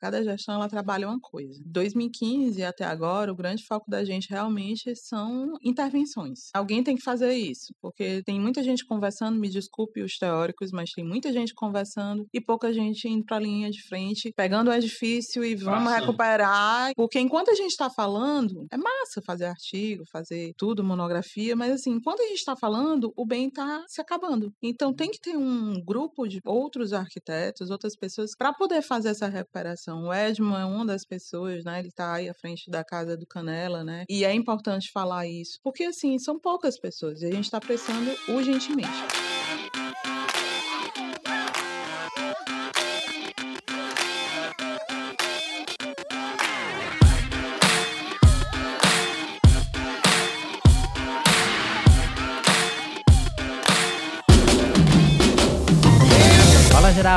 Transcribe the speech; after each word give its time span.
Cada 0.00 0.24
gestão 0.24 0.54
ela 0.54 0.68
trabalha 0.68 1.06
uma 1.06 1.20
coisa. 1.20 1.60
2015 1.66 2.62
até 2.64 2.84
agora, 2.84 3.30
o 3.30 3.36
grande 3.36 3.64
foco 3.64 3.90
da 3.90 4.02
gente 4.02 4.30
realmente 4.30 4.96
são 4.96 5.52
intervenções. 5.62 6.48
Alguém 6.54 6.82
tem 6.82 6.96
que 6.96 7.02
fazer 7.02 7.34
isso, 7.34 7.74
porque 7.82 8.22
tem 8.24 8.40
muita 8.40 8.62
gente 8.62 8.84
conversando, 8.84 9.38
me 9.38 9.48
desculpe 9.48 10.00
os 10.02 10.16
teóricos, 10.16 10.70
mas 10.72 10.90
tem 10.92 11.04
muita 11.04 11.32
gente 11.32 11.54
conversando 11.54 12.26
e 12.32 12.40
pouca 12.40 12.72
gente 12.72 13.08
indo 13.08 13.24
para 13.24 13.36
a 13.36 13.40
linha 13.40 13.70
de 13.70 13.82
frente, 13.82 14.32
pegando 14.34 14.70
o 14.70 14.72
edifício 14.72 15.44
e 15.44 15.54
vamos 15.54 15.92
recuperar. 15.92 16.92
Porque 16.96 17.20
enquanto 17.20 17.50
a 17.50 17.54
gente 17.54 17.70
está 17.70 17.90
falando, 17.90 18.66
é 18.70 18.76
massa 18.78 19.20
fazer 19.22 19.44
artigo, 19.44 20.04
fazer 20.10 20.54
tudo, 20.56 20.82
monografia, 20.82 21.54
mas 21.54 21.72
assim, 21.72 21.90
enquanto 21.90 22.20
a 22.20 22.26
gente 22.26 22.38
está 22.38 22.56
falando, 22.56 23.12
o 23.14 23.26
bem 23.26 23.48
está 23.48 23.84
se 23.86 24.00
acabando. 24.00 24.52
Então 24.62 24.94
tem 24.94 25.10
que 25.10 25.20
ter 25.20 25.36
um 25.36 25.82
grupo 25.84 26.26
de 26.26 26.40
outros 26.44 26.92
arquitetos, 26.94 27.70
outras 27.70 27.94
pessoas, 27.96 28.30
para 28.36 28.52
poder 28.52 28.80
fazer 28.82 29.10
essa 29.10 29.28
recuperação. 29.28 29.89
O 29.94 30.12
Edmo 30.12 30.56
é 30.56 30.64
uma 30.64 30.84
das 30.84 31.04
pessoas, 31.04 31.64
né? 31.64 31.78
Ele 31.78 31.88
está 31.88 32.14
aí 32.14 32.28
à 32.28 32.34
frente 32.34 32.70
da 32.70 32.84
casa 32.84 33.16
do 33.16 33.26
Canela, 33.26 33.84
né? 33.84 34.04
E 34.08 34.24
é 34.24 34.34
importante 34.34 34.90
falar 34.92 35.26
isso, 35.26 35.58
porque 35.62 35.84
assim, 35.84 36.18
são 36.18 36.38
poucas 36.38 36.78
pessoas 36.78 37.22
e 37.22 37.26
a 37.26 37.30
gente 37.30 37.44
está 37.44 37.60
precisando 37.60 38.10
urgentemente. 38.28 39.29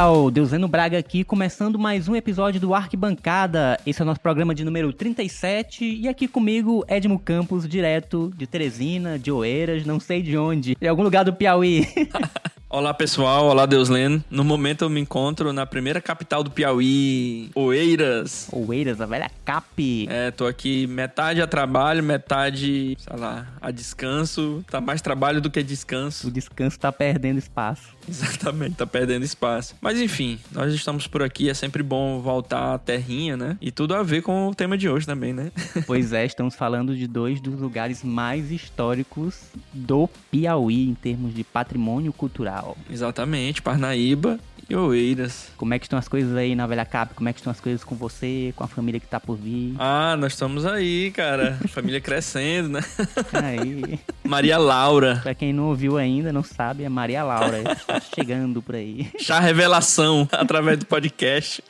Fala 0.04 0.16
geral, 0.16 0.32
Deuseno 0.32 0.68
Braga 0.68 0.98
aqui, 0.98 1.24
começando 1.24 1.80
mais 1.80 2.10
um 2.10 2.16
episódio 2.16 2.60
do 2.60 2.74
Arquibancada. 2.74 3.80
Esse 3.88 4.02
é 4.02 4.04
o 4.04 4.06
nosso 4.06 4.20
programa 4.20 4.54
de 4.54 4.66
número 4.66 4.92
37 4.92 5.86
e 5.86 6.10
aqui 6.10 6.28
comigo 6.28 6.84
Edmo 6.90 7.18
Campos, 7.18 7.66
direto 7.66 8.30
de 8.36 8.45
Teresina, 8.45 9.18
de 9.18 9.32
Oeiras, 9.32 9.86
não 9.86 10.02
sei 10.02 10.22
de 10.22 10.38
onde, 10.38 10.76
de 10.76 10.88
algum 10.90 11.04
lugar 11.04 11.23
do 11.23 11.32
Piauí. 11.32 11.88
Olá 12.76 12.92
pessoal, 12.92 13.46
olá 13.46 13.68
Deuslen. 13.68 14.26
No 14.32 14.44
momento 14.44 14.84
eu 14.84 14.90
me 14.90 15.00
encontro 15.00 15.54
na 15.54 15.64
primeira 15.64 16.02
capital 16.02 16.44
do 16.44 16.50
Piauí, 16.50 17.52
Oeiras. 17.54 18.48
Oeiras, 18.52 19.00
a 19.00 19.06
velha 19.06 19.30
cap. 19.46 20.08
É, 20.10 20.32
tô 20.32 20.48
aqui 20.48 20.88
metade 20.88 21.40
a 21.40 21.46
trabalho, 21.46 22.02
metade, 22.02 22.98
sei 22.98 23.16
lá, 23.16 23.46
a 23.62 23.70
descanso. 23.70 24.66
Tá 24.72 24.82
mais 24.82 25.04
trabalho 25.04 25.40
do 25.40 25.52
que 25.52 25.62
descanso. 25.62 26.30
O 26.30 26.32
descanso 26.32 26.80
tá 26.80 26.92
perdendo 26.92 27.38
espaço. 27.38 27.90
Exatamente, 28.10 28.78
tá 28.78 28.88
perdendo 28.88 29.24
espaço. 29.24 29.76
Mas 29.80 30.02
enfim, 30.02 30.40
nós 30.52 30.74
estamos 30.74 31.06
por 31.06 31.22
aqui, 31.22 31.52
é 31.52 31.54
sempre 31.54 31.84
bom 31.84 32.22
voltar 32.22 32.74
à 32.74 32.80
terrinha, 32.80 33.38
né? 33.38 33.56
E 33.62 33.72
tudo 33.72 33.94
a 33.94 34.02
ver 34.02 34.24
com 34.24 34.48
o 34.48 34.56
tema 34.56 34.76
de 34.76 34.90
hoje 34.90 35.06
também, 35.06 35.32
né? 35.32 35.52
Pois 35.86 36.12
é, 36.12 36.26
estamos 36.26 36.56
falando 36.56 36.96
de 36.96 37.06
dois 37.06 37.40
dos 37.40 37.60
lugares 37.60 38.04
mais 38.04 38.52
históricos 38.52 39.42
do 39.72 40.10
Piauí 40.32 40.90
em 40.90 40.96
termos 40.96 41.36
de 41.36 41.44
patrimônio 41.44 42.12
cultural. 42.12 42.62
Exatamente, 42.89 43.61
Parnaíba 43.61 44.39
e 44.69 44.75
Oeiras. 44.75 45.52
Como 45.58 45.73
é 45.73 45.80
que 45.80 45.86
estão 45.86 46.00
as 46.00 46.08
coisas 46.08 46.36
aí 46.36 46.56
na 46.56 46.66
Velha 46.66 46.86
Cap? 46.86 47.14
Como 47.14 47.28
é 47.28 47.33
que 47.33 47.39
estão 47.39 47.52
as 47.52 47.59
coisas 47.59 47.83
com 47.83 47.95
você, 47.95 48.53
com 48.55 48.64
a 48.64 48.67
família 48.67 49.00
que 49.00 49.08
tá 49.08 49.20
por 49.20 49.36
vir? 49.36 49.75
Ah, 49.78 50.16
nós 50.17 50.33
estamos 50.33 50.66
aí, 50.66 51.11
cara. 51.11 51.59
família 51.70 52.00
crescendo, 52.00 52.70
né? 52.70 52.81
Aí. 53.33 54.00
Maria 54.23 54.58
Laura. 54.58 55.20
pra 55.22 55.36
quem 55.36 55.52
não 55.52 55.66
ouviu 55.66 55.97
ainda, 55.97 56.31
não 56.31 56.44
sabe, 56.44 56.83
é 56.83 56.89
Maria 56.89 57.23
Laura. 57.23 57.61
Está 57.73 58.00
chegando 58.00 58.61
por 58.61 58.75
aí. 58.75 59.11
Chá 59.20 59.39
revelação 59.39 60.27
através 60.31 60.80
do 60.80 60.86
podcast. 60.86 61.61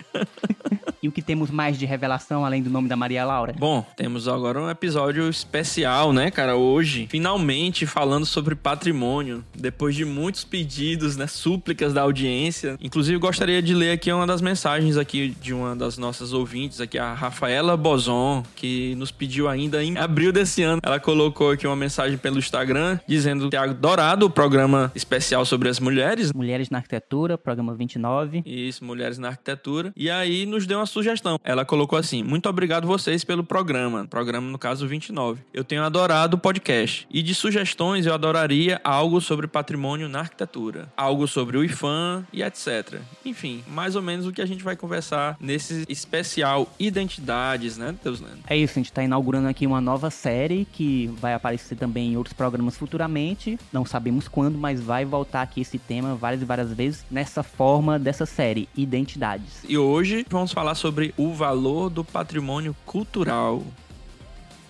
E 1.02 1.08
o 1.08 1.12
que 1.12 1.22
temos 1.22 1.50
mais 1.52 1.78
de 1.78 1.86
revelação 1.86 2.46
além 2.46 2.64
do 2.64 2.70
nome 2.70 2.88
da 2.88 2.96
Maria 2.96 3.26
Laura? 3.26 3.54
Bom, 3.58 3.86
temos 3.98 4.26
agora 4.28 4.62
um 4.62 4.70
episódio 4.70 5.28
especial, 5.30 6.14
né, 6.14 6.32
cara? 6.32 6.56
Hoje, 6.56 7.08
finalmente 7.10 7.86
falando 7.86 8.26
sobre 8.26 8.56
patrimônio. 8.56 9.44
Depois 9.54 9.96
de 9.96 10.06
muitos 10.06 10.46
pedidos, 10.46 10.83
né, 11.18 11.28
súplicas 11.28 11.94
da 11.94 12.02
audiência. 12.02 12.78
Inclusive, 12.82 13.18
gostaria 13.18 13.62
de 13.62 13.74
ler 13.74 13.92
aqui 13.92 14.12
uma 14.12 14.28
das 14.28 14.42
mensagens 14.42 14.98
aqui 14.98 15.36
de 15.42 15.54
uma 15.54 15.76
das 15.76 15.98
nossas 15.98 16.34
ouvintes 16.34 16.82
aqui, 16.82 16.98
a 16.98 17.14
Rafaela 17.14 17.78
Bozon, 17.78 18.44
que 18.56 18.94
nos 18.96 19.12
pediu 19.12 19.48
ainda 19.48 19.84
em 19.84 19.98
abril 19.98 20.32
desse 20.32 20.62
ano. 20.64 20.82
Ela 20.84 21.00
colocou 21.00 21.52
aqui 21.52 21.66
uma 21.66 21.76
mensagem 21.76 22.18
pelo 22.18 22.38
Instagram 22.38 23.00
dizendo 23.08 23.50
que 23.50 23.56
adorado 23.56 24.26
o 24.26 24.30
programa 24.30 24.92
especial 24.96 25.46
sobre 25.46 25.70
as 25.70 25.80
mulheres. 25.80 26.32
Mulheres 26.34 26.70
na 26.70 26.80
Arquitetura, 26.80 27.38
programa 27.38 27.74
29. 27.74 28.44
Isso, 28.46 28.84
Mulheres 28.84 29.18
na 29.18 29.30
Arquitetura. 29.30 29.94
E 29.96 30.10
aí 30.10 30.46
nos 30.46 30.66
deu 30.66 30.80
uma 30.80 30.86
sugestão. 30.86 31.40
Ela 31.44 31.64
colocou 31.66 31.98
assim: 31.98 32.24
Muito 32.24 32.50
obrigado 32.50 32.88
vocês 32.88 33.24
pelo 33.24 33.44
programa. 33.44 34.06
Programa, 34.10 34.50
no 34.50 34.58
caso, 34.58 34.88
29. 34.88 35.42
Eu 35.54 35.64
tenho 35.64 35.84
adorado 35.84 36.36
o 36.36 36.40
podcast. 36.40 37.08
E 37.12 37.22
de 37.22 37.34
sugestões, 37.34 38.06
eu 38.06 38.14
adoraria 38.14 38.82
algo 38.84 39.22
sobre 39.22 39.48
patrimônio 39.48 40.10
na 40.10 40.20
arquitetura, 40.20 40.73
algo 40.96 41.28
sobre 41.28 41.58
o 41.58 41.64
IFAM 41.64 42.26
e 42.32 42.42
etc. 42.44 43.00
Enfim, 43.26 43.64
mais 43.68 43.96
ou 43.96 44.02
menos 44.02 44.26
o 44.26 44.32
que 44.32 44.42
a 44.42 44.46
gente 44.46 44.64
vai 44.64 44.76
conversar 44.76 45.38
nesse 45.40 45.86
especial 45.88 46.72
Identidades, 46.80 47.78
né, 47.78 47.96
Deus 48.04 48.20
Lendo? 48.20 48.40
É 48.48 48.58
isso, 48.58 48.74
a 48.74 48.80
gente 48.80 48.92
está 48.92 49.04
inaugurando 49.04 49.48
aqui 49.48 49.66
uma 49.66 49.82
nova 49.82 50.10
série 50.10 50.66
que 50.72 51.08
vai 51.20 51.34
aparecer 51.34 51.76
também 51.76 52.14
em 52.14 52.18
outros 52.18 52.34
programas 52.34 52.78
futuramente. 52.78 53.60
Não 53.72 53.86
sabemos 53.86 54.28
quando, 54.28 54.58
mas 54.58 54.82
vai 54.82 55.06
voltar 55.06 55.42
aqui 55.42 55.62
esse 55.62 55.78
tema 55.78 56.16
várias 56.16 56.42
e 56.42 56.46
várias 56.46 56.74
vezes 56.74 57.06
nessa 57.10 57.44
forma 57.44 58.00
dessa 58.00 58.26
série, 58.26 58.68
Identidades. 58.76 59.64
E 59.68 59.78
hoje 59.78 60.26
vamos 60.30 60.52
falar 60.52 60.76
sobre 60.76 61.14
o 61.18 61.34
valor 61.34 61.90
do 61.90 62.04
patrimônio 62.04 62.76
cultural. 62.86 63.64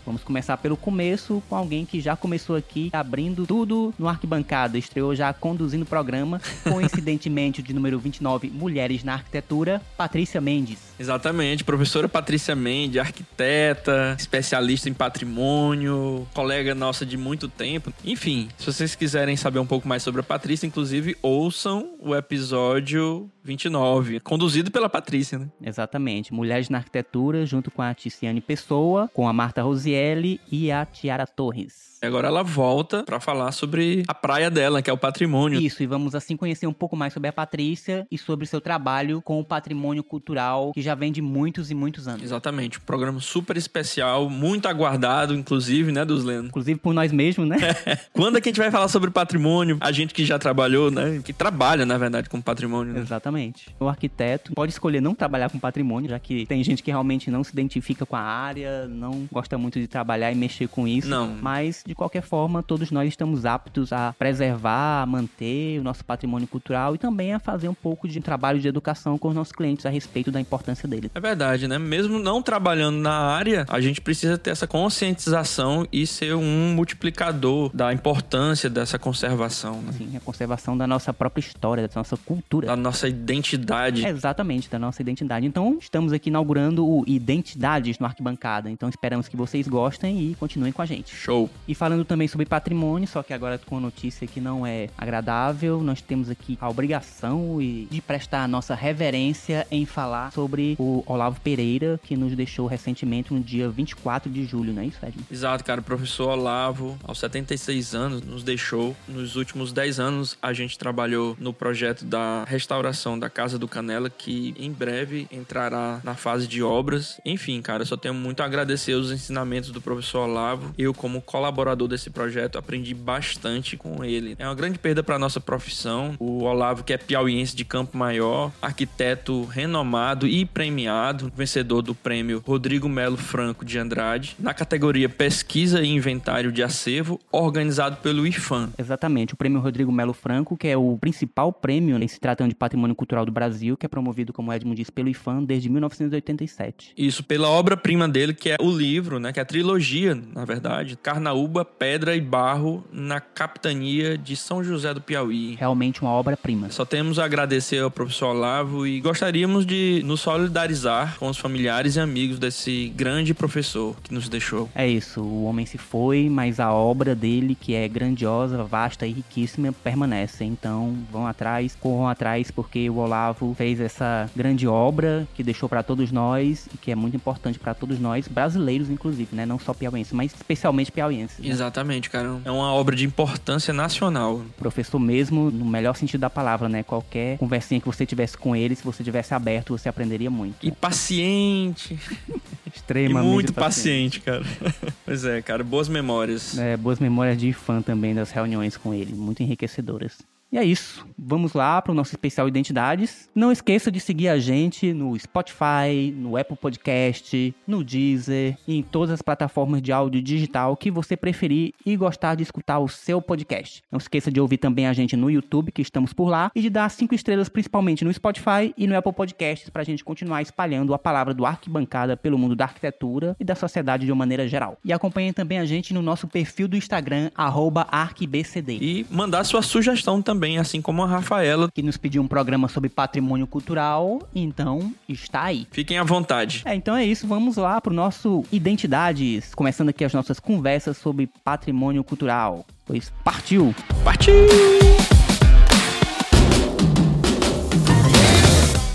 Vamos 0.05 0.23
começar 0.23 0.57
pelo 0.57 0.75
começo 0.75 1.41
com 1.49 1.55
alguém 1.55 1.85
que 1.85 2.01
já 2.01 2.15
começou 2.15 2.55
aqui 2.55 2.89
abrindo 2.91 3.45
tudo 3.45 3.93
no 3.97 4.07
arquibancada, 4.07 4.77
estreou 4.77 5.15
já 5.15 5.33
conduzindo 5.33 5.83
o 5.83 5.85
programa, 5.85 6.41
coincidentemente 6.63 7.61
o 7.61 7.63
de 7.63 7.73
número 7.73 7.97
29, 7.99 8.49
Mulheres 8.49 9.03
na 9.03 9.13
Arquitetura, 9.13 9.81
Patrícia 9.95 10.41
Mendes. 10.41 10.92
Exatamente, 11.03 11.65
professora 11.65 12.07
Patrícia 12.07 12.55
Mendes, 12.55 12.97
arquiteta, 12.97 14.15
especialista 14.17 14.87
em 14.87 14.93
patrimônio, 14.93 16.25
colega 16.33 16.73
nossa 16.73 17.05
de 17.05 17.17
muito 17.17 17.49
tempo. 17.49 17.91
Enfim, 18.05 18.47
se 18.57 18.65
vocês 18.65 18.95
quiserem 18.95 19.35
saber 19.35 19.59
um 19.59 19.65
pouco 19.65 19.85
mais 19.85 20.01
sobre 20.01 20.21
a 20.21 20.23
Patrícia, 20.23 20.65
inclusive 20.65 21.17
ouçam 21.21 21.95
o 21.99 22.15
episódio 22.15 23.29
29, 23.43 24.21
conduzido 24.21 24.71
pela 24.71 24.87
Patrícia, 24.87 25.37
né? 25.37 25.49
Exatamente, 25.61 26.33
Mulheres 26.33 26.69
na 26.69 26.77
Arquitetura, 26.77 27.45
junto 27.45 27.69
com 27.69 27.81
a 27.81 27.93
Ticiane 27.93 28.39
Pessoa, 28.39 29.09
com 29.13 29.27
a 29.27 29.33
Marta 29.33 29.61
Rosielli 29.61 30.39
e 30.49 30.71
a 30.71 30.85
Tiara 30.85 31.27
Torres. 31.27 31.92
Agora 32.03 32.27
ela 32.27 32.43
volta 32.43 33.03
para 33.03 33.19
falar 33.19 33.51
sobre 33.53 34.03
a 34.07 34.13
praia 34.13 34.51
dela, 34.51 34.81
que 34.81 34.89
é 34.89 34.93
o 34.93 34.97
patrimônio. 34.97 35.59
Isso, 35.59 35.81
e 35.81 35.85
vamos 35.85 36.13
assim 36.13 36.35
conhecer 36.35 36.67
um 36.67 36.73
pouco 36.73 36.97
mais 36.97 37.13
sobre 37.13 37.29
a 37.29 37.33
Patrícia 37.33 38.05
e 38.11 38.17
sobre 38.17 38.45
seu 38.45 38.59
trabalho 38.59 39.21
com 39.21 39.39
o 39.39 39.43
patrimônio 39.43 40.03
cultural 40.03 40.73
que 40.73 40.81
já 40.81 40.95
vem 40.95 41.13
de 41.13 41.21
muitos 41.21 41.71
e 41.71 41.75
muitos 41.75 42.07
anos. 42.07 42.21
Exatamente, 42.21 42.77
um 42.77 42.81
programa 42.81 43.21
super 43.21 43.55
especial, 43.55 44.29
muito 44.29 44.67
aguardado, 44.67 45.33
inclusive, 45.33 45.93
né, 45.93 46.03
dos 46.03 46.25
Lendo? 46.25 46.47
Inclusive 46.47 46.77
por 46.79 46.93
nós 46.93 47.11
mesmos, 47.11 47.47
né? 47.47 47.57
Quando 48.11 48.37
é 48.37 48.41
que 48.41 48.49
a 48.49 48.51
gente 48.51 48.59
vai 48.59 48.69
falar 48.69 48.89
sobre 48.89 49.09
patrimônio? 49.09 49.77
A 49.79 49.91
gente 49.91 50.13
que 50.13 50.25
já 50.25 50.37
trabalhou, 50.37 50.91
né? 50.91 51.21
Que 51.23 51.31
trabalha, 51.31 51.85
na 51.85 51.97
verdade, 51.97 52.29
com 52.29 52.41
patrimônio. 52.41 52.93
Né? 52.93 52.99
Exatamente. 52.99 53.73
O 53.79 53.87
arquiteto 53.87 54.51
pode 54.53 54.73
escolher 54.73 55.01
não 55.01 55.15
trabalhar 55.15 55.49
com 55.49 55.57
patrimônio, 55.57 56.09
já 56.09 56.19
que 56.19 56.45
tem 56.45 56.61
gente 56.63 56.83
que 56.83 56.91
realmente 56.91 57.31
não 57.31 57.43
se 57.43 57.53
identifica 57.53 58.05
com 58.05 58.15
a 58.15 58.21
área, 58.21 58.87
não 58.87 59.27
gosta 59.31 59.57
muito 59.57 59.79
de 59.79 59.87
trabalhar 59.87 60.31
e 60.31 60.35
mexer 60.35 60.67
com 60.67 60.85
isso. 60.87 61.07
Não. 61.07 61.37
Mas, 61.41 61.83
de 61.85 61.92
qualquer 61.95 62.21
forma, 62.21 62.63
todos 62.63 62.91
nós 62.91 63.07
estamos 63.07 63.45
aptos 63.45 63.91
a 63.91 64.13
preservar, 64.17 65.03
a 65.03 65.05
manter 65.05 65.79
o 65.79 65.83
nosso 65.83 66.03
patrimônio 66.03 66.47
cultural 66.47 66.95
e 66.95 66.97
também 66.97 67.33
a 67.33 67.39
fazer 67.39 67.67
um 67.67 67.73
pouco 67.73 68.07
de 68.07 68.19
trabalho 68.19 68.59
de 68.59 68.67
educação 68.67 69.17
com 69.17 69.29
os 69.29 69.35
nossos 69.35 69.53
clientes 69.53 69.85
a 69.85 69.89
respeito 69.89 70.31
da 70.31 70.39
importância 70.39 70.87
dele. 70.87 71.11
É 71.13 71.19
verdade, 71.19 71.67
né? 71.67 71.77
Mesmo 71.77 72.19
não 72.19 72.41
trabalhando 72.41 72.97
na 72.97 73.13
área, 73.13 73.65
a 73.69 73.79
gente 73.79 74.01
precisa 74.01 74.37
ter 74.37 74.51
essa 74.51 74.67
conscientização 74.67 75.87
e 75.91 76.05
ser 76.07 76.35
um 76.35 76.73
multiplicador 76.73 77.71
da 77.73 77.93
importância 77.93 78.69
dessa 78.69 78.97
conservação, 78.97 79.81
né? 79.81 79.91
Sim, 79.93 80.17
a 80.17 80.19
conservação 80.19 80.77
da 80.77 80.87
nossa 80.87 81.13
própria 81.13 81.41
história, 81.41 81.87
da 81.87 81.93
nossa 81.95 82.17
cultura. 82.17 82.67
Da 82.67 82.75
nossa 82.75 83.07
identidade. 83.07 84.05
É, 84.05 84.09
exatamente, 84.09 84.69
da 84.69 84.79
nossa 84.79 85.01
identidade. 85.01 85.45
Então, 85.45 85.77
estamos 85.79 86.13
aqui 86.13 86.29
inaugurando 86.29 86.87
o 86.87 87.03
Identidades 87.07 87.99
no 87.99 88.05
Arquibancada. 88.05 88.69
Então, 88.69 88.89
esperamos 88.89 89.27
que 89.27 89.35
vocês 89.35 89.67
gostem 89.67 90.31
e 90.31 90.35
continuem 90.35 90.71
com 90.71 90.81
a 90.81 90.85
gente. 90.85 91.15
Show. 91.15 91.49
E 91.67 91.75
falando 91.83 92.05
também 92.05 92.29
sobre 92.29 92.45
patrimônio, 92.45 93.05
só 93.05 93.21
que 93.21 93.33
agora 93.33 93.57
com 93.57 93.75
a 93.75 93.79
notícia 93.81 94.25
que 94.25 94.39
não 94.39 94.65
é 94.65 94.87
agradável, 94.97 95.81
nós 95.83 95.99
temos 95.99 96.29
aqui 96.29 96.57
a 96.61 96.69
obrigação 96.69 97.57
de 97.59 98.01
prestar 98.01 98.45
a 98.45 98.47
nossa 98.47 98.73
reverência 98.73 99.67
em 99.69 99.85
falar 99.85 100.31
sobre 100.31 100.77
o 100.79 101.03
Olavo 101.05 101.41
Pereira, 101.41 101.99
que 102.01 102.15
nos 102.15 102.33
deixou 102.37 102.67
recentemente 102.67 103.33
no 103.33 103.41
dia 103.41 103.67
24 103.67 104.31
de 104.31 104.45
julho, 104.45 104.71
não 104.71 104.81
é 104.81 104.85
isso, 104.85 104.97
Edmund? 105.05 105.27
Exato, 105.29 105.65
cara. 105.65 105.81
O 105.81 105.83
professor 105.83 106.29
Olavo, 106.29 106.97
aos 107.03 107.19
76 107.19 107.93
anos, 107.93 108.21
nos 108.21 108.43
deixou. 108.43 108.95
Nos 109.05 109.35
últimos 109.35 109.73
10 109.73 109.99
anos, 109.99 110.37
a 110.41 110.53
gente 110.53 110.79
trabalhou 110.79 111.35
no 111.37 111.51
projeto 111.51 112.05
da 112.05 112.45
restauração 112.47 113.19
da 113.19 113.29
Casa 113.29 113.59
do 113.59 113.67
Canela, 113.67 114.09
que 114.09 114.55
em 114.57 114.71
breve 114.71 115.27
entrará 115.29 115.99
na 116.01 116.15
fase 116.15 116.47
de 116.47 116.63
obras. 116.63 117.19
Enfim, 117.25 117.61
cara, 117.61 117.83
só 117.83 117.97
tenho 117.97 118.13
muito 118.13 118.41
a 118.41 118.45
agradecer 118.45 118.93
os 118.93 119.11
ensinamentos 119.11 119.69
do 119.69 119.81
professor 119.81 120.29
Olavo. 120.29 120.73
Eu, 120.77 120.93
como 120.93 121.21
colaborador 121.21 121.72
desse 121.75 122.09
projeto, 122.09 122.57
aprendi 122.57 122.93
bastante 122.93 123.75
com 123.75 124.03
ele. 124.03 124.35
É 124.37 124.45
uma 124.45 124.55
grande 124.55 124.79
perda 124.79 125.03
para 125.03 125.19
nossa 125.19 125.39
profissão. 125.39 126.15
O 126.19 126.43
Olavo, 126.43 126.83
que 126.83 126.93
é 126.93 126.97
piauiense 126.97 127.55
de 127.55 127.65
Campo 127.65 127.97
Maior, 127.97 128.51
arquiteto 128.61 129.43
renomado 129.45 130.27
e 130.27 130.45
premiado, 130.45 131.31
vencedor 131.35 131.81
do 131.81 131.95
prêmio 131.95 132.43
Rodrigo 132.45 132.87
Melo 132.87 133.17
Franco 133.17 133.65
de 133.65 133.77
Andrade, 133.79 134.35
na 134.39 134.53
categoria 134.53 135.09
Pesquisa 135.09 135.81
e 135.81 135.87
Inventário 135.87 136.51
de 136.51 136.63
Acervo, 136.63 137.19
organizado 137.31 137.97
pelo 137.97 138.25
IFAM. 138.25 138.71
Exatamente, 138.77 139.33
o 139.33 139.37
prêmio 139.37 139.59
Rodrigo 139.59 139.91
Melo 139.91 140.13
Franco, 140.13 140.57
que 140.57 140.67
é 140.67 140.77
o 140.77 140.97
principal 140.99 141.51
prêmio 141.51 142.01
em 142.01 142.07
se 142.07 142.19
tratando 142.19 142.49
de 142.49 142.55
patrimônio 142.55 142.95
cultural 142.95 143.25
do 143.25 143.31
Brasil, 143.31 143.77
que 143.77 143.85
é 143.85 143.89
promovido, 143.89 144.33
como 144.33 144.51
o 144.51 144.53
Edmund 144.53 144.77
disse, 144.77 144.91
pelo 144.91 145.09
IFAM 145.09 145.43
desde 145.43 145.69
1987. 145.69 146.93
Isso, 146.97 147.23
pela 147.23 147.49
obra-prima 147.49 148.07
dele, 148.07 148.33
que 148.33 148.49
é 148.49 148.57
o 148.59 148.69
livro, 148.69 149.19
né, 149.19 149.31
que 149.31 149.39
é 149.39 149.43
a 149.43 149.45
trilogia, 149.45 150.15
na 150.33 150.45
verdade, 150.45 150.97
Carnaúba, 151.01 151.52
Pedra 151.63 152.15
e 152.15 152.21
Barro, 152.21 152.83
na 152.91 153.19
capitania 153.19 154.17
de 154.17 154.35
São 154.35 154.63
José 154.63 154.93
do 154.93 155.01
Piauí. 155.01 155.55
Realmente 155.55 156.01
uma 156.01 156.11
obra-prima. 156.11 156.71
Só 156.71 156.85
temos 156.85 157.19
a 157.19 157.25
agradecer 157.25 157.79
ao 157.79 157.91
professor 157.91 158.27
Olavo 158.27 158.87
e 158.87 158.99
gostaríamos 158.99 159.65
de 159.65 160.01
nos 160.05 160.21
solidarizar 160.21 161.17
com 161.19 161.27
os 161.27 161.37
familiares 161.37 161.95
e 161.95 161.99
amigos 161.99 162.39
desse 162.39 162.91
grande 162.95 163.33
professor 163.33 163.95
que 164.01 164.13
nos 164.13 164.29
deixou. 164.29 164.69
É 164.73 164.87
isso, 164.87 165.21
o 165.21 165.43
homem 165.43 165.65
se 165.65 165.77
foi, 165.77 166.29
mas 166.29 166.59
a 166.59 166.71
obra 166.71 167.13
dele, 167.13 167.55
que 167.59 167.75
é 167.75 167.87
grandiosa, 167.87 168.63
vasta 168.63 169.05
e 169.05 169.11
riquíssima, 169.11 169.71
permanece. 169.71 170.43
Então 170.43 170.97
vão 171.11 171.27
atrás, 171.27 171.77
corram 171.79 172.07
atrás, 172.07 172.49
porque 172.49 172.89
o 172.89 172.97
Olavo 172.97 173.53
fez 173.55 173.79
essa 173.79 174.29
grande 174.35 174.67
obra 174.67 175.27
que 175.35 175.43
deixou 175.43 175.67
para 175.67 175.83
todos 175.83 176.11
nós 176.11 176.67
e 176.73 176.77
que 176.77 176.91
é 176.91 176.95
muito 176.95 177.15
importante 177.15 177.59
para 177.59 177.73
todos 177.73 177.99
nós, 177.99 178.27
brasileiros 178.27 178.89
inclusive, 178.89 179.35
né? 179.35 179.45
Não 179.45 179.59
só 179.59 179.73
piauienses, 179.73 180.13
mas 180.13 180.33
especialmente 180.33 180.91
piauienses. 180.91 181.42
Né? 181.43 181.53
Exatamente, 181.53 182.09
cara. 182.09 182.39
É 182.43 182.51
uma 182.51 182.73
obra 182.73 182.95
de 182.95 183.05
importância 183.05 183.73
nacional. 183.73 184.41
Professor 184.57 184.99
mesmo, 184.99 185.51
no 185.51 185.65
melhor 185.65 185.95
sentido 185.95 186.21
da 186.21 186.29
palavra, 186.29 186.69
né? 186.69 186.83
Qualquer 186.83 187.37
conversinha 187.37 187.79
que 187.79 187.85
você 187.85 188.05
tivesse 188.05 188.37
com 188.37 188.55
ele, 188.55 188.75
se 188.75 188.83
você 188.83 189.03
tivesse 189.03 189.33
aberto, 189.33 189.77
você 189.77 189.89
aprenderia 189.89 190.29
muito. 190.29 190.55
E 190.65 190.71
paciente. 190.71 191.99
Extremamente 192.73 193.27
e 193.27 193.31
muito 193.31 193.53
paciente, 193.53 194.19
cara. 194.19 194.43
pois 195.05 195.23
é, 195.25 195.41
cara, 195.41 195.63
boas 195.63 195.87
memórias. 195.87 196.57
É, 196.57 196.75
boas 196.75 196.99
memórias 196.99 197.37
de 197.37 197.53
fã 197.53 197.81
também 197.81 198.15
das 198.15 198.31
reuniões 198.31 198.75
com 198.75 198.93
ele, 198.93 199.13
muito 199.13 199.43
enriquecedoras. 199.43 200.17
E 200.53 200.57
é 200.59 200.63
isso. 200.63 201.03
Vamos 201.17 201.53
lá 201.53 201.81
para 201.81 201.91
o 201.91 201.95
nosso 201.95 202.11
especial 202.11 202.47
Identidades. 202.47 203.27
Não 203.33 203.51
esqueça 203.51 203.91
de 203.91 203.99
seguir 203.99 204.27
a 204.27 204.37
gente 204.37 204.93
no 204.93 205.17
Spotify, 205.17 206.13
no 206.15 206.37
Apple 206.37 206.55
Podcast, 206.55 207.55
no 207.65 207.83
Deezer 207.83 208.55
e 208.67 208.77
em 208.77 208.83
todas 208.83 209.09
as 209.09 209.21
plataformas 209.23 209.81
de 209.81 209.91
áudio 209.91 210.21
digital 210.21 210.77
que 210.77 210.91
você 210.91 211.17
preferir 211.17 211.73
e 211.83 211.97
gostar 211.97 212.35
de 212.35 212.43
escutar 212.43 212.77
o 212.77 212.87
seu 212.87 213.19
podcast. 213.19 213.81
Não 213.91 213.97
esqueça 213.97 214.31
de 214.31 214.39
ouvir 214.39 214.57
também 214.57 214.85
a 214.85 214.93
gente 214.93 215.17
no 215.17 215.31
YouTube, 215.31 215.71
que 215.71 215.81
estamos 215.81 216.13
por 216.13 216.29
lá, 216.29 216.51
e 216.53 216.61
de 216.61 216.69
dar 216.69 216.87
cinco 216.89 217.15
estrelas 217.15 217.49
principalmente 217.49 218.05
no 218.05 218.13
Spotify 218.13 218.75
e 218.77 218.85
no 218.85 218.95
Apple 218.95 219.13
Podcasts 219.13 219.71
para 219.71 219.81
a 219.81 219.85
gente 219.85 220.03
continuar 220.03 220.43
espalhando 220.43 220.93
a 220.93 220.99
palavra 220.99 221.33
do 221.33 221.47
arquibancada 221.47 222.15
pelo 222.15 222.37
mundo 222.37 222.55
da 222.55 222.65
arquitetura 222.65 223.35
e 223.39 223.43
da 223.43 223.55
sociedade 223.55 224.05
de 224.05 224.11
uma 224.11 224.19
maneira 224.19 224.47
geral. 224.47 224.77
E 224.85 224.93
acompanhe 224.93 225.33
também 225.33 225.57
a 225.57 225.65
gente 225.65 225.95
no 225.95 226.01
nosso 226.03 226.27
perfil 226.27 226.67
do 226.67 226.77
Instagram, 226.77 227.31
arquibcd. 227.35 228.77
E 228.79 229.03
mandar 229.09 229.43
sua 229.45 229.63
sugestão 229.63 230.21
também 230.21 230.42
também, 230.43 230.57
assim 230.57 230.81
como 230.81 231.01
a 231.03 231.07
Rafaela. 231.07 231.69
Que 231.73 231.81
nos 231.81 231.95
pediu 231.95 232.21
um 232.21 232.27
programa 232.27 232.67
sobre 232.67 232.89
patrimônio 232.89 233.47
cultural, 233.47 234.21
então 234.35 234.93
está 235.07 235.43
aí. 235.43 235.65
Fiquem 235.71 235.97
à 235.97 236.03
vontade. 236.03 236.63
É, 236.65 236.75
então 236.75 236.95
é 236.95 237.05
isso, 237.05 237.25
vamos 237.25 237.55
lá 237.55 237.79
pro 237.79 237.93
nosso 237.93 238.43
Identidades, 238.51 239.55
começando 239.55 239.89
aqui 239.89 240.03
as 240.03 240.13
nossas 240.13 240.39
conversas 240.39 240.97
sobre 240.97 241.29
patrimônio 241.43 242.03
cultural. 242.03 242.65
Pois 242.85 243.11
partiu! 243.23 243.73
Partiu! 244.03 244.33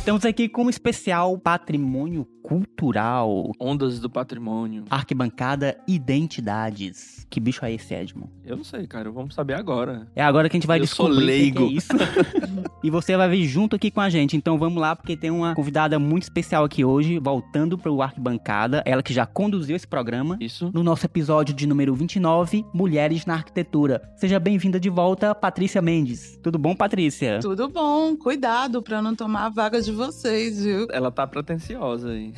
Estamos 0.09 0.25
aqui 0.25 0.49
com 0.49 0.65
um 0.65 0.71
especial 0.71 1.37
patrimônio 1.37 2.27
cultural. 2.43 3.53
Ondas 3.61 4.01
do 4.01 4.09
patrimônio. 4.09 4.85
Arquibancada 4.89 5.79
Identidades. 5.87 7.27
Que 7.29 7.39
bicho 7.39 7.63
é 7.63 7.75
esse, 7.75 7.93
Edmo? 7.93 8.33
Eu 8.43 8.57
não 8.57 8.65
sei, 8.65 8.87
cara. 8.87 9.11
Vamos 9.11 9.35
saber 9.35 9.53
agora. 9.53 10.09
É 10.17 10.23
agora 10.23 10.49
que 10.49 10.57
a 10.57 10.59
gente 10.59 10.67
vai 10.67 10.79
Eu 10.79 10.85
descobrir 10.85 11.15
sou 11.15 11.25
leigo. 11.25 11.65
o 11.65 11.69
que 11.69 11.75
é 11.75 11.77
isso. 11.77 11.89
e 12.83 12.89
você 12.89 13.19
vai 13.19 13.29
vir 13.29 13.45
junto 13.47 13.77
aqui 13.77 13.91
com 13.91 14.01
a 14.01 14.09
gente. 14.09 14.35
Então 14.35 14.57
vamos 14.57 14.81
lá, 14.81 14.97
porque 14.97 15.15
tem 15.15 15.31
uma 15.31 15.55
convidada 15.55 15.99
muito 15.99 16.23
especial 16.23 16.65
aqui 16.65 16.83
hoje, 16.83 17.19
voltando 17.19 17.77
pro 17.77 18.01
Arquibancada. 18.01 18.83
Ela 18.87 19.03
que 19.03 19.13
já 19.13 19.27
conduziu 19.27 19.77
esse 19.77 19.87
programa. 19.87 20.39
Isso. 20.41 20.71
No 20.73 20.83
nosso 20.83 21.05
episódio 21.05 21.55
de 21.55 21.67
número 21.67 21.95
29, 21.95 22.65
Mulheres 22.73 23.27
na 23.27 23.35
Arquitetura. 23.35 24.11
Seja 24.17 24.41
bem-vinda 24.41 24.81
de 24.81 24.89
volta, 24.89 25.35
Patrícia 25.35 25.83
Mendes. 25.83 26.39
Tudo 26.43 26.59
bom, 26.59 26.75
Patrícia? 26.75 27.41
Tudo 27.43 27.69
bom, 27.69 28.17
cuidado 28.17 28.81
pra 28.81 29.03
não 29.03 29.15
tomar 29.15 29.45
a 29.45 29.49
vaga 29.51 29.83
de 29.83 29.93
vocês, 29.99 30.63
viu? 30.63 30.87
Ela 30.91 31.11
tá 31.11 31.27
pretensiosa 31.27 32.11
aí. 32.11 32.33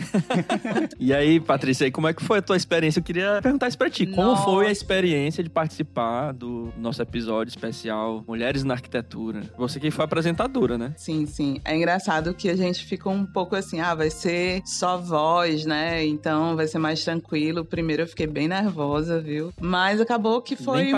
e 0.98 1.12
aí, 1.12 1.38
Patrícia, 1.38 1.84
aí 1.84 1.90
como 1.90 2.08
é 2.08 2.14
que 2.14 2.24
foi 2.24 2.38
a 2.38 2.42
tua 2.42 2.56
experiência? 2.56 2.98
Eu 2.98 3.04
queria 3.04 3.40
perguntar 3.42 3.68
isso 3.68 3.78
pra 3.78 3.90
ti. 3.90 4.06
Como 4.06 4.28
Nossa. 4.28 4.44
foi 4.44 4.66
a 4.66 4.72
experiência 4.72 5.44
de 5.44 5.50
participar 5.50 6.32
do 6.32 6.72
nosso 6.76 7.00
episódio 7.02 7.50
especial 7.50 8.24
Mulheres 8.26 8.64
na 8.64 8.74
Arquitetura? 8.74 9.42
Você 9.56 9.78
que 9.78 9.90
foi 9.90 10.04
apresentadora, 10.04 10.78
né? 10.78 10.94
Sim, 10.96 11.26
sim. 11.26 11.60
É 11.64 11.76
engraçado 11.76 12.34
que 12.34 12.48
a 12.48 12.56
gente 12.56 12.84
ficou 12.84 13.12
um 13.12 13.26
pouco 13.26 13.54
assim, 13.54 13.80
ah, 13.80 13.94
vai 13.94 14.10
ser 14.10 14.62
só 14.64 14.96
voz, 14.96 15.66
né? 15.66 16.04
Então 16.06 16.56
vai 16.56 16.66
ser 16.66 16.78
mais 16.78 17.04
tranquilo. 17.04 17.64
Primeiro 17.64 18.02
eu 18.02 18.06
fiquei 18.06 18.26
bem 18.26 18.48
nervosa, 18.48 19.20
viu? 19.20 19.52
Mas 19.60 20.00
acabou 20.00 20.40
que 20.40 20.56
foi 20.56 20.92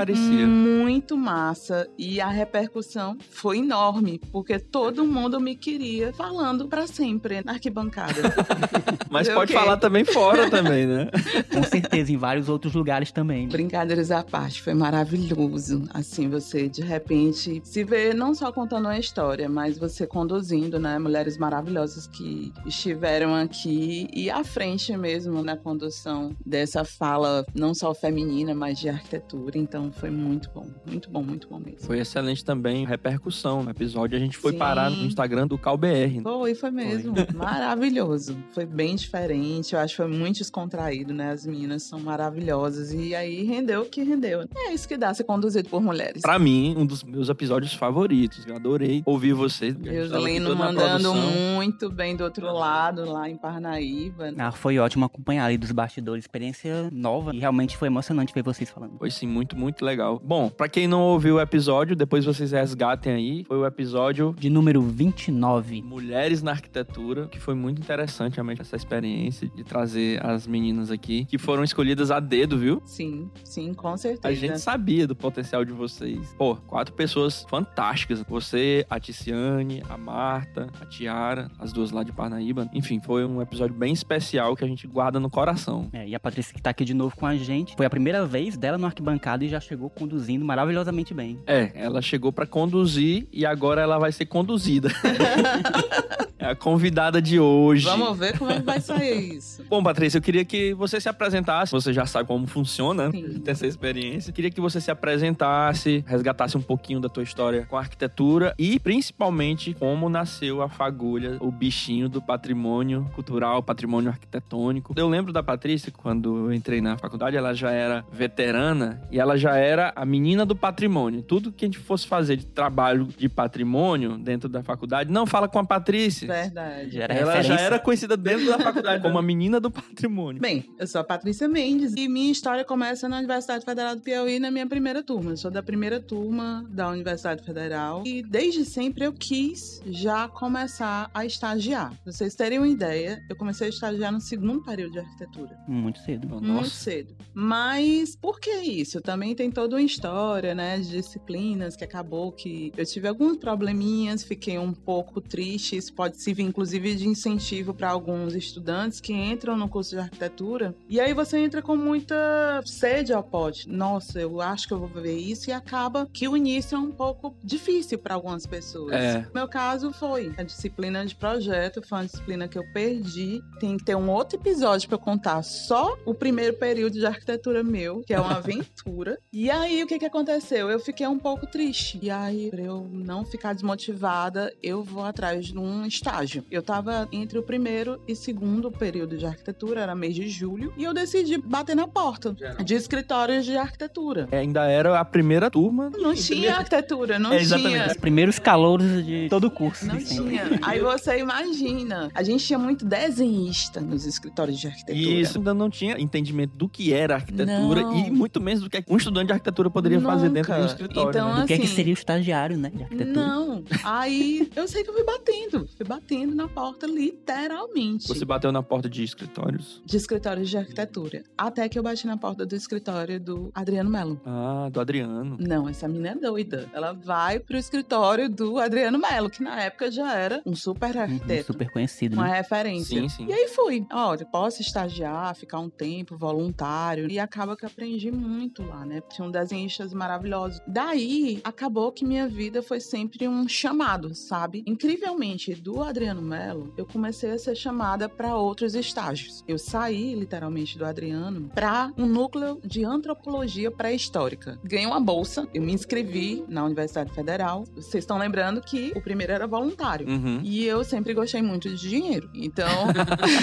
muito 0.46 1.16
massa 1.16 1.88
e 1.98 2.20
a 2.20 2.28
repercussão 2.28 3.16
foi 3.30 3.58
enorme, 3.58 4.20
porque 4.30 4.58
todo 4.58 5.04
mundo 5.04 5.40
me 5.40 5.56
queria 5.56 6.12
falando 6.12 6.51
pra 6.68 6.86
sempre 6.86 7.42
na 7.44 7.52
arquibancada. 7.52 8.34
Mas 9.10 9.28
pode 9.28 9.52
ok. 9.52 9.56
falar 9.56 9.76
também 9.76 10.04
fora 10.04 10.48
também, 10.48 10.86
né? 10.86 11.08
Com 11.52 11.62
certeza, 11.62 12.12
em 12.12 12.16
vários 12.16 12.48
outros 12.48 12.74
lugares 12.74 13.12
também. 13.12 13.48
Brincadeiras 13.48 14.10
à 14.10 14.22
parte, 14.22 14.62
foi 14.62 14.74
maravilhoso. 14.74 15.84
Assim, 15.92 16.28
você 16.28 16.68
de 16.68 16.82
repente 16.82 17.60
se 17.64 17.84
vê 17.84 18.14
não 18.14 18.34
só 18.34 18.50
contando 18.50 18.86
uma 18.86 18.98
história, 18.98 19.48
mas 19.48 19.78
você 19.78 20.06
conduzindo, 20.06 20.78
né? 20.78 20.98
Mulheres 20.98 21.36
maravilhosas 21.36 22.06
que 22.06 22.52
estiveram 22.64 23.34
aqui 23.34 24.08
e 24.12 24.30
à 24.30 24.42
frente 24.44 24.96
mesmo 24.96 25.42
na 25.42 25.56
condução 25.56 26.34
dessa 26.44 26.84
fala, 26.84 27.44
não 27.54 27.74
só 27.74 27.92
feminina, 27.94 28.54
mas 28.54 28.78
de 28.78 28.88
arquitetura. 28.88 29.58
Então 29.58 29.92
foi 29.92 30.10
muito 30.10 30.50
bom, 30.54 30.66
muito 30.86 31.10
bom, 31.10 31.22
muito 31.22 31.48
bom 31.48 31.58
mesmo. 31.58 31.80
Foi 31.80 31.98
excelente 31.98 32.44
também 32.44 32.84
a 32.84 32.88
repercussão 32.88 33.62
no 33.62 33.70
episódio. 33.70 34.16
A 34.16 34.20
gente 34.20 34.36
foi 34.36 34.52
Sim. 34.52 34.58
parar 34.58 34.90
no 34.90 35.04
Instagram 35.04 35.46
do 35.46 35.58
CalBR. 35.58 36.16
Foi, 36.32 36.54
foi 36.54 36.70
mesmo. 36.70 37.14
Maravilhoso. 37.34 38.36
Foi 38.52 38.64
bem 38.64 38.96
diferente. 38.96 39.74
Eu 39.74 39.80
acho 39.80 39.92
que 39.94 39.96
foi 39.96 40.08
muito 40.08 40.38
descontraído, 40.38 41.12
né? 41.12 41.30
As 41.30 41.46
meninas 41.46 41.82
são 41.82 42.00
maravilhosas. 42.00 42.92
E 42.92 43.14
aí 43.14 43.44
rendeu 43.44 43.82
o 43.82 43.84
que 43.84 44.02
rendeu. 44.02 44.48
É 44.56 44.72
isso 44.72 44.88
que 44.88 44.96
dá 44.96 45.12
ser 45.12 45.24
conduzido 45.24 45.68
por 45.68 45.82
mulheres. 45.82 46.22
Pra 46.22 46.38
mim, 46.38 46.74
um 46.76 46.86
dos 46.86 47.04
meus 47.04 47.28
episódios 47.28 47.74
favoritos. 47.74 48.46
Eu 48.46 48.56
adorei 48.56 49.02
ouvir 49.04 49.34
vocês. 49.34 49.74
toda 49.74 50.54
na 50.54 50.54
mandando 50.54 51.14
muito 51.14 51.90
bem 51.90 52.16
do 52.16 52.24
outro 52.24 52.50
lado, 52.52 53.04
lá 53.04 53.28
em 53.28 53.36
Parnaíba. 53.36 54.32
Ah, 54.38 54.50
foi 54.50 54.78
ótimo 54.78 55.04
acompanhar 55.04 55.44
ali 55.44 55.58
dos 55.58 55.70
bastidores, 55.70 56.24
experiência 56.24 56.88
nova 56.90 57.34
e 57.34 57.38
realmente 57.38 57.76
foi 57.76 57.88
emocionante 57.88 58.32
ver 58.32 58.42
vocês 58.42 58.70
falando. 58.70 58.96
Foi 58.98 59.10
sim, 59.10 59.26
muito, 59.26 59.56
muito 59.56 59.84
legal. 59.84 60.20
Bom, 60.24 60.48
pra 60.48 60.68
quem 60.68 60.88
não 60.88 61.02
ouviu 61.02 61.36
o 61.36 61.40
episódio, 61.40 61.94
depois 61.94 62.24
vocês 62.24 62.52
resgatem 62.52 63.12
aí. 63.12 63.44
Foi 63.44 63.58
o 63.58 63.66
episódio 63.66 64.34
De 64.38 64.48
número 64.48 64.80
29. 64.80 65.82
Mulheres 66.22 66.40
na 66.40 66.52
Arquitetura, 66.52 67.26
que 67.26 67.40
foi 67.40 67.52
muito 67.52 67.80
interessante 67.80 68.34
realmente 68.34 68.60
essa 68.60 68.76
experiência 68.76 69.48
de 69.48 69.64
trazer 69.64 70.24
as 70.24 70.46
meninas 70.46 70.88
aqui, 70.88 71.24
que 71.24 71.36
foram 71.36 71.64
escolhidas 71.64 72.12
a 72.12 72.20
dedo, 72.20 72.56
viu? 72.56 72.80
Sim, 72.84 73.28
sim, 73.42 73.74
com 73.74 73.96
certeza. 73.96 74.28
A 74.28 74.32
gente 74.32 74.60
sabia 74.60 75.04
do 75.04 75.16
potencial 75.16 75.64
de 75.64 75.72
vocês. 75.72 76.32
Pô, 76.38 76.54
quatro 76.54 76.94
pessoas 76.94 77.44
fantásticas. 77.50 78.22
Você, 78.28 78.86
a 78.88 79.00
Ticiane, 79.00 79.82
a 79.88 79.98
Marta, 79.98 80.68
a 80.80 80.86
Tiara, 80.86 81.50
as 81.58 81.72
duas 81.72 81.90
lá 81.90 82.04
de 82.04 82.12
Parnaíba. 82.12 82.70
Enfim, 82.72 83.00
foi 83.00 83.24
um 83.24 83.42
episódio 83.42 83.74
bem 83.74 83.92
especial 83.92 84.54
que 84.54 84.62
a 84.62 84.68
gente 84.68 84.86
guarda 84.86 85.18
no 85.18 85.28
coração. 85.28 85.88
É, 85.92 86.06
e 86.06 86.14
a 86.14 86.20
Patrícia 86.20 86.54
que 86.54 86.62
tá 86.62 86.70
aqui 86.70 86.84
de 86.84 86.94
novo 86.94 87.16
com 87.16 87.26
a 87.26 87.34
gente. 87.34 87.74
Foi 87.74 87.84
a 87.84 87.90
primeira 87.90 88.24
vez 88.24 88.56
dela 88.56 88.78
no 88.78 88.86
arquibancada 88.86 89.44
e 89.44 89.48
já 89.48 89.58
chegou 89.58 89.90
conduzindo 89.90 90.44
maravilhosamente 90.44 91.12
bem. 91.12 91.40
É, 91.48 91.72
ela 91.74 92.00
chegou 92.00 92.32
pra 92.32 92.46
conduzir 92.46 93.26
e 93.32 93.44
agora 93.44 93.82
ela 93.82 93.98
vai 93.98 94.12
ser 94.12 94.26
conduzida. 94.26 94.88
É 96.38 96.46
a 96.46 96.56
convidada 96.56 97.22
de 97.22 97.38
hoje. 97.38 97.84
Vamos 97.84 98.18
ver 98.18 98.36
como 98.36 98.50
é 98.50 98.56
que 98.56 98.66
vai 98.66 98.80
sair 98.80 99.36
isso. 99.36 99.64
Bom, 99.68 99.80
Patrícia, 99.80 100.18
eu 100.18 100.22
queria 100.22 100.44
que 100.44 100.74
você 100.74 101.00
se 101.00 101.08
apresentasse. 101.08 101.70
Você 101.70 101.92
já 101.92 102.04
sabe 102.04 102.26
como 102.26 102.48
funciona, 102.48 103.12
Sim. 103.12 103.38
tem 103.38 103.52
essa 103.52 103.64
experiência. 103.64 104.30
Eu 104.30 104.34
queria 104.34 104.50
que 104.50 104.60
você 104.60 104.80
se 104.80 104.90
apresentasse, 104.90 106.04
resgatasse 106.04 106.56
um 106.56 106.60
pouquinho 106.60 106.98
da 106.98 107.08
tua 107.08 107.22
história 107.22 107.64
com 107.66 107.76
a 107.76 107.80
arquitetura 107.80 108.54
e 108.58 108.80
principalmente 108.80 109.72
como 109.74 110.08
nasceu 110.08 110.62
a 110.62 110.68
fagulha, 110.68 111.36
o 111.38 111.50
bichinho 111.50 112.08
do 112.08 112.20
patrimônio 112.20 113.08
cultural, 113.14 113.62
patrimônio 113.62 114.10
arquitetônico. 114.10 114.94
Eu 114.96 115.08
lembro 115.08 115.32
da 115.32 115.44
Patrícia 115.44 115.92
quando 115.92 116.48
eu 116.48 116.52
entrei 116.52 116.80
na 116.80 116.98
faculdade, 116.98 117.36
ela 117.36 117.54
já 117.54 117.70
era 117.70 118.04
veterana 118.10 119.00
e 119.12 119.20
ela 119.20 119.36
já 119.36 119.56
era 119.56 119.92
a 119.94 120.04
menina 120.04 120.44
do 120.44 120.56
patrimônio. 120.56 121.22
Tudo 121.22 121.52
que 121.52 121.64
a 121.64 121.68
gente 121.68 121.78
fosse 121.78 122.06
fazer 122.06 122.36
de 122.36 122.46
trabalho 122.46 123.06
de 123.16 123.28
patrimônio 123.28 124.18
dentro 124.18 124.48
da 124.48 124.62
faculdade, 124.62 125.10
não 125.12 125.24
fala 125.24 125.48
com 125.48 125.60
a 125.60 125.64
Patrícia. 125.64 126.01
Verdade. 126.10 126.90
Já 126.96 127.04
era 127.04 127.14
Ela 127.14 127.32
já 127.32 127.38
referência. 127.38 127.64
era 127.64 127.78
conhecida 127.78 128.16
dentro 128.16 128.46
da 128.46 128.58
faculdade 128.58 129.02
como 129.02 129.18
a 129.18 129.22
menina 129.22 129.60
do 129.60 129.70
patrimônio. 129.70 130.40
Bem, 130.40 130.64
eu 130.78 130.86
sou 130.86 131.00
a 131.00 131.04
Patrícia 131.04 131.48
Mendes 131.48 131.94
e 131.96 132.08
minha 132.08 132.30
história 132.32 132.64
começa 132.64 133.08
na 133.08 133.18
Universidade 133.18 133.64
Federal 133.64 133.96
do 133.96 134.02
Piauí 134.02 134.38
na 134.38 134.50
minha 134.50 134.66
primeira 134.66 135.02
turma. 135.02 135.30
Eu 135.32 135.36
sou 135.36 135.50
da 135.50 135.62
primeira 135.62 136.00
turma 136.00 136.64
da 136.70 136.88
Universidade 136.88 137.44
Federal 137.44 138.02
e 138.06 138.22
desde 138.22 138.64
sempre 138.64 139.04
eu 139.04 139.12
quis 139.12 139.80
já 139.86 140.28
começar 140.28 141.10
a 141.14 141.24
estagiar. 141.24 141.90
Pra 142.02 142.12
vocês 142.12 142.34
terem 142.34 142.58
uma 142.58 142.68
ideia, 142.68 143.22
eu 143.28 143.36
comecei 143.36 143.66
a 143.66 143.70
estagiar 143.70 144.12
no 144.12 144.20
segundo 144.20 144.62
período 144.62 144.92
de 144.92 144.98
arquitetura. 145.00 145.56
Muito 145.68 145.98
cedo. 146.00 146.28
Muito 146.28 146.46
Nossa. 146.46 146.70
cedo. 146.70 147.14
Mas 147.34 148.16
por 148.16 148.40
que 148.40 148.50
isso? 148.50 149.00
Também 149.00 149.34
tem 149.34 149.50
toda 149.50 149.76
uma 149.76 149.82
história, 149.82 150.54
né, 150.54 150.78
de 150.78 150.90
disciplinas 150.90 151.76
que 151.76 151.84
acabou 151.84 152.32
que 152.32 152.72
eu 152.76 152.84
tive 152.86 153.08
alguns 153.08 153.36
probleminhas, 153.36 154.22
fiquei 154.22 154.58
um 154.58 154.72
pouco 154.72 155.20
triste. 155.20 155.76
Isso 155.92 155.94
pode 155.94 156.16
servir, 156.20 156.42
inclusive, 156.42 156.94
de 156.94 157.06
incentivo 157.06 157.74
para 157.74 157.90
alguns 157.90 158.34
estudantes 158.34 159.00
que 159.00 159.12
entram 159.12 159.56
no 159.56 159.68
curso 159.68 159.90
de 159.90 159.98
arquitetura. 159.98 160.74
E 160.88 160.98
aí 160.98 161.12
você 161.12 161.38
entra 161.38 161.60
com 161.60 161.76
muita 161.76 162.62
sede 162.64 163.12
ao 163.12 163.22
pote. 163.22 163.68
Nossa, 163.68 164.18
eu 164.18 164.40
acho 164.40 164.66
que 164.66 164.72
eu 164.72 164.78
vou 164.78 164.88
ver 164.88 165.16
isso 165.18 165.50
e 165.50 165.52
acaba 165.52 166.08
que 166.12 166.26
o 166.26 166.36
início 166.36 166.76
é 166.76 166.78
um 166.78 166.90
pouco 166.90 167.34
difícil 167.44 167.98
para 167.98 168.14
algumas 168.14 168.46
pessoas. 168.46 168.92
É. 168.92 169.26
Meu 169.34 169.46
caso 169.46 169.92
foi 169.92 170.32
a 170.38 170.42
disciplina 170.42 171.04
de 171.04 171.14
projeto, 171.14 171.82
foi 171.86 171.98
uma 171.98 172.06
disciplina 172.06 172.48
que 172.48 172.58
eu 172.58 172.64
perdi. 172.72 173.42
Tem 173.60 173.76
que 173.76 173.84
ter 173.84 173.94
um 173.94 174.08
outro 174.10 174.38
episódio 174.38 174.88
para 174.88 174.98
contar 174.98 175.42
só 175.42 175.96
o 176.06 176.14
primeiro 176.14 176.56
período 176.56 176.94
de 176.94 177.04
arquitetura 177.04 177.62
meu, 177.62 178.00
que 178.00 178.14
é 178.14 178.20
uma 178.20 178.36
aventura. 178.38 179.18
e 179.32 179.50
aí 179.50 179.82
o 179.82 179.86
que 179.86 179.98
que 179.98 180.06
aconteceu? 180.06 180.70
Eu 180.70 180.80
fiquei 180.80 181.06
um 181.06 181.18
pouco 181.18 181.46
triste. 181.46 181.98
E 182.00 182.10
aí, 182.10 182.50
pra 182.50 182.62
eu 182.62 182.88
não 182.90 183.24
ficar 183.24 183.52
desmotivada, 183.52 184.52
eu 184.62 184.82
vou 184.82 185.04
atrás 185.04 185.46
de 185.46 185.58
um 185.58 185.81
estágio. 185.86 186.44
Eu 186.50 186.62
tava 186.62 187.08
entre 187.12 187.38
o 187.38 187.42
primeiro 187.42 188.00
e 188.06 188.14
segundo 188.16 188.70
período 188.70 189.16
de 189.16 189.26
arquitetura, 189.26 189.80
era 189.80 189.94
mês 189.94 190.14
de 190.14 190.28
julho, 190.28 190.72
e 190.76 190.84
eu 190.84 190.92
decidi 190.94 191.38
bater 191.38 191.74
na 191.76 191.86
porta 191.88 192.34
de 192.64 192.74
escritórios 192.74 193.44
de 193.44 193.56
arquitetura. 193.56 194.28
É, 194.30 194.38
Ainda 194.38 194.64
era 194.66 194.98
a 194.98 195.04
primeira 195.04 195.50
turma. 195.50 195.90
Não 195.96 196.14
tinha 196.14 196.56
arquitetura, 196.56 197.18
não 197.18 197.32
É, 197.32 197.40
exatamente. 197.40 197.72
tinha. 197.74 197.86
Os 197.88 197.96
primeiros 197.96 198.38
calouros 198.38 199.04
de 199.04 199.28
todo 199.28 199.44
o 199.46 199.50
curso. 199.50 199.86
Não 199.86 199.98
sempre. 200.00 200.30
tinha. 200.30 200.58
Aí 200.62 200.80
você 200.80 201.18
imagina. 201.18 202.10
A 202.14 202.22
gente 202.22 202.44
tinha 202.44 202.58
muito 202.58 202.84
desenhista 202.84 203.80
nos 203.80 204.04
escritórios 204.06 204.58
de 204.58 204.66
arquitetura. 204.66 204.98
E 204.98 205.20
isso 205.20 205.38
ainda 205.38 205.54
não 205.54 205.70
tinha 205.70 205.98
entendimento 206.00 206.56
do 206.56 206.68
que 206.68 206.92
era 206.92 207.14
arquitetura 207.16 207.82
Não. 207.82 207.96
e 208.06 208.10
muito 208.10 208.40
menos 208.40 208.62
do 208.62 208.70
que 208.70 208.82
um 208.88 208.96
estudante 208.96 209.26
de 209.28 209.32
arquitetura 209.32 209.70
poderia 209.70 210.00
fazer 210.00 210.28
dentro 210.30 210.52
de 210.52 210.58
um 210.58 210.62
Nunca. 210.62 210.72
escritório. 210.72 211.10
Então, 211.10 211.34
né? 211.36 211.44
O 211.44 211.46
que 211.46 211.52
é 211.54 211.58
que 211.58 211.64
assim, 211.64 211.74
seria 211.74 211.92
o 211.92 211.94
estagiário, 211.96 212.56
né? 212.58 212.70
De 212.74 212.82
arquitetura. 212.82 213.26
Não. 213.26 213.64
Aí 213.84 214.50
eu 214.56 214.66
sei 214.68 214.82
que 214.82 214.90
eu 214.90 214.94
fui 214.94 215.04
batendo. 215.04 215.68
Fui 215.76 215.86
batendo 215.86 216.34
na 216.34 216.48
porta, 216.48 216.86
literalmente. 216.86 218.06
Você 218.08 218.24
bateu 218.24 218.52
na 218.52 218.62
porta 218.62 218.88
de 218.88 219.02
escritórios? 219.02 219.82
De 219.84 219.96
escritórios 219.96 220.48
de 220.50 220.56
arquitetura. 220.58 221.24
Até 221.36 221.68
que 221.68 221.78
eu 221.78 221.82
bati 221.82 222.06
na 222.06 222.16
porta 222.16 222.44
do 222.44 222.54
escritório 222.54 223.18
do 223.18 223.50
Adriano 223.54 223.90
Melo. 223.90 224.20
Ah, 224.24 224.68
do 224.70 224.80
Adriano. 224.80 225.36
Não, 225.40 225.68
essa 225.68 225.88
menina 225.88 226.10
é 226.10 226.14
doida. 226.14 226.68
Ela 226.72 226.92
vai 226.92 227.38
pro 227.40 227.56
escritório 227.56 228.28
do 228.28 228.58
Adriano 228.58 228.98
Melo, 228.98 229.30
que 229.30 229.42
na 229.42 229.60
época 229.62 229.90
já 229.90 230.14
era 230.14 230.42
um 230.44 230.54
super 230.54 230.94
Uhum, 230.94 231.02
arquiteto. 231.02 231.52
super 231.52 231.70
conhecido, 231.70 232.14
Uma 232.16 232.28
né? 232.28 232.36
referência. 232.36 233.00
Sim, 233.00 233.08
sim. 233.08 233.26
E 233.26 233.32
aí 233.32 233.48
fui. 233.48 233.86
Olha, 233.92 234.24
posso 234.26 234.60
estagiar, 234.60 235.34
ficar 235.34 235.58
um 235.58 235.70
tempo 235.70 236.16
voluntário. 236.16 237.10
E 237.10 237.18
acaba 237.18 237.56
que 237.56 237.64
eu 237.64 237.68
aprendi 237.68 238.10
muito 238.10 238.62
lá, 238.62 238.84
né? 238.84 239.00
Tinham 239.10 239.30
desenhistas 239.30 239.92
maravilhosos. 239.94 240.60
Daí, 240.66 241.40
acabou 241.44 241.90
que 241.92 242.04
minha 242.04 242.28
vida 242.28 242.62
foi 242.62 242.80
sempre 242.80 243.26
um 243.26 243.48
chamado, 243.48 244.14
sabe? 244.14 244.62
Incrivelmente, 244.66 245.54
do 245.62 245.80
Adriano 245.80 246.20
Melo, 246.20 246.74
eu 246.76 246.84
comecei 246.84 247.30
a 247.30 247.38
ser 247.38 247.54
chamada 247.54 248.08
para 248.08 248.34
outros 248.34 248.74
estágios. 248.74 249.44
Eu 249.46 249.56
saí, 249.56 250.12
literalmente, 250.12 250.76
do 250.76 250.84
Adriano 250.84 251.48
para 251.54 251.92
um 251.96 252.04
núcleo 252.04 252.60
de 252.64 252.84
antropologia 252.84 253.70
pré-histórica. 253.70 254.58
Ganhei 254.64 254.86
uma 254.86 254.98
bolsa, 254.98 255.46
eu 255.54 255.62
me 255.62 255.72
inscrevi 255.72 256.44
na 256.48 256.64
Universidade 256.64 257.14
Federal. 257.14 257.64
Vocês 257.76 258.02
estão 258.02 258.18
lembrando 258.18 258.60
que 258.60 258.92
o 258.96 259.00
primeiro 259.00 259.32
era 259.32 259.46
voluntário. 259.46 260.08
Uhum. 260.08 260.40
E 260.42 260.66
eu 260.66 260.82
sempre 260.82 261.14
gostei 261.14 261.40
muito 261.40 261.68
de 261.68 261.76
dinheiro. 261.88 262.28
Então, 262.34 262.66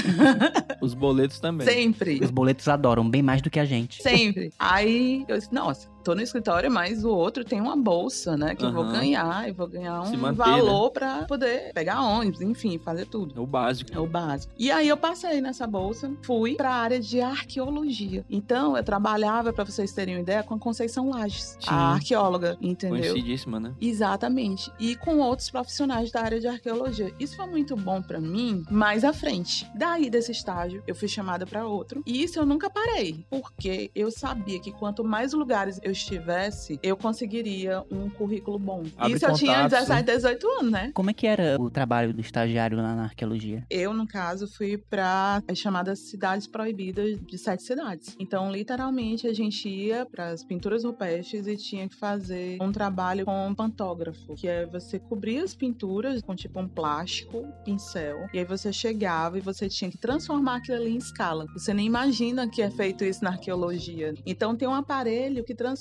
Os 0.81 0.93
boletos 0.93 1.39
também. 1.39 1.65
sempre. 1.65 2.19
Os 2.21 2.31
boletos 2.31 2.67
adoram, 2.67 3.09
bem 3.09 3.23
mais 3.23 3.41
do 3.41 3.49
que 3.49 3.61
a 3.61 3.65
gente. 3.65 4.03
Sempre. 4.03 4.51
Aí 4.59 5.23
eu 5.29 5.37
disse, 5.37 5.53
nossa, 5.53 5.89
tô 6.09 6.15
no 6.15 6.21
escritório, 6.23 6.71
mas 6.71 7.05
o 7.05 7.09
outro 7.09 7.45
tem 7.45 7.61
uma 7.61 7.75
bolsa, 7.75 8.35
né? 8.35 8.55
Que 8.55 8.65
eu 8.65 8.71
vou 8.71 8.83
ganhar, 8.85 9.47
eu 9.47 9.53
vou 9.53 9.67
ganhar 9.67 10.01
um 10.01 10.17
manter, 10.17 10.37
valor 10.37 10.89
pra 10.89 11.23
poder 11.25 11.71
pegar 11.71 12.01
ônibus, 12.01 12.41
enfim, 12.41 12.79
fazer 12.79 13.05
tudo. 13.05 13.35
É 13.37 13.39
o 13.39 13.45
básico. 13.45 13.91
É 13.93 13.99
o 13.99 14.07
básico. 14.07 14.51
E 14.57 14.71
aí 14.71 14.87
eu 14.87 14.97
passei 14.97 15.39
nessa 15.39 15.67
bolsa, 15.67 16.11
fui 16.23 16.55
pra 16.55 16.71
área 16.71 16.99
de 16.99 17.21
arqueologia. 17.21 18.25
Então 18.27 18.75
eu 18.75 18.83
trabalhava, 18.83 19.53
pra 19.53 19.63
vocês 19.63 19.91
terem 19.93 20.15
uma 20.15 20.21
ideia, 20.21 20.41
com 20.41 20.55
a 20.55 20.59
Conceição 20.59 21.11
Lages, 21.11 21.57
Sim. 21.59 21.67
a 21.67 21.93
arqueóloga, 21.93 22.57
entendeu? 22.59 23.13
Conhecidíssima, 23.13 23.59
né? 23.59 23.75
Exatamente. 23.79 24.71
E 24.79 24.95
com 24.95 25.19
outros 25.19 25.51
profissionais 25.51 26.11
da 26.11 26.23
área 26.23 26.39
de 26.39 26.47
arqueologia. 26.47 27.13
Isso 27.19 27.35
foi 27.35 27.45
muito 27.45 27.75
bom 27.75 28.01
pra 28.01 28.19
mim 28.19 28.63
mais 28.71 29.03
à 29.03 29.13
frente. 29.13 29.69
Daí 29.75 30.09
desse 30.09 30.31
estágio, 30.31 30.81
eu 30.87 30.95
fui 30.95 31.07
chamada 31.07 31.45
pra 31.45 31.67
outro. 31.67 32.01
E 32.03 32.23
isso 32.23 32.39
eu 32.39 32.47
nunca 32.47 32.67
parei, 32.67 33.23
porque 33.29 33.91
eu 33.93 34.09
sabia 34.09 34.59
que 34.59 34.71
quanto 34.71 35.03
mais 35.03 35.33
lugares 35.33 35.79
eu 35.83 35.91
estivesse, 35.99 36.79
eu 36.81 36.97
conseguiria 36.97 37.83
um 37.91 38.09
currículo 38.09 38.57
bom. 38.57 38.83
Abre 38.97 39.15
isso 39.15 39.25
eu 39.25 39.33
tinha 39.33 39.63
contatos, 39.63 39.87
17, 39.87 40.05
18 40.05 40.47
anos, 40.59 40.71
né? 40.71 40.91
Como 40.93 41.09
é 41.09 41.13
que 41.13 41.27
era 41.27 41.59
o 41.59 41.69
trabalho 41.69 42.13
do 42.13 42.21
estagiário 42.21 42.77
lá 42.77 42.95
na 42.95 43.03
arqueologia? 43.03 43.65
Eu, 43.69 43.93
no 43.93 44.07
caso, 44.07 44.47
fui 44.47 44.77
para 44.77 45.43
as 45.47 45.57
chamadas 45.57 45.99
cidades 45.99 46.47
proibidas 46.47 47.19
de 47.19 47.37
sete 47.37 47.63
cidades. 47.63 48.15
Então, 48.19 48.51
literalmente, 48.51 49.27
a 49.27 49.33
gente 49.33 49.67
ia 49.67 50.05
para 50.05 50.29
as 50.29 50.43
pinturas 50.43 50.83
rupestres 50.83 51.47
e 51.47 51.55
tinha 51.57 51.87
que 51.87 51.95
fazer 51.95 52.57
um 52.61 52.71
trabalho 52.71 53.25
com 53.25 53.53
pantógrafo, 53.55 54.35
que 54.35 54.47
é 54.47 54.65
você 54.65 54.99
cobrir 54.99 55.39
as 55.39 55.53
pinturas 55.55 56.21
com 56.21 56.35
tipo 56.35 56.59
um 56.59 56.67
plástico, 56.67 57.45
pincel, 57.63 58.27
e 58.33 58.39
aí 58.39 58.45
você 58.45 58.71
chegava 58.71 59.37
e 59.37 59.41
você 59.41 59.67
tinha 59.67 59.89
que 59.89 59.97
transformar 59.97 60.57
aquilo 60.57 60.77
ali 60.77 60.91
em 60.91 60.97
escala. 60.97 61.45
Você 61.53 61.73
nem 61.73 61.85
imagina 61.85 62.47
que 62.47 62.61
é 62.61 62.69
feito 62.69 63.03
isso 63.03 63.23
na 63.23 63.31
arqueologia. 63.31 64.13
Então, 64.25 64.55
tem 64.55 64.67
um 64.67 64.73
aparelho 64.73 65.43
que 65.43 65.53
transforma 65.53 65.78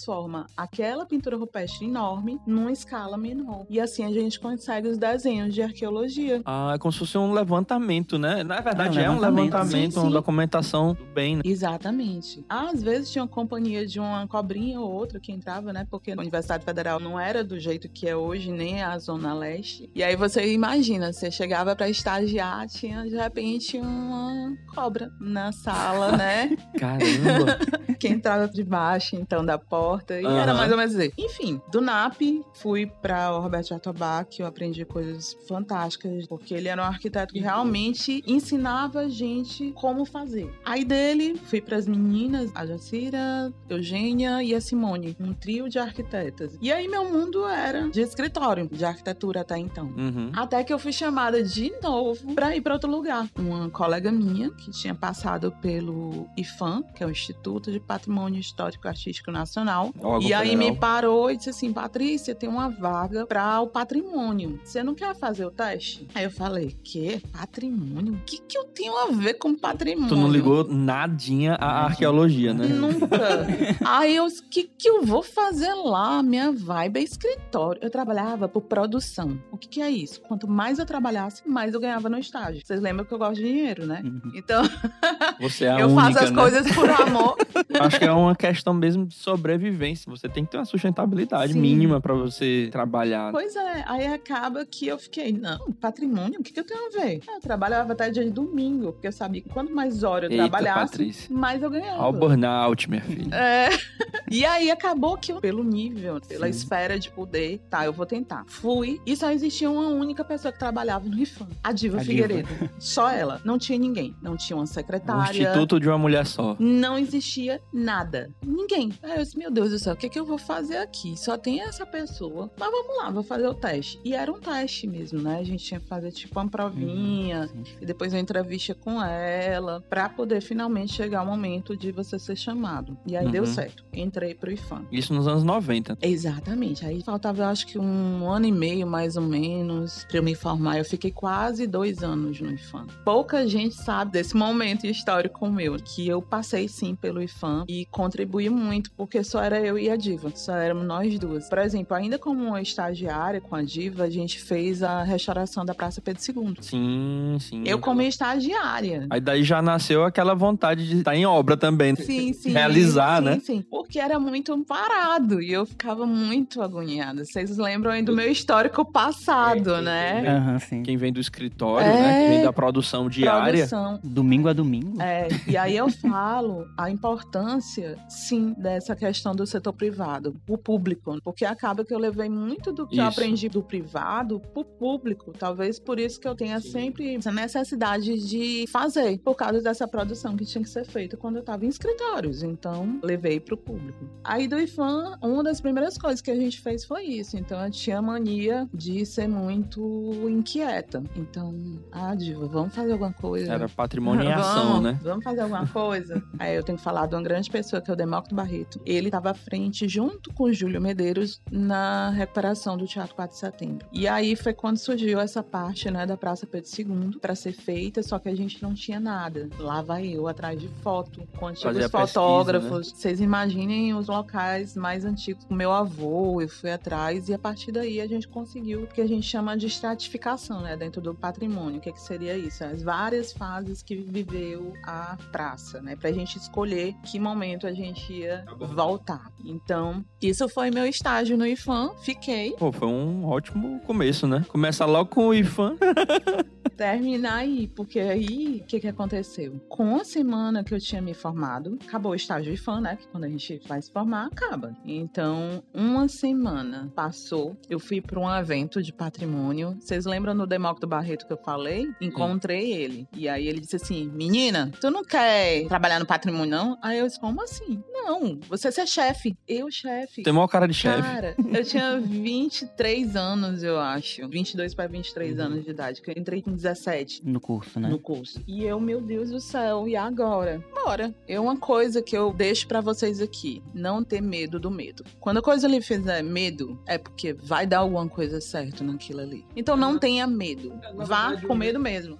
aquela 0.56 1.06
pintura 1.06 1.36
rupestre 1.36 1.86
enorme 1.86 2.40
numa 2.46 2.72
escala 2.72 3.16
menor. 3.16 3.66
E 3.68 3.80
assim 3.80 4.04
a 4.04 4.12
gente 4.12 4.38
consegue 4.38 4.88
os 4.88 4.98
desenhos 4.98 5.54
de 5.54 5.62
arqueologia. 5.62 6.42
Ah, 6.44 6.72
é 6.74 6.78
como 6.78 6.92
se 6.92 6.98
fosse 6.98 7.18
um 7.18 7.32
levantamento, 7.32 8.18
né? 8.18 8.42
Na 8.44 8.60
verdade, 8.60 8.98
É 8.98 9.10
um 9.10 9.14
é 9.14 9.16
um 9.16 9.20
levantamento. 9.20 9.92
Sim, 9.92 9.98
uma 10.00 10.06
sim. 10.06 10.12
documentação 10.12 10.94
do 10.94 11.04
bem, 11.06 11.36
né? 11.36 11.42
Exatamente. 11.44 12.44
Às 12.48 12.82
vezes 12.82 13.10
tinha 13.10 13.22
uma 13.22 13.28
companhia 13.28 13.86
de 13.86 13.98
uma 13.98 14.26
cobrinha 14.26 14.80
ou 14.80 14.90
outra 14.90 15.18
que 15.18 15.32
entrava, 15.32 15.72
né? 15.72 15.86
Porque 15.90 16.12
a 16.12 16.14
Universidade 16.14 16.64
Federal 16.64 17.00
não 17.00 17.18
era 17.18 17.42
do 17.42 17.58
jeito 17.58 17.88
que 17.88 18.08
é 18.08 18.16
hoje, 18.16 18.50
nem 18.52 18.82
a 18.82 18.98
Zona 18.98 19.34
Leste. 19.34 19.90
E 19.94 20.02
aí 20.02 20.16
você 20.16 20.52
imagina, 20.52 21.12
você 21.12 21.30
chegava 21.30 21.74
pra 21.74 21.88
estagiar, 21.88 22.66
tinha 22.68 23.04
de 23.04 23.16
repente 23.16 23.78
uma 23.78 24.56
cobra 24.74 25.10
na 25.20 25.52
sala, 25.52 26.16
né? 26.16 26.56
Caramba! 26.78 27.58
que 27.98 28.08
entrava 28.08 28.48
de 28.48 28.62
baixo, 28.62 29.16
então, 29.16 29.44
da 29.44 29.58
porta. 29.58 29.87
E 30.20 30.26
Aham. 30.26 30.38
era 30.38 30.54
mais 30.54 30.70
ou 30.70 30.76
menos 30.76 30.94
assim. 30.94 31.10
Enfim, 31.16 31.60
do 31.70 31.80
NAP, 31.80 32.20
fui 32.54 32.86
para 32.86 33.34
o 33.34 33.40
Roberto 33.40 33.68
Jatobá, 33.68 34.24
que 34.24 34.42
eu 34.42 34.46
aprendi 34.46 34.84
coisas 34.84 35.36
fantásticas, 35.46 36.26
porque 36.26 36.54
ele 36.54 36.68
era 36.68 36.82
um 36.82 36.84
arquiteto 36.84 37.32
que 37.32 37.40
realmente 37.40 38.22
ensinava 38.26 39.00
a 39.00 39.08
gente 39.08 39.72
como 39.72 40.04
fazer. 40.04 40.52
Aí 40.64 40.84
dele, 40.84 41.36
fui 41.46 41.60
para 41.60 41.76
as 41.76 41.86
meninas, 41.86 42.50
a 42.54 42.66
Jacira, 42.66 43.52
Eugênia 43.68 44.42
e 44.42 44.54
a 44.54 44.60
Simone, 44.60 45.16
um 45.20 45.32
trio 45.32 45.68
de 45.68 45.78
arquitetas. 45.78 46.58
E 46.60 46.72
aí 46.72 46.88
meu 46.88 47.04
mundo 47.04 47.46
era 47.46 47.88
de 47.88 48.00
escritório, 48.00 48.68
de 48.70 48.84
arquitetura 48.84 49.40
até 49.40 49.56
então. 49.58 49.86
Uhum. 49.96 50.30
Até 50.34 50.64
que 50.64 50.72
eu 50.72 50.78
fui 50.78 50.92
chamada 50.92 51.42
de 51.42 51.72
novo 51.82 52.34
pra 52.34 52.56
ir 52.56 52.60
pra 52.60 52.74
outro 52.74 52.90
lugar. 52.90 53.28
Uma 53.38 53.70
colega 53.70 54.10
minha, 54.10 54.50
que 54.50 54.70
tinha 54.70 54.94
passado 54.94 55.52
pelo 55.60 56.28
IFAM, 56.36 56.82
que 56.94 57.02
é 57.02 57.06
o 57.06 57.10
Instituto 57.10 57.70
de 57.70 57.80
Patrimônio 57.80 58.40
Histórico 58.40 58.88
Artístico 58.88 59.30
Nacional, 59.30 59.77
Federal. 59.86 59.94
Órgão 60.00 60.28
e 60.28 60.34
aí 60.34 60.50
federal. 60.50 60.72
me 60.72 60.76
parou 60.78 61.30
e 61.30 61.36
disse 61.36 61.50
assim: 61.50 61.72
Patrícia, 61.72 62.34
tem 62.34 62.48
uma 62.48 62.68
vaga 62.68 63.26
para 63.26 63.60
o 63.60 63.66
patrimônio. 63.66 64.60
Você 64.64 64.82
não 64.82 64.94
quer 64.94 65.14
fazer 65.14 65.44
o 65.44 65.50
teste? 65.50 66.06
Aí 66.14 66.24
eu 66.24 66.30
falei: 66.30 66.76
Que? 66.82 67.20
Patrimônio? 67.32 68.14
O 68.14 68.20
que, 68.24 68.38
que 68.38 68.58
eu 68.58 68.64
tenho 68.64 68.96
a 68.96 69.06
ver 69.06 69.34
com 69.34 69.54
patrimônio? 69.54 70.08
Tu 70.08 70.16
não 70.16 70.30
ligou 70.30 70.64
nadinha 70.64 71.54
à 71.54 71.84
arqueologia, 71.84 72.52
né? 72.52 72.66
Nunca. 72.66 73.08
Aí 73.84 74.16
eu, 74.16 74.26
o 74.26 74.42
que, 74.50 74.64
que 74.64 74.88
eu 74.88 75.04
vou 75.04 75.22
fazer 75.22 75.74
lá? 75.74 76.22
Minha 76.22 76.52
vibe 76.52 77.00
é 77.00 77.02
escritório. 77.02 77.80
Eu 77.82 77.90
trabalhava 77.90 78.48
por 78.48 78.62
produção. 78.62 79.38
O 79.50 79.56
que, 79.56 79.68
que 79.68 79.82
é 79.82 79.90
isso? 79.90 80.20
Quanto 80.22 80.48
mais 80.48 80.78
eu 80.78 80.86
trabalhasse, 80.86 81.48
mais 81.48 81.74
eu 81.74 81.80
ganhava 81.80 82.08
no 82.08 82.18
estágio. 82.18 82.62
Vocês 82.64 82.80
lembram 82.80 83.04
que 83.04 83.12
eu 83.12 83.18
gosto 83.18 83.36
de 83.36 83.42
dinheiro, 83.42 83.86
né? 83.86 84.02
Uhum. 84.04 84.32
Então, 84.34 84.62
Você 85.40 85.64
é 85.64 85.72
a 85.72 85.80
eu 85.80 85.88
única, 85.88 86.02
faço 86.02 86.24
as 86.24 86.30
né? 86.30 86.36
coisas 86.36 86.74
por 86.74 86.90
amor. 86.90 87.36
Acho 87.80 87.98
que 87.98 88.04
é 88.04 88.12
uma 88.12 88.34
questão 88.34 88.74
mesmo 88.74 89.06
de 89.06 89.14
sobrevivência. 89.14 89.67
Você 90.06 90.28
tem 90.28 90.44
que 90.44 90.50
ter 90.50 90.58
uma 90.58 90.64
sustentabilidade 90.64 91.52
Sim. 91.52 91.60
mínima 91.60 92.00
pra 92.00 92.14
você 92.14 92.68
trabalhar. 92.70 93.30
Pois 93.32 93.54
é, 93.56 93.84
aí 93.86 94.06
acaba 94.06 94.64
que 94.66 94.86
eu 94.86 94.98
fiquei, 94.98 95.32
não, 95.32 95.72
patrimônio, 95.72 96.40
o 96.40 96.42
que, 96.42 96.52
que 96.52 96.60
eu 96.60 96.64
tenho 96.64 96.86
a 96.86 96.90
ver? 97.00 97.20
Eu 97.28 97.40
trabalhava 97.40 97.92
até 97.92 98.10
dia 98.10 98.24
de 98.24 98.30
domingo, 98.30 98.92
porque 98.92 99.08
eu 99.08 99.12
sabia 99.12 99.40
que 99.40 99.48
quanto 99.48 99.74
mais 99.74 100.02
horas 100.02 100.30
eu 100.30 100.36
Eita, 100.36 100.48
trabalhasse, 100.48 100.90
Patrícia. 100.92 101.34
mais 101.36 101.62
eu 101.62 101.70
ganhava. 101.70 102.02
Ao 102.02 102.12
burnout, 102.12 102.88
minha 102.88 103.02
filha. 103.02 103.34
É. 103.34 103.68
E 104.30 104.44
aí 104.44 104.70
acabou 104.70 105.16
que 105.16 105.32
eu, 105.32 105.40
pelo 105.40 105.64
nível, 105.64 106.20
pela 106.20 106.44
Sim. 106.44 106.50
esfera 106.50 106.98
de 106.98 107.10
poder, 107.10 107.58
tá, 107.70 107.86
eu 107.86 107.92
vou 107.94 108.04
tentar. 108.04 108.44
Fui 108.46 109.00
e 109.06 109.16
só 109.16 109.30
existia 109.30 109.70
uma 109.70 109.88
única 109.88 110.22
pessoa 110.22 110.52
que 110.52 110.58
trabalhava 110.58 111.08
no 111.08 111.18
IFAM, 111.18 111.48
a 111.64 111.72
Diva 111.72 111.96
A 111.96 112.00
Diva. 112.02 112.04
Figueiredo. 112.04 112.48
Só 112.78 113.08
ela. 113.10 113.40
Não 113.42 113.58
tinha 113.58 113.78
ninguém. 113.78 114.14
Não 114.22 114.36
tinha 114.36 114.56
uma 114.56 114.64
Um 114.64 114.66
secretária. 114.66 115.30
instituto 115.30 115.80
de 115.80 115.88
uma 115.88 115.96
mulher 115.96 116.26
só. 116.26 116.56
Não 116.58 116.98
existia 116.98 117.60
nada. 117.72 118.30
Ninguém. 118.44 118.92
Aí 119.02 119.12
eu 119.18 119.22
disse, 119.24 119.38
meu 119.38 119.50
Deus 119.50 119.57
do 119.66 119.78
céu, 119.78 119.94
o 119.94 119.96
que, 119.96 120.08
que 120.08 120.18
eu 120.18 120.24
vou 120.26 120.38
fazer 120.38 120.76
aqui? 120.78 121.16
Só 121.16 121.36
tem 121.38 121.60
essa 121.60 121.84
pessoa. 121.86 122.50
Mas 122.58 122.70
vamos 122.70 122.96
lá, 122.98 123.10
vou 123.10 123.22
fazer 123.22 123.46
o 123.48 123.54
teste. 123.54 123.98
E 124.04 124.14
era 124.14 124.30
um 124.30 124.38
teste 124.38 124.86
mesmo, 124.86 125.20
né? 125.20 125.38
A 125.38 125.44
gente 125.44 125.64
tinha 125.64 125.80
que 125.80 125.86
fazer 125.86 126.10
tipo 126.12 126.38
uma 126.38 126.48
provinha. 126.48 127.48
Sim. 127.48 127.62
E 127.80 127.86
depois 127.86 128.12
uma 128.12 128.20
entrevista 128.20 128.74
com 128.74 129.02
ela, 129.02 129.80
pra 129.88 130.08
poder 130.08 130.40
finalmente 130.40 130.92
chegar 130.92 131.22
o 131.22 131.26
momento 131.26 131.76
de 131.76 131.90
você 131.92 132.18
ser 132.18 132.36
chamado. 132.36 132.96
E 133.06 133.16
aí 133.16 133.28
deu 133.30 133.44
Uhum. 133.44 133.52
certo. 133.52 133.84
Entrei 133.92 134.34
pro 134.34 134.50
IFAM. 134.50 134.86
Isso 134.92 135.12
nos 135.14 135.26
anos 135.26 135.42
90. 135.44 135.96
Exatamente. 136.02 136.84
Aí 136.84 137.02
faltava, 137.02 137.42
eu 137.42 137.46
acho 137.46 137.66
que 137.66 137.78
um 137.78 138.28
ano 138.30 138.46
e 138.46 138.52
meio, 138.52 138.86
mais 138.86 139.16
ou 139.16 139.22
menos, 139.22 140.04
pra 140.04 140.18
eu 140.18 140.22
me 140.22 140.34
formar. 140.34 140.78
Eu 140.78 140.84
fiquei 140.84 141.10
quase 141.10 141.66
dois 141.66 142.02
anos 142.02 142.40
no 142.40 142.50
IFAM. 142.52 142.86
Pouca 143.04 143.46
gente 143.46 143.74
sabe 143.74 144.12
desse 144.12 144.36
momento 144.36 144.86
histórico 144.86 145.48
meu, 145.48 145.76
que 145.76 146.06
eu 146.08 146.20
passei 146.20 146.68
sim 146.68 146.94
pelo 146.94 147.22
IFAM 147.22 147.64
e 147.68 147.86
contribuí 147.86 148.48
muito, 148.48 148.90
porque 148.92 149.22
só 149.24 149.40
era 149.48 149.60
eu 149.60 149.78
e 149.78 149.90
a 149.90 149.96
Diva. 149.96 150.30
Só 150.34 150.54
éramos 150.54 150.86
nós 150.86 151.18
duas. 151.18 151.48
Por 151.48 151.58
exemplo, 151.58 151.96
ainda 151.96 152.18
como 152.18 152.44
uma 152.44 152.60
estagiária 152.60 153.40
com 153.40 153.54
a 153.56 153.62
Diva, 153.62 154.04
a 154.04 154.10
gente 154.10 154.38
fez 154.40 154.82
a 154.82 155.02
restauração 155.02 155.64
da 155.64 155.74
Praça 155.74 156.00
Pedro 156.00 156.22
II. 156.22 156.54
Sim, 156.60 157.36
sim. 157.40 157.62
Eu 157.66 157.78
como 157.78 158.02
estagiária. 158.02 159.06
Aí 159.10 159.20
daí 159.20 159.42
já 159.42 159.60
nasceu 159.62 160.04
aquela 160.04 160.34
vontade 160.34 160.86
de 160.86 160.98
estar 160.98 161.16
em 161.16 161.24
obra 161.26 161.56
também. 161.56 161.94
Sim, 161.96 162.32
sim. 162.32 162.52
Realizar, 162.52 163.18
sim, 163.18 163.24
né? 163.24 163.40
Sim, 163.42 163.64
Porque 163.70 163.98
era 163.98 164.18
muito 164.18 164.56
parado 164.64 165.40
e 165.40 165.52
eu 165.52 165.64
ficava 165.66 166.06
muito 166.06 166.60
agoniada. 166.62 167.24
Vocês 167.24 167.56
lembram 167.56 167.90
aí 167.92 168.02
do 168.02 168.14
meu 168.14 168.30
histórico 168.30 168.84
passado, 168.84 169.80
né? 169.80 170.24
Aham, 170.28 170.58
sim. 170.58 170.82
Quem 170.82 170.96
vem 170.96 171.12
do 171.12 171.20
escritório, 171.20 171.86
É. 171.88 172.02
né? 172.02 172.22
Que 172.22 172.28
vem 172.34 172.42
da 172.44 172.52
produção 172.52 173.08
diária. 173.08 173.66
Produção. 173.66 173.98
Domingo 174.04 174.48
a 174.48 174.52
domingo. 174.52 175.00
É, 175.00 175.28
e 175.46 175.56
aí 175.56 175.76
eu 175.76 175.90
falo 175.90 176.66
a 176.76 176.90
importância, 176.90 177.96
sim, 178.08 178.54
dessa 178.58 178.94
questão 178.94 179.34
do 179.38 179.46
setor 179.46 179.72
privado, 179.72 180.34
o 180.48 180.58
público, 180.58 181.18
porque 181.22 181.44
acaba 181.44 181.84
que 181.84 181.94
eu 181.94 181.98
levei 181.98 182.28
muito 182.28 182.72
do 182.72 182.86
que 182.86 182.98
eu 182.98 183.08
Isso. 183.08 183.20
aprendi 183.20 183.48
do 183.48 183.62
privado 183.62 184.40
pro 184.40 184.64
público. 184.64 185.32
Talvez 185.38 185.78
por 185.78 185.98
isso 185.98 186.20
que 186.20 186.26
eu 186.26 186.34
tenha 186.34 186.60
sempre 186.60 187.14
essa 187.14 187.30
necessidade 187.30 188.18
de 188.26 188.66
fazer, 188.68 189.18
por 189.18 189.34
causa 189.34 189.62
dessa 189.62 189.86
produção 189.86 190.36
que 190.36 190.44
tinha 190.44 190.62
que 190.62 190.70
ser 190.70 190.84
feita 190.84 191.16
quando 191.16 191.36
eu 191.36 191.40
estava 191.40 191.64
em 191.64 191.68
escritórios. 191.68 192.42
Então, 192.42 192.98
levei 193.02 193.38
pro 193.38 193.56
público. 193.56 194.08
Aí 194.24 194.48
do 194.48 194.58
IFAM, 194.58 195.18
uma 195.22 195.42
das 195.42 195.60
primeiras 195.60 195.96
coisas 195.96 196.20
que 196.20 196.30
a 196.30 196.36
gente 196.36 196.60
fez 196.60 196.84
foi 196.84 197.04
isso. 197.04 197.36
Então, 197.36 197.62
eu 197.64 197.70
tinha 197.70 198.02
mania 198.02 198.68
de 198.74 199.06
ser 199.06 199.28
muito 199.28 199.80
inquieta. 200.28 201.02
Então, 201.14 201.54
ah, 201.92 202.14
Diva, 202.14 202.46
vamos 202.46 202.74
fazer 202.74 202.92
alguma 202.92 203.12
coisa. 203.12 203.52
Era 203.52 203.68
patrimônio 203.68 204.24
em 204.24 204.32
ação, 204.32 204.68
Vamos, 204.68 204.82
né? 204.82 205.00
Vamos 205.02 205.24
fazer 205.24 205.40
alguma 205.40 205.66
coisa? 205.66 206.22
Aí 206.38 206.56
eu 206.56 206.62
tenho 206.62 206.76
que 206.76 206.84
falar 206.84 207.06
de 207.06 207.14
uma 207.14 207.22
grande 207.22 207.50
pessoa, 207.50 207.80
que 207.80 207.90
é 207.90 207.94
o 207.94 207.96
Demócrito 207.96 208.34
Barreto. 208.34 208.80
Ele 208.84 209.08
estava 209.08 209.27
à 209.28 209.34
frente, 209.34 209.88
junto 209.88 210.32
com 210.32 210.44
o 210.44 210.52
Júlio 210.52 210.80
Medeiros, 210.80 211.40
na 211.50 212.10
recuperação 212.10 212.76
do 212.76 212.86
Teatro 212.86 213.14
4 213.14 213.34
de 213.34 213.40
Setembro. 213.40 213.86
E 213.92 214.08
aí 214.08 214.34
foi 214.34 214.52
quando 214.52 214.78
surgiu 214.78 215.20
essa 215.20 215.42
parte, 215.42 215.90
né, 215.90 216.06
da 216.06 216.16
Praça 216.16 216.46
Pedro 216.46 216.68
II 216.78 217.18
para 217.20 217.34
ser 217.34 217.52
feita, 217.52 218.02
só 218.02 218.18
que 218.18 218.28
a 218.28 218.34
gente 218.34 218.62
não 218.62 218.74
tinha 218.74 218.98
nada. 218.98 219.48
Lá 219.58 219.82
vai 219.82 220.06
eu, 220.08 220.26
atrás 220.26 220.60
de 220.60 220.68
foto, 220.82 221.26
com 221.38 221.46
antigos 221.46 221.62
Fazia 221.62 221.82
pesquisa, 221.82 221.98
né? 221.98 222.06
fotógrafos. 222.06 222.92
Vocês 222.92 223.20
imaginem 223.20 223.94
os 223.94 224.08
locais 224.08 224.76
mais 224.76 225.04
antigos. 225.04 225.46
O 225.48 225.54
meu 225.54 225.72
avô, 225.72 226.40
eu 226.40 226.48
fui 226.48 226.70
atrás, 226.70 227.28
e 227.28 227.34
a 227.34 227.38
partir 227.38 227.72
daí 227.72 228.00
a 228.00 228.06
gente 228.06 228.26
conseguiu 228.28 228.84
o 228.84 228.86
que 228.86 229.00
a 229.00 229.06
gente 229.06 229.26
chama 229.26 229.56
de 229.56 229.66
estratificação, 229.66 230.60
né, 230.62 230.76
dentro 230.76 231.00
do 231.00 231.14
patrimônio. 231.14 231.78
O 231.78 231.80
que, 231.80 231.92
que 231.92 232.00
seria 232.00 232.36
isso? 232.36 232.64
As 232.64 232.82
várias 232.82 233.32
fases 233.32 233.82
que 233.82 233.96
viveu 233.96 234.72
a 234.84 235.16
praça, 235.30 235.80
né, 235.80 235.96
pra 235.96 236.10
gente 236.12 236.38
escolher 236.38 236.94
que 237.04 237.18
momento 237.18 237.66
a 237.66 237.72
gente 237.72 238.12
ia 238.12 238.44
voltar. 238.58 239.07
Então, 239.44 240.04
isso 240.20 240.48
foi 240.48 240.70
meu 240.70 240.86
estágio 240.86 241.36
no 241.36 241.46
IFAM, 241.46 241.94
fiquei. 242.02 242.52
Pô, 242.52 242.72
foi 242.72 242.88
um 242.88 243.26
ótimo 243.26 243.80
começo, 243.80 244.26
né? 244.26 244.44
Começa 244.48 244.84
logo 244.84 245.10
com 245.10 245.28
o 245.28 245.34
IFAM. 245.34 245.76
terminar 246.78 247.38
aí, 247.38 247.66
porque 247.66 247.98
aí 247.98 248.62
o 248.62 248.64
que, 248.64 248.78
que 248.78 248.86
aconteceu? 248.86 249.60
Com 249.68 249.96
a 249.96 250.04
semana 250.04 250.62
que 250.62 250.72
eu 250.72 250.78
tinha 250.78 251.02
me 251.02 251.12
formado, 251.12 251.76
acabou 251.84 252.12
o 252.12 252.14
estágio 252.14 252.56
fã, 252.56 252.80
né? 252.80 252.96
Que 252.96 253.08
quando 253.08 253.24
a 253.24 253.28
gente 253.28 253.60
vai 253.66 253.82
se 253.82 253.90
formar, 253.92 254.26
acaba. 254.26 254.76
Então, 254.84 255.62
uma 255.74 256.08
semana 256.08 256.90
passou, 256.94 257.56
eu 257.68 257.80
fui 257.80 258.00
para 258.00 258.18
um 258.20 258.32
evento 258.32 258.80
de 258.80 258.92
patrimônio. 258.92 259.76
Vocês 259.80 260.06
lembram 260.06 260.36
do 260.36 260.46
Demócrito 260.46 260.86
Barreto 260.86 261.26
que 261.26 261.32
eu 261.32 261.38
falei? 261.44 261.88
Encontrei 262.00 262.72
ele. 262.72 263.08
E 263.12 263.28
aí 263.28 263.48
ele 263.48 263.60
disse 263.60 263.76
assim: 263.76 264.08
Menina, 264.08 264.70
tu 264.80 264.88
não 264.88 265.02
quer 265.02 265.66
trabalhar 265.66 265.98
no 265.98 266.06
patrimônio, 266.06 266.50
não? 266.50 266.78
Aí 266.80 266.98
eu 266.98 267.06
disse: 267.06 267.18
Como 267.18 267.42
assim? 267.42 267.82
Não, 267.92 268.38
você 268.48 268.70
ser 268.70 268.86
chefe. 268.98 269.36
Eu, 269.46 269.70
chefe. 269.70 270.22
Tem 270.22 270.32
maior 270.32 270.48
cara 270.48 270.66
de 270.66 270.74
chefe. 270.74 271.02
Cara, 271.02 271.34
eu 271.52 271.64
tinha 271.64 272.00
23 272.00 273.16
anos, 273.16 273.62
eu 273.62 273.78
acho. 273.78 274.28
22 274.28 274.74
para 274.74 274.86
23 274.88 275.38
anos 275.38 275.64
de 275.64 275.70
idade, 275.70 276.02
que 276.02 276.10
eu 276.10 276.14
entrei 276.16 276.42
com 276.42 276.52
17 276.52 277.22
No 277.24 277.40
curso, 277.40 277.78
né? 277.80 277.88
no 277.88 277.98
curso. 277.98 278.40
E 278.46 278.64
eu, 278.64 278.80
meu 278.80 279.00
Deus 279.00 279.30
do 279.30 279.40
céu, 279.40 279.86
e 279.88 279.96
agora? 279.96 280.62
Bora. 280.84 281.14
É 281.26 281.38
uma 281.38 281.56
coisa 281.56 282.02
que 282.02 282.16
eu 282.16 282.32
deixo 282.32 282.66
pra 282.66 282.80
vocês 282.80 283.20
aqui, 283.20 283.62
não 283.74 284.02
ter 284.02 284.20
medo 284.20 284.58
do 284.58 284.70
medo. 284.70 285.04
Quando 285.20 285.38
a 285.38 285.42
coisa 285.42 285.68
lhe 285.68 285.80
fizer 285.80 286.22
medo, 286.22 286.78
é 286.86 286.98
porque 286.98 287.32
vai 287.32 287.66
dar 287.66 287.78
alguma 287.78 288.08
coisa 288.08 288.40
certa 288.40 288.82
naquilo 288.84 289.20
ali. 289.20 289.44
Então 289.56 289.76
não 289.76 289.98
tenha 289.98 290.26
medo. 290.26 290.72
Vá 290.96 291.36
com 291.40 291.54
medo 291.54 291.78
mesmo. 291.78 292.18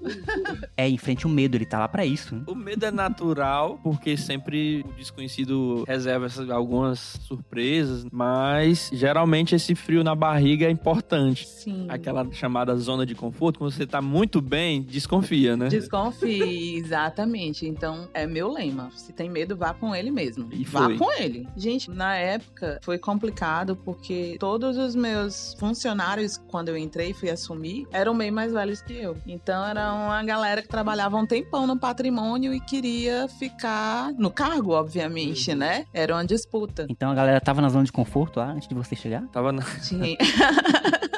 É, 0.76 0.88
enfrente 0.88 1.26
o 1.26 1.30
medo, 1.30 1.56
ele 1.56 1.66
tá 1.66 1.78
lá 1.78 1.88
pra 1.88 2.04
isso. 2.04 2.34
né? 2.36 2.42
O 2.46 2.54
medo 2.54 2.84
é 2.84 2.90
natural, 2.90 3.78
porque 3.82 4.16
sempre 4.16 4.84
o 4.88 4.92
desconhecido 4.92 5.84
reserva 5.86 6.26
essas- 6.26 6.48
algumas 6.68 6.98
surpresas, 7.22 8.04
mas 8.12 8.90
geralmente 8.92 9.54
esse 9.54 9.74
frio 9.74 10.04
na 10.04 10.14
barriga 10.14 10.66
é 10.66 10.70
importante. 10.70 11.48
Sim. 11.48 11.86
Aquela 11.88 12.30
chamada 12.30 12.76
zona 12.76 13.06
de 13.06 13.14
conforto, 13.14 13.58
quando 13.58 13.72
você 13.72 13.86
tá 13.86 14.02
muito 14.02 14.42
bem, 14.42 14.82
desconfia, 14.82 15.56
né? 15.56 15.68
Desconfie, 15.68 16.76
exatamente. 16.76 17.66
Então, 17.66 18.08
é 18.12 18.26
meu 18.26 18.52
lema. 18.52 18.90
Se 18.94 19.12
tem 19.14 19.30
medo, 19.30 19.56
vá 19.56 19.72
com 19.72 19.94
ele 19.94 20.10
mesmo. 20.10 20.48
E 20.52 20.62
vá 20.64 20.84
foi. 20.84 20.98
com 20.98 21.12
ele. 21.12 21.48
Gente, 21.56 21.90
na 21.90 22.14
época 22.16 22.78
foi 22.82 22.98
complicado 22.98 23.74
porque 23.74 24.36
todos 24.38 24.76
os 24.76 24.94
meus 24.94 25.56
funcionários, 25.58 26.36
quando 26.36 26.68
eu 26.68 26.76
entrei 26.76 27.10
e 27.10 27.14
fui 27.14 27.30
assumir, 27.30 27.86
eram 27.90 28.16
bem 28.16 28.30
mais 28.30 28.52
velhos 28.52 28.82
que 28.82 28.92
eu. 28.92 29.16
Então, 29.26 29.64
era 29.64 29.92
uma 29.94 30.22
galera 30.22 30.60
que 30.60 30.68
trabalhava 30.68 31.16
um 31.16 31.26
tempão 31.26 31.66
no 31.66 31.78
patrimônio 31.78 32.52
e 32.52 32.60
queria 32.60 33.26
ficar 33.26 34.12
no 34.12 34.30
cargo, 34.30 34.72
obviamente, 34.72 35.54
né? 35.54 35.86
Era 35.94 36.14
uma 36.14 36.24
disputa. 36.26 36.57
Então 36.88 37.10
a 37.10 37.14
galera 37.14 37.40
tava 37.40 37.60
na 37.60 37.68
zona 37.68 37.84
de 37.84 37.92
conforto 37.92 38.38
lá 38.38 38.52
antes 38.52 38.68
de 38.68 38.74
você 38.74 38.96
chegar? 38.96 39.26
Tava 39.28 39.52
na... 39.52 39.62
Tinha. 39.62 40.16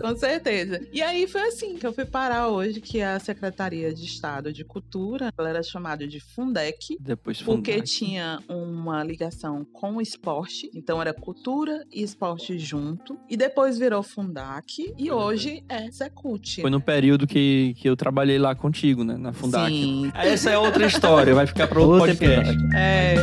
Com 0.00 0.16
certeza. 0.16 0.80
E 0.90 1.02
aí 1.02 1.26
foi 1.26 1.42
assim 1.42 1.76
que 1.76 1.86
eu 1.86 1.92
fui 1.92 2.06
parar 2.06 2.48
hoje, 2.48 2.80
que 2.80 3.00
é 3.00 3.06
a 3.06 3.20
Secretaria 3.20 3.92
de 3.92 4.06
Estado 4.06 4.50
de 4.50 4.64
Cultura, 4.64 5.30
ela 5.36 5.50
era 5.50 5.62
chamada 5.62 6.08
de 6.08 6.18
Fundec, 6.18 6.96
Depois 6.98 7.42
porque 7.42 7.72
Fundac. 7.72 7.90
tinha 7.90 8.40
uma 8.48 9.04
ligação 9.04 9.66
com 9.70 9.96
o 9.96 10.00
esporte, 10.00 10.70
então 10.74 11.00
era 11.02 11.12
cultura 11.12 11.84
e 11.92 12.02
esporte 12.02 12.58
junto, 12.58 13.18
e 13.28 13.36
depois 13.36 13.78
virou 13.78 14.02
Fundac, 14.02 14.94
e 14.96 15.10
hoje 15.10 15.62
é 15.68 15.90
Secult. 15.90 16.62
Foi 16.62 16.70
no 16.70 16.80
período 16.80 17.26
que, 17.26 17.74
que 17.76 17.88
eu 17.88 17.94
trabalhei 17.94 18.38
lá 18.38 18.54
contigo, 18.54 19.04
né? 19.04 19.18
Na 19.18 19.34
Fundac. 19.34 19.70
Sim. 19.70 20.10
Essa 20.14 20.50
é 20.50 20.58
outra 20.58 20.86
história, 20.86 21.34
vai 21.34 21.46
ficar 21.46 21.68
para 21.68 21.78
outro 21.78 21.98
podcast. 21.98 22.56
É, 22.74 23.16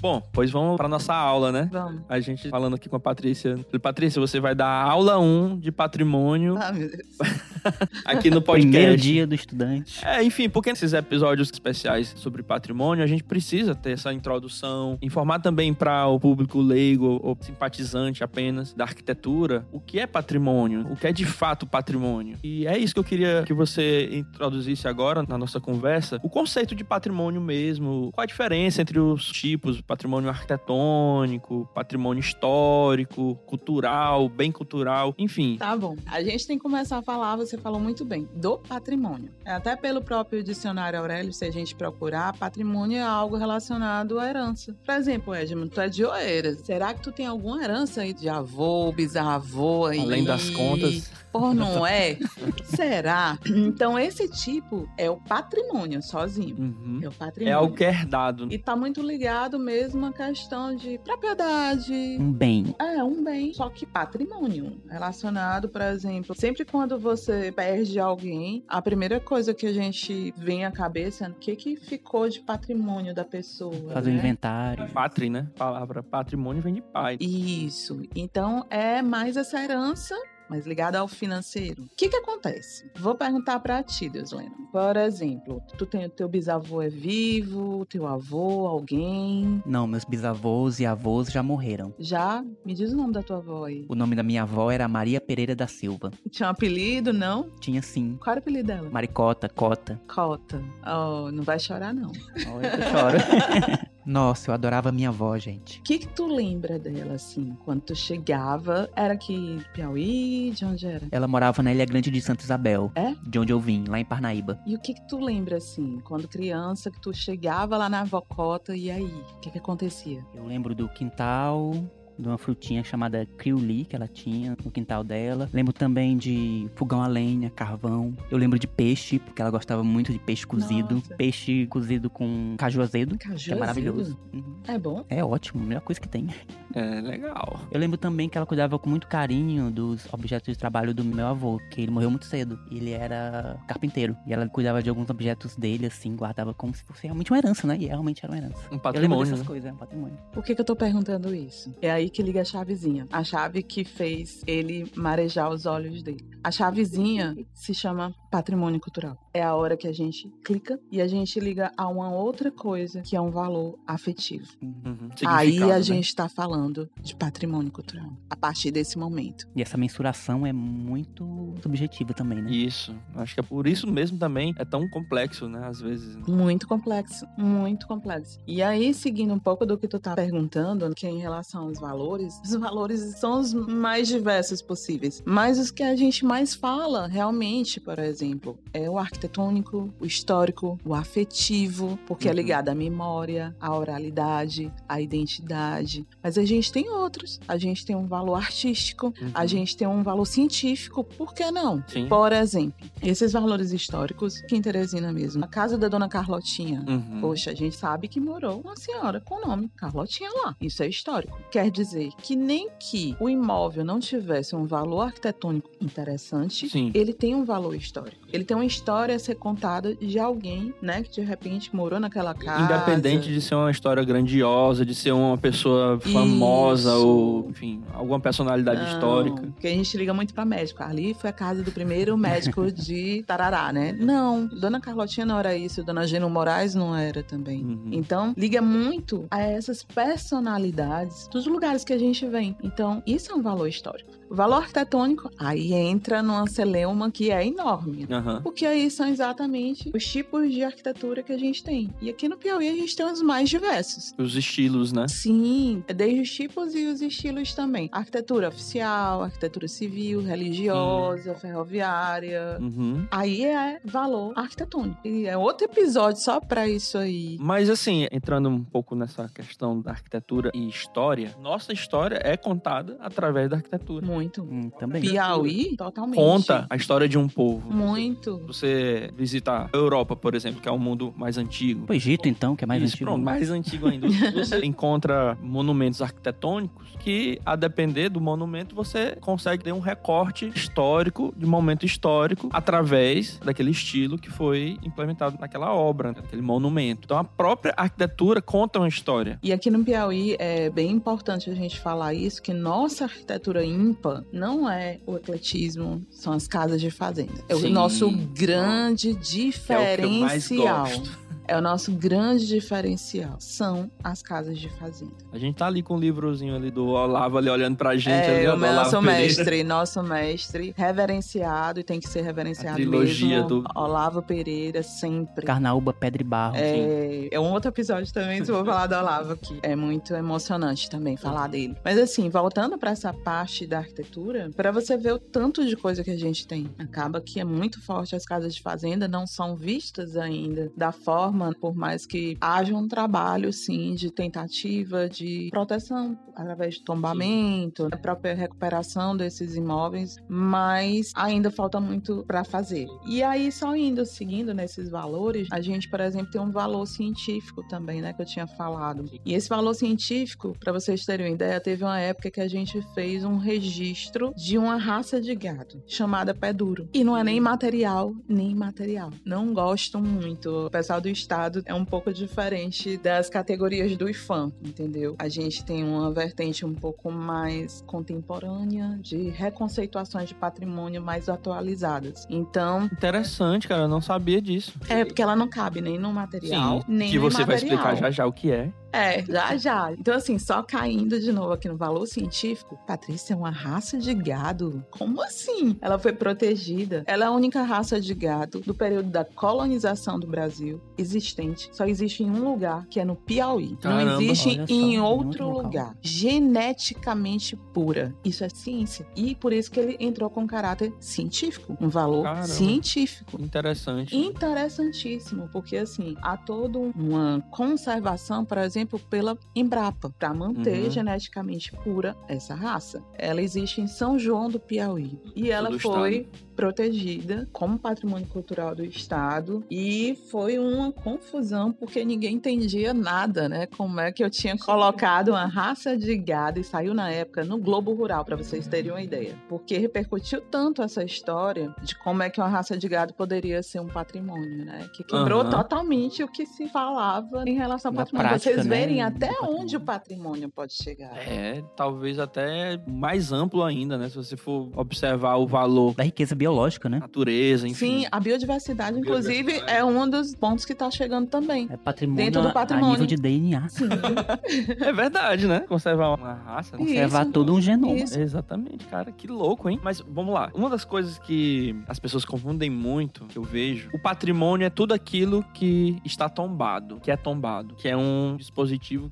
Bom, 0.00 0.22
pois 0.32 0.50
vamos 0.50 0.76
para 0.76 0.88
nossa 0.88 1.12
aula, 1.12 1.50
né? 1.50 1.68
Vamos. 1.72 2.02
A 2.08 2.20
gente 2.20 2.48
falando 2.48 2.76
aqui 2.76 2.88
com 2.88 2.96
a 2.96 3.00
Patrícia. 3.00 3.58
Patrícia, 3.82 4.20
você 4.20 4.38
vai 4.38 4.54
dar 4.54 4.68
aula 4.68 5.18
1 5.18 5.58
de 5.58 5.72
patrimônio 5.72 6.56
Ah, 6.58 6.72
meu 6.72 6.88
Deus. 6.88 7.02
aqui 8.04 8.30
no 8.30 8.42
podcast. 8.42 8.70
Primeiro 8.70 8.96
dia 8.96 9.26
do 9.26 9.34
estudante. 9.34 10.04
É, 10.04 10.22
enfim, 10.22 10.48
porque 10.48 10.70
nesses 10.70 10.92
episódios 10.92 11.50
especiais 11.50 12.14
sobre 12.16 12.42
patrimônio, 12.42 13.04
a 13.04 13.06
gente 13.06 13.24
precisa 13.24 13.74
ter 13.74 13.92
essa 13.92 14.12
introdução, 14.12 14.98
informar 15.02 15.40
também 15.40 15.72
para 15.72 16.06
o 16.06 16.18
público 16.18 16.60
leigo 16.60 17.20
ou 17.22 17.36
simpatizante 17.40 18.22
apenas 18.22 18.72
da 18.72 18.84
arquitetura 18.84 19.66
o 19.72 19.80
que 19.80 19.98
é 19.98 20.06
patrimônio, 20.06 20.86
o 20.90 20.96
que 20.96 21.06
é 21.06 21.12
de 21.12 21.24
fato 21.24 21.66
patrimônio. 21.66 22.36
E 22.42 22.66
é 22.66 22.76
isso 22.76 22.94
que 22.94 23.00
eu 23.00 23.04
queria 23.04 23.42
que 23.46 23.52
você 23.52 24.08
introduzisse 24.12 24.86
agora 24.88 25.24
na 25.26 25.38
nossa 25.38 25.60
conversa, 25.60 26.20
o 26.22 26.28
conceito 26.28 26.74
de 26.74 26.84
patrimônio 26.84 27.40
mesmo, 27.40 28.10
qual 28.12 28.22
a 28.22 28.26
diferença 28.26 28.82
entre 28.82 28.98
os 28.98 29.26
tipos, 29.26 29.80
patrimônio 29.80 30.28
arquitetônico, 30.28 31.68
patrimônio 31.74 32.20
histórico, 32.20 33.36
cultural, 33.46 34.28
bem 34.28 34.50
cultural, 34.52 35.14
enfim. 35.18 35.56
Tá 35.58 35.76
bom. 35.76 35.96
A 36.06 36.22
gente 36.22 36.46
tem 36.46 36.56
que 36.56 36.62
começar 36.62 36.98
a 36.98 37.02
falar, 37.02 37.36
você 37.48 37.58
falou 37.58 37.80
muito 37.80 38.04
bem, 38.04 38.28
do 38.34 38.58
patrimônio. 38.58 39.30
Até 39.44 39.74
pelo 39.76 40.02
próprio 40.02 40.42
dicionário 40.42 40.98
Aurélio, 40.98 41.32
se 41.32 41.44
a 41.44 41.50
gente 41.50 41.74
procurar, 41.74 42.36
patrimônio 42.36 42.98
é 42.98 43.02
algo 43.02 43.36
relacionado 43.36 44.18
à 44.18 44.28
herança. 44.28 44.76
Por 44.84 44.94
exemplo, 44.94 45.34
Edmund, 45.34 45.70
tu 45.70 45.80
é 45.80 45.88
de 45.88 46.04
Oeiras. 46.04 46.60
Será 46.64 46.94
que 46.94 47.02
tu 47.02 47.12
tem 47.12 47.26
alguma 47.26 47.62
herança 47.62 48.02
aí 48.02 48.12
de 48.12 48.28
avô, 48.28 48.92
bisavô 48.92 49.86
aí? 49.86 50.00
Além 50.00 50.24
das 50.24 50.50
contas. 50.50 51.10
Pô, 51.32 51.52
não 51.52 51.86
é? 51.86 52.16
Será? 52.64 53.38
Então, 53.46 53.98
esse 53.98 54.28
tipo 54.28 54.88
é 54.96 55.10
o 55.10 55.16
patrimônio 55.16 56.02
sozinho. 56.02 56.56
Uhum. 56.58 57.00
É 57.02 57.08
o 57.08 57.12
patrimônio. 57.12 57.52
É 57.52 57.54
algo 57.54 57.74
que 57.74 57.84
é 57.84 57.88
herdado. 57.88 58.48
E 58.50 58.58
tá 58.58 58.74
muito 58.74 59.02
ligado 59.02 59.58
mesmo 59.58 60.06
à 60.06 60.12
questão 60.12 60.74
de 60.74 60.98
propriedade, 60.98 61.92
Um 62.20 62.32
bem. 62.32 62.74
é, 62.78 63.02
um 63.02 63.22
bem, 63.22 63.52
só 63.52 63.68
que 63.68 63.84
patrimônio. 63.86 64.80
Relacionado, 64.88 65.68
por 65.68 65.82
exemplo, 65.82 66.34
sempre 66.34 66.64
quando 66.64 66.98
você 66.98 67.52
perde 67.52 67.98
alguém, 67.98 68.64
a 68.68 68.80
primeira 68.80 69.20
coisa 69.20 69.52
que 69.54 69.66
a 69.66 69.72
gente 69.72 70.32
vem 70.36 70.64
à 70.64 70.70
cabeça 70.70 71.26
é 71.26 71.28
o 71.28 71.34
que, 71.34 71.54
que 71.56 71.76
ficou 71.76 72.28
de 72.28 72.40
patrimônio 72.40 73.14
da 73.14 73.24
pessoa. 73.24 73.92
Fazer 73.92 74.10
um 74.10 74.14
né? 74.14 74.18
inventário. 74.18 74.88
Pátria, 74.90 75.30
né? 75.30 75.48
A 75.54 75.58
palavra 75.58 76.02
patrimônio 76.02 76.62
vem 76.62 76.74
de 76.74 76.82
pai. 76.82 77.16
Isso. 77.20 78.00
Então 78.14 78.64
é 78.70 79.02
mais 79.02 79.36
essa 79.36 79.62
herança. 79.62 80.14
Mas 80.48 80.66
ligada 80.66 80.98
ao 80.98 81.08
financeiro. 81.08 81.82
O 81.82 81.96
que 81.96 82.08
que 82.08 82.16
acontece? 82.16 82.90
Vou 82.98 83.14
perguntar 83.14 83.60
pra 83.60 83.82
ti, 83.82 84.08
Deus 84.08 84.32
Lena. 84.32 84.52
Por 84.72 84.96
exemplo, 84.96 85.62
tu 85.76 85.84
tem 85.84 86.06
o 86.06 86.10
teu 86.10 86.28
bisavô 86.28 86.80
é 86.82 86.88
vivo, 86.88 87.84
teu 87.86 88.06
avô, 88.06 88.66
alguém. 88.66 89.62
Não, 89.66 89.86
meus 89.86 90.04
bisavôs 90.04 90.80
e 90.80 90.86
avós 90.86 91.28
já 91.30 91.42
morreram. 91.42 91.94
Já? 91.98 92.44
Me 92.64 92.74
diz 92.74 92.92
o 92.92 92.96
nome 92.96 93.12
da 93.12 93.22
tua 93.22 93.36
avó 93.38 93.64
aí. 93.66 93.84
O 93.88 93.94
nome 93.94 94.14
da 94.16 94.22
minha 94.22 94.42
avó 94.42 94.70
era 94.70 94.88
Maria 94.88 95.20
Pereira 95.20 95.54
da 95.54 95.66
Silva. 95.66 96.10
Tinha 96.30 96.48
um 96.48 96.52
apelido, 96.52 97.12
não? 97.12 97.50
Tinha 97.60 97.82
sim. 97.82 98.16
Qual 98.20 98.32
era 98.32 98.40
o 98.40 98.42
apelido 98.42 98.66
dela? 98.68 98.88
Maricota, 98.90 99.48
Cota. 99.48 100.00
Cota. 100.08 100.62
Oh, 100.86 101.30
não 101.30 101.42
vai 101.42 101.58
chorar, 101.58 101.92
não. 101.92 102.10
Que 102.10 102.40
eu 102.40 102.90
choro. 102.90 103.88
Nossa, 104.04 104.50
eu 104.50 104.54
adorava 104.54 104.90
minha 104.90 105.10
avó, 105.10 105.36
gente. 105.38 105.80
O 105.80 105.82
que 105.82 105.98
que 105.98 106.08
tu 106.08 106.26
lembra 106.26 106.78
dela, 106.78 107.14
assim, 107.14 107.56
quando 107.64 107.82
tu 107.82 107.94
chegava? 107.94 108.88
Era 108.96 109.14
aqui 109.14 109.56
de 109.58 109.68
Piauí? 109.72 110.50
De 110.54 110.64
onde 110.64 110.86
era? 110.86 111.06
Ela 111.10 111.28
morava 111.28 111.62
na 111.62 111.72
Ilha 111.72 111.84
Grande 111.84 112.10
de 112.10 112.20
Santa 112.20 112.42
Isabel. 112.42 112.90
É? 112.94 113.14
De 113.22 113.38
onde 113.38 113.52
eu 113.52 113.60
vim, 113.60 113.84
lá 113.86 114.00
em 114.00 114.04
Parnaíba. 114.04 114.58
E 114.66 114.74
o 114.74 114.80
que 114.80 114.94
que 114.94 115.06
tu 115.06 115.18
lembra, 115.18 115.58
assim, 115.58 116.00
quando 116.04 116.26
criança, 116.28 116.90
que 116.90 117.00
tu 117.00 117.12
chegava 117.12 117.76
lá 117.76 117.88
na 117.88 118.00
avó 118.00 118.20
Cota 118.20 118.74
e 118.74 118.90
aí? 118.90 119.04
O 119.04 119.40
que 119.40 119.50
que 119.50 119.58
acontecia? 119.58 120.24
Eu 120.34 120.46
lembro 120.46 120.74
do 120.74 120.88
quintal, 120.88 121.72
de 122.18 122.28
uma 122.28 122.38
frutinha 122.38 122.82
chamada 122.82 123.26
criuli 123.36 123.84
que 123.84 123.94
ela 123.94 124.08
tinha 124.08 124.56
no 124.64 124.70
quintal 124.70 125.04
dela. 125.04 125.48
Lembro 125.52 125.72
também 125.72 126.16
de 126.16 126.68
fogão 126.74 127.02
a 127.02 127.06
lenha, 127.06 127.50
carvão. 127.50 128.14
Eu 128.30 128.38
lembro 128.38 128.58
de 128.58 128.66
peixe, 128.66 129.18
porque 129.18 129.40
ela 129.40 129.50
gostava 129.50 129.82
muito 129.84 130.12
de 130.12 130.18
peixe 130.18 130.46
cozido. 130.46 130.96
Nossa. 130.96 131.14
Peixe 131.14 131.66
cozido 131.66 132.10
com 132.10 132.54
caju 132.58 132.82
azedo, 132.82 133.18
Caju 133.18 133.44
que 133.44 133.52
é 133.52 133.56
maravilhoso. 133.56 134.18
Uhum. 134.32 134.56
É 134.66 134.78
bom? 134.78 135.04
É 135.08 135.24
ótimo, 135.24 135.62
a 135.62 135.66
melhor 135.66 135.80
coisa 135.80 136.00
que 136.00 136.08
tem. 136.08 136.28
É 136.74 137.00
legal. 137.00 137.60
Eu 137.70 137.80
lembro 137.80 137.96
também 137.96 138.28
que 138.28 138.36
ela 138.36 138.46
cuidava 138.46 138.78
com 138.78 138.90
muito 138.90 139.06
carinho 139.06 139.70
dos 139.70 140.06
objetos 140.12 140.52
de 140.52 140.58
trabalho 140.58 140.94
do 140.94 141.04
meu 141.04 141.26
avô, 141.26 141.60
que 141.70 141.80
ele 141.80 141.90
morreu 141.90 142.10
muito 142.10 142.26
cedo. 142.26 142.58
Ele 142.70 142.92
era 142.92 143.58
carpinteiro. 143.66 144.16
E 144.26 144.32
ela 144.32 144.48
cuidava 144.48 144.82
de 144.82 144.90
alguns 144.90 145.08
objetos 145.08 145.56
dele, 145.56 145.86
assim, 145.86 146.14
guardava 146.14 146.52
como 146.52 146.74
se 146.74 146.82
fosse 146.84 147.04
realmente 147.04 147.30
uma 147.30 147.38
herança, 147.38 147.66
né? 147.66 147.76
E 147.78 147.86
realmente 147.86 148.24
era 148.24 148.32
uma 148.32 148.38
herança. 148.38 148.58
Um 148.58 148.62
eu 148.62 148.70
lembro 148.72 148.80
patrimônio. 148.80 149.24
dessas 149.24 149.40
né? 149.40 149.46
coisas, 149.46 149.70
é 149.70 149.72
um 149.72 149.76
patrimônio. 149.76 150.18
Por 150.32 150.44
que 150.44 150.54
que 150.54 150.60
eu 150.60 150.64
tô 150.64 150.76
perguntando 150.76 151.34
isso? 151.34 151.74
É 151.80 151.90
aí 151.90 152.07
que 152.10 152.22
liga 152.22 152.40
a 152.40 152.44
chavezinha. 152.44 153.06
A 153.12 153.22
chave 153.22 153.62
que 153.62 153.84
fez 153.84 154.42
ele 154.46 154.90
marejar 154.94 155.50
os 155.50 155.66
olhos 155.66 156.02
dele. 156.02 156.26
A 156.42 156.50
chavezinha 156.50 157.36
se 157.54 157.74
chama 157.74 158.14
patrimônio 158.30 158.80
cultural. 158.80 159.16
É 159.32 159.42
a 159.42 159.54
hora 159.54 159.76
que 159.76 159.86
a 159.86 159.92
gente 159.92 160.30
clica 160.44 160.80
e 160.90 161.00
a 161.00 161.06
gente 161.06 161.38
liga 161.38 161.72
a 161.76 161.86
uma 161.88 162.10
outra 162.10 162.50
coisa 162.50 163.02
que 163.02 163.14
é 163.16 163.20
um 163.20 163.30
valor 163.30 163.78
afetivo. 163.86 164.46
Uhum. 164.62 165.08
Aí 165.26 165.62
a 165.62 165.66
né? 165.66 165.82
gente 165.82 166.14
tá 166.14 166.28
falando 166.28 166.88
de 167.00 167.14
patrimônio 167.14 167.70
cultural. 167.70 168.10
A 168.30 168.36
partir 168.36 168.70
desse 168.70 168.98
momento. 168.98 169.46
E 169.54 169.62
essa 169.62 169.76
mensuração 169.76 170.46
é 170.46 170.52
muito 170.52 171.54
subjetiva 171.62 172.14
também, 172.14 172.42
né? 172.42 172.50
Isso. 172.50 172.94
Acho 173.14 173.34
que 173.34 173.40
é 173.40 173.42
por 173.42 173.66
isso 173.66 173.86
mesmo 173.86 174.18
também 174.18 174.54
é 174.58 174.64
tão 174.64 174.88
complexo, 174.88 175.48
né? 175.48 175.66
Às 175.66 175.80
vezes. 175.80 176.16
né? 176.16 176.22
Muito 176.26 176.66
complexo, 176.66 177.26
muito 177.36 177.86
complexo. 177.86 178.38
E 178.46 178.62
aí, 178.62 178.92
seguindo 178.94 179.32
um 179.34 179.38
pouco 179.38 179.66
do 179.66 179.76
que 179.76 179.88
tu 179.88 179.98
tá 179.98 180.14
perguntando, 180.14 180.94
que 180.94 181.06
é 181.06 181.10
em 181.10 181.18
relação 181.18 181.64
aos 181.64 181.78
valores, 181.78 182.40
os 182.44 182.52
valores 182.52 183.00
são 183.18 183.40
os 183.40 183.52
mais 183.52 184.08
diversos 184.08 184.62
possíveis. 184.62 185.22
Mas 185.24 185.58
os 185.58 185.70
que 185.70 185.82
a 185.82 185.94
gente 185.96 186.24
mais 186.24 186.54
fala, 186.54 187.06
realmente, 187.06 187.80
por 187.80 187.98
exemplo, 187.98 188.58
é 188.72 188.88
o 188.88 188.98
arquitetônico, 189.22 189.92
o 190.00 190.06
histórico, 190.06 190.78
o 190.84 190.94
afetivo, 190.94 191.98
porque 192.06 192.28
é 192.28 192.30
Uhum. 192.30 192.36
ligado 192.36 192.68
à 192.68 192.74
memória, 192.74 193.54
à 193.60 193.76
oralidade, 193.76 194.72
à 194.88 195.00
identidade. 195.00 196.06
Mas 196.22 196.38
a 196.38 196.44
gente 196.44 196.70
tem 196.72 196.88
outros. 196.88 197.40
A 197.48 197.56
gente 197.58 197.84
tem 197.84 197.96
um 197.96 198.06
valor 198.06 198.36
artístico, 198.36 199.12
a 199.34 199.42
Uhum. 199.42 199.48
gente 199.48 199.76
tem 199.76 199.86
um 199.88 200.02
valor 200.02 200.24
científico, 200.26 201.02
por 201.02 201.34
que 201.34 201.50
não? 201.50 201.82
Sim. 201.88 202.06
Por 202.08 202.32
exemplo, 202.32 202.88
esses 203.02 203.32
valores 203.32 203.72
históricos, 203.72 204.40
aqui 204.42 204.56
em 204.56 204.62
Teresina 204.62 205.12
mesmo, 205.12 205.44
a 205.44 205.48
casa 205.48 205.76
da 205.76 205.88
dona 205.88 206.08
Carlotinha. 206.08 206.84
Uhum. 206.88 207.20
Poxa, 207.20 207.50
a 207.50 207.54
gente 207.54 207.74
sabe 207.74 208.08
que 208.08 208.20
morou 208.20 208.60
uma 208.60 208.76
senhora 208.76 209.20
com 209.20 209.36
o 209.42 209.46
nome 209.48 209.68
Carlotinha 209.76 210.30
lá. 210.44 210.54
Isso 210.60 210.82
é 210.82 210.88
histórico. 210.88 211.38
Quer 211.50 211.70
dizer 211.70 212.10
que 212.22 212.36
nem 212.36 212.68
que 212.78 213.16
o 213.20 213.28
imóvel 213.28 213.84
não 213.84 213.98
tivesse 213.98 214.54
um 214.54 214.64
valor 214.64 215.00
arquitetônico 215.02 215.70
interessante, 215.80 216.68
Sim. 216.68 216.90
ele 216.94 217.12
tem 217.12 217.34
um 217.34 217.44
valor 217.44 217.74
histórico. 217.74 218.27
Ele 218.32 218.44
tem 218.44 218.56
uma 218.56 218.66
história 218.66 219.14
a 219.14 219.18
ser 219.18 219.34
contada 219.36 219.94
de 219.94 220.18
alguém, 220.18 220.74
né, 220.80 221.02
que 221.02 221.10
de 221.10 221.20
repente 221.20 221.74
morou 221.74 221.98
naquela 221.98 222.34
casa. 222.34 222.64
Independente 222.64 223.32
de 223.32 223.40
ser 223.40 223.54
uma 223.54 223.70
história 223.70 224.04
grandiosa, 224.04 224.84
de 224.84 224.94
ser 224.94 225.12
uma 225.12 225.38
pessoa 225.38 225.98
famosa 226.00 226.90
Isso. 226.90 227.06
ou, 227.06 227.50
enfim, 227.50 227.82
alguma 227.92 228.20
personalidade 228.20 228.80
Não, 228.80 228.88
histórica. 228.88 229.42
Porque 229.42 229.66
a 229.66 229.70
gente 229.70 229.96
liga 229.96 230.12
muito 230.12 230.34
pra 230.34 230.44
médico. 230.44 230.82
Ali 230.82 231.14
foi 231.14 231.30
a 231.30 231.32
casa 231.32 231.62
do 231.62 231.72
primeiro 231.72 232.16
médico 232.16 232.70
de 232.72 233.22
Tarará, 233.26 233.72
né? 233.72 233.92
Não, 233.98 234.46
Dona 234.46 234.80
Carlotinha 234.80 235.24
não 235.24 235.38
era 235.38 235.56
isso, 235.56 235.82
Dona 235.82 236.06
Geno 236.06 236.28
Moraes 236.28 236.74
não 236.74 236.94
era 236.94 237.22
também. 237.22 237.64
Uhum. 237.64 237.90
Então, 237.92 238.34
liga 238.36 238.60
muito 238.60 239.26
a 239.30 239.40
essas 239.40 239.82
personalidades 239.82 241.28
dos 241.28 241.46
lugares 241.46 241.84
que 241.84 241.92
a 241.92 241.98
gente 241.98 242.26
vem. 242.26 242.56
Então, 242.62 243.02
isso 243.06 243.32
é 243.32 243.34
um 243.34 243.42
valor 243.42 243.68
histórico. 243.68 244.17
Valor 244.30 244.58
arquitetônico, 244.58 245.30
aí 245.38 245.72
entra 245.72 246.22
numa 246.22 246.46
celeuma 246.46 247.10
que 247.10 247.30
é 247.30 247.46
enorme. 247.46 248.06
Aham. 248.10 248.42
Porque 248.42 248.66
aí 248.66 248.90
são 248.90 249.08
exatamente 249.08 249.90
os 249.94 250.04
tipos 250.04 250.52
de 250.52 250.62
arquitetura 250.62 251.22
que 251.22 251.32
a 251.32 251.38
gente 251.38 251.62
tem. 251.62 251.90
E 252.00 252.10
aqui 252.10 252.28
no 252.28 252.36
Piauí 252.36 252.68
a 252.68 252.74
gente 252.74 252.94
tem 252.94 253.06
os 253.06 253.22
mais 253.22 253.48
diversos. 253.48 254.12
Os 254.18 254.34
estilos, 254.36 254.92
né? 254.92 255.06
Sim, 255.08 255.82
é 255.86 255.94
desde 255.94 256.20
os 256.20 256.30
tipos 256.30 256.74
e 256.74 256.86
os 256.86 257.00
estilos 257.00 257.54
também. 257.54 257.88
Arquitetura 257.92 258.48
oficial, 258.48 259.22
arquitetura 259.22 259.68
civil, 259.68 260.20
religiosa, 260.20 261.34
ferroviária. 261.34 262.58
Uhum. 262.60 263.06
Aí 263.10 263.44
é 263.44 263.80
valor 263.84 264.32
arquitetônico. 264.36 264.98
E 265.04 265.26
é 265.26 265.36
outro 265.36 265.66
episódio 265.66 266.20
só 266.22 266.40
pra 266.40 266.68
isso 266.68 266.98
aí. 266.98 267.36
Mas 267.40 267.70
assim, 267.70 268.06
entrando 268.10 268.48
um 268.48 268.62
pouco 268.62 268.94
nessa 268.94 269.28
questão 269.28 269.80
da 269.80 269.92
arquitetura 269.92 270.50
e 270.54 270.68
história, 270.68 271.34
nossa 271.40 271.72
história 271.72 272.20
é 272.22 272.36
contada 272.36 272.96
através 273.00 273.48
da 273.48 273.56
arquitetura. 273.56 274.06
Muito. 274.06 274.17
Hum, 274.42 274.70
também. 274.78 275.02
Piauí, 275.02 275.76
totalmente. 275.76 276.16
Conta 276.16 276.66
a 276.68 276.76
história 276.76 277.08
de 277.08 277.18
um 277.18 277.28
povo. 277.28 277.72
Muito. 277.72 278.38
Você 278.46 278.68
você 278.68 279.10
visita 279.16 279.68
a 279.72 279.76
Europa, 279.76 280.14
por 280.14 280.34
exemplo, 280.34 280.60
que 280.60 280.68
é 280.68 280.72
um 280.72 280.78
mundo 280.78 281.12
mais 281.16 281.38
antigo. 281.38 281.86
O 281.88 281.92
Egito, 281.92 282.28
então, 282.28 282.54
que 282.54 282.64
é 282.64 282.66
mais 282.66 282.82
Isso, 282.82 282.94
antigo. 282.94 283.10
Pronto, 283.10 283.24
mais 283.24 283.50
antigo 283.50 283.88
ainda. 283.88 284.08
Você 284.32 284.64
encontra 284.64 285.36
monumentos 285.42 286.02
arquitetônicos 286.02 286.88
que, 287.00 287.40
a 287.44 287.56
depender 287.56 288.08
do 288.08 288.20
monumento, 288.20 288.74
você 288.74 289.16
consegue 289.20 289.64
ter 289.64 289.72
um 289.72 289.78
recorte 289.78 290.50
histórico, 290.54 291.32
de 291.36 291.46
momento 291.46 291.86
histórico, 291.86 292.48
através 292.52 293.38
daquele 293.38 293.70
estilo 293.70 294.18
que 294.18 294.30
foi 294.30 294.78
implementado 294.82 295.36
naquela 295.40 295.72
obra, 295.74 296.12
naquele 296.12 296.42
monumento. 296.42 297.02
Então, 297.04 297.18
a 297.18 297.24
própria 297.24 297.74
arquitetura 297.76 298.42
conta 298.42 298.78
uma 298.78 298.88
história. 298.88 299.38
E 299.42 299.52
aqui 299.52 299.70
no 299.70 299.84
Piauí 299.84 300.36
é 300.38 300.70
bem 300.70 300.90
importante 300.90 301.50
a 301.50 301.54
gente 301.54 301.78
falar 301.78 302.14
isso, 302.14 302.42
que 302.42 302.52
nossa 302.52 303.04
arquitetura 303.04 303.64
ímpar 303.64 304.07
não 304.32 304.68
é 304.68 304.98
o 305.06 305.16
ecletismo, 305.16 306.02
são 306.10 306.32
as 306.32 306.46
casas 306.46 306.80
de 306.80 306.90
fazenda. 306.90 307.32
É 307.48 307.54
o 307.54 307.60
Sim. 307.60 307.70
nosso 307.70 308.10
grande 308.10 309.14
Que 309.14 309.72
é 309.72 309.94
o 309.94 309.96
que 309.96 310.02
eu 310.02 310.10
mais 310.10 310.42
diferencial. 310.42 310.86
gosto. 310.86 311.18
É 311.48 311.56
o 311.56 311.62
nosso 311.62 311.90
grande 311.92 312.46
diferencial. 312.46 313.36
São 313.40 313.90
as 314.04 314.20
casas 314.22 314.58
de 314.58 314.68
fazenda. 314.68 315.12
A 315.32 315.38
gente 315.38 315.56
tá 315.56 315.66
ali 315.66 315.82
com 315.82 315.96
o 315.96 315.98
livrozinho 315.98 316.54
ali 316.54 316.70
do 316.70 316.88
Olavo 316.88 317.38
ali 317.38 317.48
olhando 317.48 317.74
pra 317.76 317.96
gente. 317.96 318.12
ali, 318.28 318.44
é 318.44 318.50
ó, 318.50 318.54
o 318.54 318.58
do 318.58 318.64
Olavo 318.64 318.76
nosso 318.84 319.00
Pereira. 319.00 319.18
mestre, 319.22 319.64
nosso 319.64 320.02
mestre, 320.02 320.74
reverenciado 320.76 321.80
e 321.80 321.82
tem 321.82 321.98
que 322.00 322.08
ser 322.08 322.20
reverenciado 322.22 322.72
A 322.72 322.74
trilogia 322.76 323.42
mesmo. 323.42 323.48
do- 323.62 323.64
Olavo 323.74 324.22
Pereira, 324.22 324.82
sempre. 324.82 325.46
Carnaúba, 325.46 325.92
Pedra 325.94 326.20
e 326.20 326.24
Barro. 326.24 326.56
É, 326.56 327.28
é 327.32 327.40
um 327.40 327.50
outro 327.50 327.70
episódio 327.70 328.12
também, 328.12 328.44
se 328.44 328.50
eu 328.50 328.56
vou 328.56 328.64
falar 328.64 328.86
do 328.86 328.94
Olavo 328.94 329.32
aqui. 329.32 329.58
É 329.62 329.74
muito 329.74 330.14
emocionante 330.14 330.90
também 330.90 331.16
falar 331.16 331.48
dele. 331.48 331.74
Mas 331.82 331.98
assim, 331.98 332.28
voltando 332.28 332.76
para 332.76 332.90
essa 332.90 333.12
parte 333.14 333.66
da 333.66 333.78
arquitetura, 333.78 334.50
para 334.54 334.70
você 334.70 334.96
ver 334.98 335.14
o 335.14 335.18
tanto 335.18 335.66
de 335.66 335.76
coisa 335.76 336.04
que 336.04 336.10
a 336.10 336.18
gente 336.18 336.46
tem. 336.46 336.68
Acaba 336.78 337.22
que 337.22 337.40
é 337.40 337.44
muito 337.44 337.80
forte 337.80 338.14
as 338.14 338.26
casas 338.26 338.54
de 338.54 338.60
fazenda 338.60 339.08
não 339.08 339.26
são 339.26 339.56
vistas 339.56 340.14
ainda 340.16 340.70
da 340.76 340.92
forma, 340.92 341.37
por 341.60 341.74
mais 341.74 342.06
que 342.06 342.36
haja 342.40 342.74
um 342.74 342.88
trabalho 342.88 343.52
sim 343.52 343.94
de 343.94 344.10
tentativa 344.10 345.08
de 345.08 345.48
proteção 345.50 346.18
através 346.34 346.74
de 346.74 346.84
tombamento, 346.84 347.88
a 347.90 347.96
própria 347.96 348.34
recuperação 348.34 349.16
desses 349.16 349.56
imóveis, 349.56 350.16
mas 350.28 351.12
ainda 351.14 351.50
falta 351.50 351.80
muito 351.80 352.24
para 352.26 352.44
fazer. 352.44 352.86
E 353.06 353.22
aí 353.22 353.50
só 353.50 353.74
indo 353.74 354.06
seguindo 354.06 354.54
nesses 354.54 354.88
valores, 354.88 355.48
a 355.50 355.60
gente, 355.60 355.90
por 355.90 356.00
exemplo, 356.00 356.30
tem 356.30 356.40
um 356.40 356.52
valor 356.52 356.86
científico 356.86 357.66
também, 357.68 358.00
né, 358.00 358.12
que 358.12 358.22
eu 358.22 358.26
tinha 358.26 358.46
falado. 358.46 359.04
E 359.24 359.34
esse 359.34 359.48
valor 359.48 359.74
científico, 359.74 360.56
para 360.60 360.72
vocês 360.72 361.04
terem 361.04 361.26
uma 361.26 361.34
ideia, 361.34 361.60
teve 361.60 361.82
uma 361.82 361.98
época 361.98 362.30
que 362.30 362.40
a 362.40 362.48
gente 362.48 362.80
fez 362.94 363.24
um 363.24 363.36
registro 363.36 364.32
de 364.36 364.56
uma 364.56 364.76
raça 364.76 365.20
de 365.20 365.34
gado 365.34 365.82
chamada 365.86 366.34
pé 366.34 366.52
duro. 366.52 366.88
E 366.94 367.02
não 367.02 367.16
é 367.16 367.24
nem 367.24 367.40
material, 367.40 368.14
nem 368.28 368.54
material. 368.54 369.10
Não 369.24 369.52
gosto 369.52 369.98
muito. 369.98 370.66
O 370.66 370.70
pessoal 370.70 371.00
do 371.00 371.08
estado 371.28 371.62
é 371.66 371.74
um 371.74 371.84
pouco 371.84 372.10
diferente 372.10 372.96
das 372.96 373.28
categorias 373.28 373.94
do 373.98 374.08
IFAM, 374.08 374.50
entendeu? 374.64 375.14
A 375.18 375.28
gente 375.28 375.62
tem 375.62 375.84
uma 375.84 376.10
vertente 376.10 376.64
um 376.64 376.74
pouco 376.74 377.12
mais 377.12 377.82
contemporânea 377.86 378.98
de 379.02 379.28
reconceituações 379.28 380.30
de 380.30 380.34
patrimônio 380.34 381.02
mais 381.02 381.28
atualizadas. 381.28 382.26
Então, 382.30 382.88
Interessante, 382.90 383.68
cara. 383.68 383.82
Eu 383.82 383.88
não 383.88 384.00
sabia 384.00 384.40
disso. 384.40 384.72
é 384.88 385.04
porque 385.04 385.20
ela 385.20 385.36
não 385.36 385.48
cabe 385.48 385.82
nem 385.82 385.98
no 385.98 386.12
material, 386.12 386.82
nem 386.88 387.10
que 387.10 387.18
você 387.18 387.44
vai 387.44 387.56
imaterial. 387.58 387.76
explicar 387.78 387.96
já 387.96 388.10
já 388.10 388.26
o 388.26 388.32
que 388.32 388.50
é. 388.50 388.72
É, 388.92 389.24
já 389.24 389.56
já. 389.56 389.92
Então, 389.92 390.14
assim, 390.14 390.38
só 390.38 390.62
caindo 390.62 391.20
de 391.20 391.30
novo 391.32 391.52
aqui 391.52 391.68
no 391.68 391.76
valor 391.76 392.06
científico, 392.06 392.78
Patrícia 392.86 393.34
é 393.34 393.36
uma 393.36 393.50
raça 393.50 393.98
de 393.98 394.14
gado. 394.14 394.84
Como 394.90 395.22
assim? 395.22 395.76
Ela 395.80 395.98
foi 395.98 396.12
protegida. 396.12 397.02
Ela 397.06 397.24
é 397.24 397.28
a 397.28 397.30
única 397.30 397.62
raça 397.62 398.00
de 398.00 398.14
gado 398.14 398.60
do 398.60 398.74
período 398.74 399.10
da 399.10 399.24
colonização 399.24 400.18
do 400.18 400.26
Brasil 400.26 400.80
existente. 400.96 401.68
Só 401.72 401.84
existe 401.86 402.22
em 402.22 402.30
um 402.30 402.50
lugar, 402.50 402.86
que 402.88 402.98
é 402.98 403.04
no 403.04 403.14
Piauí. 403.16 403.76
Caramba, 403.76 404.04
Não 404.12 404.20
existe 404.22 404.54
só, 404.56 404.64
em 404.68 404.88
em 404.94 405.00
outro 405.00 405.26
outro 405.28 405.44
local. 405.48 405.62
lugar. 405.64 405.94
Geneticamente 406.02 407.56
pura. 407.74 408.14
Isso 408.24 408.42
é 408.44 408.48
ciência. 408.48 409.06
E 409.14 409.34
por 409.34 409.52
isso 409.52 409.70
que 409.70 409.78
ele 409.78 409.96
entrou 410.00 410.30
com 410.30 410.46
caráter 410.46 410.92
científico. 410.98 411.76
Um 411.80 411.88
valor 411.88 412.22
Caramba. 412.22 412.46
científico 412.46 413.40
Interessante. 413.40 414.16
interessantíssimo, 414.16 415.48
porque 415.52 415.76
assim, 415.76 416.16
há 416.22 416.36
toda 416.36 416.78
uma 416.78 417.42
conservação, 417.50 418.44
por 418.44 418.58
exemplo, 418.58 418.77
pela 418.86 419.36
Embrapa, 419.54 420.10
para 420.18 420.32
manter 420.34 420.84
Uhum. 420.84 420.90
geneticamente 420.90 421.72
pura 421.84 422.16
essa 422.28 422.54
raça. 422.54 423.02
Ela 423.14 423.40
existe 423.42 423.80
em 423.80 423.86
São 423.86 424.18
João 424.18 424.48
do 424.48 424.58
Piauí 424.60 425.18
e 425.34 425.50
ela 425.50 425.70
do 425.70 425.78
foi 425.78 426.28
protegida 426.54 427.48
como 427.52 427.78
patrimônio 427.78 428.26
cultural 428.26 428.74
do 428.74 428.84
estado 428.84 429.64
e 429.70 430.18
foi 430.30 430.58
uma 430.58 430.90
confusão 430.92 431.72
porque 431.72 432.04
ninguém 432.04 432.34
entendia 432.34 432.92
nada, 432.92 433.48
né? 433.48 433.66
Como 433.66 433.98
é 434.00 434.10
que 434.12 434.22
eu 434.24 434.28
tinha 434.28 434.58
colocado 434.58 435.28
uma 435.30 435.46
raça 435.46 435.96
de 435.96 436.16
gado 436.16 436.58
e 436.60 436.64
saiu 436.64 436.92
na 436.92 437.10
época 437.10 437.44
no 437.44 437.58
Globo 437.58 437.94
Rural, 437.94 438.24
para 438.24 438.36
vocês 438.36 438.66
terem 438.66 438.90
uma 438.90 439.00
ideia. 439.00 439.36
Porque 439.48 439.78
repercutiu 439.78 440.40
tanto 440.40 440.82
essa 440.82 441.02
história 441.04 441.72
de 441.82 441.94
como 441.96 442.22
é 442.22 442.28
que 442.30 442.40
uma 442.40 442.48
raça 442.48 442.76
de 442.76 442.88
gado 442.88 443.14
poderia 443.14 443.62
ser 443.62 443.80
um 443.80 443.86
patrimônio, 443.86 444.64
né? 444.64 444.88
Que 444.92 445.04
quebrou 445.04 445.42
Aham. 445.42 445.50
totalmente 445.50 446.22
o 446.22 446.28
que 446.28 446.44
se 446.44 446.68
falava 446.68 447.44
em 447.46 447.54
relação 447.54 447.90
ao 447.90 447.94
Na 447.94 448.00
patrimônio. 448.02 448.28
prática, 448.30 448.50
vocês 448.54 448.66
né, 448.68 448.76
verem 448.78 448.96
do 448.96 449.02
até 449.02 449.26
patrimônio. 449.28 449.60
onde 449.60 449.76
o 449.76 449.80
patrimônio 449.80 450.48
pode 450.50 450.74
chegar. 450.74 451.16
É, 451.18 451.62
talvez 451.76 452.18
até 452.18 452.78
mais 452.86 453.32
amplo 453.32 453.62
ainda, 453.62 453.96
né? 453.98 454.08
Se 454.08 454.16
você 454.16 454.36
for 454.36 454.68
observar 454.76 455.36
o 455.36 455.46
valor 455.46 455.94
Da 455.94 456.02
riqueza 456.04 456.34
biológica, 456.34 456.88
né? 456.88 456.98
natureza, 456.98 457.66
enfim. 457.66 458.00
Sim, 458.02 458.06
a 458.10 458.20
biodiversidade, 458.20 458.98
inclusive, 458.98 459.42
Biodiversidade. 459.44 459.78
é 459.78 459.84
um 459.84 460.08
dos 460.08 460.34
pontos 460.34 460.64
que 460.64 460.72
está 460.72 460.90
chegando 460.90 461.28
também. 461.28 461.66
É 461.70 461.76
patrimônio, 461.76 462.24
Dentro 462.24 462.42
do 462.42 462.48
a- 462.48 462.50
a 462.50 462.54
patrimônio. 462.54 462.90
nível 462.92 463.06
de 463.06 463.16
DNA. 463.16 463.68
Sim. 463.68 463.88
É 464.80 464.92
verdade, 464.92 465.46
né? 465.46 465.60
Conservar 465.68 466.14
uma 466.14 466.34
raça. 466.34 466.76
né? 466.76 466.84
Conservar 466.84 467.22
Isso. 467.22 467.32
todo 467.32 467.54
um 467.54 467.60
genoma. 467.60 467.94
Isso. 467.96 468.18
Exatamente, 468.18 468.86
cara. 468.86 469.10
Que 469.12 469.26
louco, 469.26 469.68
hein? 469.68 469.78
Mas 469.82 470.00
vamos 470.00 470.32
lá. 470.34 470.50
Uma 470.54 470.68
das 470.70 470.84
coisas 470.84 471.18
que 471.18 471.74
as 471.86 471.98
pessoas 471.98 472.24
confundem 472.24 472.70
muito, 472.70 473.24
que 473.26 473.36
eu 473.38 473.42
vejo, 473.42 473.90
o 473.92 473.98
patrimônio 473.98 474.64
é 474.66 474.70
tudo 474.70 474.92
aquilo 474.94 475.44
que 475.54 476.00
está 476.04 476.28
tombado, 476.28 476.98
que 477.00 477.10
é 477.10 477.16
tombado, 477.16 477.74
que 477.76 477.88
é 477.88 477.96
um 477.96 478.36
dispositivo 478.36 478.57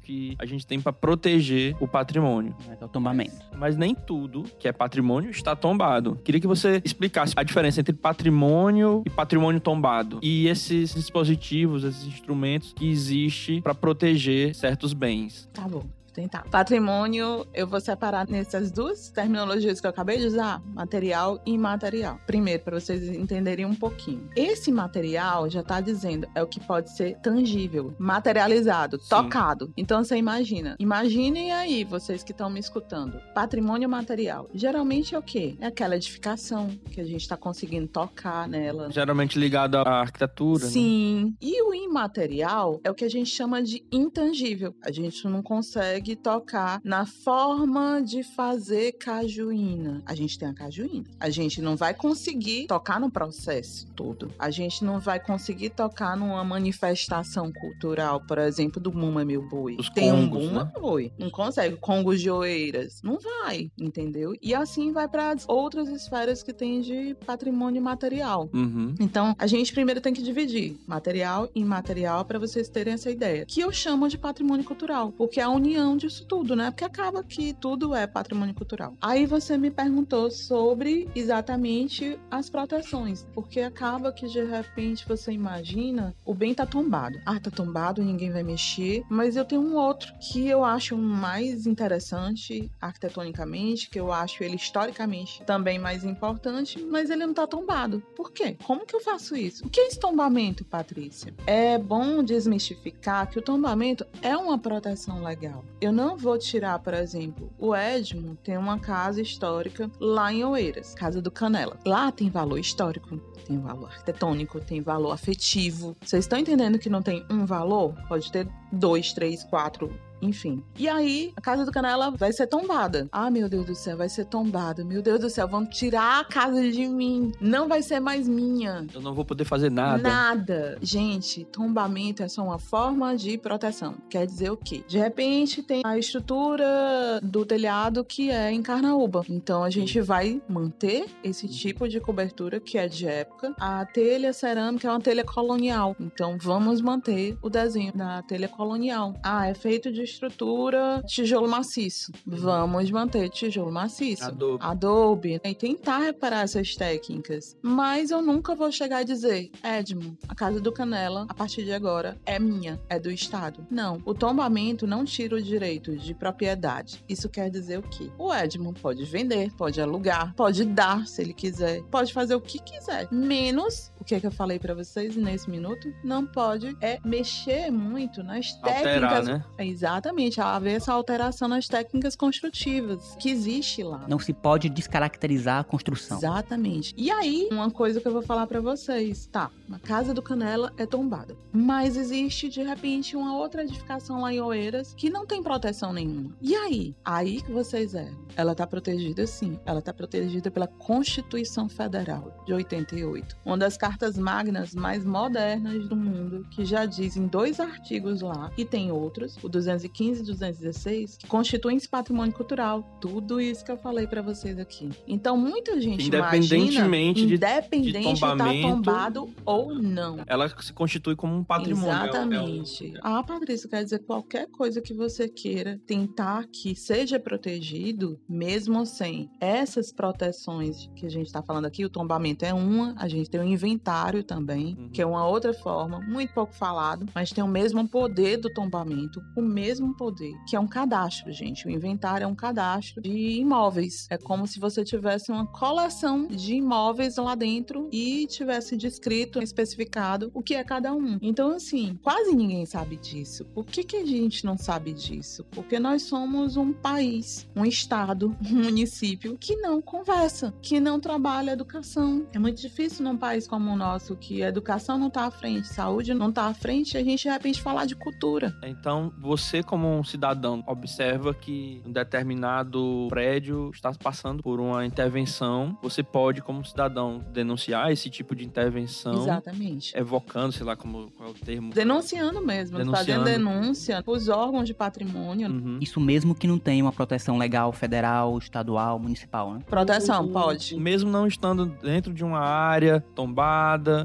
que 0.03 0.35
a 0.39 0.47
gente 0.47 0.67
tem 0.67 0.81
para 0.81 0.93
proteger 0.93 1.77
o 1.81 1.87
patrimônio. 1.87 2.55
É 2.81 2.85
o 2.85 2.89
tombamento. 2.89 3.37
Mas 3.57 3.77
nem 3.77 3.95
tudo 3.95 4.45
que 4.59 4.69
é 4.69 4.73
patrimônio 4.73 5.31
está 5.31 5.55
tombado. 5.55 6.17
Queria 6.25 6.41
que 6.41 6.47
você 6.47 6.81
explicasse 6.85 7.35
a 7.37 7.43
diferença 7.43 7.81
entre 7.81 7.93
patrimônio 7.93 9.03
e 9.07 9.11
patrimônio 9.11 9.61
tombado. 9.61 10.19
E 10.23 10.49
esses 10.49 10.95
dispositivos, 10.95 11.85
esses 11.85 12.07
instrumentos 12.07 12.73
que 12.73 12.89
existem 12.89 13.61
para 13.61 13.75
proteger 13.75 14.55
certos 14.55 14.93
bens. 14.93 15.49
Tá 15.53 15.69
bom. 15.69 15.85
Tentar. 16.17 16.45
Patrimônio, 16.51 17.47
eu 17.53 17.67
vou 17.67 17.79
separar 17.79 18.27
nessas 18.27 18.71
duas 18.73 19.11
terminologias 19.11 19.83
que 19.83 19.87
eu 19.87 19.91
acabei 19.91 20.17
de 20.17 20.25
usar, 20.25 20.63
material 20.73 21.39
e 21.45 21.53
imaterial. 21.53 22.19
Primeiro, 22.27 22.63
para 22.63 22.81
vocês 22.81 23.07
entenderem 23.11 23.67
um 23.67 23.75
pouquinho. 23.75 24.27
Esse 24.35 24.73
material 24.73 25.51
já 25.51 25.63
tá 25.63 25.79
dizendo 25.79 26.27
é 26.35 26.43
o 26.43 26.47
que 26.47 26.59
pode 26.59 26.97
ser 26.97 27.19
tangível, 27.19 27.95
materializado, 27.99 28.99
Sim. 28.99 29.11
tocado. 29.11 29.71
Então 29.77 30.03
você 30.03 30.17
imagina. 30.17 30.75
Imaginem 30.79 31.53
aí, 31.53 31.85
vocês 31.85 32.23
que 32.23 32.33
estão 32.33 32.49
me 32.49 32.61
escutando. 32.61 33.21
Patrimônio 33.35 33.87
material. 33.87 34.49
Geralmente 34.55 35.15
é 35.15 35.19
o 35.19 35.23
quê? 35.23 35.55
É 35.61 35.67
aquela 35.67 35.97
edificação 35.97 36.71
que 36.93 36.99
a 36.99 37.05
gente 37.05 37.29
tá 37.29 37.37
conseguindo 37.37 37.89
tocar 37.89 38.49
nela. 38.49 38.91
Geralmente 38.91 39.39
ligado 39.39 39.77
à 39.77 40.01
arquitetura. 40.01 40.65
né? 40.65 40.71
Sim. 40.71 41.37
E 41.43 41.63
o 41.63 41.75
imaterial 41.75 42.81
é 42.83 42.91
o 42.91 42.95
que 42.95 43.05
a 43.05 43.11
gente 43.11 43.29
chama 43.29 43.63
de 43.63 43.85
intangível. 43.93 44.75
A 44.83 44.91
gente 44.91 45.23
não 45.29 45.43
consegue 45.43 46.06
tocar 46.15 46.81
na 46.85 47.07
forma 47.07 48.01
de 48.01 48.23
fazer 48.23 48.93
cajuína. 48.93 50.03
A 50.07 50.15
gente 50.15 50.39
tem 50.39 50.49
a 50.49 50.55
cajuína. 50.55 51.07
A 51.19 51.31
gente 51.31 51.61
não 51.61 51.77
vai 51.77 51.95
conseguir 51.95 52.67
tocar 52.67 53.01
no 53.01 53.11
processo 53.11 53.87
todo. 53.97 54.31
A 54.39 54.51
gente 54.51 54.85
não 54.85 55.01
vai 55.01 55.19
conseguir 55.19 55.71
tocar 55.71 56.17
numa 56.17 56.45
manifestação 56.45 57.51
cultural, 57.53 58.21
por 58.21 58.39
exemplo, 58.39 58.81
do 58.81 58.93
Muma 58.93 59.25
Meu 59.25 59.43
Boi. 59.43 59.77
Os 59.79 59.91
tem 59.91 60.13
um 60.13 60.27
Muma 60.27 60.65
né? 60.65 60.73
Boi. 60.79 61.13
Não 61.19 61.31
consegue. 61.31 61.77
Congos 61.77 62.21
de 62.21 62.31
oeiras. 62.31 63.01
Não 63.03 63.19
vai, 63.19 63.71
entendeu? 63.79 64.35
E 64.41 64.55
assim 64.55 64.93
vai 64.93 65.09
para 65.09 65.31
as 65.31 65.45
outras 65.49 65.89
esferas 65.89 66.43
que 66.43 66.53
tem 66.53 66.81
de 66.81 67.17
patrimônio 67.27 67.81
material. 67.81 68.49
Uhum. 68.53 68.95
Então, 69.01 69.35
a 69.39 69.47
gente 69.47 69.73
primeiro 69.73 70.01
tem 70.01 70.13
que 70.13 70.23
dividir 70.23 70.77
material 70.87 71.49
e 71.55 71.61
imaterial 71.61 72.25
para 72.25 72.39
vocês 72.39 72.69
terem 72.69 72.95
essa 72.95 73.11
ideia. 73.11 73.47
Que 73.47 73.61
eu 73.61 73.73
chamo 73.73 74.09
de 74.09 74.19
patrimônio 74.19 74.65
cultural, 74.65 75.13
porque 75.13 75.41
é 75.41 75.43
a 75.43 75.49
união 75.49 75.96
disso 75.97 76.25
tudo, 76.27 76.55
né? 76.55 76.71
Porque 76.71 76.85
acaba 76.85 77.23
que 77.23 77.55
tudo 77.55 77.95
é 77.95 78.07
patrimônio 78.07 78.55
cultural. 78.55 78.95
Aí 79.01 79.27
você 79.27 79.57
me 79.57 79.71
perguntou 79.71 80.31
sobre 80.31 81.09
exatamente 81.15 82.19
as 82.31 82.49
proteções, 82.49 83.27
porque 83.35 83.61
acaba 83.61 84.13
que 84.13 84.27
de 84.29 84.45
repente 84.45 85.07
você 85.07 85.33
imagina 85.33 86.15
o 86.25 86.35
bem 86.35 86.55
tá 86.55 86.67
tombado. 86.67 87.21
Ah, 87.25 87.41
tá 87.41 87.51
tombado, 87.51 88.03
ninguém 88.03 88.31
vai 88.31 88.43
mexer, 88.43 89.03
mas 89.09 89.37
eu 89.37 89.45
tenho 89.45 89.63
um 89.63 89.77
outro 89.77 90.13
que 90.21 90.47
eu 90.47 90.65
acho 90.65 90.97
mais 90.97 91.67
interessante 91.67 92.71
arquitetonicamente, 92.81 93.91
que 93.91 93.99
eu 93.99 94.13
acho 94.13 94.43
ele 94.43 94.57
historicamente 94.57 95.43
também 95.45 95.79
mais 95.79 96.05
importante, 96.05 96.83
mas 96.83 97.11
ele 97.11 97.27
não 97.27 97.35
tá 97.35 97.47
tombado. 97.47 98.03
Por 98.15 98.33
quê? 98.33 98.57
Como 98.65 98.87
que 98.87 98.95
eu 98.95 99.01
faço 99.01 99.37
isso? 99.37 99.67
O 99.67 99.71
que 99.71 99.81
é 99.81 99.87
esse 99.87 99.99
tombamento, 99.99 100.65
Patrícia? 100.65 101.35
É 101.47 101.79
bom 101.79 102.23
desmistificar 102.23 103.29
que 103.29 103.39
o 103.39 103.43
tombamento 103.43 104.07
é 104.23 104.37
uma 104.37 104.59
proteção 104.59 105.23
legal. 105.23 105.65
Eu 105.87 105.93
não 105.93 106.17
vou 106.17 106.37
tirar, 106.37 106.81
por 106.81 106.93
exemplo, 106.95 107.49
o 107.57 107.73
Edmo 107.73 108.35
tem 108.43 108.59
uma 108.59 108.77
casa 108.77 109.23
histórica 109.23 109.89
lá 110.01 110.33
em 110.33 110.45
Oeiras, 110.45 110.97
Casa 110.97 111.23
do 111.23 111.31
Canela. 111.31 111.79
Lá 111.87 112.11
tem 112.11 112.29
valor 112.29 112.59
histórico, 112.59 113.17
tem 113.47 113.57
valor 113.61 113.87
arquitetônico, 113.87 114.59
tem 114.59 114.81
valor 114.81 115.13
afetivo. 115.13 115.97
Vocês 116.03 116.25
estão 116.25 116.41
entendendo 116.41 116.77
que 116.77 116.91
não 116.91 117.01
tem 117.01 117.25
um 117.31 117.47
valor? 117.47 117.95
Pode 118.09 118.33
ter 118.33 118.49
dois, 118.73 119.13
três, 119.13 119.45
quatro 119.45 119.97
enfim. 120.21 120.63
E 120.79 120.89
aí, 120.89 121.33
a 121.37 121.41
casa 121.41 121.65
do 121.65 121.73
Canela 121.73 122.11
vai 122.11 122.33
ser 122.33 122.47
tombada. 122.47 123.09
Ah, 123.13 123.31
meu 123.31 123.49
Deus 123.49 123.67
do 123.67 123.75
céu, 123.75 123.97
vai 123.97 124.09
ser 124.09 124.25
tombada. 124.27 124.85
Meu 124.85 125.03
Deus 125.03 125.21
do 125.21 125.31
céu, 125.31 125.49
vão 125.49 125.67
tirar 125.67 126.21
a 126.21 126.25
casa 126.25 126.71
de 126.71 126.87
mim. 126.87 127.33
Não 127.41 127.69
vai 127.69 127.83
ser 127.83 128.01
mais 128.01 128.29
minha. 128.29 128.87
Eu 128.95 129.01
não 129.01 129.15
vou 129.15 129.25
poder 129.25 129.45
fazer 129.45 129.71
nada. 129.71 130.03
Nada. 130.03 130.79
Gente, 130.81 131.45
tombamento 131.45 132.23
é 132.23 132.29
só 132.29 132.43
uma 132.43 132.59
forma 132.59 133.17
de 133.17 133.37
proteção. 133.39 133.97
Quer 134.09 134.27
dizer 134.27 134.51
o 134.51 134.57
quê? 134.57 134.83
De 134.87 134.99
repente 134.99 135.63
tem 135.63 135.83
a 135.85 135.99
estrutura 135.99 137.21
do 137.23 137.45
telhado 137.45 138.05
que 138.05 138.31
é 138.31 138.51
em 138.51 138.63
carnaúba. 138.63 139.25
Então 139.29 139.63
a 139.63 139.71
gente 139.71 140.01
vai 140.01 140.41
manter 140.49 141.07
esse 141.23 141.49
tipo 141.49 141.89
de 141.89 142.01
cobertura 142.01 142.61
que 142.61 142.79
é 142.79 142.89
de 142.89 143.07
época. 143.07 143.55
A 143.59 143.85
telha 143.85 144.33
cerâmica 144.33 144.89
é 144.89 144.91
uma 144.91 145.01
telha 145.01 145.25
colonial. 145.25 145.97
Então 146.01 146.37
vamos 146.41 146.81
manter 146.81 147.37
o 147.43 147.51
desenho 147.51 147.93
da 147.93 148.23
telha 148.23 148.49
colonial. 148.49 149.15
Ah, 149.23 149.47
é 149.47 149.55
feito 149.55 149.93
de 149.93 150.06
estrutura 150.07 151.03
tijolo 151.07 151.49
maciço. 151.49 152.13
Vamos 152.27 152.91
manter 152.91 153.29
tijolo 153.29 153.71
maciço. 153.71 154.25
Adobe. 154.25 154.65
Adobe. 154.65 155.41
E 155.45 155.55
tentar 155.55 155.99
reparar 155.99 156.43
essas 156.43 156.75
técnicas. 156.75 157.57
Mas 157.63 158.11
eu 158.11 158.23
nunca 158.23 158.55
vou 158.55 158.71
chegar 158.73 159.03
e 159.03 159.05
dizer, 159.05 159.51
Edmo, 159.63 160.17
a 160.29 160.35
casa 160.35 160.61
do 160.61 160.73
Canela, 160.73 161.27
a 161.29 161.35
partir 161.35 161.65
de 161.65 161.73
agora, 161.73 162.17
é 162.25 162.39
minha, 162.39 162.81
é 162.89 162.99
do 162.99 163.11
Estado. 163.11 163.67
Não. 163.71 164.01
O 164.05 164.15
tombamento 164.15 164.87
não 164.87 165.05
tira 165.05 165.37
o 165.37 165.43
direito 165.43 165.97
de 165.97 166.15
propriedade. 166.15 167.05
Isso 167.09 167.29
quer 167.29 167.51
dizer 167.51 167.79
o 167.79 167.83
quê? 167.83 168.11
O 168.19 168.33
Edmo 168.33 168.73
pode 168.73 169.05
vender, 169.05 169.53
pode 169.53 169.81
alugar, 169.81 170.35
pode 170.35 170.65
dar 170.65 171.07
se 171.07 171.23
ele 171.23 171.35
quiser, 171.35 171.83
pode 171.85 172.13
fazer 172.13 172.35
o 172.35 172.41
que 172.41 172.59
quiser. 172.59 173.09
Menos 173.11 173.93
que, 174.07 174.15
é 174.15 174.21
que 174.21 174.27
eu 174.27 174.31
falei 174.31 174.59
para 174.59 174.73
vocês 174.73 175.17
nesse 175.17 175.51
minuto, 175.51 175.93
não 176.03 176.25
pode 176.25 176.77
é 176.81 176.99
mexer 177.05 177.71
muito 177.71 178.23
nas 178.23 178.55
Alterar, 178.63 178.83
técnicas. 178.83 179.27
né? 179.29 179.45
Exatamente, 179.59 180.41
haver 180.41 180.77
essa 180.77 180.93
alteração 180.93 181.49
nas 181.49 181.67
técnicas 181.67 182.15
construtivas 182.15 183.17
que 183.19 183.29
existe 183.29 183.83
lá. 183.83 184.05
Não 184.09 184.19
se 184.19 184.33
pode 184.33 184.69
descaracterizar 184.69 185.59
a 185.61 185.65
construção. 185.65 186.19
Exatamente. 186.19 186.95
E 186.97 187.11
aí, 187.11 187.49
uma 187.51 187.71
coisa 187.71 188.01
que 188.01 188.07
eu 188.07 188.13
vou 188.13 188.23
falar 188.23 188.47
para 188.47 188.61
vocês, 188.61 189.27
tá? 189.27 189.51
A 189.73 189.79
casa 189.79 190.15
do 190.15 190.23
Canela 190.23 190.73
é 190.77 190.87
tombada, 190.87 191.37
mas 191.53 191.97
existe 191.97 192.49
de 192.49 192.63
repente 192.63 193.17
uma 193.17 193.37
outra 193.37 193.65
edificação 193.65 194.21
lá 194.21 194.33
em 194.33 194.41
Oeiras 194.41 194.95
que 194.97 195.11
não 195.11 195.27
tem 195.27 195.43
proteção 195.43 195.93
nenhuma. 195.93 196.31
E 196.41 196.55
aí? 196.55 196.95
Aí 197.05 197.43
que 197.43 197.51
vocês 197.51 197.95
erram. 197.95 198.25
Ela 198.37 198.55
tá 198.55 198.67
protegida 198.67 199.27
sim, 199.27 199.59
ela 199.67 199.83
tá 199.83 199.93
protegida 199.93 200.51
pela 200.51 200.69
Constituição 200.69 201.69
Federal 201.69 202.43
de 202.47 202.53
88, 202.53 203.37
uma 203.45 203.59
das 203.59 203.77
cartas 203.97 204.19
magnas 204.19 204.75
mais 204.75 205.07
modernas 205.07 205.89
do 205.89 205.97
mundo, 205.97 206.47
que 206.51 206.67
já 206.67 206.85
diz 206.85 207.17
em 207.17 207.27
dois 207.27 207.59
artigos 207.59 208.21
lá 208.21 208.53
e 208.55 208.63
tem 208.63 208.93
outros, 208.93 209.39
o 209.43 209.49
215 209.49 210.21
e 210.21 210.27
216, 210.27 211.17
que 211.17 211.27
constituem 211.27 211.79
esse 211.79 211.89
patrimônio 211.89 212.35
cultural. 212.35 212.83
Tudo 213.01 213.41
isso 213.41 213.65
que 213.65 213.73
eu 213.73 213.79
falei 213.79 214.07
para 214.07 214.21
vocês 214.21 214.59
aqui. 214.59 214.91
Então, 215.09 215.35
muita 215.39 215.81
gente 215.81 216.09
Independentemente 216.09 217.23
imagina, 217.23 217.27
de- 217.27 217.35
independente 217.35 217.93
de 218.09 218.15
de 218.15 218.21
tá 218.21 218.31
tombamento, 218.33 218.69
tombado 218.69 219.35
ou 219.47 219.75
não. 219.75 220.19
Ela 220.27 220.47
se 220.61 220.73
constitui 220.75 221.17
como 221.17 221.35
um 221.35 221.43
patrimônio. 221.43 221.89
Exatamente. 221.89 222.95
Ah, 223.03 223.23
Patrícia, 223.23 223.67
quer 223.69 223.83
dizer, 223.83 224.01
qualquer 224.01 224.47
coisa 224.49 224.83
que 224.83 224.93
você 224.93 225.27
queira 225.27 225.81
tentar 225.87 226.47
que 226.53 226.75
seja 226.77 227.19
protegido, 227.19 228.21
mesmo 228.29 228.85
sem 228.85 229.31
essas 229.41 229.91
proteções 229.91 230.91
que 230.95 231.07
a 231.07 231.11
gente 231.11 231.27
está 231.29 231.43
falando 231.43 231.65
aqui, 231.65 231.83
o 231.85 231.89
tombamento 231.89 232.45
é 232.45 232.53
uma, 232.53 232.95
a 232.99 233.09
gente 233.09 233.31
tem 233.31 233.41
o 233.41 233.45
inventário 233.45 233.86
também, 234.25 234.77
Uhum. 234.79 234.89
que 234.91 235.01
é 235.03 235.07
uma 235.07 235.27
outra 235.27 235.53
forma, 235.55 236.01
muito 236.01 236.33
pouco 236.33 236.53
falado, 236.55 237.07
mas 237.15 237.31
tem 237.31 237.43
o 237.43 237.49
mesmo 237.49 237.87
poder 237.89 238.37
do 238.39 238.53
tombamento, 238.53 239.23
o 239.37 239.43
mesmo 239.43 239.95
poder, 239.95 240.35
que 240.49 240.57
é 240.57 240.61
um 240.61 240.67
cadastro, 240.67 241.33
gente. 241.33 241.67
O 241.67 241.71
inventário 241.71 242.25
é 242.25 242.27
um 242.27 242.35
cadastro 242.35 243.01
de 243.03 243.11
imóveis. 243.39 244.07
É 244.11 244.19
como 244.19 244.47
se 244.47 244.59
você 244.59 244.85
tivesse 244.85 245.31
uma 245.31 245.47
coleção 245.47 246.27
de 246.27 246.55
imóveis 246.55 247.17
lá 247.17 247.35
dentro 247.35 247.89
e 247.93 248.27
tivesse 248.27 248.77
descrito, 248.77 249.43
especificado 249.43 250.31
o 250.35 250.43
que 250.43 250.55
é 250.55 250.65
cada 250.65 250.93
um. 250.93 251.19
Então, 251.23 251.53
assim, 251.53 251.99
quase 252.03 252.35
ninguém 252.35 252.67
sabe 252.67 252.97
disso. 252.97 253.45
Por 253.47 253.65
que, 253.67 253.85
que 253.85 253.97
a 253.97 254.07
gente 254.07 254.45
não 254.45 254.57
sabe 254.57 254.93
disso? 254.93 255.45
Porque 255.51 255.79
nós 255.79 256.03
somos 256.03 256.57
um 256.57 256.73
país, 256.73 257.49
um 257.55 257.65
estado, 257.65 258.37
um 258.51 258.65
município 258.65 259.37
que 259.39 259.57
não 259.57 259.81
conversa, 259.81 260.53
que 260.63 260.81
não 260.81 260.99
trabalha 261.01 261.53
educação. 261.53 262.27
É 262.33 262.39
muito 262.39 262.61
difícil 262.61 263.05
num 263.05 263.17
país 263.17 263.47
como 263.47 263.66
o 263.73 263.77
nosso, 263.77 264.17
que 264.17 264.43
a 264.43 264.49
educação 264.49 264.99
não 264.99 265.11
tá 265.11 265.25
à 265.27 265.31
frente, 265.31 265.69
saúde 265.69 266.15
não 266.15 266.33
tá 266.33 266.47
à 266.47 266.55
frente, 266.55 266.97
a 266.97 267.03
gente 267.03 267.23
de 267.25 267.29
repente 267.29 267.61
falar 267.61 267.87
de 267.87 267.95
cultura. 267.95 268.55
Então, 268.63 269.13
você 269.19 269.63
como 269.63 269.89
um 269.89 270.05
cidadão 270.05 270.63
observa 270.67 271.35
que 271.35 271.83
um 271.85 271.93
determinado 271.93 273.07
prédio 273.09 273.71
está 273.75 273.93
passando 273.93 274.43
por 274.43 274.61
uma 274.61 274.85
intervenção, 274.85 275.77
você 275.83 276.03
pode 276.03 276.43
como 276.43 276.65
cidadão 276.65 277.25
denunciar 277.33 277.91
esse 277.91 278.09
tipo 278.11 278.35
de 278.35 278.45
intervenção, 278.45 279.15
Exatamente. 279.23 279.97
evocando, 279.97 280.53
sei 280.53 280.65
lá 280.65 280.77
como 280.77 281.11
qual 281.17 281.29
é 281.29 281.33
o 281.33 281.35
termo. 281.35 281.73
Denunciando 281.73 282.45
mesmo, 282.45 282.79
Denunciando. 282.79 282.97
fazendo 282.97 283.25
denúncia 283.25 284.03
os 284.07 284.29
órgãos 284.29 284.67
de 284.67 284.75
patrimônio. 284.75 285.49
Uhum. 285.49 285.79
Isso 285.81 286.01
mesmo 286.01 286.35
que 286.35 286.47
não 286.47 286.59
tenha 286.59 286.85
uma 286.85 286.93
proteção 286.93 287.37
legal 287.37 287.73
federal, 287.73 288.37
estadual, 288.39 288.99
municipal, 288.99 289.55
né? 289.55 289.61
Proteção, 289.67 290.29
pode. 290.29 290.77
Mesmo 290.77 291.11
não 291.11 291.27
estando 291.27 291.67
dentro 291.67 292.13
de 292.13 292.25
uma 292.25 292.41
área 292.41 293.01
tombada, 293.15 293.56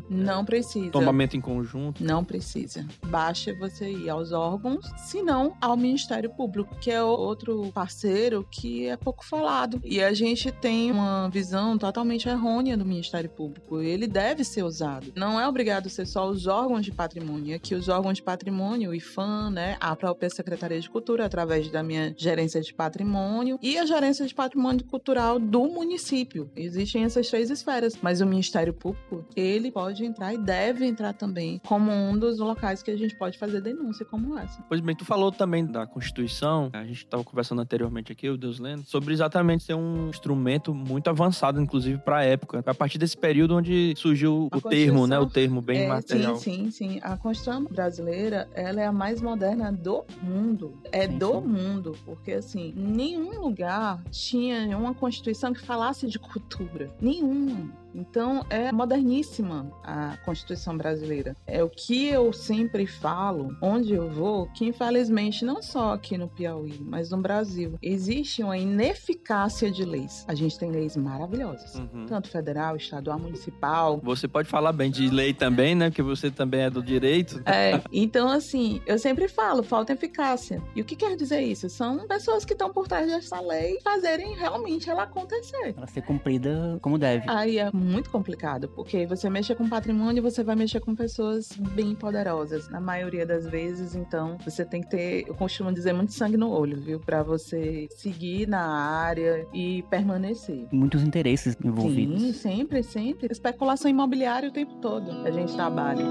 Não 0.10 0.46
precisa. 0.46 0.92
tombamento 0.92 1.36
em 1.36 1.42
conjunto. 1.42 2.04
Não 2.04 2.24
precisa. 2.24 2.86
Basta 3.08 3.54
você 3.56 3.92
ir 3.92 4.10
aos 4.10 4.32
órgãos, 4.32 4.86
se 4.98 5.22
não 5.22 5.56
ao 5.62 5.76
Ministério 5.78 6.30
Público, 6.30 6.76
que 6.80 6.92
é 6.92 7.02
outro 7.02 7.72
parceiro 7.74 8.46
que 8.50 8.88
é 8.88 8.98
pouco 8.98 9.26
falado. 9.26 9.80
E 9.84 10.02
a 10.02 10.14
gente 10.14 10.52
tem 10.52 10.92
uma 10.92 11.30
visão 11.30 11.78
totalmente 11.78 12.28
errônea 12.28 12.78
do 12.78 12.86
Ministério 12.86 13.30
Público. 13.30 13.82
Ele 13.82 14.08
deve 14.08 14.44
ser 14.44 14.64
usado. 14.64 15.12
Não 15.16 15.40
é 15.40 15.48
obrigado 15.48 15.88
a 15.88 15.90
ser 15.90 16.06
só 16.06 16.30
os 16.30 16.48
órgãos 16.48 16.86
de 16.86 16.92
patrimônio. 16.92 17.56
Aqui 17.56 17.76
os 17.76 17.90
órgãos 17.90 18.18
de 18.18 18.24
patrimônio, 18.24 18.92
o 18.92 18.96
IFAM, 18.96 19.52
né, 19.52 19.78
a 19.80 19.96
própria 19.96 20.30
Secretaria 20.30 20.80
de 20.80 20.90
Cultura, 20.90 21.26
através 21.26 21.70
da 21.70 21.84
minha 21.84 22.14
gerência 22.18 22.62
de 22.62 22.74
patrimônio, 22.74 23.58
e 23.62 23.78
a 23.78 23.86
gerência 23.86 24.26
de 24.26 24.34
patrimônio 24.34 24.84
cultural 24.86 25.40
do 25.40 25.68
município. 25.68 26.50
Existem 26.56 27.04
essas 27.04 27.30
três 27.30 27.50
esferas, 27.50 27.98
mas 28.02 28.22
o 28.22 28.26
Ministério 28.26 28.74
Público, 28.74 29.26
ele 29.42 29.72
pode 29.72 30.06
entrar 30.06 30.34
e 30.34 30.38
deve 30.38 30.86
entrar 30.86 31.14
também 31.14 31.60
como 31.66 31.92
um 31.92 32.18
dos 32.18 32.40
locais 32.40 32.82
que 32.84 32.92
a 32.92 32.98
gente 32.98 33.16
pode 33.16 33.38
fazer 33.38 33.62
denúncia 33.62 34.06
como 34.06 34.38
essa. 34.38 34.62
Pois 34.68 34.80
bem, 34.82 34.96
tu 34.96 35.06
falou 35.06 35.32
também 35.32 35.66
da 35.66 35.86
Constituição, 35.86 36.70
a 36.74 36.84
gente 36.84 36.98
estava 37.04 37.24
conversando 37.24 37.62
anteriormente 37.62 38.12
aqui, 38.12 38.30
o 38.30 38.38
Deus 38.38 38.60
Lendo, 38.60 38.84
sobre 38.86 39.14
exatamente 39.14 39.64
ser 39.64 39.74
um 39.74 40.10
instrumento 40.10 40.74
muito 40.74 41.10
avançado, 41.10 41.60
inclusive, 41.62 41.98
para 42.00 42.18
a 42.18 42.24
época. 42.24 42.64
A 42.66 42.74
partir 42.74 42.98
desse 42.98 43.18
período 43.18 43.56
onde 43.56 43.94
surgiu 43.98 44.48
A 44.52 44.58
o 44.58 44.62
termo, 44.62 45.08
né? 45.08 45.20
O 45.20 45.26
termo 45.28 45.62
bem 45.62 45.82
É, 45.84 45.88
material. 45.88 46.36
Sim, 46.38 46.72
sim, 46.72 46.92
sim. 46.94 47.00
A 47.02 47.18
Constituição 47.18 47.64
brasileira, 47.66 48.48
ela 48.54 48.82
é 48.82 48.86
a 48.86 48.92
mais 48.92 49.22
moderna 49.22 49.72
do 49.72 50.04
mundo. 50.22 50.78
É 50.92 51.08
Sim, 51.08 51.18
do 51.18 51.32
sim. 51.34 51.48
mundo. 51.48 51.98
Porque, 52.06 52.34
assim, 52.34 52.74
nenhum 52.76 53.40
lugar 53.42 54.02
tinha 54.12 54.78
uma 54.78 54.94
Constituição 54.94 55.54
que 55.54 55.62
falasse 55.62 56.08
de 56.08 56.20
cultura. 56.20 56.92
Nenhuma. 57.02 57.72
Então 57.94 58.46
é 58.50 58.72
moderníssima 58.72 59.72
a 59.84 60.18
Constituição 60.26 60.78
brasileira. 60.78 61.36
É 61.46 61.64
o 61.64 61.70
que 61.70 62.08
eu 62.08 62.32
sempre 62.34 62.86
falo, 62.88 63.56
onde 63.62 63.94
eu 63.94 64.10
vou, 64.10 64.48
que 64.48 64.66
infelizmente 64.66 65.44
não 65.46 65.62
só 65.62 65.94
aqui 65.94 66.18
no 66.18 66.28
Piauí, 66.28 66.80
mas 66.82 67.10
no 67.12 67.18
Brasil, 67.18 67.78
existe 67.82 68.44
uma 68.44 68.58
ineficácia 68.58 69.72
de 69.72 69.84
leis. 69.84 70.26
A 70.28 70.34
gente 70.36 70.58
tem 70.58 70.72
leis 70.72 70.96
maravilhosas, 70.96 71.76
Uhum. 71.76 72.06
tanto 72.06 72.30
federal, 72.30 72.76
estadual, 72.76 73.20
municipal. 73.20 74.00
Você 74.04 74.28
pode 74.28 74.48
falar 74.48 74.72
bem 74.72 74.92
de 74.92 75.10
lei 75.10 75.34
também, 75.34 75.76
né? 75.76 75.90
Porque 75.90 76.02
você 76.02 76.30
também 76.30 76.62
é 76.62 76.70
do 76.70 76.82
direito. 76.84 77.42
É, 77.46 77.82
então 77.92 78.30
assim, 78.30 78.82
eu 78.86 78.98
sempre 79.00 79.28
falo, 79.28 79.64
falta 79.64 79.94
eficácia. 79.94 80.62
E 80.76 80.82
o 80.82 80.86
que 80.86 80.96
quer 80.96 81.16
dizer 81.16 81.42
isso? 81.42 81.70
São 81.70 82.08
pessoas 82.08 82.46
que 82.46 82.54
estão 82.54 82.72
por 82.72 82.88
trás 82.88 83.08
dessa 83.08 83.40
lei 83.42 83.80
fazerem 83.84 84.36
realmente 84.36 84.90
ela 84.90 85.04
acontecer. 85.04 85.74
Ela 85.76 85.88
ser 85.88 86.02
cumprida 86.02 86.78
como 86.82 86.98
deve. 86.98 87.26
Aí 87.28 87.58
é 87.58 87.70
muito 87.82 88.10
complicado, 88.10 88.70
porque 88.70 89.06
você 89.06 89.30
mexe 89.30 89.54
com 89.56 89.67
patrimônio, 89.67 90.22
você 90.22 90.44
vai 90.44 90.56
mexer 90.56 90.80
com 90.80 90.96
pessoas 90.96 91.50
bem 91.74 91.96
poderosas. 91.96 92.70
Na 92.70 92.80
maioria 92.80 93.26
das 93.26 93.46
vezes, 93.48 93.96
então, 93.96 94.38
você 94.44 94.63
tem 94.63 94.82
que 94.82 94.89
ter, 94.89 95.28
eu 95.28 95.36
costumo 95.36 95.72
dizer, 95.72 95.94
muito 95.94 96.14
sangue 96.14 96.38
no 96.38 96.49
olho, 96.49 96.80
viu? 96.80 96.99
Pra 96.99 97.24
você 97.24 97.88
seguir 97.91 98.47
na 98.47 98.62
área 98.62 99.47
e 99.53 99.84
permanecer. 99.89 100.68
Muitos 100.72 101.03
interesses 101.03 101.58
envolvidos. 101.64 102.22
Sim, 102.22 102.34
sempre, 102.34 102.84
sempre. 102.84 103.28
Especulação 103.32 103.89
imobiliária 103.89 104.49
o 104.49 104.51
tempo 104.51 104.76
todo. 104.76 105.12
A 105.26 105.32
gente 105.32 105.53
trabalha. 105.53 106.06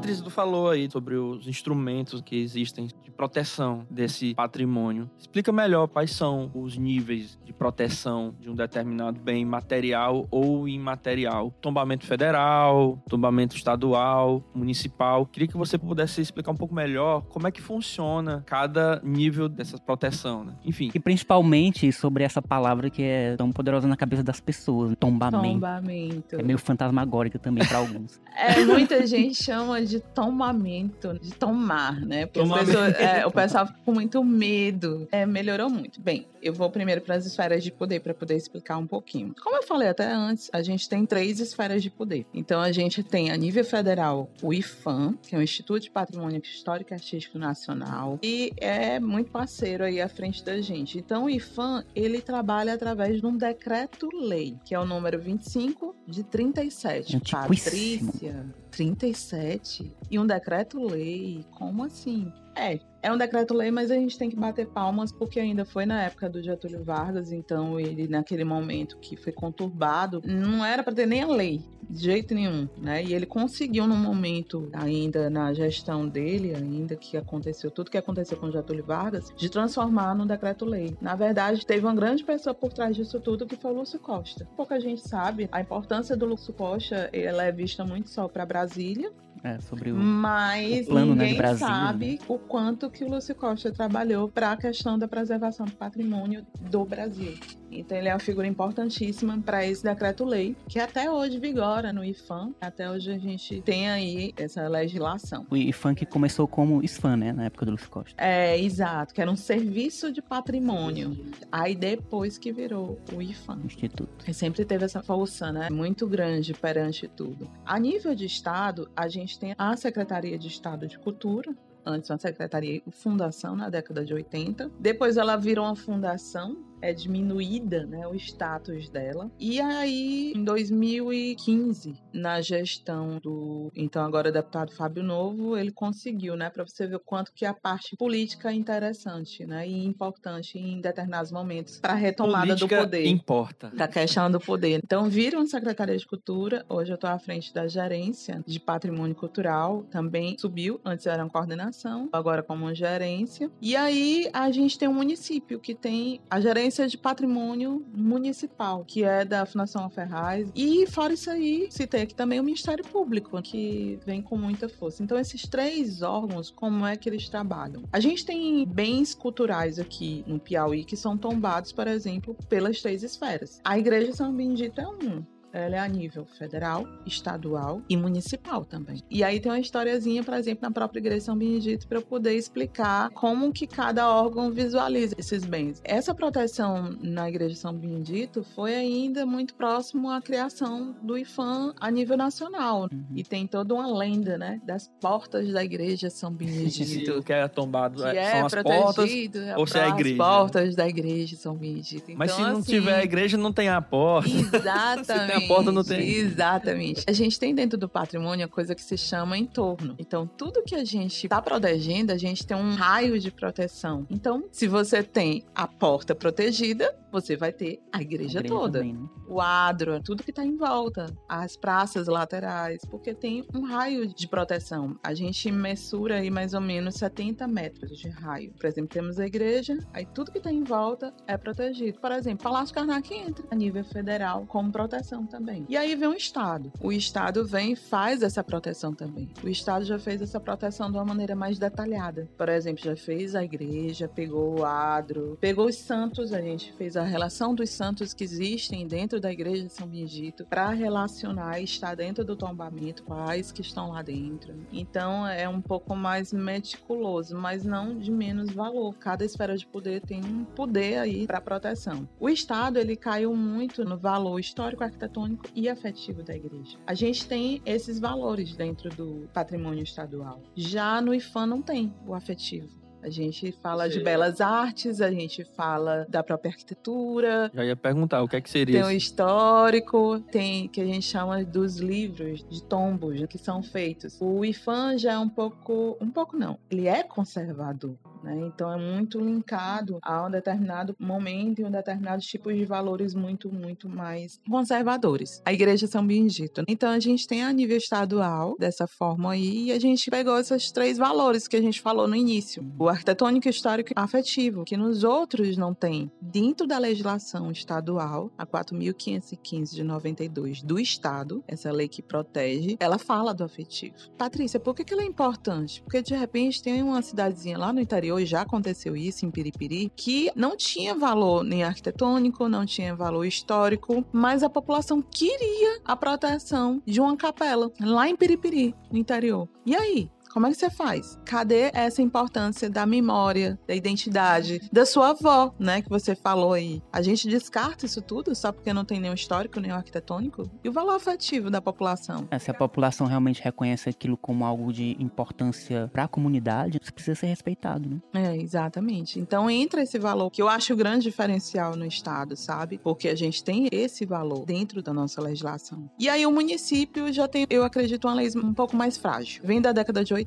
Patrícia, 0.00 0.24
tu 0.24 0.30
falou 0.30 0.70
aí 0.70 0.90
sobre 0.90 1.16
os 1.16 1.46
instrumentos 1.46 2.22
que 2.22 2.34
existem 2.40 2.86
de 2.86 3.10
proteção 3.10 3.86
desse 3.90 4.34
patrimônio. 4.34 5.10
Explica 5.18 5.52
melhor 5.52 5.88
quais 5.88 6.10
são 6.12 6.50
os 6.54 6.78
níveis 6.78 7.38
de 7.44 7.52
proteção 7.52 8.34
de 8.40 8.48
um 8.48 8.54
determinado 8.54 9.20
bem 9.20 9.44
material 9.44 10.26
ou 10.30 10.66
imaterial. 10.66 11.54
Tombamento 11.60 12.06
federal, 12.06 12.98
tombamento 13.10 13.54
estadual, 13.54 14.42
municipal. 14.54 15.26
Queria 15.26 15.46
que 15.46 15.56
você 15.58 15.76
pudesse 15.76 16.22
explicar 16.22 16.52
um 16.52 16.56
pouco 16.56 16.74
melhor 16.74 17.20
como 17.28 17.46
é 17.46 17.50
que 17.50 17.60
funciona 17.60 18.42
cada 18.46 19.02
nível 19.04 19.50
dessa 19.50 19.76
proteção, 19.76 20.44
né? 20.44 20.54
Enfim, 20.64 20.90
E 20.94 20.98
principalmente 20.98 21.92
sobre 21.92 22.24
essa 22.24 22.40
palavra 22.40 22.88
que 22.88 23.02
é 23.02 23.36
tão 23.36 23.52
poderosa 23.52 23.86
na 23.86 23.98
cabeça 23.98 24.22
das 24.22 24.40
pessoas, 24.40 24.94
tombamento. 24.98 25.52
Tombamento. 25.52 26.36
É 26.36 26.42
meio 26.42 26.58
fantasmagórica 26.58 27.38
também 27.38 27.68
pra 27.68 27.76
alguns. 27.76 28.18
É, 28.34 28.64
muita 28.64 29.06
gente 29.06 29.34
chama 29.44 29.89
de 29.90 30.00
tomamento, 30.00 31.18
de 31.20 31.32
tomar, 31.32 32.00
né? 32.00 32.26
Porque 32.26 32.48
pessoas- 32.48 32.94
é, 32.94 33.26
o 33.26 33.30
pessoal 33.30 33.66
fica 33.66 33.78
com 33.84 33.92
muito 33.92 34.22
medo. 34.24 35.08
É, 35.12 35.26
melhorou 35.26 35.68
muito. 35.68 36.00
Bem, 36.00 36.26
eu 36.42 36.52
vou 36.54 36.70
primeiro 36.70 37.00
para 37.00 37.14
as 37.16 37.26
esferas 37.26 37.62
de 37.62 37.70
poder 37.70 38.00
para 38.00 38.14
poder 38.14 38.36
explicar 38.36 38.78
um 38.78 38.86
pouquinho. 38.86 39.34
Como 39.42 39.56
eu 39.56 39.62
falei 39.62 39.88
até 39.88 40.10
antes, 40.12 40.48
a 40.52 40.62
gente 40.62 40.88
tem 40.88 41.04
três 41.04 41.40
esferas 41.40 41.82
de 41.82 41.90
poder. 41.90 42.24
Então 42.32 42.60
a 42.60 42.72
gente 42.72 43.02
tem 43.02 43.30
a 43.30 43.36
nível 43.36 43.64
federal 43.64 44.30
o 44.42 44.54
IFAM, 44.54 45.14
que 45.22 45.34
é 45.34 45.38
o 45.38 45.42
Instituto 45.42 45.82
de 45.82 45.90
Patrimônio 45.90 46.40
Histórico 46.42 46.92
e 46.92 46.94
Artístico 46.94 47.38
Nacional, 47.38 48.18
e 48.22 48.52
é 48.56 48.98
muito 49.00 49.30
parceiro 49.30 49.84
aí 49.84 50.00
à 50.00 50.08
frente 50.08 50.44
da 50.44 50.60
gente. 50.60 50.98
Então 50.98 51.24
o 51.24 51.30
IFAM, 51.30 51.84
ele 51.94 52.20
trabalha 52.20 52.72
através 52.74 53.20
de 53.20 53.26
um 53.26 53.36
decreto-lei, 53.36 54.56
que 54.64 54.74
é 54.74 54.78
o 54.80 54.84
número 54.84 55.18
25 55.20 55.94
de 56.06 56.22
37. 56.22 57.16
Antiquíssimo. 57.16 58.12
Patrícia, 58.12 58.46
37 58.70 59.94
e 60.10 60.18
um 60.18 60.26
decreto-lei, 60.26 61.44
como 61.52 61.84
assim? 61.84 62.32
É, 62.54 62.78
é 63.02 63.12
um 63.12 63.16
decreto-lei, 63.16 63.70
mas 63.70 63.90
a 63.90 63.94
gente 63.94 64.18
tem 64.18 64.30
que 64.30 64.36
bater 64.36 64.66
palmas 64.66 65.12
porque 65.12 65.40
ainda 65.40 65.64
foi 65.64 65.86
na 65.86 66.02
época 66.02 66.28
do 66.28 66.42
Getúlio 66.42 66.84
Vargas, 66.84 67.32
então 67.32 67.78
ele 67.78 68.06
naquele 68.06 68.44
momento 68.44 68.98
que 68.98 69.16
foi 69.16 69.32
conturbado, 69.32 70.22
não 70.24 70.64
era 70.64 70.82
para 70.82 70.94
ter 70.94 71.06
nem 71.06 71.22
a 71.22 71.28
lei, 71.28 71.62
de 71.88 72.04
jeito 72.04 72.34
nenhum, 72.34 72.68
né? 72.78 73.02
E 73.02 73.14
ele 73.14 73.26
conseguiu 73.26 73.86
no 73.86 73.96
momento 73.96 74.68
ainda 74.72 75.30
na 75.30 75.52
gestão 75.52 76.06
dele, 76.06 76.54
ainda 76.54 76.94
que 76.94 77.16
aconteceu 77.16 77.70
tudo 77.70 77.90
que 77.90 77.98
aconteceu 77.98 78.36
com 78.38 78.50
Getúlio 78.50 78.84
Vargas, 78.84 79.32
de 79.36 79.48
transformar 79.48 80.14
num 80.14 80.26
decreto-lei. 80.26 80.96
Na 81.00 81.14
verdade, 81.14 81.64
teve 81.66 81.84
uma 81.84 81.94
grande 81.94 82.22
pessoa 82.22 82.54
por 82.54 82.72
trás 82.72 82.94
disso 82.94 83.20
tudo 83.20 83.46
que 83.46 83.56
foi 83.56 83.72
o 83.72 83.74
Lúcio 83.74 83.98
Costa. 83.98 84.46
Pouca 84.56 84.78
gente 84.78 85.06
sabe 85.08 85.48
a 85.50 85.60
importância 85.60 86.16
do 86.16 86.26
Lúcio 86.26 86.52
Costa, 86.52 87.08
ela 87.12 87.44
é 87.44 87.52
vista 87.52 87.84
muito 87.84 88.10
só 88.10 88.28
para 88.28 88.46
Brasília, 88.46 89.12
É, 89.42 89.58
sobre 89.60 89.90
o. 89.90 89.96
mas 89.96 90.86
o 90.86 90.90
plano, 90.90 91.14
né, 91.14 91.24
ninguém 91.24 91.38
Brasília, 91.38 91.66
sabe 91.66 92.20
o 92.28 92.38
quanto 92.38 92.90
que 92.90 93.04
o 93.04 93.08
Lúcio 93.08 93.34
Costa 93.34 93.72
trabalhou 93.72 94.28
para 94.28 94.52
a 94.52 94.56
questão 94.56 94.98
da 94.98 95.08
preservação 95.08 95.64
do 95.66 95.72
patrimônio 95.72 96.46
do 96.60 96.84
Brasil. 96.84 97.38
Então 97.70 97.96
ele 97.96 98.08
é 98.08 98.12
uma 98.12 98.18
figura 98.18 98.46
importantíssima 98.46 99.38
para 99.40 99.64
esse 99.64 99.82
decreto-lei, 99.82 100.56
que 100.68 100.78
até 100.78 101.10
hoje 101.10 101.38
vigora 101.38 101.92
no 101.92 102.04
IFAM. 102.04 102.52
Até 102.60 102.90
hoje 102.90 103.12
a 103.12 103.18
gente 103.18 103.62
tem 103.62 103.88
aí 103.88 104.34
essa 104.36 104.66
legislação. 104.68 105.46
O 105.48 105.56
IFAM 105.56 105.94
começou 106.10 106.48
como 106.48 106.86
SFAM, 106.86 107.16
né? 107.16 107.32
Na 107.32 107.44
época 107.44 107.64
do 107.64 107.72
Lúcio 107.72 107.88
Costa. 107.88 108.14
É, 108.22 108.58
exato, 108.58 109.14
que 109.14 109.20
era 109.20 109.30
um 109.30 109.36
serviço 109.36 110.12
de 110.12 110.20
patrimônio. 110.20 111.16
Aí 111.50 111.74
depois 111.74 112.36
que 112.36 112.52
virou 112.52 112.98
o 113.12 113.22
IFAM. 113.22 113.60
Instituto. 113.64 114.24
E 114.28 114.34
sempre 114.34 114.64
teve 114.64 114.84
essa 114.84 115.02
força, 115.02 115.52
né? 115.52 115.68
Muito 115.70 116.06
grande 116.06 116.52
perante 116.52 117.06
tudo. 117.06 117.48
A 117.64 117.78
nível 117.78 118.14
de 118.14 118.26
Estado, 118.26 118.90
a 118.96 119.08
gente 119.08 119.19
tem 119.26 119.54
a 119.58 119.76
Secretaria 119.76 120.38
de 120.38 120.48
Estado 120.48 120.86
de 120.86 120.98
Cultura. 120.98 121.54
Antes, 121.84 122.10
uma 122.10 122.18
secretaria 122.18 122.82
fundação 122.90 123.56
na 123.56 123.68
década 123.70 124.04
de 124.04 124.12
80. 124.12 124.70
Depois, 124.78 125.16
ela 125.16 125.36
virou 125.36 125.64
uma 125.64 125.76
fundação, 125.76 126.56
é 126.82 126.92
diminuída, 126.92 127.86
né, 127.86 128.06
o 128.06 128.14
status 128.14 128.88
dela. 128.88 129.30
E 129.38 129.60
aí, 129.60 130.32
em 130.34 130.44
2015, 130.44 131.94
na 132.12 132.40
gestão 132.40 133.18
do 133.18 133.70
então 133.74 134.04
agora 134.04 134.32
deputado 134.32 134.72
Fábio 134.72 135.02
Novo, 135.02 135.56
ele 135.56 135.70
conseguiu, 135.70 136.36
né, 136.36 136.50
para 136.50 136.66
você 136.66 136.86
ver 136.86 136.96
o 136.96 137.00
quanto 137.00 137.32
que 137.32 137.44
a 137.44 137.54
parte 137.54 137.96
política 137.96 138.50
é 138.50 138.54
interessante, 138.54 139.44
né, 139.44 139.66
e 139.66 139.84
importante 139.84 140.58
em 140.58 140.80
determinados 140.80 141.30
momentos 141.30 141.78
para 141.78 141.92
a 141.92 141.96
retomada 141.96 142.46
política 142.46 142.76
do 142.76 142.82
poder 142.82 143.06
importa. 143.06 143.70
da 143.70 143.88
questão 143.88 144.30
do 144.30 144.40
poder. 144.40 144.80
Então, 144.82 145.08
viram 145.08 145.46
Secretaria 145.46 145.96
de 145.96 146.06
Cultura. 146.06 146.64
Hoje 146.68 146.92
eu 146.92 146.94
estou 146.94 147.10
à 147.10 147.18
frente 147.18 147.52
da 147.52 147.66
gerência 147.66 148.42
de 148.46 148.58
patrimônio 148.58 149.14
cultural. 149.14 149.84
Também 149.90 150.36
subiu. 150.38 150.80
Antes 150.84 151.06
era 151.06 151.22
uma 151.22 151.30
coordenação, 151.30 152.08
agora 152.12 152.42
como 152.42 152.64
uma 152.64 152.74
gerência. 152.74 153.50
E 153.60 153.76
aí 153.76 154.30
a 154.32 154.50
gente 154.50 154.78
tem 154.78 154.88
um 154.88 154.94
município 154.94 155.58
que 155.58 155.74
tem 155.74 156.20
a 156.30 156.40
gerência 156.40 156.69
de 156.70 156.96
patrimônio 156.96 157.84
municipal, 157.94 158.84
que 158.86 159.04
é 159.04 159.24
da 159.24 159.44
Fundação 159.44 159.88
Ferraz. 159.90 160.50
E 160.54 160.86
fora 160.86 161.14
isso 161.14 161.30
aí, 161.30 161.68
citei 161.70 162.02
aqui 162.02 162.14
também 162.14 162.40
o 162.40 162.44
Ministério 162.44 162.84
Público, 162.84 163.40
que 163.42 163.98
vem 164.06 164.22
com 164.22 164.36
muita 164.36 164.68
força. 164.68 165.02
Então, 165.02 165.18
esses 165.18 165.42
três 165.42 166.02
órgãos, 166.02 166.50
como 166.50 166.86
é 166.86 166.96
que 166.96 167.08
eles 167.08 167.28
trabalham? 167.28 167.82
A 167.92 168.00
gente 168.00 168.24
tem 168.24 168.66
bens 168.66 169.14
culturais 169.14 169.78
aqui 169.78 170.24
no 170.26 170.38
Piauí 170.38 170.84
que 170.84 170.96
são 170.96 171.16
tombados, 171.16 171.72
por 171.72 171.86
exemplo, 171.86 172.36
pelas 172.48 172.80
três 172.80 173.02
esferas. 173.02 173.60
A 173.64 173.78
Igreja 173.78 174.12
São 174.12 174.34
Benedito 174.34 174.80
é 174.80 174.88
um. 174.88 175.24
Ela 175.52 175.76
é 175.76 175.78
a 175.78 175.88
nível 175.88 176.24
federal, 176.38 176.86
estadual 177.06 177.80
e 177.88 177.96
municipal 177.96 178.64
também. 178.64 179.02
E 179.10 179.22
aí 179.24 179.40
tem 179.40 179.50
uma 179.50 179.58
historiazinha, 179.58 180.22
por 180.22 180.34
exemplo, 180.34 180.60
na 180.62 180.70
própria 180.70 181.00
Igreja 181.00 181.26
São 181.26 181.36
Benedito, 181.36 181.86
para 181.88 181.98
eu 181.98 182.02
poder 182.02 182.34
explicar 182.34 183.10
como 183.10 183.52
que 183.52 183.66
cada 183.66 184.08
órgão 184.08 184.50
visualiza 184.50 185.14
esses 185.18 185.44
bens. 185.44 185.80
Essa 185.84 186.14
proteção 186.14 186.96
na 187.00 187.28
Igreja 187.28 187.56
São 187.56 187.74
Benedito 187.74 188.44
foi 188.54 188.74
ainda 188.74 189.26
muito 189.26 189.54
próximo 189.54 190.10
à 190.10 190.20
criação 190.20 190.94
do 191.02 191.18
IFAM 191.18 191.74
a 191.80 191.90
nível 191.90 192.16
nacional. 192.16 192.88
Uhum. 192.92 193.04
E 193.16 193.22
tem 193.24 193.46
toda 193.46 193.74
uma 193.74 193.86
lenda, 193.98 194.38
né, 194.38 194.60
das 194.64 194.88
portas 195.00 195.52
da 195.52 195.64
Igreja 195.64 196.10
São 196.10 196.30
Se 196.30 196.36
Benedito. 196.36 197.22
que 197.24 197.32
é 197.32 197.46
tombado 197.48 198.02
Que 198.02 198.08
é- 198.08 198.16
é 198.16 198.30
são 198.36 198.46
as 198.46 198.54
portas. 198.54 198.94
protegido 198.94 199.38
ou 199.56 199.66
se 199.66 199.78
é 199.78 199.82
a 199.82 199.86
as 199.86 199.92
igreja, 199.94 200.16
né? 200.16 200.24
portas 200.24 200.76
da 200.76 200.88
igreja 200.88 201.36
São 201.36 201.54
Benedito. 201.56 202.12
Mas 202.16 202.30
Então, 202.32 202.44
se 202.44 202.50
não 202.52 202.58
assim, 202.60 202.70
tiver 202.72 202.94
a 202.94 203.02
igreja, 203.04 203.36
não 203.36 203.52
tem 203.52 203.68
a 203.68 203.80
porta. 203.82 204.28
Exatamente. 204.56 205.39
A 205.44 205.48
porta, 205.48 205.72
não 205.72 205.84
tem. 205.84 206.08
Exatamente. 206.08 207.04
A 207.06 207.12
gente 207.12 207.38
tem 207.38 207.54
dentro 207.54 207.78
do 207.78 207.88
patrimônio 207.88 208.46
a 208.46 208.48
coisa 208.48 208.74
que 208.74 208.82
se 208.82 208.96
chama 208.96 209.36
entorno. 209.36 209.94
Então, 209.98 210.26
tudo 210.26 210.62
que 210.62 210.74
a 210.74 210.84
gente 210.84 211.24
está 211.24 211.40
protegendo, 211.40 212.12
a 212.12 212.16
gente 212.16 212.46
tem 212.46 212.56
um 212.56 212.74
raio 212.74 213.18
de 213.18 213.30
proteção. 213.30 214.06
Então, 214.10 214.44
se 214.50 214.66
você 214.66 215.02
tem 215.02 215.44
a 215.54 215.66
porta 215.66 216.14
protegida, 216.14 216.94
você 217.12 217.36
vai 217.36 217.52
ter 217.52 217.80
a 217.92 218.00
igreja, 218.00 218.38
A 218.38 218.40
igreja 218.40 218.42
toda. 218.42 218.78
também, 218.78 218.94
né? 218.94 219.08
O 219.26 219.40
adro, 219.40 220.00
tudo 220.02 220.22
que 220.22 220.30
está 220.30 220.44
em 220.44 220.56
volta, 220.56 221.06
as 221.28 221.56
praças 221.56 222.06
laterais, 222.06 222.84
porque 222.90 223.14
tem 223.14 223.44
um 223.54 223.62
raio 223.62 224.06
de 224.06 224.28
proteção. 224.28 224.96
A 225.02 225.14
gente 225.14 225.50
mensura 225.50 226.16
aí 226.16 226.30
mais 226.30 226.54
ou 226.54 226.60
menos 226.60 226.96
70 226.96 227.46
metros 227.46 227.98
de 227.98 228.08
raio. 228.08 228.52
Por 228.52 228.66
exemplo, 228.66 228.88
temos 228.90 229.18
a 229.18 229.26
igreja, 229.26 229.78
aí 229.92 230.06
tudo 230.06 230.30
que 230.32 230.38
está 230.38 230.52
em 230.52 230.62
volta 230.64 231.12
é 231.26 231.36
protegido. 231.36 232.00
Por 232.00 232.12
exemplo, 232.12 232.44
Palácio 232.44 232.74
Karnak 232.74 233.12
entra 233.14 233.44
a 233.50 233.54
nível 233.54 233.84
federal 233.84 234.44
como 234.46 234.70
proteção, 234.72 235.26
também. 235.30 235.64
E 235.68 235.76
aí 235.76 235.94
vem 235.94 236.08
o 236.08 236.14
Estado. 236.14 236.72
O 236.80 236.92
Estado 236.92 237.46
vem 237.46 237.72
e 237.72 237.76
faz 237.76 238.22
essa 238.22 238.42
proteção 238.42 238.92
também. 238.92 239.30
O 239.42 239.48
Estado 239.48 239.84
já 239.84 239.98
fez 239.98 240.20
essa 240.20 240.40
proteção 240.40 240.90
de 240.90 240.98
uma 240.98 241.04
maneira 241.04 241.34
mais 241.34 241.58
detalhada. 241.58 242.28
Por 242.36 242.48
exemplo, 242.48 242.84
já 242.84 242.96
fez 242.96 243.34
a 243.34 243.44
igreja, 243.44 244.08
pegou 244.08 244.60
o 244.60 244.64
adro, 244.64 245.38
pegou 245.40 245.66
os 245.66 245.76
santos, 245.76 246.32
a 246.32 246.40
gente 246.40 246.72
fez 246.72 246.96
a 246.96 247.02
relação 247.02 247.54
dos 247.54 247.70
santos 247.70 248.12
que 248.12 248.24
existem 248.24 248.86
dentro 248.86 249.20
da 249.20 249.32
igreja 249.32 249.62
de 249.62 249.72
São 249.72 249.86
Benedito 249.86 250.44
para 250.44 250.70
relacionar 250.70 251.60
estar 251.60 251.94
dentro 251.94 252.24
do 252.24 252.34
tombamento, 252.34 253.04
quais 253.04 253.52
que 253.52 253.60
estão 253.60 253.90
lá 253.92 254.02
dentro. 254.02 254.54
Então 254.72 255.26
é 255.26 255.48
um 255.48 255.60
pouco 255.60 255.94
mais 255.94 256.32
meticuloso, 256.32 257.36
mas 257.36 257.64
não 257.64 257.96
de 257.96 258.10
menos 258.10 258.50
valor. 258.50 258.94
Cada 258.96 259.24
esfera 259.24 259.56
de 259.56 259.66
poder 259.66 260.00
tem 260.00 260.24
um 260.24 260.44
poder 260.44 260.98
aí 260.98 261.26
para 261.26 261.40
proteção. 261.40 262.08
O 262.18 262.28
Estado 262.28 262.78
ele 262.78 262.96
caiu 262.96 263.34
muito 263.36 263.84
no 263.84 263.96
valor 263.96 264.38
histórico, 264.38 264.82
arquitetônico 264.82 265.19
e 265.54 265.68
afetivo 265.68 266.22
da 266.22 266.34
igreja. 266.34 266.78
A 266.86 266.94
gente 266.94 267.26
tem 267.26 267.60
esses 267.66 267.98
valores 267.98 268.56
dentro 268.56 268.88
do 268.90 269.28
patrimônio 269.32 269.82
estadual. 269.82 270.42
Já 270.54 271.00
no 271.00 271.14
IFAM 271.14 271.46
não 271.46 271.62
tem 271.62 271.92
o 272.06 272.14
afetivo. 272.14 272.79
A 273.02 273.08
gente 273.08 273.52
fala 273.52 273.84
Sim. 273.84 273.98
de 273.98 274.04
belas 274.04 274.40
artes, 274.40 275.00
a 275.00 275.10
gente 275.10 275.44
fala 275.44 276.06
da 276.08 276.22
própria 276.22 276.50
arquitetura. 276.50 277.50
Já 277.54 277.64
ia 277.64 277.76
perguntar 277.76 278.22
o 278.22 278.28
que 278.28 278.36
é 278.36 278.40
que 278.40 278.50
seria. 278.50 278.82
Tem 278.82 278.88
o 278.88 278.96
histórico, 278.96 280.20
tem 280.30 280.68
que 280.68 280.80
a 280.80 280.84
gente 280.84 281.06
chama 281.06 281.42
dos 281.44 281.78
livros 281.78 282.44
de 282.48 282.62
tombos 282.62 283.20
que 283.28 283.38
são 283.38 283.62
feitos. 283.62 284.18
O 284.20 284.44
IFAM 284.44 284.98
já 284.98 285.12
é 285.12 285.18
um 285.18 285.28
pouco, 285.28 285.96
um 286.00 286.10
pouco 286.10 286.36
não, 286.36 286.58
ele 286.70 286.86
é 286.86 287.02
conservador. 287.02 287.96
Né? 288.22 288.38
Então 288.46 288.72
é 288.72 288.76
muito 288.76 289.18
linkado 289.18 289.98
a 290.02 290.26
um 290.26 290.30
determinado 290.30 290.94
momento 290.98 291.60
e 291.60 291.64
um 291.64 291.70
determinado 291.70 292.22
tipo 292.22 292.52
de 292.52 292.64
valores 292.64 293.14
muito, 293.14 293.50
muito 293.50 293.88
mais 293.88 294.38
conservadores. 294.48 295.40
A 295.44 295.52
Igreja 295.52 295.86
São 295.86 296.06
Benedito. 296.06 296.64
Então 296.68 296.90
a 296.90 296.98
gente 296.98 297.26
tem 297.26 297.42
a 297.42 297.52
nível 297.52 297.76
estadual 297.76 298.56
dessa 298.58 298.86
forma 298.86 299.32
aí 299.32 299.66
e 299.66 299.72
a 299.72 299.78
gente 299.78 300.10
pegou 300.10 300.38
esses 300.38 300.70
três 300.70 300.98
valores 300.98 301.48
que 301.48 301.56
a 301.56 301.62
gente 301.62 301.80
falou 301.80 302.06
no 302.06 302.14
início: 302.14 302.64
o 302.78 302.89
arquitetônico, 302.90 303.48
histórico 303.48 303.90
e 303.90 303.94
afetivo, 303.96 304.64
que 304.64 304.76
nos 304.76 305.04
outros 305.04 305.56
não 305.56 305.74
tem. 305.74 306.10
Dentro 306.20 306.66
da 306.66 306.78
legislação 306.78 307.50
estadual, 307.50 308.30
a 308.36 308.46
4.515 308.46 309.74
de 309.74 309.82
92 309.82 310.62
do 310.62 310.78
Estado, 310.78 311.42
essa 311.46 311.70
lei 311.72 311.88
que 311.88 312.02
protege, 312.02 312.76
ela 312.80 312.98
fala 312.98 313.34
do 313.34 313.44
afetivo. 313.44 313.94
Patrícia, 314.16 314.60
por 314.60 314.74
que, 314.74 314.84
que 314.84 314.92
ela 314.92 315.02
é 315.02 315.06
importante? 315.06 315.82
Porque 315.82 316.02
de 316.02 316.14
repente 316.14 316.62
tem 316.62 316.82
uma 316.82 317.02
cidadezinha 317.02 317.58
lá 317.58 317.72
no 317.72 317.80
interior 317.80 318.20
já 318.24 318.42
aconteceu 318.42 318.96
isso 318.96 319.26
em 319.26 319.30
Piripiri, 319.30 319.90
que 319.96 320.30
não 320.34 320.56
tinha 320.56 320.94
valor 320.94 321.42
nem 321.42 321.62
arquitetônico, 321.62 322.48
não 322.48 322.64
tinha 322.64 322.94
valor 322.94 323.24
histórico, 323.24 324.04
mas 324.12 324.42
a 324.42 324.50
população 324.50 325.02
queria 325.02 325.80
a 325.84 325.96
proteção 325.96 326.82
de 326.86 327.00
uma 327.00 327.16
capela 327.16 327.70
lá 327.80 328.08
em 328.08 328.16
Piripiri, 328.16 328.74
no 328.90 328.98
interior. 328.98 329.48
E 329.66 329.74
aí? 329.74 330.10
Como 330.32 330.46
é 330.46 330.50
que 330.50 330.56
você 330.56 330.70
faz? 330.70 331.18
Cadê 331.24 331.70
essa 331.74 332.00
importância 332.00 332.70
da 332.70 332.86
memória, 332.86 333.58
da 333.66 333.74
identidade, 333.74 334.60
da 334.72 334.86
sua 334.86 335.10
avó, 335.10 335.52
né? 335.58 335.82
Que 335.82 335.88
você 335.88 336.14
falou 336.14 336.52
aí. 336.52 336.80
A 336.92 337.02
gente 337.02 337.28
descarta 337.28 337.84
isso 337.84 338.00
tudo 338.00 338.34
só 338.34 338.52
porque 338.52 338.72
não 338.72 338.84
tem 338.84 339.00
nenhum 339.00 339.14
histórico, 339.14 339.58
nenhum 339.58 339.74
arquitetônico? 339.74 340.48
E 340.62 340.68
o 340.68 340.72
valor 340.72 340.94
afetivo 340.94 341.50
da 341.50 341.60
população? 341.60 342.28
É, 342.30 342.38
se 342.38 342.50
a 342.50 342.54
população 342.54 343.06
realmente 343.06 343.42
reconhece 343.42 343.88
aquilo 343.88 344.16
como 344.16 344.44
algo 344.44 344.72
de 344.72 344.96
importância 345.00 345.90
para 345.92 346.04
a 346.04 346.08
comunidade, 346.08 346.78
isso 346.80 346.94
precisa 346.94 347.18
ser 347.18 347.26
respeitado, 347.26 347.88
né? 347.88 348.00
É, 348.14 348.36
exatamente. 348.36 349.18
Então 349.18 349.50
entra 349.50 349.82
esse 349.82 349.98
valor 349.98 350.30
que 350.30 350.40
eu 350.40 350.48
acho 350.48 350.72
o 350.72 350.76
grande 350.76 351.04
diferencial 351.04 351.74
no 351.74 351.84
Estado, 351.84 352.36
sabe? 352.36 352.78
Porque 352.78 353.08
a 353.08 353.16
gente 353.16 353.42
tem 353.42 353.68
esse 353.72 354.06
valor 354.06 354.46
dentro 354.46 354.80
da 354.80 354.92
nossa 354.94 355.20
legislação. 355.20 355.90
E 355.98 356.08
aí 356.08 356.24
o 356.24 356.30
município 356.30 357.12
já 357.12 357.26
tem, 357.26 357.46
eu 357.50 357.64
acredito, 357.64 358.06
uma 358.06 358.14
lei 358.14 358.30
um 358.36 358.54
pouco 358.54 358.76
mais 358.76 358.96
frágil. 358.96 359.42
Vem 359.44 359.60
da 359.60 359.72
década 359.72 360.04
de 360.04 360.14
80, 360.14 360.19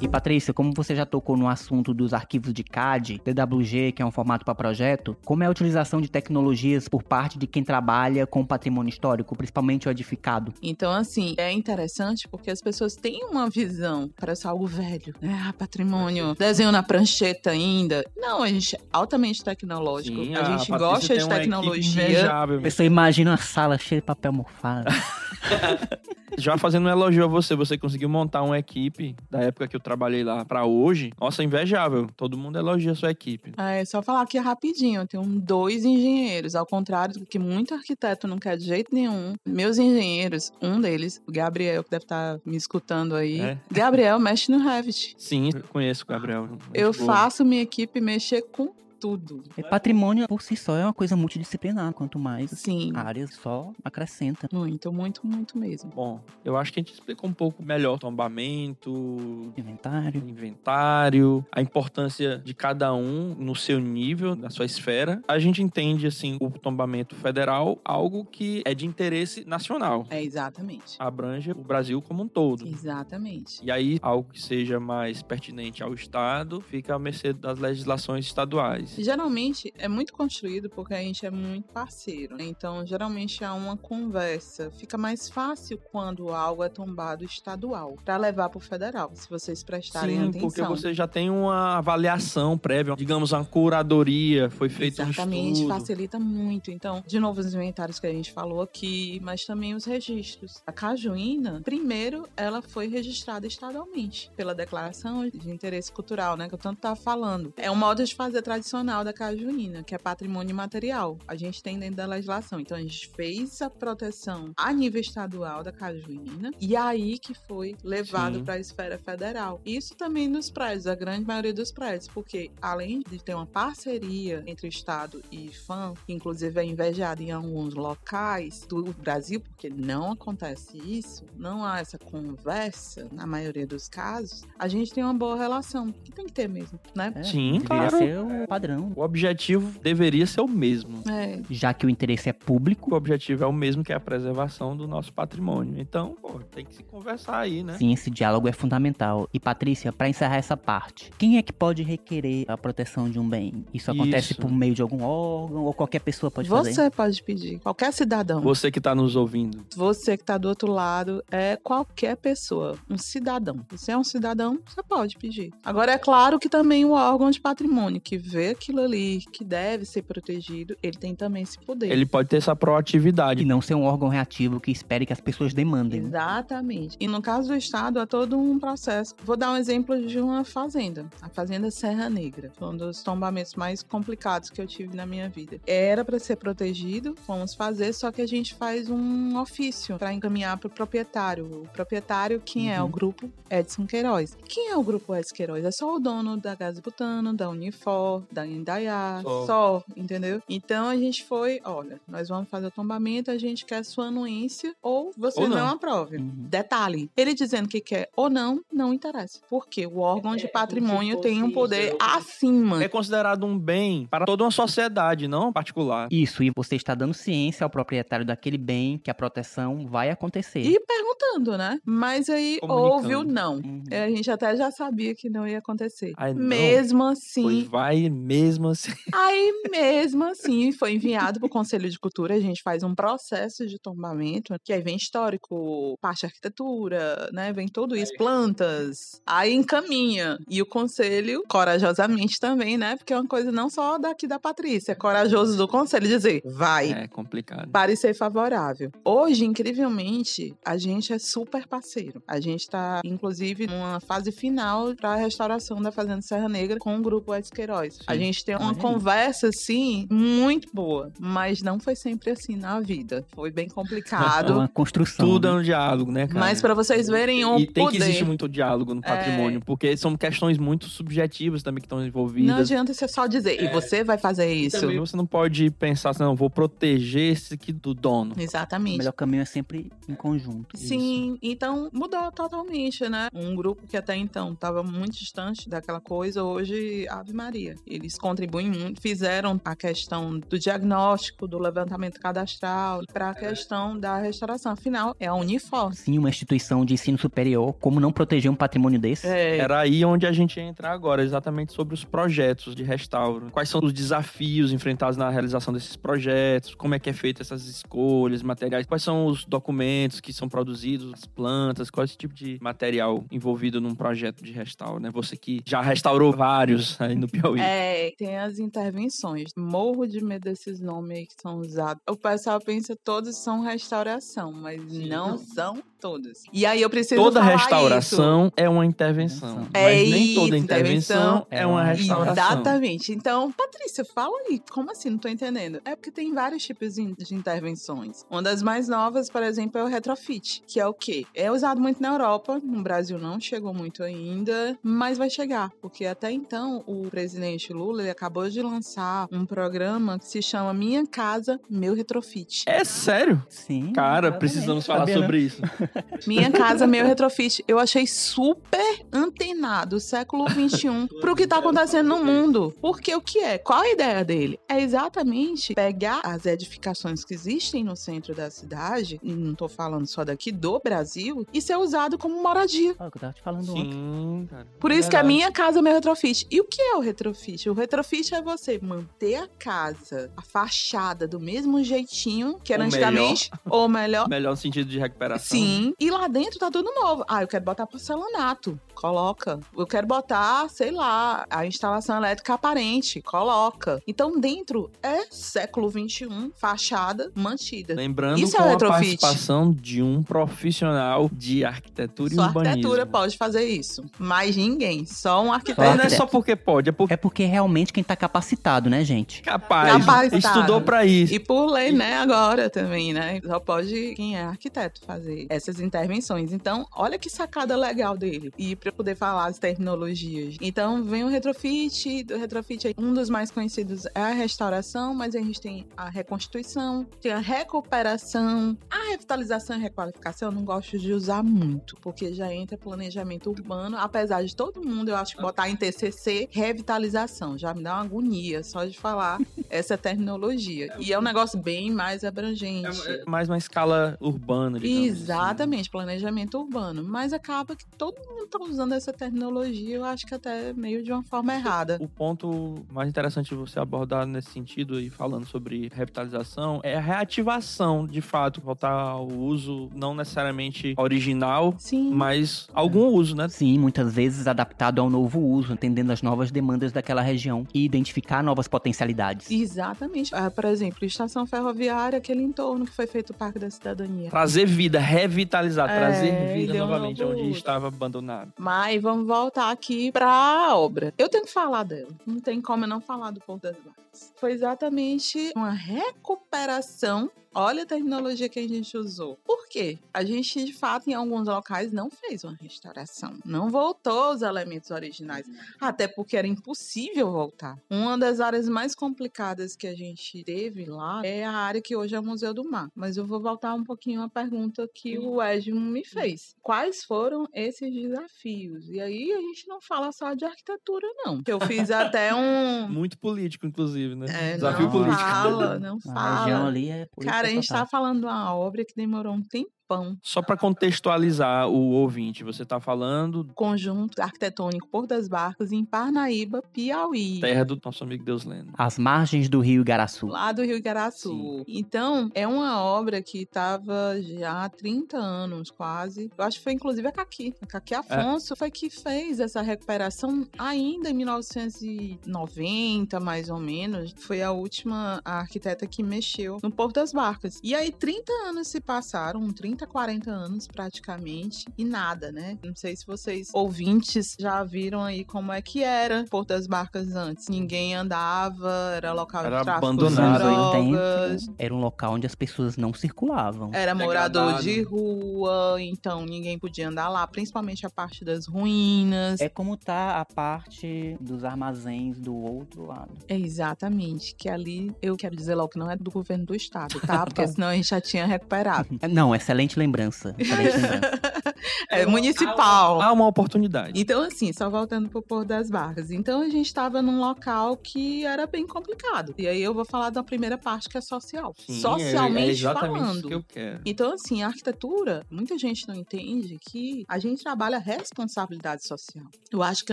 E 0.00 0.06
Patrícia, 0.06 0.54
como 0.54 0.72
você 0.76 0.94
já 0.94 1.04
tocou 1.04 1.36
no 1.36 1.48
assunto 1.48 1.92
dos 1.92 2.14
arquivos 2.14 2.54
de 2.54 2.62
CAD, 2.62 3.20
DWG, 3.24 3.90
que 3.90 4.00
é 4.00 4.06
um 4.06 4.12
formato 4.12 4.44
para 4.44 4.54
projeto, 4.54 5.16
como 5.24 5.42
é 5.42 5.46
a 5.46 5.50
utilização 5.50 6.00
de 6.00 6.08
tecnologias 6.08 6.88
por 6.88 7.02
parte 7.02 7.36
de 7.36 7.48
quem 7.48 7.64
trabalha 7.64 8.24
com 8.24 8.46
patrimônio 8.46 8.90
histórico, 8.90 9.34
principalmente 9.34 9.88
o 9.88 9.90
edificado? 9.90 10.54
Então, 10.62 10.92
assim, 10.92 11.34
é 11.36 11.50
interessante 11.50 12.28
porque 12.28 12.48
as 12.48 12.62
pessoas 12.62 12.94
têm 12.94 13.24
uma 13.24 13.50
visão, 13.50 14.08
parece 14.16 14.46
algo 14.46 14.68
velho, 14.68 15.12
né? 15.20 15.46
Ah, 15.48 15.52
patrimônio, 15.52 16.36
desenho 16.36 16.70
na 16.70 16.82
prancheta 16.82 17.50
ainda. 17.50 18.04
Não, 18.16 18.44
a 18.44 18.48
gente 18.48 18.76
é 18.76 18.78
altamente 18.92 19.42
tecnológico. 19.42 20.22
Sim, 20.22 20.36
a 20.36 20.44
gente 20.44 20.68
Patrícia 20.68 20.78
gosta 20.78 21.08
tem 21.08 21.18
de 21.18 21.28
tecnologia. 21.28 22.02
invejável. 22.04 22.58
A 22.58 22.62
pessoa 22.62 22.86
imagina 22.86 23.32
uma 23.32 23.36
sala 23.36 23.76
cheia 23.76 24.00
de 24.00 24.06
papel 24.06 24.32
mofado. 24.32 24.86
Já 26.38 26.56
fazendo 26.56 26.86
um 26.86 26.90
elogio 26.90 27.24
a 27.24 27.26
você, 27.26 27.56
você 27.56 27.76
conseguiu 27.76 28.08
montar 28.08 28.42
uma 28.42 28.58
equipe 28.58 29.16
da 29.28 29.40
época 29.40 29.66
que 29.66 29.74
eu 29.74 29.80
trabalhei 29.80 30.22
lá 30.22 30.44
pra 30.44 30.64
hoje. 30.64 31.12
Nossa, 31.20 31.42
invejável. 31.42 32.06
Todo 32.16 32.38
mundo 32.38 32.56
elogia 32.56 32.92
a 32.92 32.94
sua 32.94 33.10
equipe. 33.10 33.52
Ah, 33.56 33.72
é 33.72 33.84
só 33.84 34.00
falar 34.02 34.22
aqui 34.22 34.38
rapidinho. 34.38 35.00
Eu 35.00 35.06
tenho 35.06 35.24
dois 35.24 35.84
engenheiros, 35.84 36.54
ao 36.54 36.64
contrário 36.64 37.18
do 37.18 37.26
que 37.26 37.38
muito 37.38 37.74
arquiteto 37.74 38.28
não 38.28 38.38
quer 38.38 38.56
de 38.56 38.64
jeito 38.64 38.94
nenhum. 38.94 39.34
Meus 39.44 39.78
engenheiros, 39.78 40.52
um 40.62 40.80
deles, 40.80 41.20
o 41.26 41.32
Gabriel, 41.32 41.82
que 41.82 41.90
deve 41.90 42.04
estar 42.04 42.38
me 42.44 42.56
escutando 42.56 43.16
aí. 43.16 43.40
É. 43.40 43.58
Gabriel 43.70 44.18
mexe 44.20 44.52
no 44.52 44.58
Revit. 44.58 45.14
Sim, 45.18 45.50
eu 45.52 45.62
conheço 45.72 46.04
o 46.04 46.06
Gabriel. 46.06 46.48
Eu 46.72 46.92
boa. 46.92 47.06
faço 47.06 47.44
minha 47.44 47.62
equipe 47.62 48.00
mexer 48.00 48.42
com 48.42 48.72
tudo. 48.98 49.42
E 49.56 49.62
patrimônio 49.62 50.26
por 50.28 50.42
si 50.42 50.56
só 50.56 50.76
é 50.76 50.84
uma 50.84 50.92
coisa 50.92 51.16
multidisciplinar, 51.16 51.92
quanto 51.92 52.18
mais 52.18 52.50
Sim. 52.50 52.92
áreas 52.94 53.34
só 53.34 53.72
acrescenta. 53.84 54.48
Muito, 54.52 54.92
muito, 54.92 55.26
muito 55.26 55.58
mesmo. 55.58 55.90
Bom, 55.94 56.20
eu 56.44 56.56
acho 56.56 56.72
que 56.72 56.80
a 56.80 56.82
gente 56.82 56.92
explicou 56.94 57.28
um 57.28 57.32
pouco 57.32 57.62
melhor 57.62 57.94
o 57.94 57.98
tombamento, 57.98 59.52
Inventário. 59.56 60.22
inventário, 60.26 61.44
a 61.52 61.60
importância 61.60 62.38
de 62.38 62.54
cada 62.54 62.92
um 62.94 63.34
no 63.38 63.54
seu 63.54 63.78
nível, 63.78 64.34
na 64.34 64.50
sua 64.50 64.64
esfera. 64.64 65.22
A 65.28 65.38
gente 65.38 65.62
entende, 65.62 66.06
assim, 66.06 66.36
o 66.40 66.50
tombamento 66.50 67.14
federal 67.14 67.78
algo 67.84 68.24
que 68.24 68.62
é 68.64 68.74
de 68.74 68.86
interesse 68.86 69.44
nacional. 69.46 70.06
É 70.10 70.22
exatamente. 70.22 70.96
Abrange 70.98 71.50
o 71.52 71.62
Brasil 71.62 72.00
como 72.02 72.22
um 72.22 72.28
todo. 72.28 72.66
Exatamente. 72.66 73.64
E 73.64 73.70
aí, 73.70 73.98
algo 74.02 74.30
que 74.32 74.40
seja 74.40 74.80
mais 74.80 75.22
pertinente 75.22 75.82
ao 75.82 75.94
Estado 75.94 76.60
fica 76.60 76.94
à 76.94 76.98
mercê 76.98 77.32
das 77.32 77.58
legislações 77.58 78.26
estaduais. 78.26 78.87
Geralmente 78.96 79.72
é 79.78 79.88
muito 79.88 80.12
construído 80.12 80.70
porque 80.70 80.94
a 80.94 81.00
gente 81.02 81.24
é 81.26 81.30
muito 81.30 81.68
parceiro. 81.72 82.36
né? 82.36 82.44
Então, 82.44 82.86
geralmente 82.86 83.44
há 83.44 83.52
uma 83.54 83.76
conversa. 83.76 84.70
Fica 84.70 84.96
mais 84.96 85.28
fácil 85.28 85.78
quando 85.90 86.28
algo 86.30 86.64
é 86.64 86.68
tombado 86.68 87.24
estadual 87.24 87.96
para 88.04 88.16
levar 88.16 88.48
para 88.48 88.58
o 88.58 88.60
federal, 88.60 89.10
se 89.14 89.28
vocês 89.28 89.62
prestarem 89.62 90.16
Sim, 90.16 90.28
atenção. 90.28 90.40
porque 90.48 90.62
você 90.62 90.94
já 90.94 91.06
tem 91.06 91.30
uma 91.30 91.78
avaliação 91.78 92.56
prévia, 92.56 92.94
digamos, 92.96 93.32
uma 93.32 93.44
curadoria, 93.44 94.50
foi 94.50 94.68
feito 94.68 95.02
Exatamente, 95.02 95.64
um 95.64 95.68
facilita 95.68 96.18
muito. 96.18 96.70
Então, 96.70 97.02
de 97.06 97.20
novo, 97.20 97.40
os 97.40 97.54
inventários 97.54 97.98
que 97.98 98.06
a 98.06 98.12
gente 98.12 98.32
falou 98.32 98.62
aqui, 98.62 99.20
mas 99.22 99.44
também 99.44 99.74
os 99.74 99.84
registros. 99.84 100.62
A 100.66 100.72
Cajuína, 100.72 101.60
primeiro, 101.64 102.28
ela 102.36 102.62
foi 102.62 102.88
registrada 102.88 103.46
estadualmente 103.46 104.30
pela 104.36 104.54
Declaração 104.54 105.28
de 105.28 105.50
Interesse 105.50 105.92
Cultural, 105.92 106.36
né? 106.36 106.48
Que 106.48 106.54
eu 106.54 106.58
tanto 106.58 106.76
estava 106.76 106.96
falando. 106.96 107.52
É 107.56 107.70
um 107.70 107.76
modo 107.76 108.04
de 108.04 108.14
fazer 108.14 108.42
tradicional 108.42 108.77
tradicional 108.78 109.04
da 109.04 109.12
cajuína, 109.12 109.82
que 109.82 109.94
é 109.94 109.98
patrimônio 109.98 110.54
material. 110.54 111.18
A 111.26 111.34
gente 111.34 111.62
tem 111.62 111.78
dentro 111.78 111.96
da 111.96 112.06
legislação. 112.06 112.60
Então 112.60 112.76
a 112.76 112.80
gente 112.80 113.08
fez 113.08 113.60
a 113.60 113.68
proteção 113.68 114.52
a 114.56 114.72
nível 114.72 115.00
estadual 115.00 115.62
da 115.62 115.72
cajuína 115.72 116.50
e 116.60 116.76
aí 116.76 117.18
que 117.18 117.34
foi 117.34 117.74
levado 117.82 118.42
para 118.44 118.54
a 118.54 118.58
esfera 118.58 118.98
federal. 118.98 119.60
Isso 119.64 119.94
também 119.94 120.28
nos 120.28 120.50
prédios, 120.50 120.86
a 120.86 120.94
grande 120.94 121.26
maioria 121.26 121.52
dos 121.52 121.72
prédios, 121.72 122.08
porque 122.08 122.50
além 122.60 123.00
de 123.00 123.18
ter 123.22 123.34
uma 123.34 123.46
parceria 123.46 124.42
entre 124.46 124.68
Estado 124.68 125.22
e 125.30 125.46
IFAM, 125.46 125.94
que 126.06 126.12
inclusive 126.12 126.60
é 126.60 126.64
invejada 126.64 127.22
em 127.22 127.32
alguns 127.32 127.74
locais 127.74 128.64
do 128.68 128.92
Brasil, 128.92 129.40
porque 129.40 129.68
não 129.68 130.12
acontece 130.12 130.78
isso, 130.78 131.24
não 131.36 131.64
há 131.64 131.80
essa 131.80 131.98
conversa 131.98 133.08
na 133.10 133.26
maioria 133.26 133.66
dos 133.66 133.88
casos, 133.88 134.44
a 134.58 134.68
gente 134.68 134.92
tem 134.92 135.02
uma 135.02 135.14
boa 135.14 135.36
relação, 135.36 135.90
que 135.90 136.12
tem 136.12 136.26
que 136.26 136.32
ter 136.32 136.48
mesmo, 136.48 136.78
né? 136.94 137.12
É, 137.14 137.22
Sim, 137.24 137.60
claro. 137.60 137.96
ser 137.96 138.18
o 138.18 138.46
padrão. 138.46 138.67
O 138.76 139.02
objetivo 139.02 139.78
deveria 139.80 140.26
ser 140.26 140.40
o 140.40 140.48
mesmo. 140.48 141.02
É, 141.08 141.40
Já 141.50 141.72
que 141.72 141.86
o 141.86 141.90
interesse 141.90 142.28
é 142.28 142.32
público, 142.32 142.92
O 142.92 142.96
objetivo 142.96 143.44
é 143.44 143.46
o 143.46 143.52
mesmo 143.52 143.84
que 143.84 143.92
é 143.92 143.96
a 143.96 144.00
preservação 144.00 144.76
do 144.76 144.86
nosso 144.86 145.12
patrimônio. 145.12 145.78
Então, 145.78 146.16
pô, 146.20 146.40
tem 146.54 146.64
que 146.64 146.74
se 146.74 146.82
conversar 146.82 147.38
aí, 147.38 147.62
né? 147.62 147.76
sim, 147.78 147.92
esse 147.92 148.10
diálogo 148.10 148.48
é 148.48 148.52
fundamental. 148.52 149.28
E 149.32 149.40
Patrícia, 149.40 149.92
para 149.92 150.08
encerrar 150.08 150.36
essa 150.36 150.56
parte, 150.56 151.10
quem 151.18 151.36
é 151.38 151.42
que 151.42 151.52
pode 151.52 151.82
requerer 151.82 152.44
a 152.48 152.56
proteção 152.56 153.08
de 153.10 153.18
um 153.18 153.28
bem? 153.28 153.64
Isso 153.72 153.90
acontece 153.90 154.32
Isso. 154.32 154.40
por 154.40 154.50
meio 154.50 154.74
de 154.74 154.82
algum 154.82 155.02
órgão 155.02 155.64
ou 155.64 155.72
qualquer 155.72 156.00
pessoa 156.00 156.30
pode 156.30 156.48
fazer? 156.48 156.72
você 156.72 156.90
pode 156.90 157.22
pedir, 157.22 157.58
qualquer 157.60 157.92
cidadão. 157.92 158.40
Você 158.40 158.70
que 158.70 158.80
tá 158.80 158.94
nos 158.94 159.16
ouvindo. 159.16 159.64
Você 159.74 160.16
que 160.16 160.22
está 160.22 160.38
do 160.38 160.48
outro 160.48 160.72
lado 160.72 161.22
é 161.30 161.56
qualquer 161.56 162.16
pessoa, 162.16 162.76
um 162.88 162.98
cidadão. 162.98 163.64
Você 163.70 163.92
é 163.92 163.98
um 163.98 164.04
cidadão, 164.04 164.58
você 164.66 164.82
pode 164.82 165.16
pedir. 165.16 165.52
Agora, 165.64 165.92
é 165.92 165.98
claro 165.98 166.38
que 166.38 166.48
também 166.48 166.84
o 166.84 166.92
órgão 166.92 167.30
de 167.30 167.40
patrimônio, 167.40 168.00
que 168.00 168.16
vê 168.16 168.54
aquilo 168.58 168.80
ali, 168.82 169.20
que 169.32 169.44
deve 169.44 169.84
ser 169.84 170.02
protegido, 170.02 170.76
ele 170.82 170.96
tem 170.98 171.14
também 171.14 171.42
esse 171.44 171.58
poder. 171.58 171.90
Ele 171.90 172.04
pode 172.04 172.28
ter 172.28 172.36
essa 172.36 172.54
proatividade. 172.54 173.42
E 173.42 173.44
não 173.44 173.60
ser 173.60 173.74
um 173.74 173.84
órgão 173.84 174.08
reativo 174.08 174.60
que 174.60 174.70
espere 174.70 175.06
que 175.06 175.12
as 175.12 175.20
pessoas 175.20 175.54
demandem. 175.54 176.00
né? 176.00 176.08
Exatamente. 176.08 176.96
E 176.98 177.06
no 177.06 177.22
caso 177.22 177.48
do 177.48 177.54
Estado, 177.54 178.00
é 178.00 178.06
todo 178.06 178.36
um 178.36 178.58
processo. 178.58 179.14
Vou 179.24 179.36
dar 179.36 179.52
um 179.52 179.56
exemplo 179.56 180.04
de 180.06 180.18
uma 180.18 180.44
fazenda. 180.44 181.06
A 181.22 181.28
Fazenda 181.28 181.70
Serra 181.70 182.10
Negra. 182.10 182.50
Foi 182.58 182.68
um 182.68 182.76
dos 182.76 183.02
tombamentos 183.02 183.54
mais 183.54 183.82
complicados 183.82 184.50
que 184.50 184.60
eu 184.60 184.66
tive 184.66 184.96
na 184.96 185.06
minha 185.06 185.28
vida. 185.28 185.60
Era 185.66 186.04
para 186.04 186.18
ser 186.18 186.36
protegido, 186.36 187.14
fomos 187.26 187.54
fazer, 187.54 187.92
só 187.92 188.10
que 188.10 188.20
a 188.20 188.26
gente 188.26 188.54
faz 188.54 188.90
um 188.90 189.38
ofício 189.38 189.96
para 189.98 190.12
encaminhar 190.12 190.56
para 190.58 190.66
o 190.66 190.70
proprietário. 190.70 191.62
O 191.62 191.68
proprietário, 191.68 192.42
quem 192.44 192.72
é? 192.72 192.80
Uhum. 192.80 192.88
O 192.88 192.90
grupo 192.90 193.30
Edson 193.50 193.86
Queiroz. 193.86 194.36
Quem 194.46 194.70
é 194.70 194.76
o 194.76 194.82
grupo 194.82 195.14
Edson 195.14 195.34
Queiroz? 195.34 195.64
É 195.64 195.70
só 195.70 195.94
o 195.94 195.98
dono 195.98 196.36
da 196.36 196.54
Gás 196.54 196.80
Butano, 196.80 197.32
da 197.32 197.48
Unifor, 197.48 198.24
da 198.32 198.46
Indaiá, 198.48 199.20
Só. 199.22 199.46
só, 199.46 199.84
entendeu? 199.96 200.42
Então 200.48 200.88
a 200.88 200.96
gente 200.96 201.24
foi, 201.24 201.60
olha, 201.64 202.00
nós 202.08 202.28
vamos 202.28 202.48
fazer 202.48 202.66
o 202.66 202.70
tombamento, 202.70 203.30
a 203.30 203.38
gente 203.38 203.64
quer 203.64 203.84
sua 203.84 204.06
anuência 204.06 204.74
ou 204.82 205.12
você 205.16 205.40
Ou 205.40 205.48
não, 205.48 205.56
não. 205.56 205.68
aprove. 205.68 206.16
Uhum. 206.16 206.30
Detalhe, 206.34 207.10
ele 207.16 207.34
dizendo 207.34 207.68
que 207.68 207.80
quer 207.80 208.08
ou 208.16 208.28
não, 208.30 208.60
não 208.72 208.92
interessa. 208.92 209.40
Porque 209.48 209.86
o 209.86 209.98
órgão 209.98 210.36
de 210.36 210.48
patrimônio 210.48 211.20
tem 211.20 211.42
um 211.42 211.50
poder 211.50 211.96
acima. 212.00 212.82
É 212.82 212.88
considerado 212.88 213.44
um 213.44 213.58
bem 213.58 214.06
para 214.10 214.24
toda 214.24 214.44
uma 214.44 214.50
sociedade, 214.50 215.28
não 215.28 215.52
particular. 215.52 216.08
Isso, 216.10 216.42
e 216.42 216.50
você 216.54 216.76
está 216.76 216.94
dando 216.94 217.14
ciência 217.14 217.64
ao 217.64 217.70
proprietário 217.70 218.24
daquele 218.24 218.58
bem 218.58 218.98
que 218.98 219.10
a 219.10 219.14
proteção 219.14 219.86
vai 219.86 220.10
acontecer. 220.10 220.60
E 220.60 220.78
perguntando, 220.80 221.56
né? 221.56 221.78
Mas 221.84 222.28
aí 222.28 222.58
houve 222.62 223.14
o 223.14 223.24
não. 223.24 223.56
Uhum. 223.56 223.82
É, 223.90 224.04
A 224.04 224.10
gente 224.10 224.30
até 224.30 224.56
já 224.56 224.70
sabia 224.70 225.14
que 225.14 225.28
não 225.28 225.46
ia 225.46 225.58
acontecer. 225.58 226.12
Ai, 226.16 226.32
não. 226.32 226.42
mesmo 226.42 226.98
Pois 226.98 227.18
assim, 227.18 227.64
vai 227.64 228.08
mesmo 228.08 228.37
assim. 228.70 228.92
aí 229.12 229.52
mesmo 229.70 230.24
assim 230.24 230.72
foi 230.72 230.94
enviado 230.94 231.40
para 231.40 231.46
o 231.46 231.50
Conselho 231.50 231.88
de 231.88 231.98
Cultura. 231.98 232.34
A 232.34 232.40
gente 232.40 232.62
faz 232.62 232.82
um 232.82 232.94
processo 232.94 233.66
de 233.66 233.78
tombamento, 233.78 234.54
que 234.64 234.72
aí 234.72 234.82
vem 234.82 234.96
histórico, 234.96 235.96
parte 236.00 236.20
de 236.20 236.26
arquitetura, 236.26 237.30
né? 237.32 237.52
Vem 237.52 237.68
tudo 237.68 237.96
isso, 237.96 238.12
plantas. 238.16 239.20
Aí 239.26 239.54
encaminha. 239.54 240.38
E 240.48 240.60
o 240.62 240.66
Conselho, 240.66 241.42
corajosamente 241.48 242.38
também, 242.40 242.76
né? 242.76 242.96
Porque 242.96 243.12
é 243.12 243.16
uma 243.16 243.26
coisa 243.26 243.50
não 243.50 243.68
só 243.68 243.98
daqui 243.98 244.26
da 244.26 244.38
Patrícia, 244.38 244.92
é 244.92 244.94
corajoso 244.94 245.56
do 245.56 245.68
Conselho 245.68 246.06
dizer, 246.06 246.42
vai. 246.44 246.92
É 246.92 247.08
complicado. 247.08 247.70
parecer 247.70 248.14
favorável. 248.14 248.90
Hoje, 249.04 249.44
incrivelmente, 249.44 250.54
a 250.64 250.76
gente 250.76 251.12
é 251.12 251.18
super 251.18 251.66
parceiro. 251.66 252.22
A 252.26 252.40
gente 252.40 252.60
está, 252.60 253.00
inclusive, 253.04 253.66
numa 253.66 254.00
fase 254.00 254.32
final 254.32 254.94
para 254.94 255.12
a 255.12 255.16
restauração 255.16 255.80
da 255.80 255.92
Fazenda 255.92 256.22
Serra 256.22 256.48
Negra 256.48 256.78
com 256.78 256.96
o 256.96 257.02
grupo 257.02 257.34
Edson 257.34 257.54
Queiroz. 257.54 257.98
A 258.06 258.14
Sim. 258.14 258.20
Gente 258.32 258.44
tem 258.44 258.56
uma 258.56 258.70
aí. 258.70 258.76
conversa, 258.76 259.48
assim, 259.48 260.06
muito 260.10 260.68
boa, 260.72 261.12
mas 261.18 261.62
não 261.62 261.78
foi 261.78 261.94
sempre 261.96 262.30
assim 262.30 262.56
na 262.56 262.80
vida. 262.80 263.24
Foi 263.34 263.50
bem 263.50 263.66
É 263.66 263.70
complicado. 263.70 264.54
uma 264.54 264.68
construção. 264.68 265.26
Tudo 265.26 265.48
é 265.48 265.52
né? 265.52 265.56
um 265.58 265.62
diálogo, 265.62 266.10
né, 266.12 266.26
cara? 266.26 266.38
mas 266.40 266.60
para 266.60 266.74
vocês 266.74 267.06
verem 267.08 267.44
o 267.44 267.58
E 267.58 267.66
tem 267.66 267.84
poder. 267.84 267.96
que 267.98 268.02
existir 268.02 268.24
muito 268.24 268.48
diálogo 268.48 268.94
no 268.94 269.00
É. 269.00 269.08
patrimônio, 269.08 269.60
porque 269.64 269.96
são 269.96 270.16
questões 270.16 270.58
muito 270.58 270.86
subjetivas 270.88 271.62
também 271.62 271.80
que 271.80 271.86
estão 271.86 271.98
Não 271.98 272.06
envolvidas. 272.06 272.58
adianta 272.60 272.92
você 272.94 273.08
só 273.08 273.26
dizer, 273.26 273.62
e 273.62 273.68
você 273.68 274.04
vai 274.04 274.18
fazer 274.18 274.52
isso. 274.52 274.80
Também 274.80 274.98
você 274.98 275.16
não 275.16 275.26
pode 275.26 275.70
pensar 275.72 276.10
assim, 276.10 276.22
não, 276.22 276.34
vou 276.36 276.50
proteger 276.50 277.32
esse 277.32 277.54
aqui 277.54 277.72
do 277.72 277.94
dono. 277.94 278.34
O 278.36 278.40
Exatamente. 278.40 278.98
melhor 278.98 279.12
caminho 279.12 279.42
é 279.42 279.44
sempre 279.44 279.90
em 280.08 280.14
conjunto. 280.14 280.76
Sim, 280.76 281.38
então 281.42 281.88
mudou 281.92 282.30
totalmente, 282.32 283.08
né? 283.08 283.28
Um 283.32 283.54
grupo 283.54 283.86
que 283.86 283.96
até 283.96 284.16
então 284.16 284.52
estava 284.52 284.82
muito 284.82 285.12
distante 285.18 285.68
daquela 285.68 286.00
coisa, 286.00 286.42
hoje, 286.44 287.06
Ave 287.08 287.32
Maria. 287.32 287.74
Eles 287.86 288.17
contribuem 288.18 288.70
muito, 288.70 289.00
fizeram 289.00 289.60
a 289.64 289.74
questão 289.74 290.38
do 290.38 290.58
diagnóstico, 290.58 291.46
do 291.46 291.58
levantamento 291.58 292.18
cadastral, 292.20 293.02
para 293.12 293.30
a 293.30 293.34
questão 293.34 293.98
da 293.98 294.18
restauração. 294.18 294.72
Afinal, 294.72 295.14
é 295.18 295.26
a 295.26 295.34
Unifor. 295.34 295.94
Sim, 295.94 296.18
uma 296.18 296.28
instituição 296.28 296.84
de 296.84 296.94
ensino 296.94 297.18
superior, 297.18 297.72
como 297.80 298.00
não 298.00 298.12
proteger 298.12 298.50
um 298.50 298.54
patrimônio 298.54 298.98
desse? 298.98 299.26
É, 299.26 299.58
Era 299.58 299.80
aí 299.80 300.04
onde 300.04 300.26
a 300.26 300.32
gente 300.32 300.58
ia 300.58 300.66
entrar 300.66 300.92
agora, 300.92 301.22
exatamente 301.22 301.72
sobre 301.72 301.94
os 301.94 302.04
projetos 302.04 302.74
de 302.74 302.82
restauro. 302.82 303.50
Quais 303.50 303.68
são 303.68 303.80
os 303.82 303.92
desafios 303.92 304.72
enfrentados 304.72 305.16
na 305.16 305.30
realização 305.30 305.72
desses 305.72 305.96
projetos, 305.96 306.74
como 306.74 306.94
é 306.94 306.98
que 306.98 307.10
é 307.10 307.12
feita 307.12 307.42
essas 307.42 307.66
escolhas, 307.66 308.42
materiais, 308.42 308.86
quais 308.86 309.02
são 309.02 309.26
os 309.26 309.44
documentos 309.44 310.20
que 310.20 310.32
são 310.32 310.48
produzidos, 310.48 311.12
as 311.14 311.26
plantas, 311.26 311.90
qual 311.90 312.02
é 312.02 312.06
esse 312.06 312.16
tipo 312.16 312.34
de 312.34 312.58
material 312.60 313.24
envolvido 313.30 313.80
num 313.80 313.94
projeto 313.94 314.42
de 314.42 314.52
restauro, 314.52 315.00
né? 315.00 315.10
Você 315.12 315.36
que 315.36 315.60
já 315.64 315.80
restaurou 315.80 316.32
vários 316.32 317.00
aí 317.00 317.14
no 317.14 317.28
Piauí. 317.28 317.60
É, 317.60 317.97
tem 318.16 318.38
as 318.38 318.58
intervenções. 318.58 319.50
Morro 319.56 320.06
de 320.06 320.22
medo 320.22 320.44
desses 320.44 320.80
nomes 320.80 321.18
aí 321.18 321.26
que 321.26 321.34
são 321.40 321.58
usados. 321.58 322.02
O 322.08 322.16
pessoal 322.16 322.60
pensa 322.60 322.94
que 322.94 323.02
todos 323.02 323.36
são 323.36 323.60
restauração, 323.60 324.52
mas 324.52 324.80
não 324.92 325.38
são 325.38 325.82
todos. 326.00 326.42
E 326.52 326.64
aí 326.64 326.80
eu 326.82 326.90
preciso 326.90 327.20
Toda 327.22 327.40
falar 327.40 327.56
restauração 327.56 328.52
é 328.56 328.68
uma 328.68 328.84
intervenção, 328.86 329.62
Intervenção. 329.62 329.68
mas 329.72 329.82
É 329.82 330.04
nem 330.04 330.34
toda 330.34 330.56
isso, 330.56 330.64
intervenção 330.64 331.18
intervenção 331.18 331.46
é 331.50 331.66
uma 331.66 331.88
é 331.88 331.92
restauração. 331.94 332.32
Exatamente. 332.32 333.12
Então, 333.12 333.50
Patrícia, 333.52 334.04
fala 334.04 334.36
aí. 334.48 334.60
Como 334.70 334.90
assim? 334.90 335.10
Não 335.10 335.18
tô 335.18 335.28
entendendo. 335.28 335.80
É 335.84 335.94
porque 335.96 336.10
tem 336.10 336.32
vários 336.32 336.64
tipos 336.64 336.94
de 336.94 337.34
intervenções. 337.34 338.24
Uma 338.30 338.42
das 338.42 338.62
mais 338.62 338.88
novas, 338.88 339.28
por 339.30 339.42
exemplo, 339.42 339.80
é 339.80 339.84
o 339.84 339.86
retrofit, 339.86 340.62
que 340.66 340.78
é 340.80 340.86
o 340.86 340.94
quê? 340.94 341.26
É 341.34 341.50
usado 341.50 341.80
muito 341.80 342.00
na 342.00 342.08
Europa, 342.08 342.60
no 342.62 342.82
Brasil 342.82 343.18
não 343.18 343.40
chegou 343.40 343.74
muito 343.74 344.02
ainda, 344.02 344.78
mas 344.82 345.18
vai 345.18 345.30
chegar, 345.30 345.70
porque 345.80 346.04
até 346.06 346.30
então 346.30 346.82
o 346.86 347.08
presidente 347.10 347.72
Lula 347.72 348.02
ele 348.02 348.10
acabou 348.10 348.48
de 348.48 348.60
lançar 348.62 349.26
um 349.32 349.44
programa 349.44 350.18
que 350.18 350.26
se 350.26 350.42
chama 350.42 350.72
Minha 350.72 351.06
Casa, 351.06 351.60
Meu 351.68 351.94
Retrofit. 351.94 352.64
É 352.66 352.84
sério? 352.84 353.42
Sim. 353.48 353.92
Cara, 353.92 354.28
exatamente. 354.28 354.38
precisamos 354.38 354.86
falar 354.86 355.00
Sabia, 355.00 355.14
né? 355.16 355.20
sobre 355.22 355.38
isso. 355.40 355.62
Minha 356.26 356.50
Casa, 356.50 356.86
Meu 356.86 357.06
Retrofit. 357.06 357.64
Eu 357.66 357.78
achei 357.78 358.06
super 358.06 359.06
antenado, 359.12 360.00
século 360.00 360.46
XXI, 360.48 361.08
pro 361.20 361.34
que 361.34 361.46
tá 361.46 361.58
acontecendo 361.58 362.08
no 362.08 362.24
mundo. 362.24 362.74
Porque 362.80 363.14
o 363.14 363.20
que 363.20 363.38
é? 363.38 363.58
Qual 363.58 363.80
a 363.80 363.88
ideia 363.88 364.24
dele? 364.24 364.58
É 364.68 364.80
exatamente 364.80 365.74
pegar 365.74 366.20
as 366.24 366.46
edificações 366.46 367.24
que 367.24 367.34
existem 367.34 367.84
no 367.84 367.96
centro 367.96 368.34
da 368.34 368.50
cidade, 368.50 369.20
e 369.22 369.32
não 369.32 369.54
tô 369.54 369.68
falando 369.68 370.06
só 370.06 370.24
daqui, 370.24 370.50
do 370.52 370.80
Brasil, 370.82 371.46
e 371.52 371.60
ser 371.60 371.76
usado 371.76 372.18
como 372.18 372.42
moradia. 372.42 372.94
Ah, 372.98 373.06
o 373.06 373.10
que 373.10 373.18
eu 373.18 373.20
tava 373.20 373.32
te 373.32 373.42
falando 373.42 373.70
ontem. 373.70 373.92
Sim, 373.92 374.48
cara. 374.50 374.66
Por 374.78 374.90
isso 374.90 375.08
que 375.08 375.16
a 375.16 375.22
minha 375.22 375.50
casa 375.50 375.78
é 375.78 375.82
meu 375.82 375.92
retrofit. 375.92 376.46
E 376.50 376.60
o 376.60 376.64
que 376.64 376.80
é 376.80 376.96
o 376.96 377.00
retrofit? 377.00 377.68
O 377.68 377.74
retrofit 377.74 378.34
é 378.34 378.42
você 378.42 378.78
manter 378.80 379.36
a 379.36 379.48
casa, 379.58 380.30
a 380.36 380.42
fachada 380.42 381.26
do 381.26 381.40
mesmo 381.40 381.82
jeitinho 381.82 382.58
que 382.62 382.72
era 382.72 382.82
Ou 382.82 382.86
antigamente, 382.86 383.50
ou 383.68 383.88
melhor, 383.88 384.28
Melhor 384.28 384.56
sentido 384.56 384.88
de 384.88 384.98
recuperação. 384.98 385.58
Sim, 385.58 385.77
e 385.98 386.10
lá 386.10 386.28
dentro 386.28 386.58
tá 386.58 386.70
tudo 386.70 386.92
novo. 386.94 387.24
Ah, 387.28 387.42
eu 387.42 387.48
quero 387.48 387.64
botar 387.64 387.86
porcelanato. 387.86 388.78
Coloca. 388.94 389.60
Eu 389.76 389.86
quero 389.86 390.06
botar, 390.06 390.68
sei 390.68 390.90
lá, 390.90 391.44
a 391.48 391.64
instalação 391.66 392.16
elétrica 392.16 392.54
aparente. 392.54 393.22
Coloca. 393.22 394.02
Então 394.06 394.38
dentro 394.40 394.90
é 395.02 395.26
século 395.30 395.88
XXI, 395.90 396.50
fachada 396.56 397.30
mantida. 397.34 397.94
Lembrando 397.94 398.40
Isso 398.40 398.56
é 398.56 398.76
com 398.76 398.84
a 398.86 398.88
participação 398.88 399.72
de 399.72 400.02
um 400.02 400.22
profissional 400.22 401.30
de 401.32 401.64
arquitetura 401.64 402.34
Só 402.34 402.40
e 402.40 402.44
a 402.44 402.46
urbanismo. 402.48 402.70
arquitetura 402.70 403.06
pode 403.06 403.36
fazer 403.36 403.64
isso. 403.64 404.04
Mas 404.18 404.56
ninguém, 404.56 405.04
só 405.06 405.42
um 405.42 405.46
Só 405.46 405.52
arquiteto. 405.54 405.80
Não 405.80 405.86
é 405.88 405.90
arquiteto. 405.92 406.16
só 406.16 406.26
porque 406.26 406.56
pode, 406.56 406.88
é 406.88 406.92
porque 406.92 407.14
É 407.14 407.16
porque 407.16 407.44
realmente 407.44 407.92
quem 407.92 408.04
tá 408.04 408.14
capacitado, 408.16 408.90
né, 408.90 409.02
gente? 409.04 409.42
capaz, 409.42 410.04
Capaz, 410.04 410.30
tá. 410.30 410.36
estudou 410.38 410.80
pra 410.80 411.04
isso. 411.04 411.32
E 411.32 411.38
por 411.38 411.66
lei, 411.70 411.90
né, 411.92 412.16
agora 412.18 412.68
também, 412.68 413.12
né? 413.12 413.40
Só 413.44 413.58
pode 413.58 414.14
quem 414.14 414.36
é 414.36 414.42
arquiteto 414.44 415.00
fazer 415.06 415.46
essas 415.68 415.80
intervenções. 415.80 416.52
Então, 416.52 416.86
olha 416.92 417.18
que 417.18 417.28
sacada 417.28 417.76
legal 417.76 418.16
dele. 418.16 418.52
E 418.56 418.74
para 418.74 418.90
poder 418.90 419.14
falar 419.14 419.46
as 419.46 419.58
terminologias. 419.58 420.56
Então, 420.60 421.04
vem 421.04 421.24
o 421.24 421.28
retrofit. 421.28 422.24
Do 422.24 422.36
retrofit, 422.36 422.94
um 422.98 423.12
dos 423.12 423.28
mais 423.28 423.50
conhecidos 423.50 424.06
é 424.14 424.20
a 424.20 424.32
restauração, 424.32 425.14
mas 425.14 425.34
a 425.34 425.38
gente 425.40 425.60
tem 425.60 425.86
a 425.96 426.08
reconstituição, 426.08 427.06
tem 427.20 427.32
a 427.32 427.38
recuperação, 427.38 428.76
a 428.90 429.10
revitalização 429.10 429.76
e 429.76 429.80
requalificação. 429.80 430.48
Eu 430.48 430.52
não 430.52 430.64
gosto 430.64 430.98
de 430.98 431.12
usar 431.12 431.42
muito, 431.42 431.96
porque 432.00 432.32
já 432.32 432.52
entra 432.52 432.76
planejamento 432.76 433.50
urbano. 433.50 433.96
Apesar 433.98 434.42
de 434.42 434.54
todo 434.56 434.84
mundo, 434.84 435.10
eu 435.10 435.16
acho 435.16 435.36
que 435.36 435.42
botar 435.42 435.68
em 435.68 435.76
TCC, 435.76 436.48
revitalização. 436.50 437.58
Já 437.58 437.74
me 437.74 437.82
dá 437.82 437.94
uma 437.94 438.04
agonia 438.04 438.62
só 438.62 438.84
de 438.84 438.98
falar 438.98 439.38
essa 439.68 439.98
terminologia. 439.98 440.94
E 440.98 441.12
é 441.12 441.18
um 441.18 441.22
negócio 441.22 441.58
bem 441.58 441.90
mais 441.90 442.24
abrangente. 442.24 443.08
É 443.08 443.24
mais 443.26 443.48
uma 443.48 443.58
escala 443.58 444.16
urbana, 444.20 444.78
digamos 444.78 444.98
assim. 445.12 445.26
Exatamente, 445.58 445.90
planejamento 445.90 446.58
urbano. 446.58 447.02
Mas 447.02 447.32
acaba 447.32 447.74
que 447.74 447.84
todo 447.96 448.14
mundo 448.28 448.46
tá 448.46 448.58
usando 448.62 448.92
essa 448.92 449.12
terminologia, 449.12 449.96
eu 449.96 450.04
acho 450.04 450.24
que 450.26 450.34
até 450.34 450.72
meio 450.72 451.02
de 451.02 451.10
uma 451.10 451.22
forma 451.22 451.52
errada. 451.54 451.98
O 452.00 452.08
ponto 452.08 452.86
mais 452.92 453.08
interessante 453.08 453.48
de 453.48 453.56
você 453.56 453.80
abordar 453.80 454.26
nesse 454.26 454.50
sentido 454.50 454.96
aí, 454.96 455.10
falando 455.10 455.46
sobre 455.46 455.90
revitalização, 455.92 456.80
é 456.84 456.96
a 456.96 457.00
reativação, 457.00 458.06
de 458.06 458.20
fato, 458.20 458.60
voltar 458.60 458.90
ao 458.90 459.26
uso 459.26 459.90
não 459.94 460.14
necessariamente 460.14 460.94
original, 460.96 461.74
Sim. 461.78 462.10
mas 462.12 462.68
algum 462.72 463.06
uso, 463.08 463.34
né? 463.34 463.48
Sim, 463.48 463.78
muitas 463.78 464.12
vezes 464.14 464.46
adaptado 464.46 465.00
ao 465.00 465.10
novo 465.10 465.40
uso, 465.40 465.72
entendendo 465.72 466.10
as 466.10 466.22
novas 466.22 466.50
demandas 466.50 466.92
daquela 466.92 467.22
região 467.22 467.66
e 467.74 467.84
identificar 467.84 468.42
novas 468.42 468.68
potencialidades. 468.68 469.50
Exatamente. 469.50 470.34
Ah, 470.34 470.50
por 470.50 470.64
exemplo, 470.66 471.04
estação 471.04 471.46
ferroviária, 471.46 472.18
aquele 472.18 472.42
entorno 472.42 472.84
que 472.84 472.92
foi 472.92 473.06
feito 473.06 473.30
o 473.30 473.34
Parque 473.34 473.58
da 473.58 473.70
Cidadania. 473.70 474.30
Trazer 474.30 474.66
vida, 474.66 475.00
revitalizar, 475.00 475.47
É, 475.90 475.98
trazer 475.98 476.54
vida 476.54 476.74
novamente 476.74 477.22
onde 477.22 477.50
estava 477.50 477.88
abandonado. 477.88 478.52
Mas 478.58 479.00
vamos 479.02 479.26
voltar 479.26 479.70
aqui 479.70 480.12
pra 480.12 480.76
obra. 480.76 481.12
Eu 481.18 481.28
tenho 481.28 481.44
que 481.44 481.52
falar 481.52 481.82
dela. 481.82 482.10
Não 482.26 482.40
tem 482.40 482.60
como 482.60 482.84
eu 482.84 482.88
não 482.88 483.00
falar 483.00 483.30
do 483.30 483.40
Porto 483.40 483.62
das 483.62 483.76
Barcas. 483.76 484.32
Foi 484.36 484.52
exatamente 484.52 485.52
uma 485.54 485.72
recuperação. 485.72 487.30
Olha 487.54 487.82
a 487.82 487.86
terminologia 487.86 488.48
que 488.48 488.58
a 488.58 488.68
gente 488.68 488.96
usou. 488.96 489.38
Por 489.44 489.68
quê? 489.68 489.98
A 490.12 490.24
gente, 490.24 490.64
de 490.64 490.72
fato, 490.72 491.08
em 491.08 491.14
alguns 491.14 491.46
locais 491.48 491.92
não 491.92 492.10
fez 492.10 492.44
uma 492.44 492.54
restauração. 492.60 493.36
Não 493.44 493.68
voltou 493.70 494.24
aos 494.24 494.42
elementos 494.42 494.90
originais. 494.90 495.46
Até 495.80 496.06
porque 496.06 496.36
era 496.36 496.46
impossível 496.46 497.30
voltar. 497.30 497.78
Uma 497.90 498.16
das 498.18 498.40
áreas 498.40 498.68
mais 498.68 498.94
complicadas 498.94 499.74
que 499.76 499.86
a 499.86 499.94
gente 499.94 500.44
teve 500.44 500.84
lá 500.86 501.22
é 501.24 501.44
a 501.44 501.52
área 501.52 501.80
que 501.80 501.96
hoje 501.96 502.14
é 502.14 502.20
o 502.20 502.24
Museu 502.24 502.52
do 502.54 502.68
Mar. 502.68 502.88
Mas 502.94 503.16
eu 503.16 503.26
vou 503.26 503.40
voltar 503.40 503.74
um 503.74 503.84
pouquinho 503.84 504.22
à 504.22 504.28
pergunta 504.28 504.88
que 504.94 505.18
o 505.18 505.42
Edmo 505.42 505.80
me 505.80 506.04
fez. 506.04 506.54
Quais 506.62 507.02
foram 507.04 507.46
esses 507.54 507.92
desafios? 507.92 508.88
E 508.88 509.00
aí 509.00 509.32
a 509.32 509.40
gente 509.40 509.66
não 509.68 509.80
fala 509.80 510.12
só 510.12 510.34
de 510.34 510.44
arquitetura, 510.44 511.06
não. 511.24 511.40
Eu 511.46 511.60
fiz 511.60 511.90
até 511.90 512.32
um. 512.34 512.88
Muito 512.88 513.18
político, 513.18 513.66
inclusive, 513.66 514.14
né? 514.14 514.26
É, 514.28 514.54
Desafio 514.54 514.84
não 514.86 514.92
político. 514.92 515.20
fala, 515.20 515.78
não 515.78 515.98
A 516.14 516.38
região 516.44 516.56
fala. 516.58 516.68
ali 516.68 516.88
é 516.90 517.06
política 517.06 517.37
Cara, 517.38 517.48
a 517.48 517.50
gente 517.54 517.68
total. 517.68 517.84
tá 517.84 517.90
falando 517.90 518.20
de 518.20 518.26
uma 518.26 518.54
obra 518.54 518.84
que 518.84 518.94
demorou 518.94 519.32
um 519.32 519.42
tempão. 519.88 520.18
Só 520.22 520.42
para 520.42 520.56
contextualizar 520.56 521.68
o 521.68 521.90
ouvinte, 521.92 522.44
você 522.44 522.64
tá 522.64 522.78
falando 522.78 523.50
Conjunto 523.54 524.20
arquitetônico 524.20 524.86
Porto 524.88 525.08
das 525.08 525.26
Barcas 525.28 525.72
em 525.72 525.84
Parnaíba, 525.84 526.62
Piauí. 526.72 527.40
terra 527.40 527.64
do 527.64 527.80
nosso 527.82 528.04
amigo 528.04 528.22
Deus 528.24 528.44
Lendo. 528.44 528.72
As 528.76 528.98
margens 528.98 529.48
do 529.48 529.60
rio 529.60 529.80
Igaraçu. 529.80 530.26
Lá 530.26 530.52
do 530.52 530.62
Rio 530.62 530.76
Igaraçu. 530.76 531.30
Sim. 531.30 531.64
Então, 531.66 532.30
é 532.34 532.46
uma 532.46 532.82
obra 532.82 533.22
que 533.22 533.38
estava 533.42 534.20
já 534.20 534.64
há 534.64 534.68
30 534.68 535.16
anos, 535.16 535.70
quase. 535.70 536.30
Eu 536.36 536.44
acho 536.44 536.58
que 536.58 536.64
foi 536.64 536.74
inclusive 536.74 537.08
a 537.08 537.12
Caqui. 537.12 537.54
A 537.62 537.66
Caqui 537.66 537.94
Afonso 537.94 538.54
foi 538.54 538.70
que 538.70 538.90
fez 538.90 539.40
essa 539.40 539.62
recuperação 539.62 540.46
ainda 540.58 541.08
em 541.10 541.14
1990, 541.14 543.18
mais 543.20 543.48
ou 543.48 543.58
menos. 543.58 544.14
Foi 544.18 544.42
a 544.42 544.52
última 544.52 545.22
arquiteta 545.24 545.86
que 545.86 546.02
mexeu 546.02 546.58
no 546.62 546.70
Porto 546.70 546.96
das 546.96 547.12
Barcas. 547.12 547.58
E 547.62 547.74
aí, 547.74 547.90
30 547.90 548.30
anos 548.48 548.68
se 548.68 548.80
passaram, 548.80 549.50
30, 549.52 549.77
40 549.86 550.30
anos 550.30 550.66
praticamente, 550.66 551.64
e 551.76 551.84
nada, 551.84 552.32
né? 552.32 552.58
Não 552.62 552.74
sei 552.74 552.96
se 552.96 553.06
vocês, 553.06 553.50
ouvintes, 553.52 554.36
já 554.38 554.62
viram 554.64 555.02
aí 555.02 555.24
como 555.24 555.52
é 555.52 555.60
que 555.62 555.82
era 555.82 556.24
Porto 556.30 556.48
das 556.48 556.66
Barcas 556.66 557.14
antes. 557.14 557.48
Ninguém 557.48 557.94
andava, 557.94 558.92
era 558.96 559.12
local 559.12 559.44
Era 559.44 559.58
de 559.58 559.64
tráfico 559.64 559.86
abandonado. 559.86 560.14
de 560.14 560.20
Nos 560.20 560.40
anos 560.44 560.90
drogas. 560.90 561.42
80, 561.42 561.54
era 561.58 561.74
um 561.74 561.80
local 561.80 562.14
onde 562.14 562.26
as 562.26 562.34
pessoas 562.34 562.76
não 562.76 562.92
circulavam. 562.92 563.70
Era 563.72 563.94
morador 563.94 564.54
Degradado. 564.54 564.64
de 564.64 564.82
rua, 564.82 565.76
então 565.80 566.24
ninguém 566.24 566.58
podia 566.58 566.88
andar 566.88 567.08
lá, 567.08 567.26
principalmente 567.26 567.86
a 567.86 567.90
parte 567.90 568.24
das 568.24 568.46
ruínas. 568.46 569.40
É 569.40 569.48
como 569.48 569.76
tá 569.76 570.20
a 570.20 570.24
parte 570.24 571.16
dos 571.20 571.44
armazéns 571.44 572.18
do 572.20 572.34
outro 572.34 572.86
lado. 572.86 573.12
É 573.28 573.36
exatamente, 573.38 574.34
que 574.34 574.48
ali 574.48 574.94
eu 575.02 575.16
quero 575.16 575.36
dizer 575.36 575.54
logo 575.54 575.70
que 575.70 575.78
não 575.78 575.90
é 575.90 575.96
do 575.96 576.10
governo 576.10 576.46
do 576.46 576.54
estado, 576.54 577.00
tá? 577.00 577.24
Porque 577.26 577.46
senão 577.46 577.68
a 577.68 577.74
gente 577.74 577.88
já 577.88 578.00
tinha 578.00 578.26
recuperado. 578.26 578.88
Não, 579.10 579.34
excelente 579.34 579.67
lembrança. 579.76 580.34
Excelente 580.38 580.76
lembrança. 580.76 581.10
É 581.90 582.06
municipal. 582.06 583.00
Há 583.00 583.12
uma 583.12 583.26
oportunidade. 583.26 583.98
Então, 583.98 584.22
assim, 584.22 584.52
só 584.52 584.68
voltando 584.70 585.08
pro 585.08 585.20
Porto 585.22 585.48
das 585.48 585.68
Barcas. 585.70 586.10
Então, 586.10 586.42
a 586.42 586.48
gente 586.48 586.72
tava 586.72 587.00
num 587.02 587.18
local 587.18 587.76
que 587.76 588.24
era 588.24 588.46
bem 588.46 588.66
complicado. 588.66 589.34
E 589.38 589.46
aí 589.48 589.60
eu 589.62 589.74
vou 589.74 589.84
falar 589.84 590.10
da 590.10 590.22
primeira 590.22 590.56
parte, 590.58 590.88
que 590.88 590.96
é 590.98 591.00
social. 591.00 591.54
Sim, 591.58 591.76
é- 591.78 591.80
Socialmente 591.80 592.48
é 592.48 592.50
exatamente 592.52 592.98
falando. 593.00 593.18
isso 593.18 593.28
que 593.28 593.34
eu 593.34 593.42
quero. 593.42 593.80
Então, 593.84 594.12
assim, 594.12 594.42
a 594.42 594.48
arquitetura, 594.48 595.24
muita 595.30 595.58
gente 595.58 595.88
não 595.88 595.94
entende 595.94 596.58
que 596.70 597.04
a 597.08 597.18
gente 597.18 597.42
trabalha 597.42 597.78
responsabilidade 597.78 598.86
social. 598.86 599.24
Eu 599.50 599.62
acho 599.62 599.84
que 599.84 599.92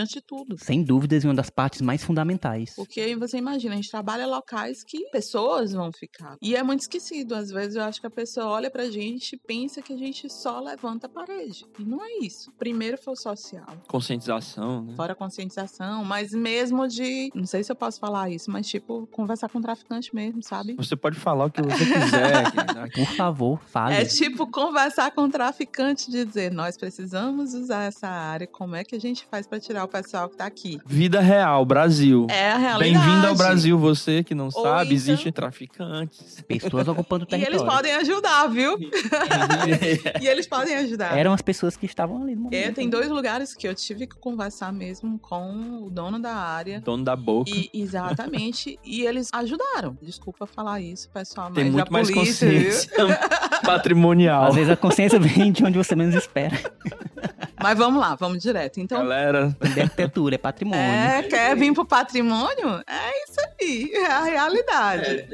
antes 0.00 0.14
de 0.14 0.20
tudo. 0.20 0.56
Sem 0.58 0.82
dúvidas, 0.82 1.24
e 1.24 1.26
uma 1.26 1.34
das 1.34 1.50
partes 1.50 1.80
mais 1.80 2.02
fundamentais. 2.04 2.74
Porque 2.76 3.16
você 3.16 3.38
imagina, 3.38 3.74
a 3.74 3.76
gente 3.76 3.90
trabalha 3.90 4.26
locais 4.26 4.84
que 4.84 5.08
pessoas 5.10 5.72
vão 5.72 5.90
ficar. 5.92 6.36
E 6.42 6.54
é 6.54 6.62
muito 6.62 6.80
esquecido. 6.80 7.34
Às 7.34 7.50
vezes 7.50 7.76
eu 7.76 7.82
acho 7.82 8.00
que 8.00 8.06
a 8.06 8.10
pessoa 8.10 8.46
olha 8.46 8.70
pra 8.70 8.90
gente 8.90 9.34
e 9.34 9.38
pensa 9.66 9.82
que 9.82 9.92
a 9.92 9.96
gente 9.96 10.30
só 10.32 10.60
levanta 10.60 11.06
a 11.06 11.10
parede. 11.10 11.66
E 11.76 11.82
não 11.84 12.00
é 12.00 12.18
isso. 12.24 12.52
Primeiro 12.56 12.96
foi 12.96 13.14
o 13.14 13.16
social. 13.16 13.66
Conscientização, 13.88 14.82
né? 14.82 14.94
Fora 14.94 15.12
a 15.12 15.16
conscientização, 15.16 16.04
mas 16.04 16.32
mesmo 16.32 16.86
de. 16.86 17.32
Não 17.34 17.46
sei 17.46 17.64
se 17.64 17.72
eu 17.72 17.76
posso 17.76 17.98
falar 17.98 18.30
isso, 18.30 18.48
mas 18.48 18.68
tipo, 18.68 19.08
conversar 19.10 19.48
com 19.48 19.58
o 19.58 19.62
traficante 19.62 20.14
mesmo, 20.14 20.40
sabe? 20.40 20.74
Você 20.74 20.94
pode 20.94 21.18
falar 21.18 21.46
o 21.46 21.50
que 21.50 21.60
você 21.60 21.84
quiser. 21.84 22.52
Por 22.94 23.06
favor, 23.16 23.60
fale. 23.66 23.96
É 23.96 24.04
tipo 24.04 24.46
conversar 24.46 25.10
com 25.10 25.22
o 25.22 25.28
traficante 25.28 26.08
e 26.16 26.24
dizer: 26.24 26.52
nós 26.52 26.76
precisamos 26.76 27.52
usar 27.52 27.84
essa 27.84 28.06
área, 28.06 28.46
como 28.46 28.76
é 28.76 28.84
que 28.84 28.94
a 28.94 29.00
gente 29.00 29.26
faz 29.28 29.48
pra 29.48 29.58
tirar 29.58 29.82
o 29.84 29.88
pessoal 29.88 30.28
que 30.28 30.36
tá 30.36 30.46
aqui? 30.46 30.78
Vida 30.86 31.20
real, 31.20 31.64
Brasil. 31.64 32.28
É 32.30 32.52
a 32.52 32.56
realidade. 32.56 33.04
Bem-vindo 33.04 33.26
ao 33.26 33.34
Brasil, 33.34 33.76
você 33.76 34.22
que 34.22 34.34
não 34.34 34.44
Ou 34.46 34.52
sabe, 34.52 34.84
então- 34.84 34.92
existem 34.92 35.32
traficantes. 35.32 36.40
Pessoas 36.46 36.86
ocupando 36.86 37.24
o 37.24 37.28
E 37.28 37.34
eles 37.34 37.46
território. 37.46 37.72
podem 37.72 37.92
ajudar, 37.96 38.46
viu? 38.46 38.76
e 40.20 40.26
eles 40.26 40.46
podem 40.46 40.74
ajudar. 40.76 41.16
Eram 41.16 41.32
as 41.32 41.42
pessoas 41.42 41.76
que 41.76 41.86
estavam 41.86 42.22
ali 42.22 42.34
no 42.34 42.42
momento. 42.42 42.54
É, 42.54 42.70
tem 42.72 42.88
dois 42.88 43.08
lugares 43.08 43.54
que 43.54 43.66
eu 43.66 43.74
tive 43.74 44.06
que 44.06 44.16
conversar 44.16 44.72
mesmo 44.72 45.18
com 45.18 45.82
o 45.84 45.90
dono 45.90 46.18
da 46.20 46.34
área. 46.34 46.80
Dono 46.80 47.04
da 47.04 47.16
boca. 47.16 47.50
E, 47.50 47.70
exatamente. 47.72 48.78
e 48.84 49.02
eles 49.06 49.28
ajudaram. 49.32 49.96
Desculpa 50.02 50.46
falar 50.46 50.80
isso, 50.80 51.08
pessoal, 51.10 51.50
Tem 51.50 51.64
mas 51.64 51.74
muito 51.74 51.92
mais 51.92 52.10
polícia, 52.10 52.48
viu? 52.48 52.64
consciência 52.64 53.20
patrimonial. 53.64 54.44
Às 54.44 54.54
vezes 54.54 54.70
a 54.70 54.76
consciência 54.76 55.18
vem 55.18 55.52
de 55.52 55.64
onde 55.64 55.76
você 55.78 55.94
menos 55.94 56.14
espera. 56.14 56.58
Mas 57.62 57.78
vamos 57.78 58.00
lá, 58.00 58.14
vamos 58.14 58.42
direto. 58.42 58.78
Então, 58.78 58.98
Galera, 58.98 59.56
De 59.74 59.80
arquitetura, 59.80 60.34
é 60.34 60.38
patrimônio. 60.38 60.82
é, 60.82 61.22
quer 61.22 61.56
vir 61.56 61.72
pro 61.72 61.84
patrimônio? 61.86 62.82
É 62.86 63.24
isso 63.24 63.40
aí, 63.60 63.90
é 63.94 64.06
a 64.06 64.24
realidade. 64.24 65.26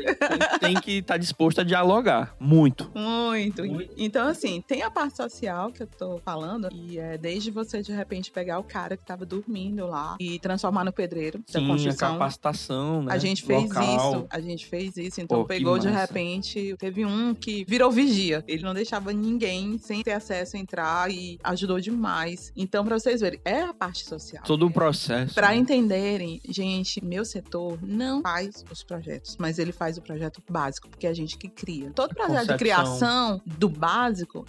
tem 0.61 0.75
que 0.75 0.99
estar 0.99 1.17
disposto 1.17 1.61
a 1.61 1.65
dialogar. 1.65 2.35
Muito. 2.39 2.91
Muito. 2.95 3.63
Então, 4.05 4.27
assim, 4.27 4.61
tem 4.61 4.83
a 4.83 4.91
parte 4.91 5.17
social 5.17 5.71
que 5.71 5.85
eu 5.85 5.87
tô 5.87 6.19
falando, 6.19 6.69
e 6.73 6.99
é 6.99 7.17
desde 7.17 7.53
você, 7.53 7.81
de 7.83 7.93
repente, 7.93 8.33
pegar 8.33 8.59
o 8.59 8.65
cara 8.65 8.97
que 8.97 9.05
tava 9.05 9.25
dormindo 9.25 9.87
lá 9.87 10.17
e 10.19 10.41
transformar 10.41 10.85
no 10.85 10.93
pedreiro 10.93 11.39
da 11.39 11.61
Sim, 11.61 11.65
a 11.65 11.69
construção. 11.69 12.13
capacitação, 12.13 13.03
né? 13.05 13.13
A 13.13 13.19
gente 13.19 13.45
fez 13.45 13.63
Local. 13.63 13.85
isso, 13.85 14.27
a 14.29 14.41
gente 14.41 14.67
fez 14.67 14.97
isso. 14.97 15.21
Então 15.21 15.39
Pô, 15.39 15.45
pegou 15.45 15.79
de 15.79 15.89
repente, 15.89 16.75
teve 16.79 17.07
um 17.07 17.33
que 17.33 17.65
virou 17.65 17.93
vigia. 17.93 18.43
Ele 18.49 18.65
não 18.65 18.75
deixava 18.75 19.13
ninguém 19.13 19.79
sem 19.79 20.03
ter 20.03 20.13
acesso 20.13 20.57
a 20.57 20.59
entrar 20.59 21.11
e 21.11 21.39
ajudou 21.45 21.79
demais. 21.79 22.53
Então, 22.57 22.85
pra 22.85 22.99
vocês 22.99 23.21
verem, 23.21 23.41
é 23.45 23.63
a 23.63 23.73
parte 23.73 24.05
social. 24.05 24.43
Todo 24.45 24.67
o 24.67 24.71
processo. 24.71 25.35
Pra 25.35 25.51
né? 25.51 25.57
entenderem, 25.57 26.41
gente, 26.49 27.05
meu 27.05 27.25
setor 27.25 27.79
não 27.83 28.21
faz 28.21 28.65
os 28.71 28.83
projetos, 28.83 29.37
mas 29.39 29.61
ele 29.61 29.71
faz 29.71 29.97
o 29.97 30.03
projeto 30.03 30.43
básico, 30.51 30.89
porque 30.89 31.07
é 31.07 31.11
a 31.11 31.15
gente 31.15 31.39
que 31.39 31.49
cria. 31.49 31.93
Todo 31.95 32.15
projeto 32.15 32.33
Concepção. 32.33 32.57
de 32.57 32.59
criação 32.59 33.43
do 33.47 33.69
básico 33.69 33.92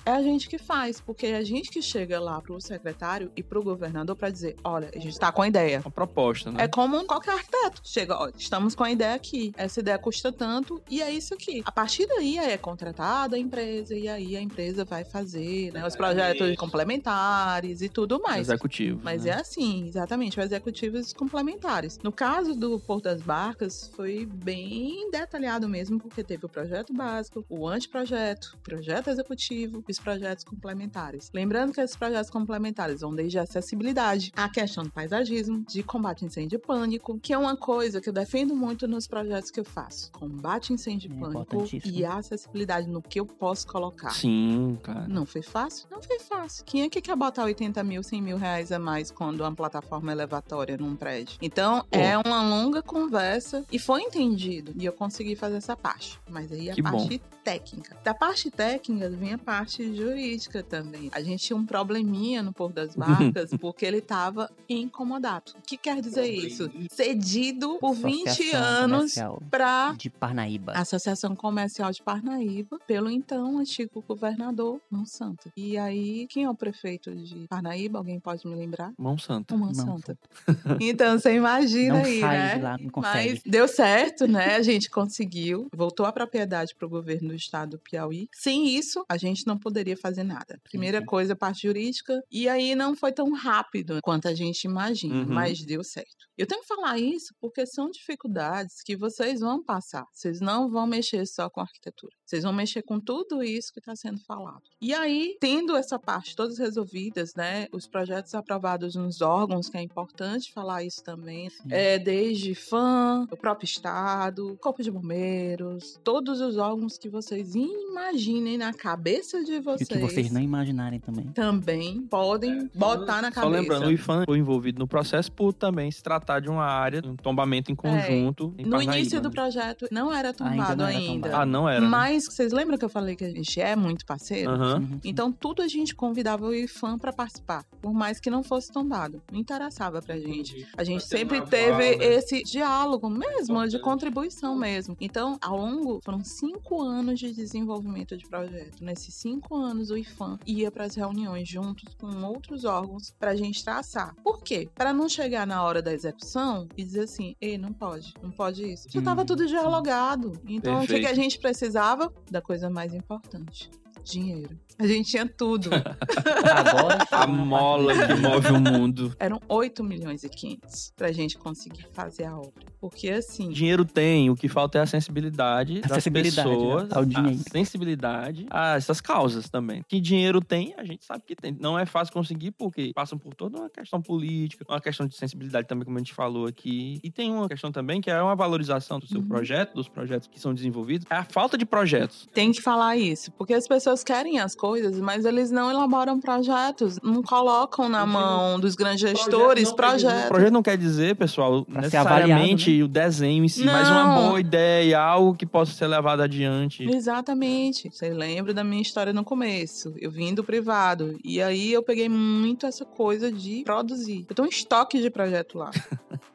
é 0.05 0.11
a 0.11 0.21
gente 0.21 0.49
que 0.49 0.57
faz, 0.57 0.99
porque 0.99 1.27
é 1.27 1.37
a 1.37 1.43
gente 1.43 1.69
que 1.69 1.81
chega 1.81 2.19
lá 2.19 2.41
pro 2.41 2.59
secretário 2.59 3.31
e 3.35 3.43
pro 3.43 3.63
governador 3.63 4.15
para 4.15 4.29
dizer, 4.29 4.55
olha, 4.63 4.89
a 4.95 4.99
gente 4.99 5.19
tá 5.19 5.31
com 5.31 5.41
a 5.41 5.47
ideia. 5.47 5.81
Uma 5.81 5.91
proposta, 5.91 6.51
né? 6.51 6.63
É 6.63 6.67
como 6.67 7.03
qualquer 7.05 7.35
arquiteto. 7.35 7.81
Chega, 7.83 8.17
ó, 8.17 8.29
estamos 8.35 8.73
com 8.75 8.83
a 8.83 8.91
ideia 8.91 9.13
aqui. 9.13 9.53
Essa 9.55 9.79
ideia 9.79 9.97
custa 9.97 10.31
tanto 10.31 10.81
e 10.89 11.01
é 11.01 11.11
isso 11.11 11.33
aqui. 11.33 11.61
A 11.65 11.71
partir 11.71 12.07
daí 12.07 12.23
aí 12.39 12.53
é 12.53 12.57
contratada 12.57 13.35
a 13.35 13.39
empresa 13.39 13.95
e 13.95 14.07
aí 14.07 14.35
a 14.35 14.41
empresa 14.41 14.85
vai 14.85 15.03
fazer 15.03 15.71
né, 15.73 15.85
os 15.85 15.95
projetos 15.95 16.55
complementares 16.55 17.81
e 17.81 17.89
tudo 17.89 18.21
mais. 18.21 18.47
Executivo. 18.47 19.01
Mas 19.03 19.25
né? 19.25 19.31
é 19.31 19.33
assim, 19.35 19.87
exatamente, 19.87 20.39
os 20.39 20.45
executivos 20.45 21.13
complementares. 21.13 21.99
No 22.01 22.11
caso 22.11 22.55
do 22.55 22.79
Porto 22.79 23.05
das 23.05 23.21
Barcas, 23.21 23.91
foi 23.95 24.25
bem 24.25 25.09
detalhado 25.11 25.67
mesmo, 25.67 25.99
porque 25.99 26.23
teve 26.23 26.45
o 26.45 26.49
projeto 26.49 26.93
básico, 26.93 27.45
o 27.49 27.67
anteprojeto, 27.67 28.55
o 28.55 28.63
projeto 28.63 29.09
executivo 29.09 29.32
e 29.35 29.71
os 29.87 29.99
projetos 29.99 30.43
complementares. 30.43 31.29
Lembrando 31.33 31.73
que 31.73 31.81
esses 31.81 31.95
projetos 31.95 32.29
complementares 32.29 33.01
vão 33.01 33.13
desde 33.13 33.39
a 33.39 33.43
acessibilidade, 33.43 34.31
a 34.35 34.49
questão 34.49 34.83
do 34.83 34.91
paisagismo, 34.91 35.65
de 35.67 35.83
combate 35.83 36.23
a 36.23 36.27
incêndio 36.27 36.57
e 36.57 36.59
pânico, 36.59 37.19
que 37.19 37.33
é 37.33 37.37
uma 37.37 37.55
coisa 37.57 37.99
que 37.99 38.09
eu 38.09 38.13
defendo 38.13 38.55
muito 38.55 38.87
nos 38.87 39.07
projetos 39.07 39.49
que 39.51 39.59
eu 39.59 39.65
faço. 39.65 40.11
Combate 40.11 40.71
a 40.71 40.75
incêndio 40.75 41.11
e 41.11 41.15
É 41.15 41.19
pânico 41.19 41.65
e 41.85 42.05
a 42.05 42.15
acessibilidade 42.15 42.87
no 42.87 43.01
que 43.01 43.19
eu 43.19 43.25
posso 43.25 43.67
colocar. 43.67 44.11
Sim, 44.11 44.77
cara. 44.83 45.07
Não 45.07 45.25
foi 45.25 45.41
fácil? 45.41 45.87
Não 45.91 46.01
foi 46.01 46.19
fácil. 46.19 46.63
Quem 46.65 46.83
é 46.83 46.89
que 46.89 47.01
quer 47.01 47.15
botar 47.15 47.43
80 47.43 47.83
mil, 47.83 48.03
100 48.03 48.21
mil 48.21 48.37
reais 48.37 48.71
a 48.71 48.79
mais 48.79 49.11
quando 49.11 49.41
uma 49.41 49.53
plataforma 49.53 50.11
é 50.11 50.13
elevatória 50.13 50.77
num 50.77 50.95
prédio? 50.95 51.37
Então, 51.41 51.85
Pô. 51.89 51.99
é 51.99 52.17
uma 52.17 52.41
longa 52.47 52.81
conversa 52.81 53.65
e 53.71 53.79
foi 53.79 54.01
entendido. 54.01 54.73
E 54.77 54.85
eu 54.85 54.93
consegui 54.93 55.35
fazer 55.35 55.57
essa 55.57 55.75
parte. 55.75 56.19
Mas 56.29 56.51
aí 56.51 56.69
a 56.69 56.73
Que 56.73 56.81
bom. 56.81 56.91
parte 56.91 57.21
técnica. 57.43 57.97
Da 58.03 58.13
parte 58.13 58.49
técnica 58.49 59.09
vem 59.23 59.33
a 59.33 59.37
parte 59.37 59.95
jurídica 59.95 60.61
também. 60.61 61.09
A 61.13 61.21
gente 61.21 61.45
tinha 61.45 61.55
um 61.55 61.65
probleminha 61.65 62.43
no 62.43 62.51
Porto 62.51 62.75
das 62.75 62.93
Barcas 62.93 63.51
porque 63.59 63.85
ele 63.85 63.99
estava 63.99 64.51
incomodado. 64.67 65.53
O 65.57 65.61
que 65.61 65.77
quer 65.77 66.01
dizer 66.01 66.25
isso? 66.25 66.69
Cedido 66.91 67.77
por 67.79 67.93
20 67.93 68.27
Associação 68.27 68.61
anos 68.61 69.15
para 69.49 69.93
de 69.93 70.09
Parnaíba. 70.09 70.73
Associação 70.73 71.35
Comercial 71.35 71.91
de 71.91 72.03
Parnaíba, 72.03 72.77
pelo 72.85 73.09
então 73.09 73.59
antigo 73.59 74.03
governador 74.05 74.81
Monsanto. 74.91 75.49
E 75.55 75.77
aí, 75.77 76.27
quem 76.27 76.43
é 76.43 76.49
o 76.49 76.55
prefeito 76.55 77.15
de 77.15 77.47
Parnaíba? 77.47 77.99
Alguém 77.99 78.19
pode 78.19 78.45
me 78.45 78.55
lembrar? 78.55 78.91
Mão 78.97 79.17
santa. 79.17 79.55
O 79.55 79.57
Monsanto. 79.57 80.17
Então, 80.81 81.17
você 81.17 81.35
imagina 81.35 81.99
Não 81.99 82.05
aí, 82.05 82.19
sai 82.19 82.37
né? 82.37 82.55
de 82.55 82.61
lá, 82.61 82.77
não 82.77 82.89
consegue. 82.89 83.29
Mas 83.29 83.41
deu 83.45 83.67
certo, 83.67 84.27
né? 84.27 84.55
A 84.55 84.61
gente 84.61 84.89
conseguiu. 84.89 85.67
Voltou 85.73 86.05
a 86.05 86.11
propriedade 86.11 86.75
para 86.75 86.85
o 86.85 86.89
governo 86.89 87.29
do 87.29 87.35
estado 87.35 87.71
do 87.71 87.79
Piauí. 87.79 88.27
Sem 88.33 88.67
isso, 88.67 89.05
a 89.13 89.17
gente 89.17 89.45
não 89.47 89.57
poderia 89.57 89.95
fazer 89.97 90.23
nada. 90.23 90.59
Primeira 90.63 90.99
sim. 90.99 91.05
coisa, 91.05 91.35
parte 91.35 91.63
jurídica. 91.67 92.19
E 92.31 92.47
aí 92.49 92.75
não 92.75 92.95
foi 92.95 93.11
tão 93.11 93.31
rápido 93.33 93.99
quanto 94.03 94.27
a 94.27 94.33
gente 94.33 94.63
imagina, 94.65 95.23
Uhum. 95.23 95.33
mas 95.33 95.63
deu 95.65 95.83
certo. 95.83 96.25
Eu 96.37 96.47
tenho 96.47 96.61
que 96.61 96.67
falar 96.67 96.97
isso 96.99 97.33
porque 97.39 97.65
são 97.65 97.89
dificuldades 97.89 98.81
que 98.83 98.95
vocês 98.97 99.39
vão 99.39 99.63
passar. 99.63 100.05
Vocês 100.11 100.39
não 100.41 100.69
vão 100.69 100.87
mexer 100.87 101.25
só 101.27 101.49
com 101.49 101.61
arquitetura. 101.61 102.13
Vocês 102.33 102.43
vão 102.43 102.51
mexer 102.51 102.81
com 102.81 102.99
tudo 102.99 103.43
isso 103.43 103.71
que 103.71 103.77
está 103.77 103.95
sendo 103.95 104.17
falado. 104.19 104.63
E 104.81 104.91
aí, 104.91 105.37
tendo 105.39 105.75
essa 105.75 105.99
parte 105.99 106.35
todas 106.35 106.57
resolvidas, 106.57 107.35
né? 107.35 107.67
Os 107.71 107.85
projetos 107.85 108.33
aprovados 108.33 108.95
nos 108.95 109.21
órgãos, 109.21 109.69
que 109.69 109.77
é 109.77 109.83
importante 109.83 110.51
falar 110.51 110.83
isso 110.83 111.03
também. 111.03 111.51
É, 111.69 111.99
desde 111.99 112.55
FAM, 112.55 113.27
o 113.29 113.37
próprio 113.37 113.65
Estado, 113.65 114.57
Corpo 114.59 114.81
de 114.81 114.89
Bombeiros, 114.89 115.99
todos 116.03 116.41
os 116.41 116.57
órgãos 116.57 116.97
que 116.97 117.07
vocês 117.07 117.53
imaginem 117.53 118.57
na 118.57 118.73
cabeça 118.73 119.43
de 119.43 119.53
E 119.53 119.59
vocês. 119.59 119.87
que 119.87 119.97
vocês 119.99 120.31
não 120.31 120.41
imaginarem 120.41 120.99
também. 120.99 121.25
Também 121.33 122.01
podem 122.01 122.67
botar 122.73 123.21
na 123.21 123.31
Só 123.31 123.41
cabeça. 123.41 123.61
lembrando, 123.61 123.85
o 123.87 123.91
IFAM 123.91 124.23
foi 124.25 124.39
envolvido 124.39 124.79
no 124.79 124.87
processo 124.87 125.31
por 125.31 125.53
também 125.53 125.91
se 125.91 126.01
tratar 126.01 126.39
de 126.39 126.49
uma 126.49 126.65
área, 126.65 126.99
um 127.05 127.15
tombamento 127.15 127.71
em 127.71 127.75
conjunto. 127.75 128.55
em 128.57 128.63
No 128.63 128.71
Parnaíba, 128.71 128.97
início 128.97 129.21
do 129.21 129.29
né? 129.29 129.35
projeto 129.35 129.87
não 129.91 130.11
era 130.11 130.33
tombado 130.33 130.77
não 130.77 130.87
era 130.87 130.97
ainda. 130.97 131.27
tombado. 131.29 131.35
Ah, 131.43 131.45
não 131.45 131.69
era. 131.69 131.81
Né? 132.23 132.27
Mas 132.27 132.33
vocês 132.35 132.51
lembram 132.51 132.77
que 132.77 132.85
eu 132.85 132.89
falei 132.89 133.15
que 133.15 133.23
a 133.23 133.29
gente 133.29 133.59
é 133.59 133.75
muito 133.75 134.05
parceiro? 134.05 134.51
Uhum. 134.51 134.99
Então, 135.03 135.31
tudo 135.31 135.61
a 135.61 135.67
gente 135.67 135.95
convidava 135.95 136.45
o 136.45 136.53
IFAM 136.53 136.97
para 136.97 137.11
participar, 137.11 137.63
por 137.81 137.93
mais 137.93 138.19
que 138.19 138.29
não 138.29 138.43
fosse 138.43 138.71
tombado. 138.71 139.21
Não 139.31 139.39
interessava 139.39 140.01
pra 140.01 140.17
gente. 140.17 140.67
A 140.77 140.83
gente 140.83 141.05
sempre 141.05 141.41
teve 141.41 141.83
esse 142.03 142.43
diálogo 142.43 143.09
mesmo, 143.09 143.67
de 143.67 143.79
contribuição 143.79 144.55
mesmo. 144.55 144.95
Então, 144.99 145.37
ao 145.41 145.57
longo, 145.57 145.99
foram 146.03 146.23
cinco 146.23 146.81
anos 146.81 147.19
de 147.19 147.33
desenvolvimento 147.33 148.15
de 148.17 148.25
projeto. 148.27 148.83
Nesses 148.83 149.13
cinco 149.15 149.55
anos, 149.55 149.89
o 149.89 149.97
IFAM 149.97 150.37
ia 150.45 150.71
para 150.71 150.85
as 150.85 150.95
reuniões 150.95 151.47
juntos 151.47 151.93
com 151.99 152.07
outros 152.23 152.63
órgãos 152.65 153.13
pra 153.19 153.35
gente 153.35 153.63
traçar. 153.63 154.13
Por 154.23 154.41
quê? 154.43 154.69
Para 154.75 154.93
não 154.93 155.07
chegar 155.09 155.45
na 155.47 155.63
hora 155.63 155.81
da 155.81 155.93
execução 155.93 156.67
e 156.77 156.83
dizer 156.83 157.01
assim, 157.01 157.35
ei, 157.41 157.57
não 157.57 157.73
pode, 157.73 158.13
não 158.21 158.31
pode 158.31 158.63
isso. 158.63 158.87
Já 158.89 159.01
tava 159.01 159.23
Hum, 159.23 159.25
tudo 159.25 159.45
dialogado. 159.47 160.33
Então, 160.47 160.77
o 160.77 160.81
que, 160.81 160.87
que 160.87 160.93
a 160.93 160.99
Perfeito. 160.99 161.15
gente 161.15 161.39
precisava? 161.39 162.12
Da 162.29 162.41
coisa 162.41 162.69
mais 162.69 162.93
importante. 162.93 163.69
Dinheiro. 164.03 164.57
A 164.79 164.87
gente 164.87 165.11
tinha 165.11 165.25
tudo. 165.27 165.69
Agora 166.43 167.05
A 167.11 167.27
mola 167.27 167.93
que 168.07 168.13
move 168.15 168.47
o 168.51 168.59
mundo. 168.59 169.15
Eram 169.19 169.39
8 169.47 169.83
milhões 169.83 170.23
e 170.23 170.29
500 170.29 170.93
pra 170.95 171.11
gente 171.11 171.37
conseguir 171.37 171.85
fazer 171.93 172.25
a 172.25 172.35
obra. 172.37 172.65
Porque 172.81 173.09
assim, 173.09 173.49
Dinheiro 173.49 173.85
tem, 173.85 174.29
o 174.29 174.35
que 174.35 174.49
falta 174.49 174.79
é 174.79 174.81
a 174.81 174.85
sensibilidade 174.85 175.79
das 175.81 175.91
Acessibilidade, 175.91 176.35
né? 176.49 176.53
pessoas, 176.55 176.91
Ao 176.91 177.05
dinheiro. 177.05 177.39
a 177.47 177.51
sensibilidade 177.51 178.45
a 178.49 178.75
essas 178.75 178.99
causas 178.99 179.49
também. 179.49 179.83
Que 179.87 180.01
dinheiro 180.01 180.41
tem, 180.41 180.73
a 180.77 180.83
gente 180.83 181.05
sabe 181.05 181.23
que 181.25 181.35
tem. 181.35 181.55
Não 181.59 181.77
é 181.77 181.85
fácil 181.85 182.13
conseguir 182.13 182.51
porque 182.51 182.91
passam 182.93 183.17
por 183.17 183.33
toda 183.35 183.57
uma 183.59 183.69
questão 183.69 184.01
política, 184.01 184.65
uma 184.67 184.81
questão 184.81 185.05
de 185.07 185.15
sensibilidade 185.15 185.67
também, 185.67 185.85
como 185.85 185.97
a 185.97 186.01
gente 186.01 186.13
falou 186.13 186.47
aqui. 186.47 186.99
E 187.03 187.11
tem 187.11 187.31
uma 187.31 187.47
questão 187.47 187.71
também 187.71 188.01
que 188.01 188.09
é 188.09 188.21
uma 188.21 188.35
valorização 188.35 188.99
do 188.99 189.07
seu 189.07 189.19
Uhum. 189.21 189.27
projeto, 189.27 189.75
dos 189.75 189.87
projetos 189.87 190.27
que 190.27 190.39
são 190.39 190.53
desenvolvidos. 190.53 191.05
É 191.09 191.15
a 191.15 191.23
falta 191.23 191.57
de 191.57 191.65
projetos. 191.65 192.27
tem 192.33 192.51
que 192.51 192.61
falar 192.61 192.97
isso. 192.97 193.31
Porque 193.33 193.53
as 193.53 193.67
pessoas 193.67 193.92
querem 194.01 194.39
as 194.39 194.55
coisas, 194.55 194.97
mas 195.01 195.25
eles 195.25 195.51
não 195.51 195.69
elaboram 195.69 196.21
projetos, 196.21 196.97
não 197.03 197.21
colocam 197.21 197.89
na 197.89 198.05
mão 198.05 198.57
dos 198.57 198.75
grandes 198.75 199.01
gestores 199.01 199.67
O 199.69 199.75
projetos. 199.75 200.29
projeto 200.29 200.53
não 200.53 200.63
quer 200.63 200.77
dizer, 200.77 201.17
pessoal, 201.17 201.65
Pra 201.65 201.81
necessariamente 201.81 202.81
o 202.81 202.87
desenho 202.87 203.43
em 203.43 203.49
si, 203.49 203.65
mas 203.65 203.89
uma 203.89 204.05
Não. 204.05 204.27
boa 204.29 204.39
ideia, 204.39 205.01
algo 205.01 205.35
que 205.35 205.45
possa 205.45 205.73
ser 205.73 205.87
levado 205.87 206.21
adiante. 206.21 206.83
Exatamente. 206.89 207.89
Você 207.91 208.09
lembra 208.09 208.53
da 208.53 208.63
minha 208.63 208.81
história 208.81 209.11
no 209.11 209.25
começo? 209.25 209.93
Eu 209.99 210.09
vim 210.09 210.33
do 210.33 210.45
privado. 210.45 211.19
E 211.23 211.41
aí 211.41 211.73
eu 211.73 211.83
peguei 211.83 212.07
muito 212.07 212.65
essa 212.65 212.85
coisa 212.85 213.29
de 213.29 213.63
produzir. 213.65 214.25
Eu 214.29 214.35
tenho 214.35 214.45
um 214.47 214.49
estoque 214.49 215.01
de 215.01 215.09
projeto 215.09 215.57
lá. 215.57 215.71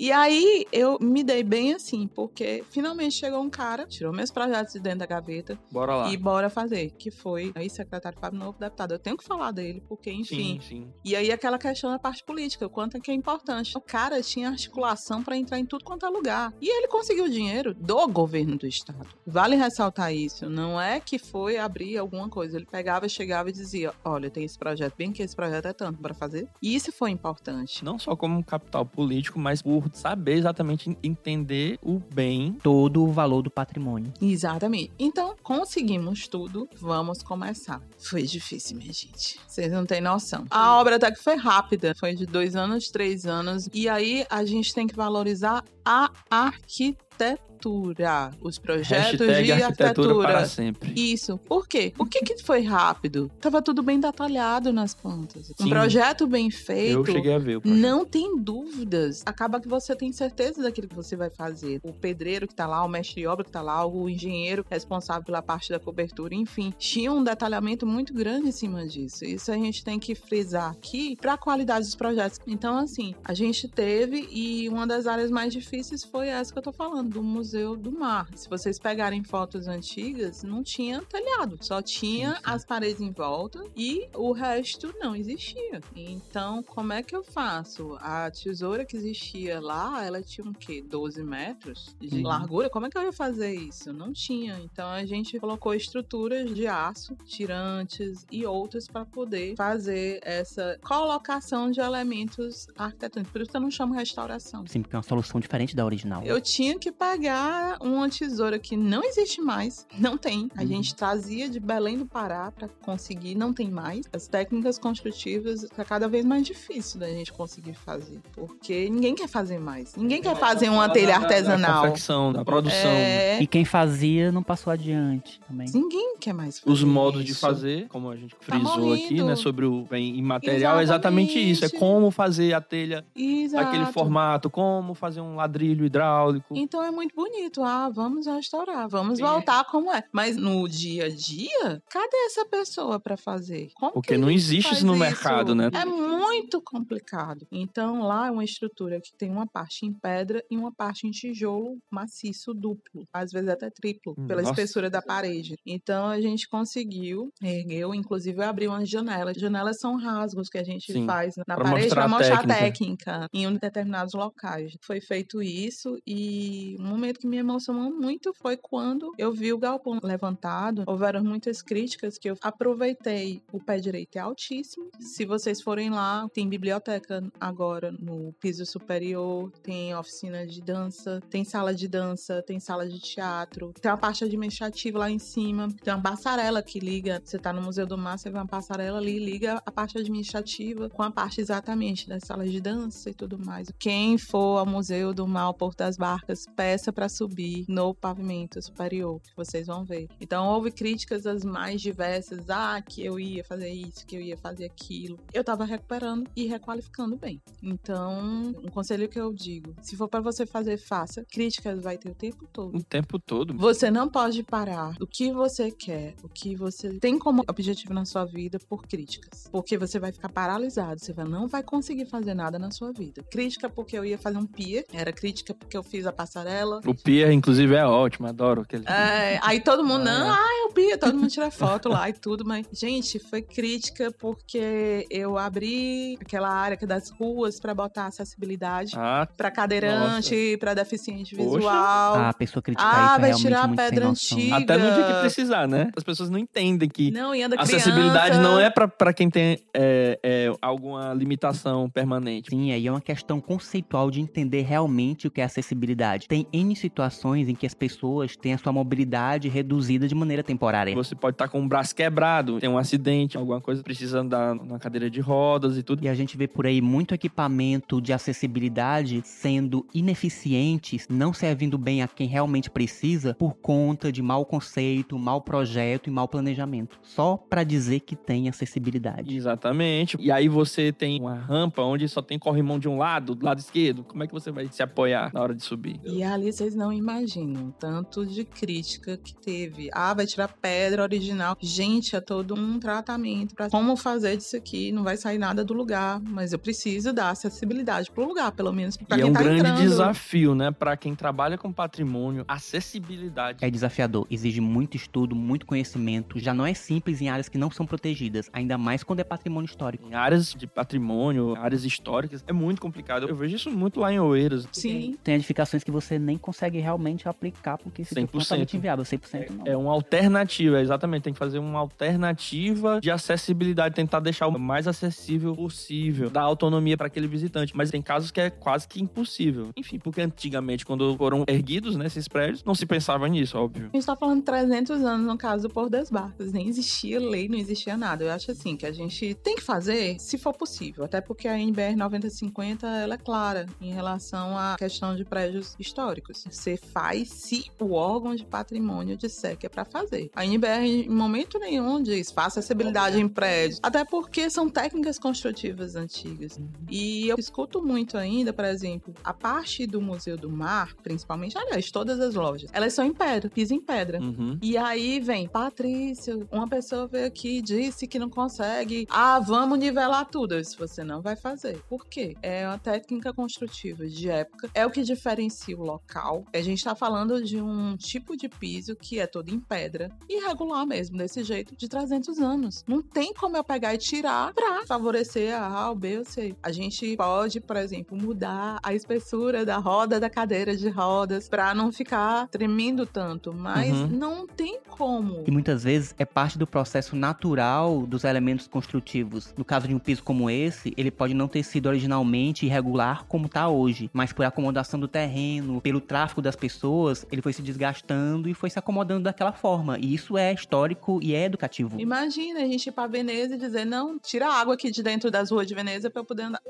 E 0.00 0.10
aí 0.10 0.64
eu 0.72 0.96
me 0.98 1.22
dei 1.22 1.42
bem 1.42 1.74
assim, 1.74 2.08
porque 2.08 2.64
finalmente 2.70 3.16
chegou 3.16 3.42
um 3.42 3.50
cara, 3.50 3.84
tirou 3.86 4.14
meus 4.14 4.30
projetos 4.30 4.72
de 4.72 4.80
dentro 4.80 5.00
da 5.00 5.06
gaveta 5.06 5.58
Bora 5.70 5.94
lá. 5.94 6.10
e 6.10 6.16
bora 6.16 6.48
fazer, 6.48 6.92
que 6.92 7.10
foi 7.10 7.52
aí 7.54 7.68
secretário 7.68 8.18
Fábio 8.18 8.38
Novo 8.38 8.58
Deputado. 8.58 8.92
Eu 8.92 8.98
tenho 8.98 9.14
que 9.18 9.22
falar 9.24 9.50
dele, 9.50 9.82
porque 9.86 10.10
enfim, 10.10 10.58
Sim, 10.58 10.60
sim. 10.66 10.88
e 11.04 11.14
aí 11.14 11.30
aquela 11.30 11.58
questão 11.58 11.90
da 11.90 11.98
parte 11.98 12.24
política, 12.24 12.64
o 12.64 12.70
quanto 12.70 12.96
é 12.96 13.00
que 13.00 13.10
é 13.10 13.14
importante. 13.14 13.76
O 13.76 13.80
cara 13.82 14.22
tinha 14.22 14.48
articulação 14.48 15.22
para 15.22 15.36
entrar 15.36 15.58
em 15.58 15.66
tudo 15.66 15.84
quanto 15.84 16.06
é 16.06 16.08
lugar. 16.08 16.54
E 16.62 16.68
ele 16.78 16.88
conseguiu 16.88 17.28
dinheiro 17.28 17.74
do 17.74 18.08
governo 18.08 18.56
do 18.56 18.66
estado. 18.66 19.06
Vale 19.26 19.54
ressaltar 19.54 20.14
isso. 20.14 20.48
Não 20.48 20.80
é 20.80 20.98
que 20.98 21.18
foi 21.18 21.58
abrir 21.58 21.98
alguma 21.98 22.26
coisa. 22.30 22.56
Ele 22.56 22.64
pegava, 22.64 23.06
chegava 23.06 23.50
e 23.50 23.52
dizia: 23.52 23.92
Olha, 24.02 24.30
tem 24.30 24.44
esse 24.44 24.58
projeto, 24.58 24.94
bem 24.96 25.12
que 25.12 25.22
esse 25.22 25.36
projeto 25.36 25.66
é 25.66 25.74
tanto 25.74 25.98
para 26.00 26.14
fazer. 26.14 26.48
E 26.62 26.74
isso 26.74 26.90
foi 26.90 27.10
importante. 27.10 27.84
Não 27.84 27.98
só 27.98 28.16
como 28.16 28.42
capital 28.42 28.86
político, 28.86 29.38
mas 29.38 29.60
por 29.60 29.89
saber 29.92 30.34
exatamente 30.34 30.96
entender 31.02 31.78
o 31.82 31.98
bem. 31.98 32.56
todo 32.62 33.02
o 33.04 33.12
valor 33.12 33.42
do 33.42 33.50
patrimônio. 33.50 34.12
Exatamente. 34.20 34.92
Então, 34.98 35.34
conseguimos 35.42 36.28
tudo. 36.28 36.68
Vamos 36.76 37.22
começar. 37.22 37.80
Foi 37.98 38.22
difícil, 38.22 38.76
minha 38.76 38.92
gente. 38.92 39.40
Vocês 39.46 39.72
não 39.72 39.86
têm 39.86 40.00
noção. 40.00 40.46
A 40.50 40.78
obra 40.78 40.96
até 40.96 41.10
que 41.10 41.22
foi 41.22 41.36
rápida. 41.36 41.94
Foi 41.98 42.14
de 42.14 42.26
dois 42.26 42.56
anos, 42.56 42.88
três 42.90 43.26
anos. 43.26 43.68
E 43.72 43.88
aí 43.88 44.24
a 44.30 44.44
gente 44.44 44.74
tem 44.74 44.86
que 44.86 44.94
valorizar 44.94 45.64
a 45.84 46.10
arquitetura. 46.30 47.49
Arquitetura, 47.60 48.32
os 48.40 48.58
projetos 48.58 49.20
Hashtag 49.20 49.44
de 49.44 49.52
arquitetura 49.52 50.14
para 50.14 50.46
sempre. 50.46 50.92
Isso. 50.96 51.38
Por 51.38 51.68
quê? 51.68 51.92
Por 51.96 52.08
que, 52.08 52.20
que 52.20 52.42
foi 52.42 52.62
rápido? 52.62 53.30
Tava 53.40 53.60
tudo 53.60 53.82
bem 53.82 54.00
detalhado 54.00 54.72
nas 54.72 54.94
plantas. 54.94 55.50
Um 55.60 55.64
Sim. 55.64 55.68
projeto 55.70 56.26
bem 56.26 56.46
Eu 56.46 56.50
feito. 56.52 57.12
cheguei 57.12 57.34
a 57.34 57.38
ver 57.38 57.56
o 57.56 57.60
projeto. 57.60 57.78
Não 57.78 58.04
tem 58.04 58.36
dúvidas. 58.38 59.22
Acaba 59.26 59.60
que 59.60 59.68
você 59.68 59.94
tem 59.94 60.12
certeza 60.12 60.62
daquilo 60.62 60.88
que 60.88 60.94
você 60.94 61.16
vai 61.16 61.30
fazer. 61.30 61.80
O 61.82 61.92
pedreiro 61.92 62.48
que 62.48 62.54
tá 62.54 62.66
lá, 62.66 62.82
o 62.84 62.88
mestre 62.88 63.20
de 63.20 63.26
obra 63.26 63.44
que 63.44 63.50
tá 63.50 63.62
lá, 63.62 63.84
o 63.86 64.08
engenheiro 64.08 64.64
responsável 64.68 65.22
pela 65.24 65.42
parte 65.42 65.70
da 65.70 65.78
cobertura, 65.78 66.34
enfim, 66.34 66.72
tinha 66.78 67.12
um 67.12 67.22
detalhamento 67.22 67.86
muito 67.86 68.14
grande 68.14 68.48
em 68.48 68.52
cima 68.52 68.86
disso. 68.86 69.24
Isso 69.24 69.52
a 69.52 69.56
gente 69.56 69.84
tem 69.84 69.98
que 69.98 70.14
frisar 70.14 70.70
aqui 70.70 71.16
para 71.16 71.34
a 71.34 71.38
qualidade 71.38 71.84
dos 71.84 71.94
projetos. 71.94 72.40
Então, 72.46 72.76
assim, 72.78 73.14
a 73.24 73.34
gente 73.34 73.68
teve 73.68 74.28
e 74.30 74.68
uma 74.68 74.86
das 74.86 75.06
áreas 75.06 75.30
mais 75.30 75.52
difíceis 75.52 76.04
foi 76.04 76.28
essa 76.28 76.52
que 76.52 76.58
eu 76.58 76.62
tô 76.62 76.72
falando, 76.72 77.10
do 77.10 77.22
Museu 77.22 77.49
do 77.52 77.90
Mar. 77.92 78.28
Se 78.34 78.48
vocês 78.48 78.78
pegarem 78.78 79.22
fotos 79.24 79.66
antigas, 79.66 80.42
não 80.42 80.62
tinha 80.62 81.00
telhado, 81.02 81.58
só 81.60 81.82
tinha 81.82 82.30
Sim, 82.30 82.36
sim. 82.36 82.42
as 82.44 82.64
paredes 82.64 83.00
em 83.00 83.10
volta 83.10 83.62
e 83.76 84.08
o 84.14 84.32
resto 84.32 84.94
não 85.00 85.14
existia. 85.16 85.80
Então, 85.96 86.62
como 86.62 86.92
é 86.92 87.02
que 87.02 87.14
eu 87.14 87.22
faço? 87.24 87.96
A 88.00 88.30
tesoura 88.30 88.84
que 88.84 88.96
existia 88.96 89.60
lá, 89.60 90.04
ela 90.04 90.22
tinha 90.22 90.46
um 90.46 90.52
quê? 90.52 90.80
12 90.82 91.22
metros 91.22 91.94
de 92.00 92.16
Uhum. 92.16 92.22
largura? 92.26 92.70
Como 92.70 92.86
é 92.86 92.90
que 92.90 92.96
eu 92.98 93.02
ia 93.02 93.12
fazer 93.12 93.54
isso? 93.54 93.92
Não 93.92 94.12
tinha. 94.12 94.58
Então, 94.60 94.88
a 94.88 95.04
gente 95.04 95.38
colocou 95.40 95.74
estruturas 95.74 96.54
de 96.54 96.66
aço, 96.66 97.14
tirantes 97.26 98.24
e 98.30 98.44
outras 98.46 98.86
para 98.86 99.04
poder 99.04 99.56
fazer 99.56 100.20
essa 100.22 100.78
colocação 100.86 101.70
de 101.70 101.80
elementos 101.80 102.66
arquitetônicos. 102.76 103.32
Por 103.32 103.42
isso 103.42 103.50
eu 103.54 103.60
não 103.60 103.70
chamo 103.70 103.94
restauração. 103.94 104.66
Sim, 104.66 104.82
porque 104.82 104.94
é 104.94 104.98
uma 104.98 105.02
solução 105.02 105.40
diferente 105.40 105.74
da 105.74 105.84
original. 105.84 106.22
Eu 106.24 106.40
tinha 106.40 106.78
que 106.78 106.92
pegar 106.92 107.39
uma 107.80 108.08
tesoura 108.08 108.58
que 108.58 108.76
não 108.76 109.02
existe 109.04 109.40
mais, 109.40 109.86
não 109.98 110.16
tem. 110.16 110.50
A 110.56 110.62
Uhum. 110.62 110.66
gente 110.68 110.94
trazia 110.94 111.48
de 111.48 111.58
Belém 111.60 111.98
do 111.98 112.06
Pará 112.06 112.50
para 112.50 112.68
conseguir, 112.82 113.34
não 113.34 113.52
tem 113.52 113.70
mais. 113.70 114.02
As 114.12 114.26
técnicas 114.26 114.78
construtivas 114.78 115.62
tá 115.74 115.84
cada 115.84 116.08
vez 116.08 116.24
mais 116.24 116.46
difícil 116.46 117.00
da 117.00 117.08
gente 117.08 117.32
conseguir 117.32 117.74
fazer, 117.74 118.20
porque 118.32 118.88
ninguém 118.90 119.14
quer 119.14 119.28
fazer 119.28 119.58
mais. 119.58 119.94
Ninguém 119.96 120.20
quer 120.22 120.36
fazer 120.36 120.68
uma 120.68 120.88
telha 120.88 121.08
Da 121.18 121.24
artesanal. 121.26 121.82
confecção, 121.82 122.32
da 122.32 122.44
produção. 122.44 122.90
É, 122.90 123.40
E 123.42 123.46
quem 123.46 123.64
fazia 123.64 124.30
não 124.32 124.42
passou 124.42 124.72
adiante 124.72 125.40
também. 125.46 125.68
ninguém 125.72 126.16
quer 126.18 126.32
mais 126.32 126.58
fazer 126.58 126.72
Os 126.72 126.82
modos 126.84 127.24
de 127.24 127.32
isso. 127.32 127.40
fazer, 127.40 127.88
como 127.88 128.10
a 128.10 128.16
gente 128.16 128.34
Tá 128.34 128.40
frisou 128.56 128.92
aqui, 128.92 129.02
morrendo. 129.14 129.26
né, 129.26 129.36
sobre 129.36 129.64
o 129.66 129.82
bem 129.84 130.16
imaterial, 130.16 130.78
é 130.78 130.82
exatamente 130.82 131.32
isso. 131.38 131.64
É 131.64 131.66
Exatamente. 131.66 131.78
como 131.78 132.10
fazer 132.10 132.52
a 132.52 132.60
telha 132.60 133.04
Exato. 133.16 133.64
daquele 133.64 133.86
formato, 133.86 134.50
como 134.50 134.94
fazer 134.94 135.20
um 135.20 135.36
ladrilho 135.36 135.84
hidráulico. 135.84 136.54
Então 136.56 136.82
é 136.82 136.90
muito 136.90 137.14
bonito. 137.14 137.29
Ah, 137.62 137.90
vamos 137.90 138.26
restaurar, 138.26 138.88
vamos 138.88 139.18
Sim. 139.18 139.24
voltar 139.24 139.64
como 139.64 139.92
é. 139.92 140.02
Mas 140.12 140.36
no 140.36 140.68
dia 140.68 141.06
a 141.06 141.08
dia, 141.08 141.82
cadê 141.88 142.16
essa 142.26 142.44
pessoa 142.46 142.98
para 142.98 143.16
fazer? 143.16 143.70
Como 143.74 143.92
Porque 143.92 144.14
que 144.14 144.18
não 144.18 144.30
existe 144.30 144.74
isso 144.74 144.86
no 144.86 144.96
mercado, 144.96 145.54
né? 145.54 145.70
É 145.72 145.84
muito 145.84 146.60
complicado. 146.62 147.46
Então 147.50 148.02
lá 148.02 148.28
é 148.28 148.30
uma 148.30 148.44
estrutura 148.44 149.00
que 149.00 149.12
tem 149.16 149.30
uma 149.30 149.46
parte 149.46 149.86
em 149.86 149.92
pedra 149.92 150.42
e 150.50 150.56
uma 150.56 150.72
parte 150.72 151.06
em 151.06 151.10
tijolo 151.10 151.78
maciço 151.90 152.52
duplo, 152.54 153.06
às 153.12 153.30
vezes 153.32 153.48
até 153.48 153.70
triplo, 153.70 154.14
pela 154.26 154.42
Nossa. 154.42 154.52
espessura 154.52 154.90
da 154.90 155.02
parede. 155.02 155.56
Então 155.66 156.08
a 156.08 156.20
gente 156.20 156.48
conseguiu, 156.48 157.30
ergueu, 157.42 157.94
inclusive 157.94 158.38
eu 158.38 158.48
abri 158.48 158.66
umas 158.68 158.88
janelas. 158.88 159.36
Janelas 159.36 159.78
são 159.78 159.96
rasgos 159.96 160.48
que 160.48 160.58
a 160.58 160.64
gente 160.64 160.92
Sim, 160.92 161.06
faz 161.06 161.34
na 161.36 161.44
pra 161.56 161.64
parede 161.64 161.88
para 161.88 162.08
mostrar 162.08 162.40
a 162.40 162.46
técnica. 162.46 162.60
técnica 162.60 163.28
em 163.32 163.46
um 163.46 163.54
determinados 163.54 164.14
locais. 164.14 164.76
Foi 164.82 165.00
feito 165.00 165.42
isso 165.42 165.96
e 166.06 166.76
um 166.80 166.86
momento 166.86 167.19
que 167.20 167.26
me 167.26 167.36
emocionou 167.36 167.92
muito 167.92 168.32
foi 168.32 168.56
quando 168.56 169.12
eu 169.18 169.30
vi 169.32 169.52
o 169.52 169.58
galpão 169.58 170.00
levantado. 170.02 170.84
Houveram 170.86 171.22
muitas 171.22 171.60
críticas 171.60 172.18
que 172.18 172.30
eu 172.30 172.36
aproveitei. 172.40 173.42
O 173.52 173.60
pé 173.60 173.78
direito 173.78 174.16
é 174.16 174.20
altíssimo. 174.20 174.90
Se 174.98 175.24
vocês 175.24 175.60
forem 175.60 175.90
lá, 175.90 176.26
tem 176.32 176.48
biblioteca 176.48 177.22
agora 177.38 177.92
no 177.92 178.32
piso 178.40 178.64
superior, 178.64 179.52
tem 179.62 179.94
oficina 179.94 180.46
de 180.46 180.62
dança, 180.62 181.20
tem 181.28 181.44
sala 181.44 181.74
de 181.74 181.86
dança, 181.86 182.42
tem 182.42 182.58
sala 182.58 182.88
de 182.88 182.98
teatro, 182.98 183.72
tem 183.80 183.90
uma 183.90 183.98
parte 183.98 184.24
administrativa 184.24 184.98
lá 184.98 185.10
em 185.10 185.18
cima, 185.18 185.68
tem 185.82 185.92
uma 185.92 186.02
passarela 186.02 186.62
que 186.62 186.80
liga. 186.80 187.20
Você 187.22 187.38
tá 187.38 187.52
no 187.52 187.60
Museu 187.60 187.86
do 187.86 187.98
Mar, 187.98 188.18
você 188.18 188.30
vê 188.30 188.38
uma 188.38 188.46
passarela 188.46 188.98
ali, 188.98 189.18
liga 189.18 189.62
a 189.64 189.70
parte 189.70 189.98
administrativa 189.98 190.88
com 190.88 191.02
a 191.02 191.10
parte 191.10 191.40
exatamente 191.40 192.08
das 192.08 192.22
salas 192.24 192.50
de 192.50 192.60
dança 192.60 193.10
e 193.10 193.14
tudo 193.14 193.38
mais. 193.38 193.68
Quem 193.78 194.16
for 194.16 194.58
ao 194.58 194.66
Museu 194.66 195.12
do 195.12 195.26
Mar, 195.26 195.42
ao 195.42 195.54
Porto 195.54 195.78
das 195.78 195.96
Barcas, 195.96 196.46
peça 196.56 196.92
para 196.92 197.08
subir 197.10 197.64
no 197.68 197.94
pavimento 197.94 198.60
superior, 198.62 199.20
que 199.20 199.30
vocês 199.36 199.66
vão 199.66 199.84
ver. 199.84 200.08
Então 200.20 200.46
houve 200.48 200.70
críticas 200.70 201.26
as 201.26 201.44
mais 201.44 201.80
diversas, 201.80 202.48
ah, 202.48 202.80
que 202.80 203.04
eu 203.04 203.18
ia 203.18 203.44
fazer 203.44 203.70
isso, 203.70 204.06
que 204.06 204.16
eu 204.16 204.20
ia 204.20 204.36
fazer 204.36 204.64
aquilo. 204.66 205.18
Eu 205.32 205.44
tava 205.44 205.64
recuperando 205.64 206.28
e 206.36 206.46
requalificando 206.46 207.16
bem. 207.16 207.40
Então, 207.62 208.54
um 208.62 208.68
conselho 208.70 209.08
que 209.08 209.18
eu 209.20 209.32
digo, 209.32 209.74
se 209.82 209.96
for 209.96 210.08
para 210.08 210.20
você 210.20 210.44
fazer, 210.46 210.76
faça. 210.76 211.24
Críticas 211.30 211.82
vai 211.82 211.96
ter 211.98 212.10
o 212.10 212.14
tempo 212.14 212.46
todo. 212.52 212.76
O 212.76 212.82
tempo 212.82 213.18
todo. 213.18 213.54
Você 213.56 213.90
não 213.90 214.08
pode 214.08 214.42
parar 214.42 214.94
o 215.00 215.06
que 215.06 215.32
você 215.32 215.70
quer, 215.70 216.14
o 216.22 216.28
que 216.28 216.54
você 216.54 216.98
tem 216.98 217.18
como 217.18 217.42
objetivo 217.48 217.92
na 217.94 218.04
sua 218.04 218.24
vida 218.24 218.58
por 218.58 218.82
críticas. 218.86 219.48
Porque 219.50 219.76
você 219.78 219.98
vai 219.98 220.12
ficar 220.12 220.28
paralisado, 220.28 221.00
você 221.00 221.12
vai- 221.12 221.26
não 221.26 221.48
vai 221.48 221.62
conseguir 221.62 222.06
fazer 222.06 222.34
nada 222.34 222.58
na 222.58 222.70
sua 222.70 222.92
vida. 222.92 223.22
Crítica 223.30 223.68
porque 223.68 223.96
eu 223.96 224.04
ia 224.04 224.18
fazer 224.18 224.38
um 224.38 224.46
pier, 224.46 224.84
era 224.92 225.12
crítica 225.12 225.54
porque 225.54 225.76
eu 225.76 225.82
fiz 225.82 226.06
a 226.06 226.12
passarela. 226.12 226.80
O 226.90 226.94
Pier, 226.94 227.30
inclusive, 227.30 227.74
é 227.74 227.84
ótimo, 227.86 228.26
adoro 228.26 228.62
aquele. 228.62 228.84
É, 228.88 229.38
aí 229.42 229.60
todo 229.60 229.84
mundo, 229.84 230.08
É. 230.08 230.12
não, 230.12 230.30
ah, 230.30 230.59
é 230.70 230.74
pier, 230.74 230.98
todo 230.98 231.14
mundo 231.16 231.28
tira 231.28 231.50
foto 231.50 231.88
lá 231.88 232.08
e 232.08 232.12
tudo, 232.12 232.44
mas, 232.44 232.66
gente, 232.72 233.18
foi 233.18 233.42
crítica 233.42 234.10
porque 234.18 235.06
eu 235.10 235.36
abri 235.36 236.16
aquela 236.20 236.48
área 236.48 236.76
que 236.76 236.84
é 236.84 236.88
das 236.88 237.10
ruas 237.10 237.58
pra 237.60 237.74
botar 237.74 238.06
acessibilidade 238.06 238.92
Ah, 238.96 239.26
pra 239.36 239.50
cadeirante, 239.50 240.56
pra 240.58 240.74
deficiente 240.74 241.34
Poxa. 241.36 241.56
visual. 241.58 242.14
A 242.16 242.32
pessoa 242.34 242.62
criticar 242.62 242.86
Ah, 242.94 242.98
isso 242.98 243.14
é 243.14 243.18
vai 243.18 243.28
realmente 243.30 243.42
tirar 243.46 243.62
a 243.62 243.66
muito 243.66 243.78
pedra 243.78 244.08
antiga. 244.08 244.56
até 244.56 244.76
no 244.78 244.92
dia 244.94 245.04
que 245.04 245.20
precisar, 245.20 245.66
né? 245.68 245.90
As 245.96 246.02
pessoas 246.04 246.30
não 246.30 246.38
entendem 246.38 246.88
que 246.88 247.10
Não, 247.10 247.34
e 247.34 247.42
anda 247.42 247.56
a 247.56 247.58
criança. 247.58 247.76
acessibilidade 247.76 248.38
não 248.38 248.58
é 248.58 248.70
pra, 248.70 248.86
pra 248.88 249.12
quem 249.12 249.28
tem 249.30 249.58
é, 249.74 250.18
é, 250.22 250.52
alguma 250.62 251.12
limitação 251.14 251.88
permanente. 251.90 252.50
Sim, 252.50 252.72
aí 252.72 252.86
é 252.86 252.90
uma 252.90 253.00
questão 253.00 253.40
conceitual 253.40 254.10
de 254.10 254.20
entender 254.20 254.62
realmente 254.62 255.26
o 255.26 255.30
que 255.30 255.40
é 255.40 255.44
acessibilidade. 255.44 256.28
Tem 256.28 256.46
N 256.52 256.74
situações 256.76 257.48
em 257.48 257.54
que 257.54 257.66
as 257.66 257.74
pessoas 257.74 258.36
têm 258.36 258.52
a 258.54 258.58
sua 258.58 258.72
mobilidade 258.72 259.48
reduzida 259.48 260.06
de 260.06 260.14
maneira 260.14 260.42
temporária. 260.42 260.59
Você 260.94 261.14
pode 261.14 261.34
estar 261.34 261.48
com 261.48 261.64
o 261.64 261.66
braço 261.66 261.94
quebrado, 261.94 262.60
tem 262.60 262.68
um 262.68 262.76
acidente, 262.76 263.36
alguma 263.36 263.60
coisa, 263.60 263.82
precisa 263.82 264.20
andar 264.20 264.54
na 264.54 264.78
cadeira 264.78 265.08
de 265.08 265.20
rodas 265.20 265.78
e 265.78 265.82
tudo. 265.82 266.04
E 266.04 266.08
a 266.08 266.14
gente 266.14 266.36
vê 266.36 266.46
por 266.46 266.66
aí 266.66 266.82
muito 266.82 267.14
equipamento 267.14 268.00
de 268.00 268.12
acessibilidade 268.12 269.22
sendo 269.24 269.86
ineficientes, 269.94 271.06
não 271.08 271.32
servindo 271.32 271.78
bem 271.78 272.02
a 272.02 272.08
quem 272.08 272.28
realmente 272.28 272.70
precisa 272.70 273.34
por 273.34 273.54
conta 273.54 274.12
de 274.12 274.20
mau 274.20 274.44
conceito, 274.44 275.18
mau 275.18 275.40
projeto 275.40 276.08
e 276.08 276.10
mau 276.10 276.28
planejamento. 276.28 276.98
Só 277.02 277.36
pra 277.36 277.64
dizer 277.64 278.00
que 278.00 278.14
tem 278.14 278.48
acessibilidade. 278.48 279.34
Exatamente. 279.34 280.16
E 280.20 280.30
aí 280.30 280.48
você 280.48 280.92
tem 280.92 281.20
uma 281.20 281.34
rampa 281.34 281.82
onde 281.82 282.06
só 282.08 282.20
tem 282.20 282.38
corrimão 282.38 282.78
de 282.78 282.88
um 282.88 282.98
lado, 282.98 283.34
do 283.34 283.46
lado 283.46 283.58
esquerdo. 283.58 284.04
Como 284.04 284.22
é 284.22 284.26
que 284.26 284.32
você 284.32 284.50
vai 284.50 284.68
se 284.70 284.82
apoiar 284.82 285.32
na 285.32 285.40
hora 285.40 285.54
de 285.54 285.62
subir? 285.62 286.00
E 286.04 286.22
ali 286.22 286.52
vocês 286.52 286.74
não 286.74 286.92
imaginam 286.92 287.70
tanto 287.78 288.26
de 288.26 288.44
crítica 288.44 289.16
que 289.16 289.34
teve. 289.34 289.88
Ah, 289.92 290.12
vai 290.12 290.26
tirar 290.26 290.49
pedra 290.50 291.02
original. 291.02 291.56
Gente, 291.60 292.16
é 292.16 292.20
todo 292.20 292.54
um 292.54 292.78
tratamento 292.78 293.54
pra 293.54 293.70
como 293.70 293.96
fazer 293.96 294.36
disso 294.36 294.56
aqui. 294.56 294.92
Não 294.92 295.02
vai 295.02 295.16
sair 295.16 295.38
nada 295.38 295.64
do 295.64 295.74
lugar, 295.74 296.20
mas 296.20 296.52
eu 296.52 296.58
preciso 296.58 297.12
dar 297.12 297.30
acessibilidade 297.30 298.10
pro 298.10 298.26
lugar, 298.26 298.52
pelo 298.52 298.72
menos 298.72 298.96
pra 298.96 299.16
e 299.16 299.20
quem 299.20 299.28
é 299.28 299.30
um 299.30 299.32
tá 299.32 299.42
grande 299.42 299.60
entrando. 299.60 299.80
desafio, 299.80 300.54
né? 300.54 300.70
Pra 300.70 300.96
quem 300.96 301.14
trabalha 301.14 301.56
com 301.56 301.72
patrimônio, 301.72 302.44
acessibilidade. 302.48 303.64
É 303.64 303.70
desafiador, 303.70 304.26
exige 304.30 304.60
muito 304.60 304.96
estudo, 304.96 305.34
muito 305.34 305.66
conhecimento. 305.66 306.38
Já 306.38 306.52
não 306.54 306.66
é 306.66 306.74
simples 306.74 307.20
em 307.20 307.28
áreas 307.28 307.48
que 307.48 307.58
não 307.58 307.70
são 307.70 307.86
protegidas, 307.86 308.48
ainda 308.52 308.76
mais 308.76 309.02
quando 309.02 309.20
é 309.20 309.24
patrimônio 309.24 309.66
histórico. 309.66 310.08
Em 310.08 310.14
áreas 310.14 310.54
de 310.54 310.66
patrimônio, 310.66 311.54
áreas 311.56 311.84
históricas, 311.84 312.44
é 312.46 312.52
muito 312.52 312.80
complicado. 312.80 313.28
Eu 313.28 313.36
vejo 313.36 313.56
isso 313.56 313.70
muito 313.70 314.00
lá 314.00 314.12
em 314.12 314.18
Oeiras. 314.18 314.66
Sim. 314.72 315.16
Tem 315.22 315.34
edificações 315.34 315.84
que 315.84 315.90
você 315.90 316.18
nem 316.18 316.36
consegue 316.38 316.78
realmente 316.78 317.28
aplicar 317.28 317.78
porque 317.78 318.04
fica 318.04 318.20
100%. 318.20 318.30
totalmente 318.30 318.76
inviável, 318.76 319.04
100% 319.04 319.50
não. 319.50 319.66
É 319.66 319.76
uma 319.76 319.92
alternativa, 319.92 320.39
exatamente. 320.80 321.22
Tem 321.22 321.32
que 321.32 321.38
fazer 321.38 321.58
uma 321.58 321.78
alternativa 321.78 323.00
de 323.00 323.10
acessibilidade, 323.10 323.94
tentar 323.94 324.20
deixar 324.20 324.46
o 324.46 324.58
mais 324.58 324.86
acessível 324.86 325.54
possível, 325.54 326.30
dar 326.30 326.42
autonomia 326.42 326.96
para 326.96 327.06
aquele 327.06 327.26
visitante. 327.26 327.76
Mas 327.76 327.90
tem 327.90 328.02
casos 328.02 328.30
que 328.30 328.40
é 328.40 328.50
quase 328.50 328.86
que 328.86 329.00
impossível. 329.00 329.70
Enfim, 329.76 329.98
porque 329.98 330.20
antigamente, 330.20 330.84
quando 330.84 331.16
foram 331.16 331.44
erguidos 331.46 331.96
né, 331.96 332.06
esses 332.06 332.28
prédios, 332.28 332.64
não 332.64 332.74
se 332.74 332.86
pensava 332.86 333.28
nisso, 333.28 333.58
óbvio. 333.58 333.90
A 333.92 333.96
gente 333.96 334.06
tá 334.06 334.16
falando 334.16 334.38
de 334.38 334.44
300 334.44 335.04
anos 335.04 335.26
no 335.26 335.36
caso 335.36 335.68
do 335.68 335.72
Porto 335.72 335.90
das 335.90 336.10
Barcas. 336.10 336.52
Nem 336.52 336.68
existia 336.68 337.20
lei, 337.20 337.48
não 337.48 337.58
existia 337.58 337.96
nada. 337.96 338.24
Eu 338.24 338.30
acho 338.30 338.50
assim 338.50 338.76
que 338.76 338.86
a 338.86 338.92
gente 338.92 339.34
tem 339.34 339.56
que 339.56 339.62
fazer 339.62 340.18
se 340.18 340.38
for 340.38 340.52
possível. 340.52 341.04
Até 341.04 341.20
porque 341.20 341.48
a 341.48 341.58
NBR 341.58 341.96
9050 341.96 342.86
ela 342.86 343.14
é 343.14 343.18
clara 343.18 343.66
em 343.80 343.92
relação 343.92 344.56
à 344.56 344.76
questão 344.78 345.14
de 345.16 345.24
prédios 345.24 345.76
históricos. 345.78 346.44
Você 346.50 346.76
faz 346.76 347.28
se 347.28 347.70
o 347.80 347.92
órgão 347.92 348.34
de 348.34 348.44
patrimônio 348.44 349.16
disser 349.16 349.56
que 349.56 349.66
é 349.66 349.68
para 349.68 349.84
fazer. 349.84 350.29
A 350.34 350.44
NBR, 350.44 351.06
em 351.06 351.08
momento 351.08 351.58
nenhum, 351.58 352.02
diz 352.02 352.30
faça 352.30 352.60
acessibilidade 352.60 353.18
em 353.18 353.28
prédios. 353.28 353.80
Até 353.82 354.04
porque 354.04 354.48
são 354.48 354.68
técnicas 354.68 355.18
construtivas 355.18 355.96
antigas. 355.96 356.58
E 356.88 357.28
eu 357.28 357.36
escuto 357.38 357.82
muito 357.82 358.16
ainda, 358.16 358.52
por 358.52 358.64
exemplo, 358.64 359.14
a 359.24 359.32
parte 359.32 359.86
do 359.86 360.00
Museu 360.00 360.36
do 360.36 360.50
Mar, 360.50 360.94
principalmente, 361.02 361.56
aliás, 361.58 361.90
todas 361.90 362.20
as 362.20 362.34
lojas, 362.34 362.70
elas 362.72 362.92
são 362.92 363.04
em 363.04 363.12
pedra, 363.12 363.50
piso 363.50 363.74
em 363.74 363.80
pedra. 363.80 364.20
Uhum. 364.20 364.58
E 364.62 364.76
aí 364.76 365.20
vem, 365.20 365.48
Patrícia, 365.48 366.38
uma 366.50 366.68
pessoa 366.68 367.06
veio 367.06 367.26
aqui 367.26 367.58
e 367.58 367.62
disse 367.62 368.06
que 368.06 368.18
não 368.18 368.30
consegue. 368.30 369.06
Ah, 369.10 369.40
vamos 369.40 369.78
nivelar 369.78 370.28
tudo. 370.28 370.58
Isso 370.58 370.78
você 370.78 371.02
não 371.02 371.20
vai 371.20 371.36
fazer. 371.36 371.82
Por 371.88 372.06
quê? 372.06 372.36
É 372.42 372.66
uma 372.66 372.78
técnica 372.78 373.32
construtiva 373.32 374.06
de 374.06 374.28
época. 374.28 374.70
É 374.74 374.86
o 374.86 374.90
que 374.90 375.02
diferencia 375.02 375.76
o 375.76 375.82
local. 375.82 376.44
A 376.54 376.60
gente 376.60 376.84
tá 376.84 376.94
falando 376.94 377.42
de 377.42 377.60
um 377.60 377.96
tipo 377.96 378.36
de 378.36 378.48
piso 378.48 378.94
que 378.96 379.18
é 379.18 379.26
todo 379.26 379.48
em 379.48 379.58
pedra, 379.58 380.10
irregular 380.28 380.86
mesmo, 380.86 381.16
desse 381.18 381.42
jeito, 381.42 381.74
de 381.76 381.88
300 381.88 382.38
anos. 382.38 382.84
Não 382.86 383.02
tem 383.02 383.32
como 383.34 383.56
eu 383.56 383.64
pegar 383.64 383.94
e 383.94 383.98
tirar 383.98 384.52
pra 384.54 384.84
favorecer 384.86 385.54
a 385.54 385.66
A, 385.66 385.90
o 385.90 385.94
B 385.94 386.18
ou 386.18 386.24
C. 386.24 386.54
A 386.62 386.70
gente 386.72 387.16
pode, 387.16 387.60
por 387.60 387.76
exemplo, 387.76 388.16
mudar 388.16 388.78
a 388.82 388.94
espessura 388.94 389.64
da 389.64 389.78
roda 389.78 390.20
da 390.20 390.30
cadeira 390.30 390.76
de 390.76 390.88
rodas 390.88 391.48
pra 391.48 391.74
não 391.74 391.90
ficar 391.92 392.48
tremendo 392.48 393.04
tanto, 393.06 393.52
mas 393.52 393.90
Uhum. 393.90 394.06
não 394.08 394.46
tem 394.46 394.78
como. 394.88 395.44
E 395.46 395.50
muitas 395.50 395.84
vezes 395.84 396.14
é 396.18 396.24
parte 396.24 396.58
do 396.58 396.66
processo 396.66 397.16
natural 397.16 398.06
dos 398.06 398.24
elementos 398.24 398.66
construtivos. 398.68 399.52
No 399.56 399.64
caso 399.64 399.88
de 399.88 399.94
um 399.94 399.98
piso 399.98 400.22
como 400.22 400.48
esse, 400.50 400.92
ele 400.96 401.10
pode 401.10 401.34
não 401.34 401.48
ter 401.48 401.62
sido 401.62 401.86
originalmente 401.86 402.66
irregular 402.66 403.24
como 403.26 403.46
está 403.46 403.68
hoje, 403.68 404.10
mas 404.12 404.32
por 404.32 404.44
acomodação 404.44 404.98
do 405.00 405.08
terreno, 405.08 405.80
pelo 405.80 406.00
tráfego 406.00 406.42
das 406.42 406.56
pessoas, 406.56 407.26
ele 407.32 407.42
foi 407.42 407.52
se 407.52 407.62
desgastando 407.62 408.48
e 408.48 408.54
foi 408.54 408.70
se 408.70 408.78
acomodando 408.78 409.24
daquela 409.24 409.52
forma. 409.52 409.98
E 409.98 410.09
isso 410.14 410.36
é 410.36 410.52
histórico 410.52 411.20
e 411.22 411.34
é 411.34 411.44
educativo. 411.44 412.00
Imagina 412.00 412.60
a 412.60 412.66
gente 412.66 412.86
ir 412.86 412.92
pra 412.92 413.06
Veneza 413.06 413.54
e 413.54 413.58
dizer, 413.58 413.84
não, 413.84 414.18
tira 414.18 414.46
a 414.46 414.54
água 414.54 414.74
aqui 414.74 414.90
de 414.90 415.02
dentro 415.02 415.30
das 415.30 415.50
ruas 415.50 415.66
de 415.66 415.74
Veneza 415.74 416.10
pra 416.10 416.20
eu 416.20 416.24
poder 416.24 416.44
andar. 416.44 416.60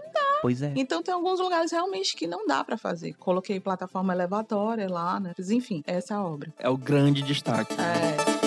Pois 0.43 0.63
é. 0.63 0.73
Então 0.77 1.03
tem 1.03 1.13
alguns 1.13 1.39
lugares 1.39 1.71
realmente 1.71 2.17
que 2.17 2.27
não 2.27 2.47
dá 2.47 2.65
pra 2.65 2.77
fazer. 2.77 3.15
Coloquei 3.15 3.61
plataforma 3.61 4.15
elevatória 4.15 4.89
lá, 4.89 5.21
né? 5.21 5.33
Mas, 5.37 5.51
enfim, 5.51 5.83
essa 5.87 6.15
é 6.15 6.17
a 6.17 6.25
obra. 6.25 6.53
É 6.59 6.69
o 6.69 6.77
grande 6.77 7.23
destaque. 7.23 7.75
É. 7.75 8.40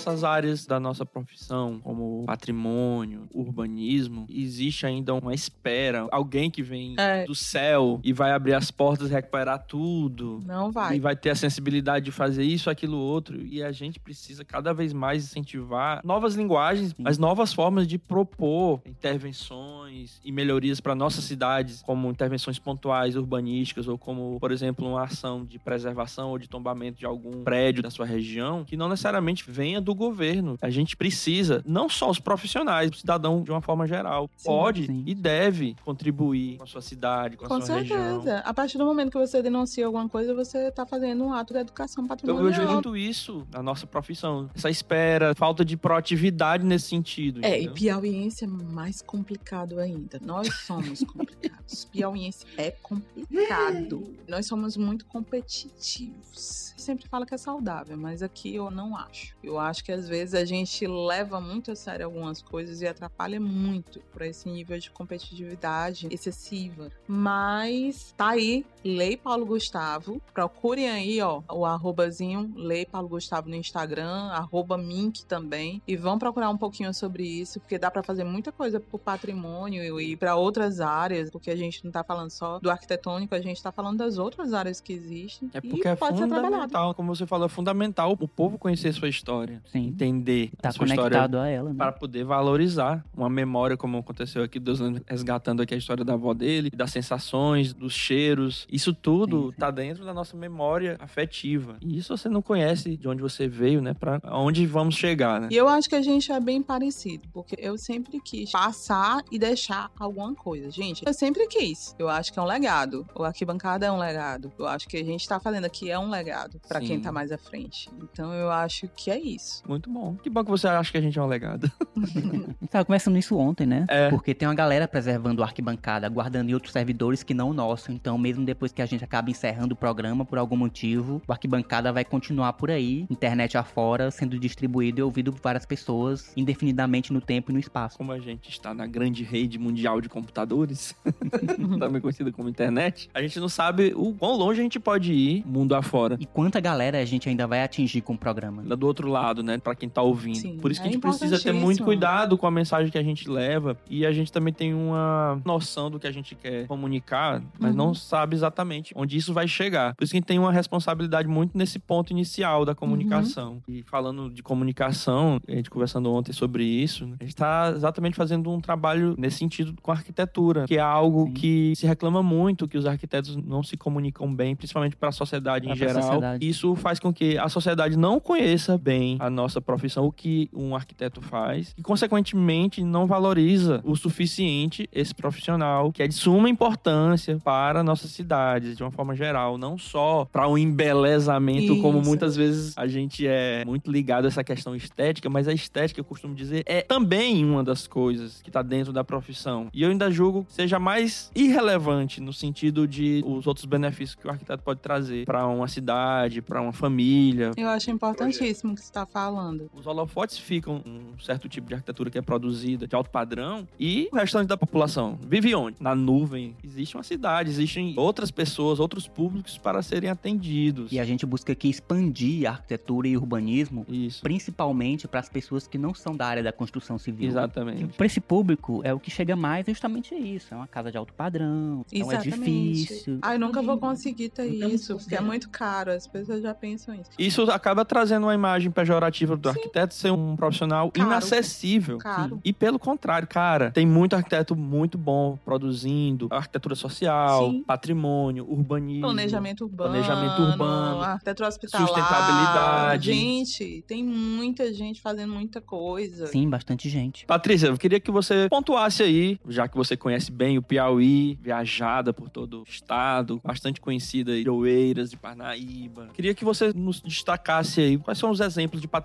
Essas 0.00 0.24
áreas 0.24 0.64
da 0.64 0.80
nossa 0.80 1.04
profissão, 1.04 1.78
como 1.80 2.24
patrimônio, 2.24 3.28
urbanismo, 3.34 4.24
existe 4.30 4.86
ainda 4.86 5.12
uma 5.14 5.34
espera. 5.34 6.08
Alguém 6.10 6.50
que 6.50 6.62
vem 6.62 6.94
É. 6.98 7.24
do 7.26 7.34
céu 7.34 8.00
e 8.02 8.10
vai 8.10 8.32
abrir 8.32 8.54
as 8.54 8.70
portas 8.70 9.10
e 9.10 9.12
recuperar 9.12 9.66
tudo. 9.66 10.42
Não 10.46 10.72
vai. 10.72 10.96
E 10.96 11.00
vai 11.00 11.14
ter 11.14 11.28
a 11.30 11.34
sensibilidade 11.34 12.06
de 12.06 12.10
fazer 12.10 12.44
isso, 12.44 12.70
aquilo, 12.70 12.96
outro. 12.96 13.44
E 13.44 13.62
a 13.62 13.70
gente 13.72 14.00
precisa 14.00 14.42
cada 14.42 14.72
vez 14.72 14.92
mais 14.94 15.24
incentivar 15.24 16.00
novas 16.02 16.34
linguagens, 16.34 16.94
as 17.04 17.18
novas 17.18 17.52
formas 17.52 17.86
de 17.86 17.98
propor 17.98 18.80
intervenções 18.86 20.18
e 20.24 20.32
melhorias 20.32 20.80
para 20.80 20.94
nossas 20.94 21.24
cidades, 21.24 21.82
como 21.82 22.08
intervenções 22.10 22.58
pontuais 22.58 23.16
urbanísticas, 23.16 23.86
ou 23.86 23.98
como, 23.98 24.38
por 24.40 24.50
exemplo, 24.50 24.88
uma 24.88 25.02
ação 25.04 25.44
de 25.44 25.58
preservação 25.58 26.30
ou 26.30 26.38
de 26.38 26.48
tombamento 26.48 26.98
de 26.98 27.04
algum 27.04 27.44
prédio 27.44 27.82
da 27.82 27.90
sua 27.90 28.06
região, 28.06 28.64
que 28.64 28.76
não 28.78 28.88
necessariamente 28.88 29.44
venha 29.50 29.80
do 29.80 29.89
governo. 29.94 30.56
A 30.60 30.70
gente 30.70 30.96
precisa, 30.96 31.62
não 31.66 31.88
só 31.88 32.10
os 32.10 32.18
profissionais, 32.18 32.90
o 32.90 32.94
cidadão 32.96 33.42
de 33.42 33.50
uma 33.50 33.60
forma 33.60 33.86
geral, 33.86 34.30
Sim, 34.36 34.44
pode 34.48 34.86
sim. 34.86 35.02
e 35.06 35.14
deve 35.14 35.76
contribuir 35.84 36.56
com 36.58 36.64
a 36.64 36.66
sua 36.66 36.80
cidade, 36.82 37.36
com 37.36 37.44
a 37.44 37.48
Com 37.48 37.60
sua 37.60 37.76
região. 37.76 38.22
certeza. 38.22 38.38
A 38.40 38.54
partir 38.54 38.78
do 38.78 38.84
momento 38.84 39.10
que 39.10 39.18
você 39.18 39.42
denuncia 39.42 39.86
alguma 39.86 40.08
coisa, 40.08 40.34
você 40.34 40.70
tá 40.70 40.84
fazendo 40.86 41.24
um 41.24 41.32
ato 41.32 41.52
de 41.54 41.60
educação 41.60 42.04
Eu 42.04 42.08
patrimonial. 42.08 42.44
vejo 42.52 42.66
muito 42.72 42.96
isso 42.96 43.46
na 43.52 43.62
nossa 43.62 43.86
profissão. 43.86 44.48
Essa 44.54 44.70
espera, 44.70 45.34
falta 45.34 45.64
de 45.64 45.76
proatividade 45.76 46.64
nesse 46.64 46.88
sentido. 46.88 47.40
É, 47.44 47.60
e 47.60 47.68
piauiense 47.70 48.44
é 48.44 48.46
mais 48.46 49.02
complicado 49.02 49.78
ainda. 49.78 50.20
Nós 50.22 50.48
somos 50.66 51.02
complicados. 51.04 51.84
piauiense 51.92 52.44
é 52.56 52.70
complicado. 52.82 54.14
Nós 54.28 54.46
somos 54.46 54.76
muito 54.76 55.04
competitivos. 55.06 56.74
Sempre 56.76 57.06
fala 57.08 57.26
que 57.26 57.34
é 57.34 57.38
saudável, 57.38 57.96
mas 57.96 58.22
aqui 58.22 58.54
eu 58.54 58.70
não 58.70 58.96
acho. 58.96 59.34
Eu 59.42 59.58
acho 59.58 59.79
que 59.82 59.92
às 59.92 60.08
vezes 60.08 60.34
a 60.34 60.44
gente 60.44 60.86
leva 60.86 61.40
muito 61.40 61.70
a 61.70 61.76
sério 61.76 62.06
algumas 62.06 62.42
coisas 62.42 62.80
e 62.80 62.86
atrapalha 62.86 63.40
muito 63.40 64.00
para 64.12 64.26
esse 64.26 64.48
nível 64.48 64.78
de 64.78 64.90
competitividade 64.90 66.08
excessiva. 66.10 66.90
Mas 67.06 68.14
tá 68.16 68.30
aí, 68.30 68.64
Lei 68.84 69.16
Paulo 69.16 69.46
Gustavo. 69.46 70.20
Procurem 70.32 70.88
aí, 70.88 71.20
ó, 71.20 71.42
o 71.50 71.64
arrobazinho 71.64 72.52
Lei 72.56 72.86
Paulo 72.86 73.08
Gustavo 73.08 73.48
no 73.48 73.56
Instagram, 73.56 74.28
arroba 74.30 74.76
Mink 74.76 75.24
também. 75.24 75.82
E 75.86 75.96
vão 75.96 76.18
procurar 76.18 76.50
um 76.50 76.56
pouquinho 76.56 76.92
sobre 76.94 77.24
isso, 77.24 77.60
porque 77.60 77.78
dá 77.78 77.90
pra 77.90 78.02
fazer 78.02 78.24
muita 78.24 78.52
coisa 78.52 78.80
pro 78.80 78.98
patrimônio 78.98 80.00
e 80.00 80.16
para 80.16 80.36
outras 80.36 80.80
áreas, 80.80 81.30
porque 81.30 81.50
a 81.50 81.56
gente 81.56 81.84
não 81.84 81.90
tá 81.90 82.02
falando 82.02 82.30
só 82.30 82.58
do 82.58 82.70
arquitetônico, 82.70 83.34
a 83.34 83.40
gente 83.40 83.62
tá 83.62 83.72
falando 83.72 83.98
das 83.98 84.18
outras 84.18 84.52
áreas 84.52 84.80
que 84.80 84.92
existem. 84.92 85.50
É 85.54 85.58
e 85.58 85.60
porque 85.60 85.88
é 85.88 85.96
pode 85.96 86.18
ser 86.18 86.26
trabalhado. 86.26 86.54
fundamental, 86.54 86.94
como 86.94 87.14
você 87.14 87.26
falou, 87.26 87.46
é 87.46 87.48
fundamental 87.48 88.16
o 88.18 88.28
povo 88.28 88.58
conhecer 88.58 88.92
sua 88.92 89.08
história, 89.08 89.62
Sim. 89.70 89.88
entender 89.88 90.50
Tá 90.60 90.70
a 90.70 90.72
sua 90.72 90.84
história 90.86 91.18
conectado 91.18 91.38
a 91.38 91.48
ela, 91.48 91.70
né? 91.70 91.76
para 91.76 91.92
poder 91.92 92.24
valorizar 92.24 93.04
uma 93.16 93.30
memória, 93.30 93.76
como 93.76 93.98
aconteceu 93.98 94.42
aqui, 94.42 94.58
Deus 94.58 94.80
resgatando 95.06 95.62
aqui 95.62 95.74
a 95.74 95.76
história 95.76 96.04
da 96.04 96.14
avó 96.14 96.34
dele, 96.34 96.70
das 96.70 96.90
sensações, 96.90 97.72
dos 97.72 97.92
cheiros. 97.92 98.66
Isso 98.70 98.92
tudo 98.92 99.46
Sim, 99.46 99.50
sim. 99.52 99.58
tá 99.58 99.70
dentro 99.70 100.04
da 100.04 100.12
nossa 100.12 100.36
memória 100.36 100.96
afetiva. 100.98 101.76
E 101.80 101.98
isso 101.98 102.16
você 102.16 102.28
não 102.28 102.42
conhece 102.42 102.96
de 102.96 103.08
onde 103.08 103.22
você 103.22 103.46
veio, 103.48 103.80
né? 103.80 103.94
Para 103.94 104.20
onde 104.32 104.66
vamos 104.66 104.94
chegar, 104.94 105.40
né? 105.40 105.48
E 105.50 105.56
eu 105.56 105.68
acho 105.68 105.88
que 105.88 105.94
a 105.94 106.02
gente 106.02 106.32
é 106.32 106.40
bem 106.40 106.62
parecido, 106.62 107.28
porque 107.32 107.56
eu 107.58 107.78
sempre 107.78 108.20
quis 108.20 108.50
passar 108.50 109.22
e 109.30 109.38
deixar 109.38 109.90
alguma 109.98 110.34
coisa. 110.34 110.70
Gente, 110.70 111.02
eu 111.06 111.12
sempre 111.12 111.46
quis. 111.46 111.94
Eu 111.98 112.08
acho 112.08 112.32
que 112.32 112.38
é 112.38 112.42
um 112.42 112.46
legado. 112.46 113.06
O 113.14 113.22
arquibancada 113.22 113.86
é 113.86 113.92
um 113.92 113.98
legado. 113.98 114.52
Eu 114.58 114.66
acho 114.66 114.88
que 114.88 114.96
a 114.96 115.04
gente 115.04 115.28
tá 115.28 115.38
fazendo 115.38 115.64
aqui 115.64 115.90
é 115.90 115.98
um 115.98 116.10
legado 116.10 116.60
pra 116.66 116.80
quem 116.80 117.00
tá 117.00 117.12
mais 117.12 117.32
à 117.32 117.38
frente. 117.38 117.88
Então 118.02 118.32
eu 118.32 118.50
acho 118.50 118.88
que 118.88 119.10
é 119.10 119.18
isso. 119.18 119.59
Muito 119.68 119.90
bom. 119.90 120.16
Que 120.22 120.30
bom 120.30 120.44
que 120.44 120.50
você 120.50 120.66
acha 120.66 120.90
que 120.90 120.98
a 120.98 121.00
gente 121.00 121.18
é 121.18 121.22
um 121.22 121.26
legado. 121.26 121.70
A 121.96 122.00
gente 122.06 122.68
tava 122.70 122.84
conversando 122.84 123.18
isso 123.18 123.36
ontem, 123.36 123.66
né? 123.66 123.86
É. 123.88 124.08
Porque 124.08 124.34
tem 124.34 124.48
uma 124.48 124.54
galera 124.54 124.86
preservando 124.88 125.40
o 125.40 125.44
arquibancada, 125.44 126.08
guardando 126.08 126.50
em 126.50 126.54
outros 126.54 126.72
servidores 126.72 127.22
que 127.22 127.34
não 127.34 127.50
o 127.50 127.54
nosso. 127.54 127.92
Então, 127.92 128.16
mesmo 128.18 128.44
depois 128.44 128.72
que 128.72 128.82
a 128.82 128.86
gente 128.86 129.04
acaba 129.04 129.30
encerrando 129.30 129.74
o 129.74 129.76
programa 129.76 130.24
por 130.24 130.38
algum 130.38 130.56
motivo, 130.56 131.22
o 131.26 131.32
arquibancada 131.32 131.92
vai 131.92 132.04
continuar 132.04 132.52
por 132.54 132.70
aí, 132.70 133.06
internet 133.10 133.56
afora, 133.56 134.10
sendo 134.10 134.38
distribuído 134.38 135.00
e 135.00 135.02
ouvido 135.02 135.32
por 135.32 135.40
várias 135.40 135.66
pessoas, 135.66 136.32
indefinidamente 136.36 137.12
no 137.12 137.20
tempo 137.20 137.50
e 137.50 137.54
no 137.54 137.60
espaço. 137.60 137.96
Como 137.96 138.12
a 138.12 138.18
gente 138.18 138.50
está 138.50 138.74
na 138.74 138.86
grande 138.86 139.22
rede 139.24 139.58
mundial 139.58 140.00
de 140.00 140.08
computadores, 140.08 140.94
também 141.78 142.00
conhecida 142.00 142.32
como 142.32 142.48
internet, 142.48 143.08
a 143.14 143.22
gente 143.22 143.38
não 143.38 143.48
sabe 143.48 143.92
o 143.96 144.14
quão 144.14 144.36
longe 144.36 144.60
a 144.60 144.62
gente 144.62 144.80
pode 144.80 145.12
ir 145.12 145.44
mundo 145.46 145.74
afora. 145.74 146.16
E 146.20 146.26
quanta 146.26 146.60
galera 146.60 146.98
a 146.98 147.04
gente 147.04 147.28
ainda 147.28 147.46
vai 147.46 147.62
atingir 147.62 148.00
com 148.00 148.14
o 148.14 148.18
programa. 148.18 148.62
Do 148.76 148.86
outro 148.86 149.08
lado, 149.08 149.42
né? 149.42 149.49
Pra 149.58 149.74
quem 149.74 149.88
tá 149.88 150.02
ouvindo. 150.02 150.36
Sim, 150.36 150.58
Por 150.58 150.70
isso 150.70 150.80
que 150.80 150.86
é 150.86 150.90
a 150.90 150.92
gente 150.92 151.00
precisa 151.00 151.38
ter 151.38 151.52
muito 151.52 151.82
cuidado 151.84 152.36
com 152.38 152.46
a 152.46 152.50
mensagem 152.50 152.90
que 152.90 152.98
a 152.98 153.02
gente 153.02 153.28
leva. 153.28 153.76
E 153.88 154.04
a 154.06 154.12
gente 154.12 154.30
também 154.32 154.52
tem 154.52 154.74
uma 154.74 155.40
noção 155.44 155.90
do 155.90 155.98
que 155.98 156.06
a 156.06 156.12
gente 156.12 156.34
quer 156.34 156.66
comunicar, 156.66 157.42
mas 157.58 157.70
Uhum. 157.72 157.76
não 157.76 157.94
sabe 157.94 158.34
exatamente 158.36 158.92
onde 158.96 159.16
isso 159.16 159.32
vai 159.32 159.46
chegar. 159.48 159.94
Por 159.94 160.04
isso 160.04 160.12
que 160.12 160.16
a 160.16 160.20
gente 160.20 160.26
tem 160.26 160.38
uma 160.38 160.52
responsabilidade 160.52 161.28
muito 161.28 161.56
nesse 161.56 161.78
ponto 161.78 162.10
inicial 162.10 162.64
da 162.64 162.74
comunicação. 162.74 163.54
Uhum. 163.68 163.74
E 163.76 163.82
falando 163.82 164.30
de 164.30 164.42
comunicação, 164.42 165.40
a 165.46 165.52
gente 165.52 165.70
conversando 165.70 166.12
ontem 166.12 166.32
sobre 166.32 166.64
isso, 166.64 167.06
né, 167.06 167.16
a 167.20 167.24
gente 167.24 167.36
tá 167.36 167.72
exatamente 167.74 168.16
fazendo 168.16 168.50
um 168.50 168.60
trabalho 168.60 169.14
nesse 169.18 169.38
sentido 169.38 169.74
com 169.82 169.90
a 169.90 169.94
arquitetura, 169.94 170.64
que 170.66 170.76
é 170.76 170.80
algo 170.80 171.26
Sim. 171.26 171.32
que 171.32 171.72
se 171.76 171.86
reclama 171.86 172.22
muito, 172.22 172.66
que 172.68 172.78
os 172.78 172.86
arquitetos 172.86 173.36
não 173.36 173.62
se 173.62 173.76
comunicam 173.76 174.32
bem, 174.34 174.54
principalmente 174.56 174.96
para 174.96 175.08
a 175.10 175.12
sociedade 175.12 175.66
em 175.66 175.68
Pra- 175.68 175.76
pra 175.76 175.86
geral. 175.88 176.02
sociedade. 176.02 176.48
Isso 176.48 176.74
faz 176.76 176.98
com 176.98 177.12
que 177.12 177.36
a 177.38 177.48
sociedade 177.48 177.96
não 177.96 178.18
conheça 178.20 178.76
bem 178.78 179.16
a 179.20 179.28
nossa 179.40 179.60
profissão, 179.60 180.06
o 180.06 180.12
que 180.12 180.48
um 180.52 180.74
arquiteto 180.74 181.20
faz, 181.20 181.74
e 181.76 181.82
consequentemente 181.82 182.82
não 182.82 183.06
valoriza 183.06 183.80
o 183.84 183.96
suficiente 183.96 184.88
esse 184.92 185.14
profissional, 185.14 185.92
que 185.92 186.02
é 186.02 186.08
de 186.08 186.14
suma 186.14 186.48
importância 186.48 187.38
para 187.42 187.82
nossas 187.82 188.10
cidades, 188.10 188.76
de 188.76 188.82
uma 188.82 188.90
forma 188.90 189.14
geral, 189.14 189.56
não 189.56 189.78
só 189.78 190.26
para 190.30 190.46
o 190.46 190.52
um 190.52 190.58
embelezamento, 190.58 191.72
Isso. 191.72 191.82
como 191.82 192.00
muitas 192.00 192.36
vezes 192.36 192.76
a 192.76 192.86
gente 192.86 193.26
é 193.26 193.64
muito 193.64 193.90
ligado 193.90 194.24
a 194.24 194.28
essa 194.28 194.44
questão 194.44 194.74
estética, 194.74 195.28
mas 195.28 195.48
a 195.48 195.52
estética, 195.52 196.00
eu 196.00 196.04
costumo 196.04 196.34
dizer, 196.34 196.62
é 196.66 196.82
também 196.82 197.44
uma 197.44 197.64
das 197.64 197.86
coisas 197.86 198.40
que 198.42 198.50
está 198.50 198.62
dentro 198.62 198.92
da 198.92 199.02
profissão. 199.02 199.68
E 199.72 199.82
eu 199.82 199.90
ainda 199.90 200.10
julgo 200.10 200.44
que 200.44 200.52
seja 200.52 200.78
mais 200.78 201.30
irrelevante 201.34 202.20
no 202.20 202.32
sentido 202.32 202.86
de 202.86 203.22
os 203.24 203.46
outros 203.46 203.64
benefícios 203.64 204.14
que 204.14 204.26
o 204.26 204.30
arquiteto 204.30 204.62
pode 204.62 204.80
trazer 204.80 205.24
para 205.24 205.46
uma 205.46 205.68
cidade, 205.68 206.42
para 206.42 206.60
uma 206.60 206.72
família. 206.72 207.52
Eu 207.56 207.68
acho 207.68 207.90
importantíssimo 207.90 208.72
o 208.72 208.74
que 208.74 208.80
você 208.80 208.88
está 208.88 209.06
falando. 209.06 209.29
Os 209.74 209.86
holofotes 209.86 210.38
ficam 210.38 210.82
um 210.86 211.18
certo 211.18 211.48
tipo 211.48 211.68
de 211.68 211.74
arquitetura 211.74 212.10
que 212.10 212.18
é 212.18 212.22
produzida 212.22 212.86
de 212.86 212.94
alto 212.94 213.10
padrão 213.10 213.66
e 213.78 214.08
o 214.12 214.16
restante 214.16 214.48
da 214.48 214.56
população 214.56 215.18
vive 215.20 215.54
onde? 215.54 215.76
Na 215.80 215.94
nuvem. 215.94 216.56
Existe 216.62 216.96
uma 216.96 217.02
cidade, 217.02 217.50
existem 217.50 217.94
outras 217.96 218.30
pessoas, 218.30 218.80
outros 218.80 219.06
públicos 219.06 219.58
para 219.58 219.82
serem 219.82 220.10
atendidos. 220.10 220.92
E 220.92 220.98
a 220.98 221.04
gente 221.04 221.24
busca 221.24 221.52
aqui 221.52 221.68
expandir 221.68 222.48
a 222.48 222.52
arquitetura 222.52 223.08
e 223.08 223.16
urbanismo, 223.16 223.86
Isso. 223.88 224.22
principalmente 224.22 225.06
para 225.06 225.20
as 225.20 225.28
pessoas 225.28 225.66
que 225.66 225.78
não 225.78 225.94
são 225.94 226.16
da 226.16 226.26
área 226.26 226.42
da 226.42 226.52
construção 226.52 226.98
civil. 226.98 227.28
Exatamente. 227.28 227.86
Para 227.96 228.06
esse 228.06 228.20
público, 228.20 228.80
é 228.84 228.92
o 228.92 229.00
que 229.00 229.10
chega 229.10 229.36
mais 229.36 229.66
é 229.68 229.72
justamente 229.72 230.14
isso. 230.14 230.52
É 230.52 230.56
uma 230.56 230.66
casa 230.66 230.90
de 230.90 230.96
alto 230.96 231.12
padrão, 231.12 231.84
Exatamente. 231.92 232.28
é 232.28 232.30
um 232.30 232.34
edifício. 232.34 233.18
Ah, 233.22 233.34
eu 233.34 233.40
nunca 233.40 233.62
vou 233.62 233.78
conseguir 233.78 234.30
ter 234.30 234.46
isso, 234.46 234.96
porque 234.96 235.14
é 235.14 235.20
muito 235.20 235.48
caro. 235.50 235.90
As 235.92 236.06
pessoas 236.06 236.42
já 236.42 236.54
pensam 236.54 236.94
isso. 236.94 237.10
Isso 237.18 237.42
acaba 237.50 237.84
trazendo 237.84 238.26
uma 238.26 238.34
imagem 238.34 238.70
pejorativa 238.70 239.19
do 239.26 239.50
Sim. 239.52 239.58
arquiteto 239.58 239.94
ser 239.94 240.10
um 240.12 240.36
profissional 240.36 240.90
caro. 240.90 241.08
inacessível. 241.08 241.98
Caro. 241.98 242.40
E 242.44 242.52
pelo 242.52 242.78
contrário, 242.78 243.26
cara, 243.26 243.70
tem 243.70 243.86
muito 243.86 244.14
arquiteto 244.14 244.54
muito 244.56 244.96
bom 244.98 245.38
produzindo 245.44 246.28
arquitetura 246.30 246.74
social, 246.74 247.50
Sim. 247.50 247.64
patrimônio, 247.66 248.46
urbanismo, 248.48 249.02
planejamento 249.02 249.64
urbano, 249.64 249.90
planejamento 249.90 250.42
urbano, 250.42 251.02
arquitetura 251.02 251.48
hospitalar, 251.48 251.86
sustentabilidade. 251.86 253.12
Gente, 253.12 253.84
tem 253.86 254.04
muita 254.04 254.72
gente 254.72 255.00
fazendo 255.00 255.32
muita 255.32 255.60
coisa. 255.60 256.26
Sim, 256.26 256.48
bastante 256.48 256.88
gente. 256.88 257.26
Patrícia, 257.26 257.68
eu 257.68 257.78
queria 257.78 258.00
que 258.00 258.10
você 258.10 258.48
pontuasse 258.48 259.02
aí, 259.02 259.38
já 259.48 259.68
que 259.68 259.76
você 259.76 259.96
conhece 259.96 260.30
bem 260.30 260.58
o 260.58 260.62
Piauí, 260.62 261.38
viajada 261.40 262.12
por 262.12 262.28
todo 262.28 262.60
o 262.60 262.64
estado, 262.68 263.40
bastante 263.44 263.80
conhecida 263.80 264.40
de 264.40 264.48
Oeiras, 264.48 265.10
de 265.10 265.16
Parnaíba. 265.16 266.08
Queria 266.12 266.34
que 266.34 266.44
você 266.44 266.72
nos 266.72 267.00
destacasse 267.00 267.80
aí 267.80 267.98
quais 267.98 268.18
são 268.18 268.30
os 268.30 268.40
exemplos 268.40 268.80
de 268.80 268.88
patrimônio 268.88 268.99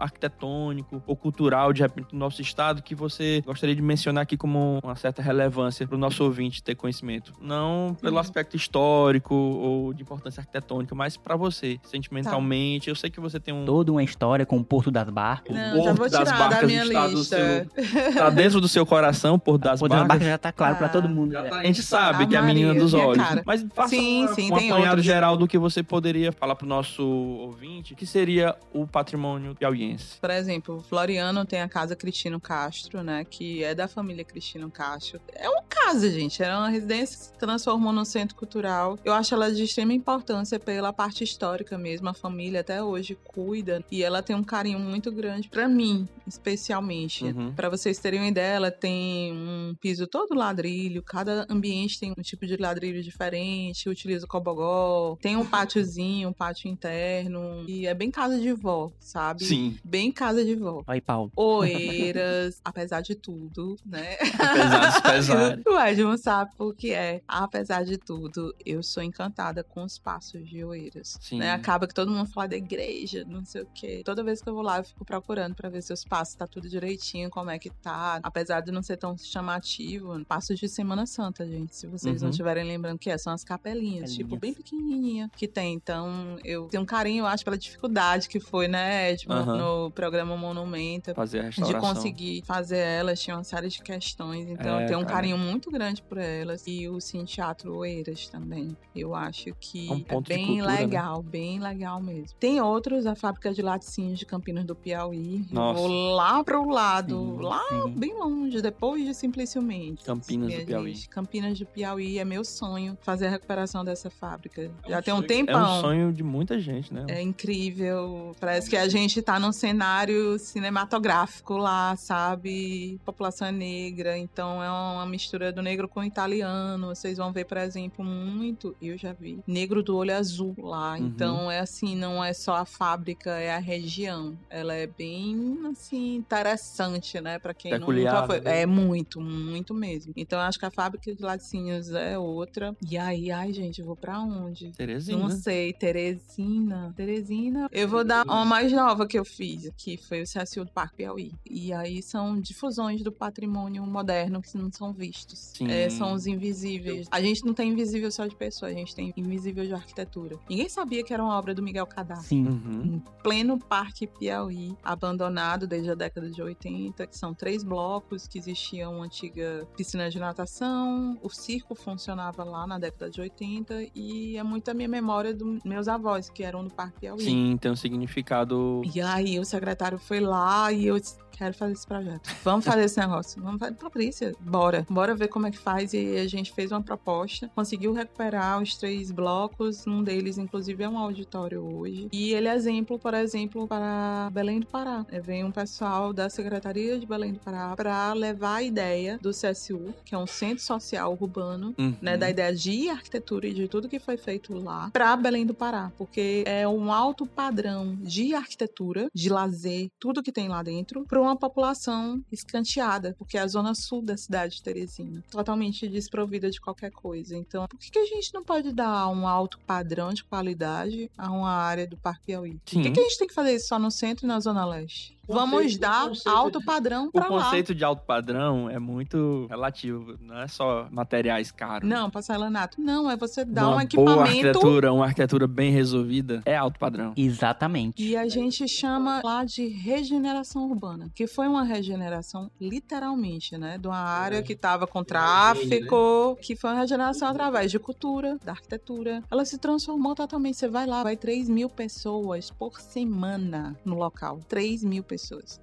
arquitetônico 0.00 1.02
ou 1.06 1.16
cultural, 1.16 1.72
de 1.72 1.82
repente, 1.82 2.10
do 2.10 2.16
nosso 2.16 2.42
estado, 2.42 2.82
que 2.82 2.94
você 2.94 3.42
gostaria 3.44 3.74
de 3.74 3.82
mencionar 3.82 4.22
aqui 4.22 4.36
como 4.36 4.80
uma 4.82 4.96
certa 4.96 5.22
relevância 5.22 5.86
para 5.86 5.96
o 5.96 5.98
nosso 5.98 6.24
ouvinte 6.24 6.62
ter 6.62 6.74
conhecimento. 6.74 7.32
Não 7.40 7.96
pelo 8.00 8.14
uhum. 8.14 8.20
aspecto 8.20 8.56
histórico 8.56 9.34
ou 9.34 9.92
de 9.94 10.02
importância 10.02 10.40
arquitetônica, 10.40 10.94
mas 10.94 11.16
para 11.16 11.36
você, 11.36 11.78
sentimentalmente. 11.84 12.86
Tá. 12.86 12.90
Eu 12.90 12.96
sei 12.96 13.10
que 13.10 13.20
você 13.20 13.38
tem 13.38 13.54
um. 13.54 13.64
Toda 13.64 13.92
uma 13.92 14.02
história 14.02 14.44
com 14.44 14.56
o 14.56 14.64
Porto 14.64 14.90
das 14.90 15.08
Barcas. 15.08 15.54
Não, 15.54 15.92
o 15.92 15.96
Porto 15.96 16.10
das 16.10 16.30
Barcas 16.30 16.60
da 16.60 16.66
minha 16.66 16.84
está, 16.84 17.08
do 17.08 17.24
seu, 17.24 17.66
tá 18.14 18.30
dentro 18.30 18.60
do 18.60 18.68
seu 18.68 18.84
coração, 18.84 19.34
o 19.34 19.38
Porto 19.38 19.62
das 19.62 19.80
o 19.80 19.80
Porto 19.80 19.90
Barcas. 19.90 20.08
das 20.08 20.18
Barcas 20.18 20.28
já 20.28 20.38
tá 20.38 20.52
claro 20.52 20.74
ah, 20.74 20.78
para 20.78 20.88
todo 20.88 21.08
mundo. 21.08 21.32
Tá, 21.32 21.58
a 21.58 21.64
gente 21.64 21.82
sabe 21.82 22.24
a 22.24 22.26
que 22.26 22.36
é 22.36 22.38
a 22.38 22.42
menina 22.42 22.74
dos 22.74 22.94
olhos. 22.94 23.24
Mas 23.44 23.64
faça 23.74 23.90
sim, 23.90 24.24
uma, 24.24 24.34
sim, 24.34 24.50
um 24.50 24.56
apanhado 24.56 24.86
outros. 24.88 25.04
geral 25.04 25.36
do 25.36 25.46
que 25.46 25.58
você 25.58 25.82
poderia 25.82 26.32
falar 26.32 26.54
pro 26.56 26.66
nosso 26.66 27.04
ouvinte, 27.04 27.94
que 27.94 28.06
seria 28.06 28.56
o 28.72 28.86
patrimônio 28.86 29.37
piauiense. 29.54 30.18
Por 30.20 30.30
exemplo, 30.30 30.80
Floriano 30.88 31.44
tem 31.44 31.60
a 31.60 31.68
Casa 31.68 31.94
Cristino 31.96 32.40
Castro, 32.40 33.02
né? 33.02 33.24
Que 33.24 33.62
é 33.64 33.74
da 33.74 33.88
família 33.88 34.24
Cristino 34.24 34.70
Castro. 34.70 35.20
É 35.34 35.48
uma 35.48 35.62
casa, 35.62 36.10
gente. 36.10 36.42
Era 36.42 36.58
uma 36.58 36.68
residência 36.68 37.16
que 37.16 37.24
se 37.24 37.32
transformou 37.34 37.92
num 37.92 38.04
centro 38.04 38.36
cultural. 38.36 38.98
Eu 39.04 39.12
acho 39.12 39.34
ela 39.34 39.52
de 39.52 39.62
extrema 39.64 39.92
importância 39.92 40.58
pela 40.58 40.92
parte 40.92 41.24
histórica 41.24 41.78
mesmo. 41.78 42.08
A 42.08 42.14
família 42.14 42.60
até 42.60 42.82
hoje 42.82 43.16
cuida 43.24 43.84
e 43.90 44.02
ela 44.02 44.22
tem 44.22 44.34
um 44.34 44.42
carinho 44.42 44.78
muito 44.78 45.10
grande 45.12 45.48
para 45.48 45.68
mim, 45.68 46.08
especialmente. 46.26 47.24
Uhum. 47.24 47.52
Para 47.52 47.68
vocês 47.68 47.98
terem 47.98 48.20
uma 48.20 48.28
ideia, 48.28 48.56
ela 48.56 48.70
tem 48.70 49.32
um 49.32 49.74
piso 49.80 50.06
todo 50.06 50.34
ladrilho. 50.34 51.02
Cada 51.02 51.46
ambiente 51.48 51.98
tem 51.98 52.12
um 52.16 52.22
tipo 52.22 52.46
de 52.46 52.56
ladrilho 52.56 53.02
diferente. 53.02 53.88
Utiliza 53.88 54.24
o 54.24 54.28
cobogó. 54.28 55.16
Tem 55.20 55.36
um 55.36 55.44
pátiozinho, 55.46 56.28
um 56.28 56.32
pátio 56.32 56.68
interno. 56.68 57.64
E 57.68 57.86
é 57.86 57.94
bem 57.94 58.10
casa 58.10 58.38
de 58.38 58.52
vó, 58.52 58.90
sabe? 58.98 59.27
Sim. 59.38 59.78
Bem 59.84 60.10
casa 60.12 60.44
de 60.44 60.54
vó. 60.54 60.82
Oi, 60.86 61.00
Paulo. 61.00 61.32
Oeiras, 61.36 62.60
apesar 62.64 63.00
de 63.00 63.14
tudo, 63.14 63.76
né? 63.84 64.16
Apesar 64.34 64.90
dos 64.90 65.00
pesares. 65.00 65.64
o 65.66 65.80
Edmund 65.80 66.20
sabe 66.20 66.52
o 66.58 66.72
que 66.72 66.92
é. 66.92 67.22
Apesar 67.26 67.84
de 67.84 67.98
tudo, 67.98 68.54
eu 68.64 68.82
sou 68.82 69.02
encantada 69.02 69.62
com 69.62 69.82
os 69.82 69.98
passos 69.98 70.48
de 70.48 70.64
Oeiras. 70.64 71.18
Sim. 71.20 71.38
Né? 71.38 71.52
Acaba 71.52 71.86
que 71.86 71.94
todo 71.94 72.10
mundo 72.10 72.28
fala 72.30 72.48
da 72.48 72.56
igreja, 72.56 73.24
não 73.26 73.44
sei 73.44 73.62
o 73.62 73.68
quê. 73.74 74.02
Toda 74.04 74.22
vez 74.22 74.40
que 74.40 74.48
eu 74.48 74.54
vou 74.54 74.62
lá, 74.62 74.78
eu 74.78 74.84
fico 74.84 75.04
procurando 75.04 75.54
para 75.54 75.68
ver 75.68 75.82
se 75.82 75.92
os 75.92 76.04
passos 76.04 76.34
tá 76.34 76.46
tudo 76.46 76.68
direitinho, 76.68 77.30
como 77.30 77.50
é 77.50 77.58
que 77.58 77.70
tá. 77.70 78.20
Apesar 78.22 78.60
de 78.60 78.70
não 78.70 78.82
ser 78.82 78.96
tão 78.96 79.16
chamativo, 79.16 80.24
passos 80.24 80.58
de 80.58 80.68
Semana 80.68 81.06
Santa, 81.06 81.46
gente. 81.46 81.74
Se 81.74 81.86
vocês 81.86 82.16
uhum. 82.16 82.24
não 82.24 82.30
estiverem 82.30 82.64
lembrando 82.64 82.98
que 82.98 83.10
é, 83.10 83.18
são 83.18 83.32
as 83.32 83.44
capelinhas, 83.44 84.14
tipo, 84.14 84.36
bem 84.36 84.52
pequenininha 84.52 85.30
que 85.36 85.48
tem. 85.48 85.74
Então, 85.74 86.38
eu 86.44 86.68
tenho 86.68 86.82
um 86.82 86.86
carinho, 86.86 87.22
eu 87.22 87.26
acho, 87.26 87.44
pela 87.44 87.58
dificuldade 87.58 88.28
que 88.28 88.40
foi, 88.40 88.68
né, 88.68 89.14
Uhum. 89.26 89.56
no 89.56 89.90
programa 89.90 90.36
Monumento. 90.36 91.14
Fazer 91.14 91.40
a 91.40 91.42
restauração. 91.44 91.80
De 91.80 91.86
conseguir 91.86 92.42
fazer 92.44 92.78
elas, 92.78 93.20
tinha 93.20 93.36
uma 93.36 93.44
série 93.44 93.68
de 93.68 93.82
questões. 93.82 94.48
Então, 94.48 94.78
é, 94.78 94.84
eu 94.84 94.86
tenho 94.86 94.98
um 94.98 95.02
cara. 95.02 95.14
carinho 95.14 95.38
muito 95.38 95.70
grande 95.70 96.02
por 96.02 96.18
elas. 96.18 96.64
E 96.66 96.88
o 96.88 97.00
Cine 97.00 97.24
Teatro 97.24 97.76
Oeiras 97.76 98.28
também. 98.28 98.76
Eu 98.94 99.14
acho 99.14 99.54
que 99.60 99.88
é, 99.88 99.92
um 99.92 99.96
é 99.96 100.20
bem 100.20 100.46
cultura, 100.46 100.72
né? 100.72 100.80
legal, 100.80 101.22
né? 101.22 101.28
bem 101.30 101.58
legal 101.58 102.02
mesmo. 102.02 102.36
Tem 102.38 102.60
outros, 102.60 103.06
a 103.06 103.14
fábrica 103.14 103.52
de 103.52 103.62
laticínios 103.62 104.18
de 104.18 104.26
Campinas 104.26 104.64
do 104.64 104.74
Piauí. 104.74 105.44
Nossa. 105.50 105.80
Eu 105.80 105.88
vou 105.88 106.14
lá 106.14 106.42
pro 106.44 106.68
lado, 106.68 107.36
sim, 107.36 107.42
lá 107.42 107.62
sim. 107.68 107.90
bem 107.90 108.14
longe, 108.14 108.60
depois 108.60 109.04
de 109.04 109.14
Simpliciamente. 109.14 110.04
Campinas 110.04 110.52
do 110.52 110.64
Piauí. 110.64 110.94
Gente. 110.94 111.08
Campinas 111.08 111.58
do 111.58 111.66
Piauí 111.66 112.18
é 112.18 112.24
meu 112.24 112.44
sonho 112.44 112.96
fazer 113.00 113.26
a 113.26 113.30
recuperação 113.30 113.84
dessa 113.84 114.10
fábrica. 114.10 114.70
É 114.84 114.90
Já 114.90 115.02
tem 115.02 115.14
um 115.14 115.22
tempão. 115.22 115.60
É 115.60 115.78
um 115.78 115.80
sonho 115.80 116.12
de 116.12 116.22
muita 116.22 116.58
gente, 116.58 116.92
né? 116.92 117.06
É 117.08 117.22
incrível. 117.22 118.34
Parece 118.40 118.68
que 118.68 118.76
a 118.76 118.88
gente 118.88 119.07
tá 119.22 119.38
num 119.38 119.52
cenário 119.52 120.38
cinematográfico 120.38 121.56
lá, 121.56 121.96
sabe? 121.96 123.00
População 123.04 123.48
é 123.48 123.52
negra, 123.52 124.16
então 124.16 124.62
é 124.62 124.70
uma 124.70 125.06
mistura 125.06 125.52
do 125.52 125.62
negro 125.62 125.88
com 125.88 126.02
italiano. 126.04 126.88
Vocês 126.88 127.18
vão 127.18 127.32
ver, 127.32 127.44
por 127.44 127.58
exemplo, 127.58 128.04
muito, 128.04 128.76
eu 128.80 128.96
já 128.96 129.12
vi, 129.12 129.40
negro 129.46 129.82
do 129.82 129.96
olho 129.96 130.14
azul 130.14 130.54
lá. 130.58 130.92
Uhum. 130.92 131.06
Então 131.06 131.50
é 131.50 131.60
assim, 131.60 131.96
não 131.96 132.22
é 132.22 132.32
só 132.32 132.56
a 132.56 132.64
fábrica, 132.64 133.30
é 133.30 133.54
a 133.54 133.58
região. 133.58 134.38
Ela 134.50 134.74
é 134.74 134.86
bem 134.86 135.58
assim 135.70 136.16
interessante, 136.16 137.20
né, 137.20 137.38
para 137.38 137.54
quem 137.54 137.70
Peculiar, 137.70 138.14
nunca 138.14 138.26
foi. 138.26 138.40
Né? 138.40 138.62
É 138.62 138.66
muito, 138.66 139.20
muito 139.20 139.74
mesmo. 139.74 140.12
Então 140.16 140.38
acho 140.40 140.58
que 140.58 140.66
a 140.66 140.70
fábrica 140.70 141.14
de 141.14 141.22
laticínios 141.22 141.90
é 141.92 142.18
outra. 142.18 142.76
E 142.88 142.96
aí, 142.96 143.30
ai, 143.30 143.52
gente, 143.52 143.80
eu 143.80 143.86
vou 143.86 143.96
para 143.96 144.20
onde? 144.20 144.72
Teresina. 144.72 145.18
Não 145.18 145.30
sei, 145.30 145.72
Teresina. 145.72 146.92
Teresina. 146.96 147.68
Eu 147.72 147.88
vou 147.88 148.04
dar 148.04 148.24
uma 148.24 148.44
mais 148.44 148.72
nova 148.72 148.97
que 149.06 149.18
eu 149.18 149.24
fiz, 149.24 149.70
que 149.76 149.96
foi 149.96 150.22
o 150.22 150.24
CSU 150.24 150.64
do 150.64 150.72
Parque 150.72 150.96
Piauí. 150.96 151.32
E 151.48 151.72
aí 151.72 152.02
são 152.02 152.40
difusões 152.40 153.02
do 153.02 153.12
patrimônio 153.12 153.84
moderno 153.86 154.40
que 154.40 154.56
não 154.56 154.70
são 154.72 154.92
vistos. 154.92 155.52
É, 155.60 155.88
são 155.90 156.12
os 156.12 156.26
invisíveis. 156.26 157.06
A 157.10 157.20
gente 157.20 157.44
não 157.44 157.54
tem 157.54 157.70
invisível 157.70 158.10
só 158.10 158.26
de 158.26 158.36
pessoa, 158.36 158.70
a 158.70 158.74
gente 158.74 158.94
tem 158.94 159.12
invisível 159.16 159.64
de 159.64 159.74
arquitetura. 159.74 160.38
Ninguém 160.48 160.68
sabia 160.68 161.02
que 161.04 161.12
era 161.12 161.22
uma 161.22 161.36
obra 161.36 161.54
do 161.54 161.62
Miguel 161.62 161.86
Cadar. 161.86 162.22
Sim. 162.22 162.46
Uhum. 162.46 162.82
Em 162.84 163.02
pleno 163.22 163.58
Parque 163.58 164.06
Piauí, 164.06 164.76
abandonado 164.82 165.66
desde 165.66 165.90
a 165.90 165.94
década 165.94 166.30
de 166.30 166.40
80, 166.40 167.06
que 167.06 167.16
são 167.16 167.34
três 167.34 167.62
blocos 167.62 168.26
que 168.26 168.38
existiam 168.38 168.94
uma 168.94 169.04
antiga 169.04 169.66
piscina 169.76 170.10
de 170.10 170.18
natação, 170.18 171.18
o 171.22 171.28
circo 171.28 171.74
funcionava 171.74 172.44
lá 172.44 172.66
na 172.66 172.78
década 172.78 173.10
de 173.10 173.20
80 173.20 173.88
e 173.94 174.36
é 174.36 174.42
muito 174.42 174.70
a 174.70 174.74
minha 174.74 174.88
memória 174.88 175.34
dos 175.34 175.62
meus 175.64 175.88
avós, 175.88 176.30
que 176.30 176.42
eram 176.42 176.64
do 176.64 176.70
Parque 176.70 177.00
Piauí. 177.00 177.22
Sim, 177.22 177.56
tem 177.60 177.70
um 177.70 177.76
significado. 177.76 178.80
E 178.94 179.00
aí 179.00 179.38
o 179.38 179.44
secretário 179.44 179.98
foi 179.98 180.20
lá 180.20 180.72
e 180.72 180.86
eu 180.86 181.00
quero 181.32 181.54
fazer 181.54 181.72
esse 181.74 181.86
projeto. 181.86 182.28
Vamos 182.42 182.64
fazer 182.64 182.82
esse 182.82 182.98
negócio. 182.98 183.40
Vamos 183.40 183.60
fazer. 183.60 183.74
Patrícia, 183.74 184.34
bora. 184.40 184.84
Bora 184.90 185.14
ver 185.14 185.28
como 185.28 185.46
é 185.46 185.52
que 185.52 185.58
faz 185.58 185.92
e 185.92 186.16
a 186.16 186.26
gente 186.26 186.52
fez 186.52 186.72
uma 186.72 186.82
proposta, 186.82 187.48
conseguiu 187.54 187.92
recuperar 187.92 188.60
os 188.60 188.74
três 188.74 189.12
blocos, 189.12 189.86
um 189.86 190.02
deles 190.02 190.36
inclusive 190.36 190.82
é 190.82 190.88
um 190.88 190.98
auditório 190.98 191.62
hoje. 191.62 192.08
E 192.10 192.32
ele 192.32 192.48
é 192.48 192.54
exemplo, 192.56 192.98
por 192.98 193.14
exemplo, 193.14 193.68
para 193.68 194.28
Belém 194.32 194.58
do 194.58 194.66
Pará. 194.66 195.06
É, 195.12 195.20
vem 195.20 195.44
um 195.44 195.52
pessoal 195.52 196.12
da 196.12 196.28
Secretaria 196.28 196.98
de 196.98 197.06
Belém 197.06 197.32
do 197.34 197.38
Pará 197.38 197.72
para 197.76 198.12
levar 198.14 198.56
a 198.56 198.62
ideia 198.64 199.16
do 199.22 199.30
CSU, 199.30 199.94
que 200.04 200.16
é 200.16 200.18
um 200.18 200.26
centro 200.26 200.64
social 200.64 201.16
urbano, 201.20 201.72
Uhum. 201.78 201.94
né, 202.02 202.16
da 202.16 202.28
ideia 202.28 202.52
de 202.52 202.88
arquitetura 202.88 203.46
e 203.46 203.54
de 203.54 203.68
tudo 203.68 203.88
que 203.88 204.00
foi 204.00 204.16
feito 204.16 204.52
lá 204.54 204.90
para 204.92 205.14
Belém 205.16 205.46
do 205.46 205.54
Pará, 205.54 205.92
porque 205.96 206.42
é 206.46 206.66
um 206.66 206.92
alto 206.92 207.24
padrão 207.26 207.96
de 208.00 208.34
arquitetura, 208.34 208.77
de 209.14 209.28
lazer, 209.28 209.90
tudo 209.98 210.22
que 210.22 210.32
tem 210.32 210.48
lá 210.48 210.62
dentro, 210.62 211.04
para 211.04 211.20
uma 211.20 211.36
população 211.36 212.22
escanteada, 212.30 213.14
porque 213.18 213.36
é 213.36 213.40
a 213.40 213.46
zona 213.46 213.74
sul 213.74 214.02
da 214.02 214.16
cidade 214.16 214.56
de 214.56 214.62
Teresina, 214.62 215.24
totalmente 215.30 215.88
desprovida 215.88 216.50
de 216.50 216.60
qualquer 216.60 216.90
coisa. 216.90 217.36
Então, 217.36 217.66
por 217.66 217.78
que, 217.78 217.90
que 217.90 217.98
a 217.98 218.06
gente 218.06 218.32
não 218.32 218.44
pode 218.44 218.72
dar 218.72 219.08
um 219.08 219.26
alto 219.26 219.58
padrão 219.66 220.12
de 220.12 220.24
qualidade 220.24 221.10
a 221.16 221.30
uma 221.30 221.50
área 221.50 221.86
do 221.86 221.96
Parque 221.96 222.26
Piauí? 222.26 222.54
Por 222.54 222.64
que, 222.64 222.82
Sim. 222.82 222.92
que 222.92 223.00
a 223.00 223.02
gente 223.02 223.18
tem 223.18 223.28
que 223.28 223.34
fazer 223.34 223.54
isso 223.54 223.68
só 223.68 223.78
no 223.78 223.90
centro 223.90 224.26
e 224.26 224.28
na 224.28 224.40
zona 224.40 224.64
leste? 224.64 225.17
O 225.28 225.34
Vamos 225.34 225.74
o 225.74 225.78
dar 225.78 226.10
alto 226.26 226.58
de- 226.58 226.64
padrão 226.64 227.08
O 227.08 227.12
para 227.12 227.28
lá. 227.28 227.44
conceito 227.44 227.74
de 227.74 227.84
alto 227.84 228.02
padrão 228.06 228.68
é 228.70 228.78
muito 228.78 229.46
relativo, 229.50 230.16
não 230.20 230.38
é 230.38 230.48
só 230.48 230.88
materiais 230.90 231.52
caros. 231.52 231.86
Não, 231.88 232.08
parcelanato. 232.10 232.80
Não, 232.80 233.10
é 233.10 233.16
você 233.16 233.44
dar 233.44 233.64
uma 233.68 233.68
um 233.68 233.72
boa 233.74 233.82
equipamento 233.84 234.22
arquitetura, 234.48 234.92
uma 234.92 235.04
arquitetura 235.04 235.46
bem 235.46 235.70
resolvida 235.70 236.42
é 236.46 236.56
alto 236.56 236.78
padrão. 236.78 237.12
Exatamente. 237.16 238.02
E 238.02 238.16
a 238.16 238.26
gente 238.28 238.66
chama 238.66 239.20
lá 239.22 239.44
de 239.44 239.66
regeneração 239.68 240.66
urbana, 240.68 241.10
que 241.14 241.26
foi 241.26 241.46
uma 241.46 241.62
regeneração 241.62 242.50
literalmente, 242.60 243.58
né? 243.58 243.76
De 243.76 243.86
uma 243.86 243.98
área 243.98 244.42
que 244.42 244.54
estava 244.54 244.86
com 244.86 245.04
tráfico, 245.04 246.36
que 246.40 246.56
foi 246.56 246.70
uma 246.70 246.80
regeneração 246.80 247.28
através 247.28 247.70
de 247.70 247.78
cultura, 247.78 248.38
da 248.44 248.52
arquitetura. 248.52 249.22
Ela 249.30 249.44
se 249.44 249.58
transformou 249.58 250.14
totalmente. 250.14 250.56
Você 250.56 250.68
vai 250.68 250.86
lá, 250.86 251.02
vai 251.02 251.16
3 251.16 251.48
mil 251.48 251.68
pessoas 251.68 252.50
por 252.50 252.80
semana 252.80 253.76
no 253.84 253.96
local. 253.96 254.40
3 254.48 254.82
mil 254.82 255.02
pessoas. 255.02 255.17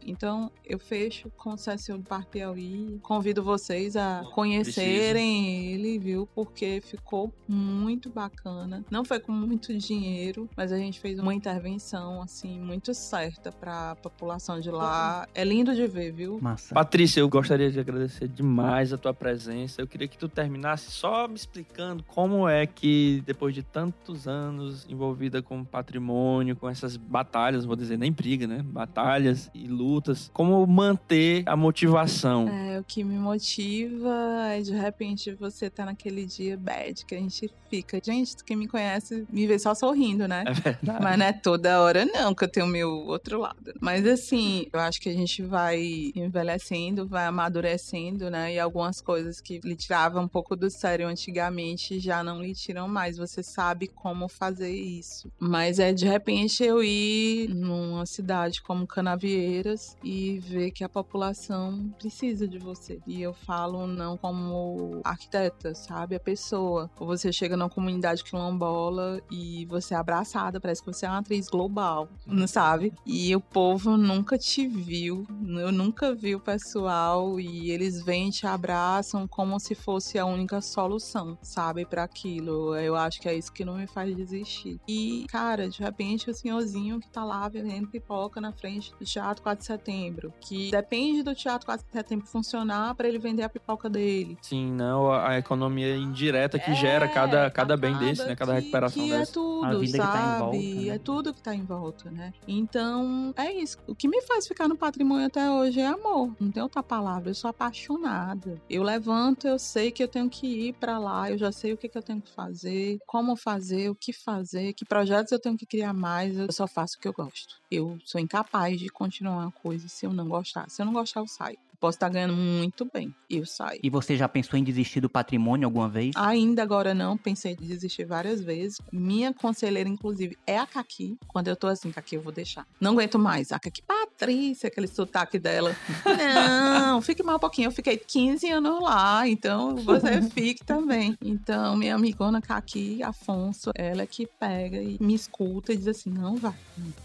Então, 0.06 0.52
eu 0.64 0.77
fecho 0.77 1.30
com 1.38 1.52
o 1.52 1.56
CSU 1.56 1.98
do 1.98 2.03
Parque 2.03 2.32
Piauí. 2.32 2.99
Convido 3.02 3.44
vocês 3.44 3.95
a 3.95 4.23
conhecerem 4.34 5.72
ele, 5.73 5.98
viu? 5.98 6.27
Porque 6.34 6.82
ficou 6.82 7.34
muito 7.48 8.10
bacana. 8.10 8.84
Não 8.90 9.06
foi 9.06 9.19
com 9.19 9.32
muito 9.32 9.76
dinheiro, 9.77 10.49
mas 10.56 10.72
a 10.72 10.77
gente 10.77 10.99
fez 10.99 11.19
uma 11.19 11.34
intervenção, 11.34 12.22
assim, 12.22 12.60
muito 12.60 12.94
certa 12.94 13.52
pra 13.52 13.95
população 13.95 14.60
de 14.60 14.69
lá. 14.72 15.27
É 15.34 15.44
lindo 15.44 15.73
de 15.73 15.88
ver, 15.88 16.11
viu? 16.11 16.40
Massa. 16.41 16.73
Patrícia, 16.73 17.19
eu 17.19 17.30
gostaria 17.30 17.72
de 17.72 17.80
agradecer 17.80 18.27
demais 18.27 18.91
a 18.91 18.98
tua 18.98 19.14
presença. 19.14 19.82
Eu 19.82 19.88
queria 19.88 20.07
que 20.07 20.18
tu 20.18 20.27
terminasse 20.27 20.91
só 20.91 21.27
me 21.27 21.36
explicando 21.36 22.03
como 22.03 22.48
é 22.48 22.65
que, 22.65 23.23
depois 23.26 23.53
de 23.53 23.64
tantos 23.64 24.27
anos 24.27 24.86
envolvida 24.90 25.41
com 25.41 25.64
patrimônio, 25.64 26.56
com 26.56 26.69
essas 26.69 26.98
batalhas, 26.98 27.65
vou 27.65 27.76
dizer 27.76 27.98
nem 27.98 28.11
briga, 28.11 28.48
né? 28.48 28.61
Batalhas 28.64 29.44
e 29.53 29.67
lutas, 29.67 30.30
como 30.34 30.65
manter 30.65 31.43
a 31.45 31.55
motivação. 31.55 32.47
É, 32.47 32.80
o 32.80 32.84
que 32.84 33.03
me 33.03 33.17
motiva 33.17 34.13
é 34.51 34.61
de 34.61 34.73
repente 34.73 35.34
você 35.34 35.69
tá 35.69 35.85
naquele 35.85 36.26
dia 36.26 36.57
bad 36.57 37.05
que 37.05 37.15
a 37.15 37.19
gente 37.19 37.49
fica. 37.69 37.99
Gente, 38.03 38.35
quem 38.43 38.55
me 38.55 38.67
conhece 38.67 39.26
me 39.30 39.47
vê 39.47 39.57
só 39.59 39.73
sorrindo, 39.73 40.27
né? 40.27 40.43
É 40.47 40.53
verdade. 40.53 41.03
Mas 41.03 41.17
não 41.17 41.26
é 41.26 41.34
toda 41.34 41.81
hora, 41.81 42.05
não, 42.05 42.34
que 42.34 42.43
eu 42.43 42.47
tenho 42.47 42.65
o 42.65 42.69
meu 42.69 42.89
outro 42.89 43.39
lado. 43.39 43.73
Mas 43.81 44.05
assim, 44.07 44.67
eu 44.72 44.80
acho 44.80 44.99
que 45.01 45.09
a 45.09 45.13
gente 45.13 45.41
vai 45.43 46.11
envelhecendo, 46.15 47.07
vai 47.07 47.26
amadurecendo, 47.26 48.30
né? 48.30 48.53
E 48.53 48.59
algumas 48.59 49.01
coisas 49.01 49.41
que 49.41 49.59
lhe 49.63 49.76
tiravam 49.76 50.23
um 50.23 50.27
pouco 50.27 50.55
do 50.55 50.69
sério 50.69 51.07
antigamente 51.07 51.99
já 51.99 52.23
não 52.23 52.41
lhe 52.41 52.53
tiram 52.53 52.88
mais. 52.88 53.17
Você 53.17 53.43
sabe 53.43 53.88
como 53.88 54.27
fazer 54.27 54.72
isso. 54.72 55.31
Mas 55.39 55.80
é 55.80 55.91
de 55.93 56.05
repente 56.05 56.63
eu 56.63 56.84
ir 56.84 57.49
numa 57.49 58.05
cidade 58.05 58.61
como 58.61 58.88
Canavieiras 59.36 59.98
e 60.03 60.40
ver 60.40 60.72
que 60.72 60.84
a 60.84 60.90
população 60.90 61.94
precisa 61.99 62.48
de 62.48 62.57
você. 62.57 62.99
E 63.06 63.22
eu 63.22 63.34
falo 63.34 63.86
não 63.86 64.18
como 64.18 65.02
arquiteta, 65.03 65.76
sabe? 65.76 66.16
A 66.16 66.20
pessoa. 66.20 66.90
Ou 66.98 67.07
você 67.07 67.32
chega 67.32 67.57
numa 67.57 67.70
comunidade 67.70 68.24
quilombola 68.24 69.22
e 69.30 69.66
você 69.66 69.94
é 69.94 69.98
abraçada, 69.98 70.60
parece 70.60 70.82
que 70.82 70.91
você 70.91 71.06
é 71.06 71.10
uma 71.10 71.20
atriz 71.20 71.49
global, 71.49 72.10
não 72.26 72.48
sabe? 72.48 72.94
E 73.06 73.36
o 73.36 73.41
povo 73.41 73.98
nunca 73.98 74.38
te 74.38 74.68
viu, 74.68 75.28
eu 75.60 75.72
nunca 75.72 76.14
vi 76.14 76.36
o 76.36 76.40
pessoal 76.40 77.40
e 77.40 77.72
eles 77.72 78.02
vêm 78.03 78.30
te 78.30 78.48
abraçam 78.48 79.28
como 79.28 79.60
se 79.60 79.76
fosse 79.76 80.18
a 80.18 80.26
única 80.26 80.62
solução, 80.62 81.38
sabe, 81.41 81.86
para 81.86 82.03
aquilo. 82.03 82.76
Eu 82.76 82.95
acho 82.95 83.20
que 83.20 83.28
é 83.28 83.36
isso 83.36 83.52
que 83.52 83.66
não 83.66 83.76
me 83.76 83.88
faz 83.88 84.16
desistir. 84.16 84.80
E, 84.88 85.26
cara, 85.30 85.68
de 85.68 85.80
repente 85.82 86.30
o 86.30 86.34
senhorzinho 86.34 86.99
que 86.99 87.10
tá 87.10 87.24
lá 87.24 87.48
vendendo 87.49 87.88
pipoca 87.88 88.40
na 88.40 88.52
frente 88.52 88.94
do 88.98 89.06
Teatro 89.26 89.43
4 89.43 89.60
de 89.60 89.65
Setembro, 89.65 90.34
que 90.39 90.69
depende 90.72 91.23
do 91.23 91.34
Teatro 91.34 91.65
4 91.65 91.85
de 91.85 91.91
Setembro 91.91 92.27
funcionar 92.27 92.93
para 92.95 93.07
ele 93.07 93.18
vender 93.18 93.43
a 93.43 93.49
pipoca 93.49 93.89
dele. 93.89 94.38
Sim, 94.41 94.72
não, 94.72 95.11
a 95.11 95.26
a 95.30 95.38
economia 95.39 95.95
indireta 95.97 96.60
que 96.60 96.69
É, 96.72 96.76
gera 96.76 97.07
cada, 97.07 97.49
cada 97.49 97.76
bem 97.76 97.91
acaba 97.95 98.06
desse, 98.06 98.26
né? 98.27 98.35
Cada 98.35 98.53
que- 98.53 98.60
recuperação 98.60 99.03
que 99.03 99.11
é 99.14 99.18
dessa. 99.18 99.34
tudo, 99.34 99.65
A 99.65 99.73
vida 99.73 99.91
que 99.93 99.97
tá 99.97 100.03
em 100.06 100.11
sabe? 100.11 100.39
volta, 100.39 100.57
né? 100.81 100.88
É 100.95 100.99
tudo 100.99 101.34
que 101.34 101.41
tá 101.41 101.56
em 101.56 101.64
volta, 101.64 102.11
né? 102.11 102.34
Então, 102.47 103.34
é 103.35 103.52
isso. 103.52 103.77
O 103.88 103.95
que 103.95 104.07
me 104.07 104.22
faz 104.22 104.47
ficar 104.47 104.68
no 104.68 104.77
patrimônio 104.77 105.26
até 105.27 105.49
hoje 105.49 105.80
é 105.80 105.88
amor. 105.88 106.31
Não 106.39 106.52
tem 106.52 106.61
outra 106.61 106.84
palavra. 106.84 107.30
Eu 107.31 107.35
sou 107.35 107.49
apaixonada. 107.49 108.61
Eu 108.69 108.84
levanto, 108.84 109.47
eu 109.47 109.57
sei 109.60 109.91
que 109.91 110.03
eu 110.03 110.07
tenho 110.07 110.30
que 110.30 110.47
ir 110.69 110.73
pra 110.73 110.97
lá, 110.99 111.30
eu 111.31 111.38
já 111.38 111.52
sei 111.52 111.73
o 111.73 111.77
que, 111.77 111.89
que 111.89 111.97
eu 111.97 112.03
tenho 112.03 112.22
que 112.22 112.31
fazer, 112.31 112.99
como 113.06 113.35
fazer, 113.35 113.89
o 113.89 113.95
que 113.95 114.14
fazer, 114.14 114.73
que 114.73 114.85
projetos 114.85 115.31
eu 115.31 115.39
tenho 115.39 115.57
que 115.57 115.65
criar 115.65 115.93
mais. 115.93 116.38
Eu 116.38 116.52
só 116.52 116.68
faço 116.68 116.97
o 116.97 116.99
que 117.02 117.07
eu 117.07 117.14
gosto. 117.14 117.56
Eu 117.72 117.97
sou 118.06 118.19
incapaz 118.22 118.80
de 118.80 118.89
continuar 119.06 119.38
uma 119.38 119.52
coisa 119.52 119.88
se 119.88 120.06
eu 120.06 120.14
não 120.14 120.27
gostar. 120.27 120.69
Se 120.69 120.82
eu 120.82 120.86
não 120.86 120.94
gostar, 120.94 121.19
eu 121.19 121.27
saio. 121.27 121.60
Posso 121.86 121.98
estar 121.98 122.10
ganhando 122.10 122.36
muito 122.36 122.90
bem. 122.91 123.14
Eu 123.30 123.45
saio. 123.45 123.80
E 123.84 123.91
você 123.91 124.18
já 124.18 124.28
pensou 124.28 124.57
em 124.57 124.64
desistir 124.64 125.02
do 125.02 125.07
patrimônio 125.07 125.68
alguma 125.68 125.88
vez? 125.88 126.16
Ainda 126.16 126.64
agora 126.64 126.95
não, 126.95 127.16
pensei 127.16 127.52
em 127.52 127.56
desistir 127.56 128.06
várias 128.06 128.41
vezes. 128.41 128.82
Minha 128.91 129.32
conselheira, 129.32 129.88
inclusive, 129.88 130.36
é 130.48 130.57
a 130.57 130.66
Kaki. 130.66 131.16
Quando 131.28 131.48
eu 131.48 131.56
tô 131.56 131.68
assim, 131.68 131.91
Kaki, 131.91 132.16
eu 132.16 132.24
vou 132.24 132.32
deixar. 132.32 132.66
Não 132.82 132.94
aguento 132.94 133.20
mais. 133.20 133.52
A 133.52 133.60
Kaki, 133.60 133.84
Patrícia, 133.84 134.66
aquele 134.66 134.88
sotaque 134.88 135.38
dela. 135.38 135.76
Não, 136.90 137.03
fique 137.03 137.22
mais 137.22 137.38
um 137.38 137.40
pouquinho. 137.40 137.68
Eu 137.68 137.72
fiquei 137.72 137.98
15 137.98 138.49
anos 138.49 138.82
lá, 138.82 139.28
então 139.28 139.76
você 139.76 140.24
fique 140.34 140.66
também. 140.66 141.16
Então, 141.24 141.78
minha 141.78 141.94
amigona 141.94 142.41
Kaki, 142.41 143.03
Afonso, 143.03 143.70
ela 143.76 144.02
é 144.02 144.07
que 144.07 144.26
pega 144.26 144.82
e 144.82 144.98
me 144.99 145.14
escuta 145.14 145.72
e 145.72 145.78
diz 145.78 145.88
assim: 145.88 146.10
não, 146.10 146.36
vai, 146.36 146.56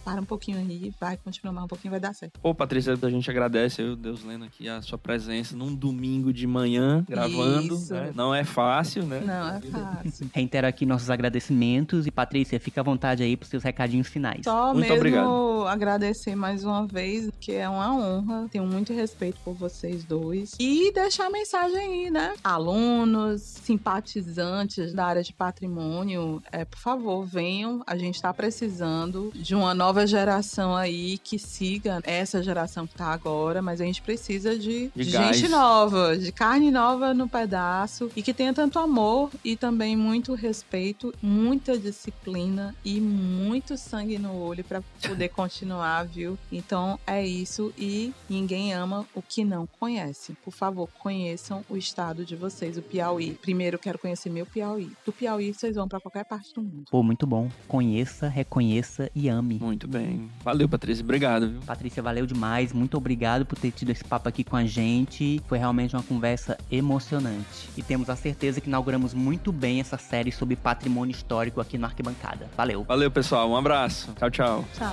para 0.06 0.22
um 0.22 0.24
pouquinho 0.24 0.56
aí, 0.56 0.90
vai, 0.98 1.18
continua 1.18 1.52
mais 1.52 1.66
um 1.66 1.68
pouquinho, 1.68 1.90
vai 1.90 2.00
dar 2.00 2.14
certo. 2.14 2.40
Pô, 2.40 2.54
Patrícia, 2.54 2.94
a 2.94 3.10
gente 3.10 3.30
agradece, 3.30 3.82
eu, 3.82 3.94
Deus 3.94 4.24
lendo 4.24 4.46
aqui, 4.46 4.69
a 4.70 4.82
sua 4.82 4.98
presença 4.98 5.56
num 5.56 5.74
domingo 5.74 6.32
de 6.32 6.46
manhã, 6.46 7.04
gravando. 7.08 7.78
Né? 7.90 8.12
Não 8.14 8.34
é 8.34 8.44
fácil, 8.44 9.04
né? 9.04 9.20
Não, 9.20 9.56
é 9.56 9.60
fácil. 9.60 10.30
Reitero 10.32 10.66
aqui 10.66 10.86
nossos 10.86 11.10
agradecimentos 11.10 12.06
e 12.06 12.10
Patrícia, 12.10 12.58
fica 12.60 12.80
à 12.80 12.84
vontade 12.84 13.22
aí 13.22 13.36
pros 13.36 13.50
seus 13.50 13.62
recadinhos 13.62 14.08
finais. 14.08 14.42
Só 14.44 14.72
Muito 14.72 14.80
mesmo 14.80 14.96
obrigado. 14.96 15.66
agradecer 15.68 16.34
mais 16.34 16.64
uma 16.64 16.86
vez, 16.86 17.30
que 17.40 17.52
é 17.52 17.68
uma 17.68 17.94
honra. 17.94 18.48
Tenho 18.50 18.66
muito 18.66 18.92
respeito 18.92 19.38
por 19.44 19.54
vocês 19.54 20.04
dois. 20.04 20.54
E 20.58 20.92
deixar 20.92 21.26
a 21.26 21.30
mensagem 21.30 21.78
aí, 21.78 22.10
né? 22.10 22.34
Alunos, 22.42 23.42
simpatizantes 23.42 24.92
da 24.92 25.06
área 25.06 25.22
de 25.22 25.32
patrimônio, 25.32 26.42
é, 26.50 26.64
por 26.64 26.78
favor, 26.78 27.24
venham. 27.24 27.82
A 27.86 27.96
gente 27.96 28.16
está 28.16 28.32
precisando 28.32 29.30
de 29.34 29.54
uma 29.54 29.74
nova 29.74 30.06
geração 30.06 30.76
aí 30.76 31.18
que 31.18 31.38
siga 31.38 32.00
essa 32.04 32.42
geração 32.42 32.86
que 32.86 32.94
tá 32.94 33.06
agora, 33.06 33.62
mas 33.62 33.80
a 33.80 33.84
gente 33.84 34.02
precisa 34.02 34.49
de, 34.56 34.90
De 34.94 35.04
de 35.04 35.10
gente 35.10 35.48
nova, 35.48 36.16
de 36.16 36.32
carne 36.32 36.70
nova 36.70 37.12
no 37.14 37.28
pedaço 37.28 38.10
e 38.14 38.22
que 38.22 38.34
tenha 38.34 38.52
tanto 38.52 38.78
amor 38.78 39.30
e 39.44 39.56
também 39.56 39.96
muito 39.96 40.34
respeito, 40.34 41.12
muita 41.22 41.78
disciplina 41.78 42.74
e 42.84 43.00
muito 43.00 43.76
sangue 43.76 44.18
no 44.18 44.34
olho 44.36 44.64
para 44.64 44.82
poder 45.02 45.28
continuar, 45.28 46.04
viu? 46.04 46.38
Então 46.50 46.98
é 47.06 47.24
isso 47.26 47.72
e 47.78 48.12
ninguém 48.28 48.72
ama 48.72 49.06
o 49.14 49.22
que 49.22 49.44
não 49.44 49.66
conhece. 49.66 50.34
Por 50.44 50.52
favor, 50.52 50.88
conheçam 50.98 51.64
o 51.68 51.76
estado 51.76 52.24
de 52.24 52.36
vocês, 52.36 52.76
o 52.76 52.82
Piauí. 52.82 53.32
Primeiro 53.40 53.76
eu 53.76 53.80
quero 53.80 53.98
conhecer 53.98 54.30
meu 54.30 54.46
Piauí. 54.46 54.90
Do 55.04 55.12
Piauí 55.12 55.52
vocês 55.52 55.76
vão 55.76 55.88
para 55.88 56.00
qualquer 56.00 56.24
parte 56.24 56.54
do 56.54 56.62
mundo. 56.62 56.84
Pô, 56.90 57.02
muito 57.02 57.26
bom. 57.26 57.48
Conheça, 57.68 58.28
reconheça 58.28 59.10
e 59.14 59.28
ame. 59.28 59.58
Muito 59.60 59.86
bem. 59.86 60.30
Valeu, 60.42 60.68
Patrícia. 60.68 61.02
Obrigado, 61.02 61.48
viu? 61.48 61.60
Patrícia, 61.60 62.02
valeu 62.02 62.26
demais. 62.26 62.72
Muito 62.72 62.96
obrigado 62.96 63.44
por 63.44 63.58
ter 63.58 63.70
tido 63.70 63.90
esse 63.90 64.04
papo 64.04 64.28
aqui 64.28 64.39
com 64.44 64.56
a 64.56 64.64
gente. 64.64 65.40
Foi 65.48 65.58
realmente 65.58 65.94
uma 65.94 66.02
conversa 66.02 66.58
emocionante. 66.70 67.68
E 67.76 67.82
temos 67.82 68.10
a 68.10 68.16
certeza 68.16 68.60
que 68.60 68.68
inauguramos 68.68 69.14
muito 69.14 69.52
bem 69.52 69.80
essa 69.80 69.98
série 69.98 70.32
sobre 70.32 70.56
patrimônio 70.56 71.12
histórico 71.12 71.60
aqui 71.60 71.78
no 71.78 71.86
Arquibancada. 71.86 72.48
Valeu. 72.56 72.84
Valeu, 72.84 73.10
pessoal. 73.10 73.50
Um 73.50 73.56
abraço. 73.56 74.12
Tchau, 74.18 74.30
tchau. 74.30 74.64
Tchau. 74.76 74.92